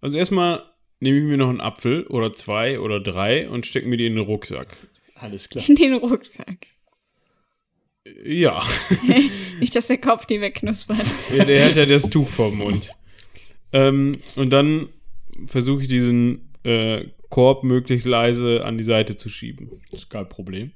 Also 0.00 0.18
erstmal 0.18 0.62
nehme 1.00 1.18
ich 1.18 1.24
mir 1.24 1.36
noch 1.36 1.48
einen 1.48 1.60
Apfel 1.60 2.06
oder 2.06 2.32
zwei 2.32 2.78
oder 2.80 3.00
drei 3.00 3.48
und 3.48 3.66
stecke 3.66 3.88
mir 3.88 3.96
die 3.96 4.06
in 4.06 4.16
den 4.16 4.24
Rucksack. 4.24 4.76
Alles 5.14 5.48
klar. 5.48 5.64
In 5.68 5.74
den 5.76 5.94
Rucksack. 5.94 6.66
Ja, 8.24 8.62
Nicht, 9.60 9.76
dass 9.76 9.88
der 9.88 9.98
Kopf 9.98 10.24
die 10.26 10.40
wegknuspert. 10.40 11.06
der, 11.32 11.44
der 11.44 11.66
hat 11.66 11.76
ja 11.76 11.86
das 11.86 12.08
Tuch 12.08 12.28
vorm 12.28 12.56
Mund. 12.58 12.94
Ähm, 13.72 14.20
und 14.36 14.50
dann 14.50 14.88
versuche 15.46 15.82
ich 15.82 15.88
diesen 15.88 16.50
äh, 16.64 17.04
Korb 17.30 17.62
möglichst 17.62 18.06
leise 18.06 18.64
an 18.64 18.76
die 18.76 18.84
Seite 18.84 19.16
zu 19.16 19.28
schieben. 19.28 19.80
Das 19.90 20.02
ist 20.02 20.10
kein 20.10 20.28
Problem. 20.28 20.72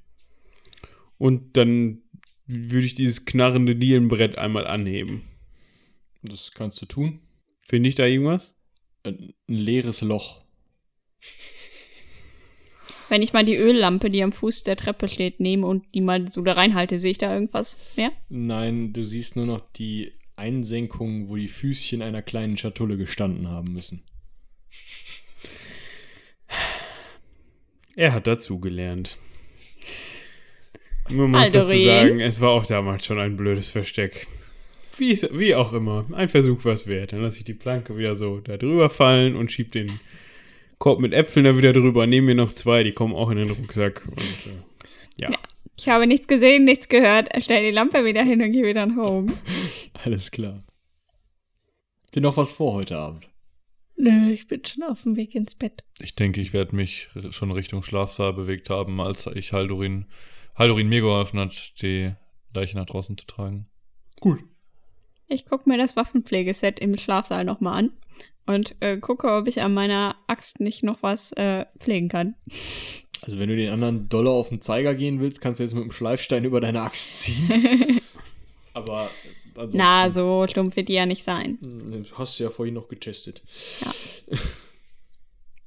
Und 1.18 1.56
dann 1.56 2.02
würde 2.46 2.86
ich 2.86 2.94
dieses 2.94 3.24
knarrende 3.24 3.76
Dielenbrett 3.76 4.38
einmal 4.38 4.66
anheben. 4.66 5.22
Das 6.22 6.52
kannst 6.52 6.80
du 6.80 6.86
tun. 6.86 7.20
Finde 7.62 7.88
ich 7.88 7.94
da 7.94 8.06
irgendwas? 8.06 8.56
Ein, 9.02 9.34
ein 9.48 9.56
leeres 9.56 10.00
Loch. 10.00 10.42
Wenn 13.08 13.22
ich 13.22 13.32
mal 13.32 13.44
die 13.44 13.56
Öllampe, 13.56 14.10
die 14.10 14.22
am 14.22 14.32
Fuß 14.32 14.64
der 14.64 14.76
Treppe 14.76 15.08
steht, 15.08 15.40
nehme 15.40 15.66
und 15.66 15.84
die 15.94 16.00
mal 16.00 16.30
so 16.30 16.40
da 16.42 16.54
reinhalte, 16.54 16.98
sehe 16.98 17.10
ich 17.10 17.18
da 17.18 17.32
irgendwas 17.32 17.78
mehr? 17.96 18.12
Nein, 18.28 18.92
du 18.92 19.04
siehst 19.04 19.36
nur 19.36 19.46
noch 19.46 19.60
die 19.60 20.12
Einsenkung, 20.36 21.28
wo 21.28 21.36
die 21.36 21.48
Füßchen 21.48 22.02
einer 22.02 22.22
kleinen 22.22 22.56
Schatulle 22.56 22.96
gestanden 22.96 23.48
haben 23.48 23.72
müssen. 23.72 24.02
Er 27.96 28.12
hat 28.12 28.26
dazugelernt. 28.26 29.18
Man 31.08 31.30
muss 31.30 31.52
dazu 31.52 31.76
sagen, 31.78 32.20
es 32.20 32.40
war 32.40 32.50
auch 32.50 32.64
damals 32.66 33.04
schon 33.04 33.18
ein 33.18 33.36
blödes 33.36 33.70
Versteck. 33.70 34.26
Wie, 34.96 35.10
es- 35.12 35.28
wie 35.32 35.54
auch 35.54 35.72
immer. 35.72 36.06
Ein 36.12 36.28
Versuch 36.28 36.64
was 36.64 36.86
wert. 36.86 37.12
Dann 37.12 37.20
lasse 37.22 37.38
ich 37.38 37.44
die 37.44 37.52
Planke 37.54 37.96
wieder 37.98 38.16
so 38.16 38.38
da 38.40 38.56
drüber 38.56 38.88
fallen 38.90 39.36
und 39.36 39.52
schieb 39.52 39.72
den 39.72 40.00
Korb 40.78 41.00
mit 41.00 41.12
Äpfeln 41.12 41.44
da 41.44 41.56
wieder 41.58 41.72
drüber. 41.72 42.06
Nehme 42.06 42.28
mir 42.28 42.34
noch 42.34 42.52
zwei, 42.52 42.84
die 42.84 42.92
kommen 42.92 43.14
auch 43.14 43.30
in 43.30 43.36
den 43.36 43.50
Rucksack. 43.50 44.02
Und 44.08 44.18
äh, 44.18 45.22
ja. 45.22 45.30
Ich 45.76 45.88
habe 45.88 46.06
nichts 46.06 46.26
gesehen, 46.28 46.64
nichts 46.64 46.88
gehört. 46.88 47.28
Stell 47.40 47.64
die 47.64 47.70
Lampe 47.72 48.04
wieder 48.04 48.22
hin 48.22 48.40
und 48.40 48.52
gehe 48.52 48.64
wieder 48.64 48.86
nach 48.86 48.96
oben. 49.04 49.36
Alles 50.04 50.30
klar. 50.30 50.62
Habt 52.04 52.16
ihr 52.16 52.22
noch 52.22 52.36
was 52.36 52.52
vor 52.52 52.74
heute 52.74 52.96
Abend? 52.96 53.28
Nö, 53.96 54.30
ich 54.32 54.48
bin 54.48 54.64
schon 54.64 54.82
auf 54.82 55.02
dem 55.02 55.16
Weg 55.16 55.34
ins 55.34 55.54
Bett. 55.54 55.84
Ich 56.00 56.14
denke, 56.14 56.40
ich 56.40 56.52
werde 56.52 56.74
mich 56.74 57.08
schon 57.30 57.50
Richtung 57.52 57.82
Schlafsaal 57.82 58.32
bewegt 58.32 58.70
haben, 58.70 59.00
als 59.00 59.26
ich 59.26 59.52
Haldorin, 59.52 60.06
Haldorin 60.56 60.88
mir 60.88 61.00
geholfen 61.00 61.38
hat, 61.38 61.80
die 61.80 62.12
Leiche 62.52 62.76
nach 62.76 62.86
draußen 62.86 63.16
zu 63.16 63.26
tragen. 63.26 63.66
Gut. 64.20 64.40
Ich 65.28 65.46
gucke 65.46 65.68
mir 65.68 65.78
das 65.78 65.96
Waffenpflegeset 65.96 66.80
im 66.80 66.96
Schlafsaal 66.96 67.44
nochmal 67.44 67.84
an 67.84 67.90
und 68.46 68.76
äh, 68.80 68.98
gucke, 68.98 69.32
ob 69.32 69.48
ich 69.48 69.62
an 69.62 69.72
meiner 69.72 70.16
Axt 70.26 70.60
nicht 70.60 70.82
noch 70.82 71.02
was 71.02 71.32
äh, 71.32 71.64
pflegen 71.78 72.08
kann. 72.08 72.34
Also 73.22 73.38
wenn 73.38 73.48
du 73.48 73.56
den 73.56 73.70
anderen 73.70 74.08
Dollar 74.08 74.32
auf 74.32 74.50
den 74.50 74.60
Zeiger 74.60 74.94
gehen 74.94 75.20
willst, 75.20 75.40
kannst 75.40 75.60
du 75.60 75.64
jetzt 75.64 75.74
mit 75.74 75.82
dem 75.82 75.92
Schleifstein 75.92 76.44
über 76.44 76.60
deine 76.60 76.82
Axt 76.82 77.20
ziehen. 77.20 78.00
Aber 78.74 79.10
ansonsten 79.58 79.78
Na, 79.78 80.12
so 80.12 80.46
stumpf 80.48 80.76
wird 80.76 80.88
die 80.88 80.94
ja 80.94 81.06
nicht 81.06 81.22
sein. 81.24 81.58
Hm, 81.60 82.04
hast 82.14 82.38
du 82.38 82.44
ja 82.44 82.50
vorhin 82.50 82.74
noch 82.74 82.88
getestet. 82.88 83.42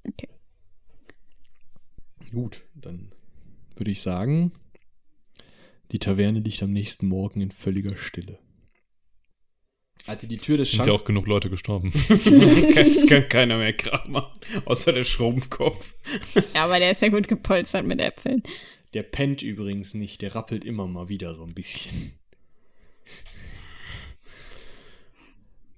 Okay. 0.10 0.30
Gut, 2.32 2.64
dann 2.74 3.12
würde 3.76 3.92
ich 3.92 4.02
sagen, 4.02 4.54
die 5.92 6.00
Taverne 6.00 6.40
liegt 6.40 6.64
am 6.64 6.72
nächsten 6.72 7.08
Morgen 7.08 7.42
in 7.42 7.52
völliger 7.52 7.98
Stille. 7.98 8.40
Als 10.06 10.22
sie 10.22 10.28
die 10.28 10.38
Tür 10.38 10.56
des 10.56 10.70
Es 10.70 10.76
sind 10.76 10.88
ja 10.88 10.94
auch 10.94 11.04
genug 11.04 11.28
Leute 11.28 11.50
gestorben. 11.50 11.92
Es 12.10 13.06
kann 13.06 13.28
keiner 13.30 13.58
mehr 13.58 13.74
Krach 13.74 14.08
machen. 14.08 14.40
Außer 14.66 14.94
der 14.94 15.04
Schrumpfkopf. 15.04 15.94
Ja, 16.54 16.64
aber 16.64 16.80
der 16.80 16.92
ist 16.92 17.02
ja 17.02 17.10
gut 17.10 17.28
gepolstert 17.28 17.86
mit 17.86 18.00
Äpfeln. 18.00 18.44
Der 18.94 19.04
pennt 19.04 19.42
übrigens 19.42 19.94
nicht, 19.94 20.22
der 20.22 20.34
rappelt 20.34 20.64
immer 20.64 20.88
mal 20.88 21.10
wieder 21.10 21.36
so 21.36 21.44
ein 21.44 21.54
bisschen. 21.54 22.14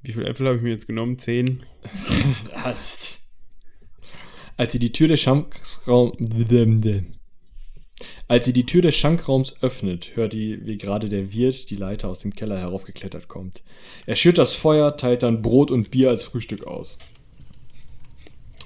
Wie 0.01 0.13
viele 0.13 0.27
Äpfel 0.27 0.47
habe 0.47 0.57
ich 0.57 0.63
mir 0.63 0.69
jetzt 0.69 0.87
genommen? 0.87 1.19
Zehn? 1.19 1.63
Als 4.57 4.73
sie 4.73 4.79
die 4.79 4.91
Tür 4.91 5.07
des 5.07 5.21
Schankraums 5.21 6.17
als 8.27 8.45
sie 8.45 8.53
die 8.53 8.65
Tür 8.65 8.81
des 8.81 8.95
Schankraums 8.95 9.61
öffnet, 9.61 10.15
hört 10.15 10.33
die, 10.33 10.65
wie 10.65 10.77
gerade 10.77 11.09
der 11.09 11.33
Wirt 11.33 11.69
die 11.69 11.75
Leiter 11.75 12.07
aus 12.09 12.19
dem 12.19 12.33
Keller 12.33 12.57
heraufgeklettert 12.57 13.27
kommt. 13.27 13.63
Er 14.05 14.15
schürt 14.15 14.37
das 14.37 14.53
Feuer, 14.53 14.95
teilt 14.97 15.23
dann 15.23 15.41
Brot 15.41 15.71
und 15.71 15.91
Bier 15.91 16.09
als 16.09 16.23
Frühstück 16.23 16.67
aus. 16.67 16.99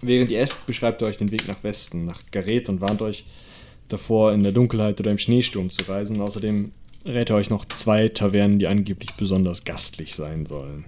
Während 0.02 0.30
ihr 0.30 0.40
esst, 0.40 0.66
beschreibt 0.68 1.02
er 1.02 1.08
euch 1.08 1.18
den 1.18 1.32
Weg 1.32 1.48
nach 1.48 1.64
Westen, 1.64 2.06
nach 2.06 2.24
Gareth 2.32 2.68
und 2.68 2.82
warnt 2.82 3.02
euch 3.02 3.26
davor, 3.88 4.34
in 4.34 4.44
der 4.44 4.52
Dunkelheit 4.52 5.00
oder 5.00 5.12
im 5.12 5.18
Schneesturm 5.18 5.70
zu 5.70 5.90
reisen. 5.90 6.20
Außerdem 6.20 6.74
rät 7.06 7.30
er 7.30 7.38
euch 7.38 7.50
noch 7.50 7.66
zwei 7.66 8.10
Tavernen, 8.10 8.60
die 8.60 8.68
angeblich 8.68 9.14
besonders 9.14 9.64
gastlich 9.64 10.14
sein 10.14 10.46
sollen. 10.46 10.86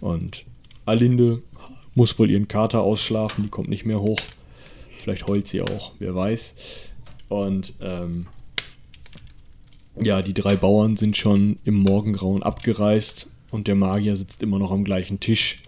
Und 0.00 0.44
Alinde 0.84 1.42
muss 1.94 2.18
wohl 2.18 2.30
ihren 2.30 2.48
Kater 2.48 2.82
ausschlafen, 2.82 3.44
die 3.44 3.50
kommt 3.50 3.68
nicht 3.68 3.86
mehr 3.86 4.00
hoch. 4.00 4.20
Vielleicht 4.98 5.26
heult 5.26 5.48
sie 5.48 5.62
auch, 5.62 5.92
wer 5.98 6.14
weiß. 6.14 6.56
Und 7.28 7.74
ähm, 7.80 8.26
ja, 10.00 10.20
die 10.20 10.34
drei 10.34 10.56
Bauern 10.56 10.96
sind 10.96 11.16
schon 11.16 11.58
im 11.64 11.76
Morgengrauen 11.76 12.42
abgereist 12.42 13.28
und 13.50 13.66
der 13.66 13.74
Magier 13.74 14.16
sitzt 14.16 14.42
immer 14.42 14.58
noch 14.58 14.70
am 14.70 14.84
gleichen 14.84 15.20
Tisch 15.20 15.62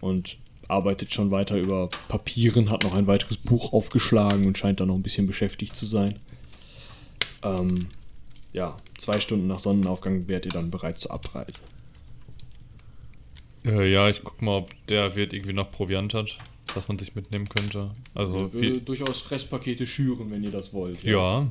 und 0.00 0.36
arbeitet 0.68 1.12
schon 1.12 1.30
weiter 1.30 1.56
über 1.56 1.88
Papieren, 2.08 2.70
hat 2.70 2.84
noch 2.84 2.94
ein 2.94 3.06
weiteres 3.06 3.38
Buch 3.38 3.72
aufgeschlagen 3.72 4.46
und 4.46 4.58
scheint 4.58 4.80
da 4.80 4.86
noch 4.86 4.94
ein 4.94 5.02
bisschen 5.02 5.26
beschäftigt 5.26 5.74
zu 5.74 5.86
sein. 5.86 6.18
Ähm, 7.42 7.88
ja, 8.52 8.76
zwei 8.98 9.20
Stunden 9.20 9.46
nach 9.46 9.58
Sonnenaufgang 9.58 10.28
wärt 10.28 10.46
ihr 10.46 10.52
dann 10.52 10.70
bereit 10.70 10.98
zur 10.98 11.12
Abreise. 11.12 11.60
Äh, 13.66 13.90
ja, 13.92 14.08
ich 14.08 14.22
guck 14.22 14.40
mal, 14.42 14.58
ob 14.58 14.86
der 14.86 15.14
Wirt 15.16 15.32
irgendwie 15.32 15.52
noch 15.52 15.70
Proviant 15.72 16.14
hat, 16.14 16.38
was 16.74 16.86
man 16.88 16.98
sich 16.98 17.14
mitnehmen 17.14 17.48
könnte. 17.48 17.90
Also, 18.14 18.46
Ich 18.46 18.52
würde 18.52 18.74
wie, 18.76 18.80
durchaus 18.80 19.20
Fresspakete 19.22 19.86
schüren, 19.86 20.30
wenn 20.30 20.44
ihr 20.44 20.52
das 20.52 20.72
wollt. 20.72 21.02
ja. 21.04 21.48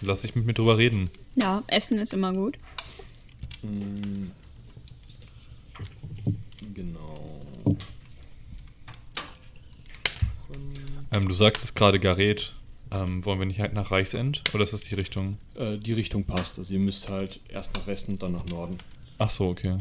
Lass 0.00 0.22
ich 0.22 0.36
mit 0.36 0.46
mir 0.46 0.54
drüber 0.54 0.78
reden. 0.78 1.10
Ja, 1.34 1.64
Essen 1.66 1.98
ist 1.98 2.12
immer 2.12 2.32
gut. 2.32 2.56
Mm. 3.64 4.28
Genau. 6.72 7.40
Ähm, 11.10 11.28
du 11.28 11.34
sagst 11.34 11.64
es 11.64 11.74
gerade 11.74 11.98
Gareth. 11.98 12.52
Ähm, 12.92 13.24
wollen 13.24 13.40
wir 13.40 13.46
nicht 13.46 13.58
halt 13.58 13.74
nach 13.74 13.90
Reichsend? 13.90 14.44
Oder 14.54 14.62
ist 14.62 14.72
das 14.72 14.84
die 14.84 14.94
Richtung? 14.94 15.36
Äh, 15.56 15.78
die 15.78 15.94
Richtung 15.94 16.22
passt. 16.22 16.60
Also 16.60 16.72
ihr 16.72 16.78
müsst 16.80 17.08
halt 17.08 17.40
erst 17.48 17.74
nach 17.74 17.88
Westen 17.88 18.12
und 18.12 18.22
dann 18.22 18.32
nach 18.32 18.46
Norden. 18.46 18.78
Ach 19.18 19.30
so, 19.30 19.48
okay. 19.48 19.78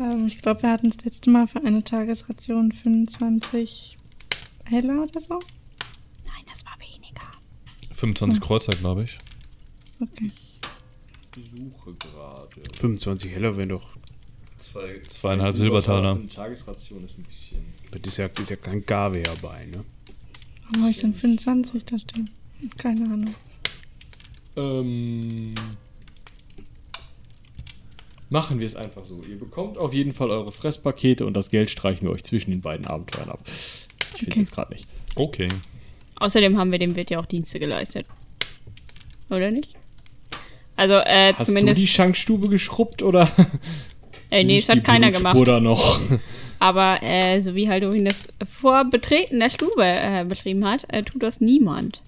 Ähm, 0.00 0.26
ich 0.26 0.40
glaube, 0.40 0.62
wir 0.62 0.70
hatten 0.70 0.90
das 0.90 1.04
letzte 1.04 1.30
Mal 1.30 1.46
für 1.46 1.62
eine 1.62 1.82
Tagesration 1.82 2.72
25 2.72 3.96
heller 4.64 5.02
oder 5.02 5.20
so? 5.20 5.38
Nein, 6.24 6.44
das 6.46 6.64
war 6.64 6.78
weniger. 6.78 7.26
25 7.94 8.40
Kreuzer, 8.40 8.72
glaube 8.72 9.04
ich. 9.04 9.18
Okay. 10.00 10.30
Suche 11.34 11.94
gerade. 11.94 12.76
25 12.76 13.32
heller 13.32 13.56
wären 13.56 13.70
doch. 13.70 13.96
Zweieinhalb 15.08 15.56
Silbertaler. 15.56 16.12
Eine 16.12 16.28
Tagesration 16.28 17.04
ist 17.04 17.18
ein 17.18 17.24
bisschen. 17.24 17.58
Das 17.90 18.00
ist 18.06 18.18
ja, 18.18 18.26
ist 18.26 18.50
ja 18.50 18.56
kein 18.56 18.84
Gabe 18.84 19.22
dabei, 19.22 19.66
ne? 19.66 19.84
Warum 20.64 20.82
habe 20.82 20.90
ich 20.90 21.00
denn 21.00 21.14
25 21.14 21.84
da 21.86 21.98
stehen? 21.98 22.30
Keine 22.76 23.04
Ahnung. 23.04 23.34
Ähm. 24.56 25.54
Machen 28.30 28.58
wir 28.60 28.66
es 28.66 28.76
einfach 28.76 29.04
so. 29.06 29.22
Ihr 29.28 29.38
bekommt 29.38 29.78
auf 29.78 29.94
jeden 29.94 30.12
Fall 30.12 30.30
eure 30.30 30.52
Fresspakete 30.52 31.24
und 31.24 31.34
das 31.34 31.50
Geld 31.50 31.70
streichen 31.70 32.06
wir 32.06 32.12
euch 32.12 32.24
zwischen 32.24 32.50
den 32.50 32.60
beiden 32.60 32.86
Abenteuern 32.86 33.30
ab. 33.30 33.40
Ich 33.46 34.18
finde 34.18 34.32
Okay. 34.32 34.40
jetzt 34.40 34.52
gerade 34.52 34.72
nicht. 34.72 34.86
Okay. 35.14 35.48
Außerdem 36.16 36.58
haben 36.58 36.70
wir 36.72 36.78
dem 36.78 36.94
Wirt 36.96 37.10
ja 37.10 37.20
auch 37.20 37.26
Dienste 37.26 37.58
geleistet. 37.58 38.06
Oder 39.30 39.50
nicht? 39.50 39.74
Also, 40.76 40.94
äh, 40.94 41.32
Hast 41.34 41.46
zumindest. 41.46 41.76
du 41.76 41.80
die 41.80 41.86
Schankstube 41.86 42.48
geschrubbt 42.48 43.02
oder? 43.02 43.30
äh, 44.30 44.44
nee, 44.44 44.60
die 44.60 44.66
hat 44.66 44.84
keiner 44.84 45.10
gemacht. 45.10 45.36
Da 45.46 45.60
noch. 45.60 46.00
Aber 46.58 47.02
äh, 47.02 47.40
so 47.40 47.54
wie 47.54 47.68
Haldorin 47.68 48.04
das 48.04 48.28
vor 48.48 48.84
Betreten 48.84 49.38
der 49.40 49.50
Stube 49.50 49.84
äh, 49.84 50.24
beschrieben 50.24 50.64
hat, 50.64 50.84
äh, 50.88 51.02
tut 51.02 51.22
das 51.22 51.40
niemand. 51.40 52.02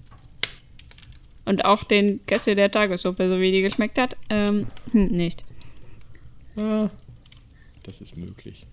Und 1.45 1.65
auch 1.65 1.83
den 1.83 2.19
Gäste 2.27 2.55
der 2.55 2.69
Tagessuppe, 2.71 3.27
so 3.27 3.39
wie 3.39 3.51
die 3.51 3.61
geschmeckt 3.61 3.97
hat, 3.97 4.15
ähm, 4.29 4.67
hm, 4.91 5.07
nicht. 5.07 5.43
Ah, 6.55 6.89
das 7.83 8.01
ist 8.01 8.15
möglich. 8.17 8.65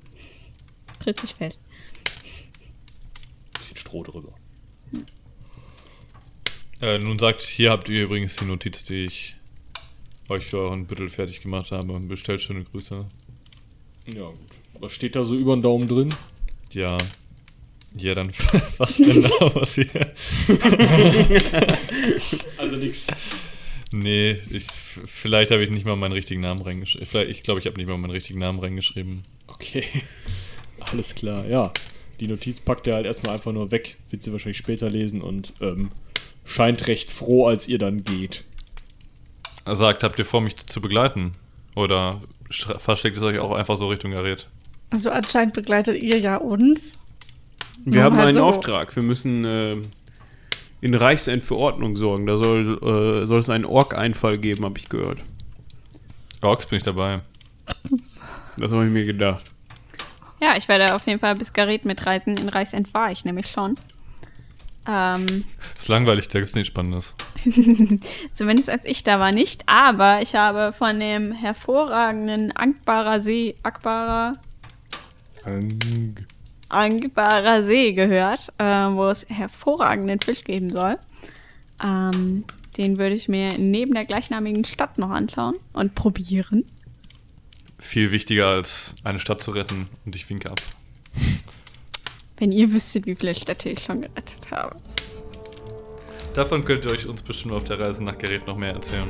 Tritt 1.00 1.20
sich 1.20 1.34
fest. 1.34 1.60
Bisschen 3.59 3.76
Stroh 3.76 4.02
drüber. 4.02 4.32
Äh, 6.82 6.98
nun 6.98 7.18
sagt, 7.18 7.42
hier 7.42 7.70
habt 7.70 7.88
ihr 7.88 8.05
übrigens 8.05 8.36
die 8.36 8.44
Notiz, 8.44 8.84
die 8.84 9.05
ich 9.05 9.36
euch 10.28 10.44
für 10.46 10.59
euren 10.59 10.86
Büttel 10.86 11.09
fertig 11.09 11.40
gemacht 11.40 11.72
habe. 11.72 11.98
Bestellt 12.00 12.40
schöne 12.40 12.64
Grüße. 12.64 13.06
Ja, 14.06 14.26
gut. 14.26 14.38
Was 14.80 14.92
steht 14.92 15.16
da 15.16 15.24
so 15.24 15.34
über 15.34 15.56
den 15.56 15.62
Daumen 15.62 15.88
drin? 15.88 16.14
Ja. 16.72 16.96
Ja, 17.96 18.14
dann 18.14 18.32
was 18.78 18.96
genau 18.96 19.55
was 19.55 19.74
hier. 19.74 20.14
Also 22.59 22.76
nix. 22.76 23.09
Nee, 23.93 24.39
ich, 24.51 24.66
vielleicht 24.66 25.51
habe 25.51 25.65
ich 25.65 25.70
nicht 25.70 25.86
mal 25.86 25.97
meinen 25.97 26.12
richtigen 26.12 26.40
Namen 26.40 26.60
reingeschrieben. 26.60 27.06
Vielleicht, 27.06 27.31
ich 27.31 27.43
glaube, 27.43 27.60
ich 27.60 27.66
habe 27.66 27.77
nicht 27.77 27.89
mal 27.89 27.97
meinen 27.97 28.10
richtigen 28.10 28.39
Namen 28.39 28.59
reingeschrieben. 28.59 29.24
Okay. 29.47 29.85
Alles 30.93 31.15
klar, 31.15 31.47
ja. 31.47 31.73
Die 32.20 32.27
Notiz 32.27 32.60
packt 32.60 32.86
er 32.86 32.97
halt 32.97 33.06
erstmal 33.06 33.35
einfach 33.35 33.52
nur 33.52 33.70
weg. 33.70 33.97
Wird 34.10 34.23
sie 34.23 34.32
wahrscheinlich 34.32 34.59
später 34.59 34.90
lesen 34.90 35.23
und 35.23 35.52
ähm, 35.60 35.89
scheint 36.44 36.86
recht 36.86 37.10
froh, 37.10 37.47
als 37.47 37.69
ihr 37.69 37.78
dann 37.78 38.05
geht. 38.05 38.44
Er 39.65 39.77
sagt, 39.77 40.02
habt 40.02 40.19
ihr 40.19 40.24
vor, 40.24 40.40
mich 40.40 40.56
zu 40.56 40.81
begleiten? 40.81 41.32
Oder 41.74 42.20
versteckt 42.51 43.16
es 43.16 43.23
euch 43.23 43.39
auch 43.39 43.52
einfach 43.52 43.77
so 43.77 43.89
Richtung 43.89 44.10
Gerät? 44.10 44.48
Also 44.90 45.10
anscheinend 45.10 45.55
begleitet 45.55 46.02
ihr 46.02 46.19
ja 46.19 46.36
uns. 46.36 46.98
Wir 47.85 47.97
Nur 47.97 48.05
haben 48.05 48.16
halt 48.16 48.28
einen 48.28 48.36
so. 48.36 48.44
Auftrag. 48.44 48.94
Wir 48.97 49.02
müssen 49.02 49.44
äh, 49.44 49.77
in 50.80 50.94
Reichsend 50.94 51.44
für 51.44 51.56
Ordnung 51.56 51.96
sorgen. 51.96 52.26
Da 52.26 52.36
soll, 52.36 52.78
äh, 52.82 53.26
soll 53.26 53.40
es 53.40 53.50
einen 53.50 53.64
Ork-Einfall 53.64 54.38
geben, 54.38 54.64
habe 54.64 54.78
ich 54.78 54.88
gehört. 54.88 55.18
Orks 56.42 56.66
bin 56.66 56.76
ich 56.76 56.82
dabei. 56.84 57.20
Das 58.56 58.70
habe 58.70 58.86
ich 58.86 58.92
mir 58.92 59.05
gedacht. 59.05 59.44
Ja, 60.40 60.56
ich 60.56 60.68
werde 60.68 60.94
auf 60.94 61.06
jeden 61.06 61.20
Fall 61.20 61.34
bis 61.34 61.52
Gareth 61.52 61.84
mitreisen. 61.84 62.36
In 62.36 62.48
Reichsend 62.48 62.94
war 62.94 63.10
ich 63.10 63.24
nämlich 63.24 63.48
schon. 63.48 63.74
Ähm, 64.86 65.44
Ist 65.76 65.88
langweilig, 65.88 66.28
da 66.28 66.38
gibt's 66.38 66.55
nichts 66.55 66.68
Spannendes. 66.68 67.14
zumindest 68.32 68.70
als 68.70 68.84
ich 68.84 69.02
da 69.05 69.18
war 69.20 69.32
nicht. 69.32 69.64
Aber 69.66 70.22
ich 70.22 70.34
habe 70.34 70.72
von 70.72 70.98
dem 70.98 71.32
hervorragenden 71.32 72.52
Ankbarer 72.52 73.20
See, 73.20 73.56
Akbarer, 73.62 74.34
Ankbarer 76.69 77.65
See 77.65 77.93
gehört, 77.93 78.53
äh, 78.59 78.65
wo 78.65 79.09
es 79.09 79.27
hervorragenden 79.28 80.20
Fisch 80.20 80.45
geben 80.45 80.70
soll. 80.70 80.99
Ähm, 81.85 82.45
den 82.77 82.99
würde 82.99 83.15
ich 83.15 83.28
mir 83.28 83.51
neben 83.59 83.95
der 83.95 84.05
gleichnamigen 84.05 84.65
Stadt 84.65 84.99
noch 84.99 85.11
anschauen 85.11 85.57
und 85.73 85.95
probieren. 85.95 86.65
Viel 87.78 88.11
wichtiger 88.11 88.49
als 88.49 88.97
eine 89.05 89.19
Stadt 89.19 89.43
zu 89.43 89.53
retten 89.53 89.86
und 90.05 90.15
ich 90.16 90.28
winke 90.28 90.51
ab. 90.51 90.61
Wenn 92.36 92.53
ihr 92.53 92.73
wüsstet, 92.73 93.07
wie 93.07 93.15
viele 93.15 93.35
Städte 93.35 93.69
ich 93.69 93.81
schon 93.81 94.03
gerettet 94.03 94.51
habe. 94.51 94.77
Davon 96.35 96.65
könnt 96.65 96.85
ihr 96.85 96.93
euch 96.93 97.07
uns 97.07 97.23
bestimmt 97.23 97.55
auf 97.55 97.65
der 97.65 97.81
Reise 97.81 98.05
nach 98.05 98.16
Gerät 98.19 98.47
noch 98.47 98.57
mehr 98.57 98.73
erzählen. 98.73 99.09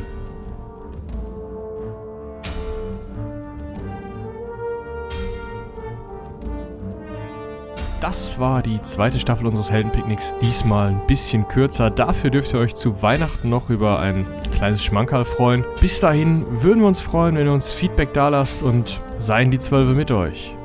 Das 8.01 8.39
war 8.39 8.63
die 8.63 8.81
zweite 8.83 9.19
Staffel 9.19 9.47
unseres 9.47 9.73
Heldenpicknicks. 9.73 10.35
Diesmal 10.41 10.91
ein 10.91 11.07
bisschen 11.09 11.49
kürzer. 11.49 11.91
Dafür 11.91 12.31
dürft 12.31 12.53
ihr 12.53 12.61
euch 12.61 12.77
zu 12.77 13.03
Weihnachten 13.03 13.49
noch 13.49 13.71
über 13.71 13.99
ein 13.99 14.25
kleines 14.53 14.85
Schmankerl 14.85 15.25
freuen. 15.25 15.65
Bis 15.81 15.99
dahin 15.99 16.45
würden 16.63 16.81
wir 16.81 16.87
uns 16.87 17.01
freuen, 17.01 17.35
wenn 17.37 17.47
ihr 17.47 17.53
uns 17.53 17.73
Feedback 17.73 18.13
dalasst 18.15 18.63
und 18.63 19.01
seien 19.19 19.51
die 19.51 19.59
Zwölfe 19.59 19.95
mit 19.95 20.13
euch. 20.13 20.58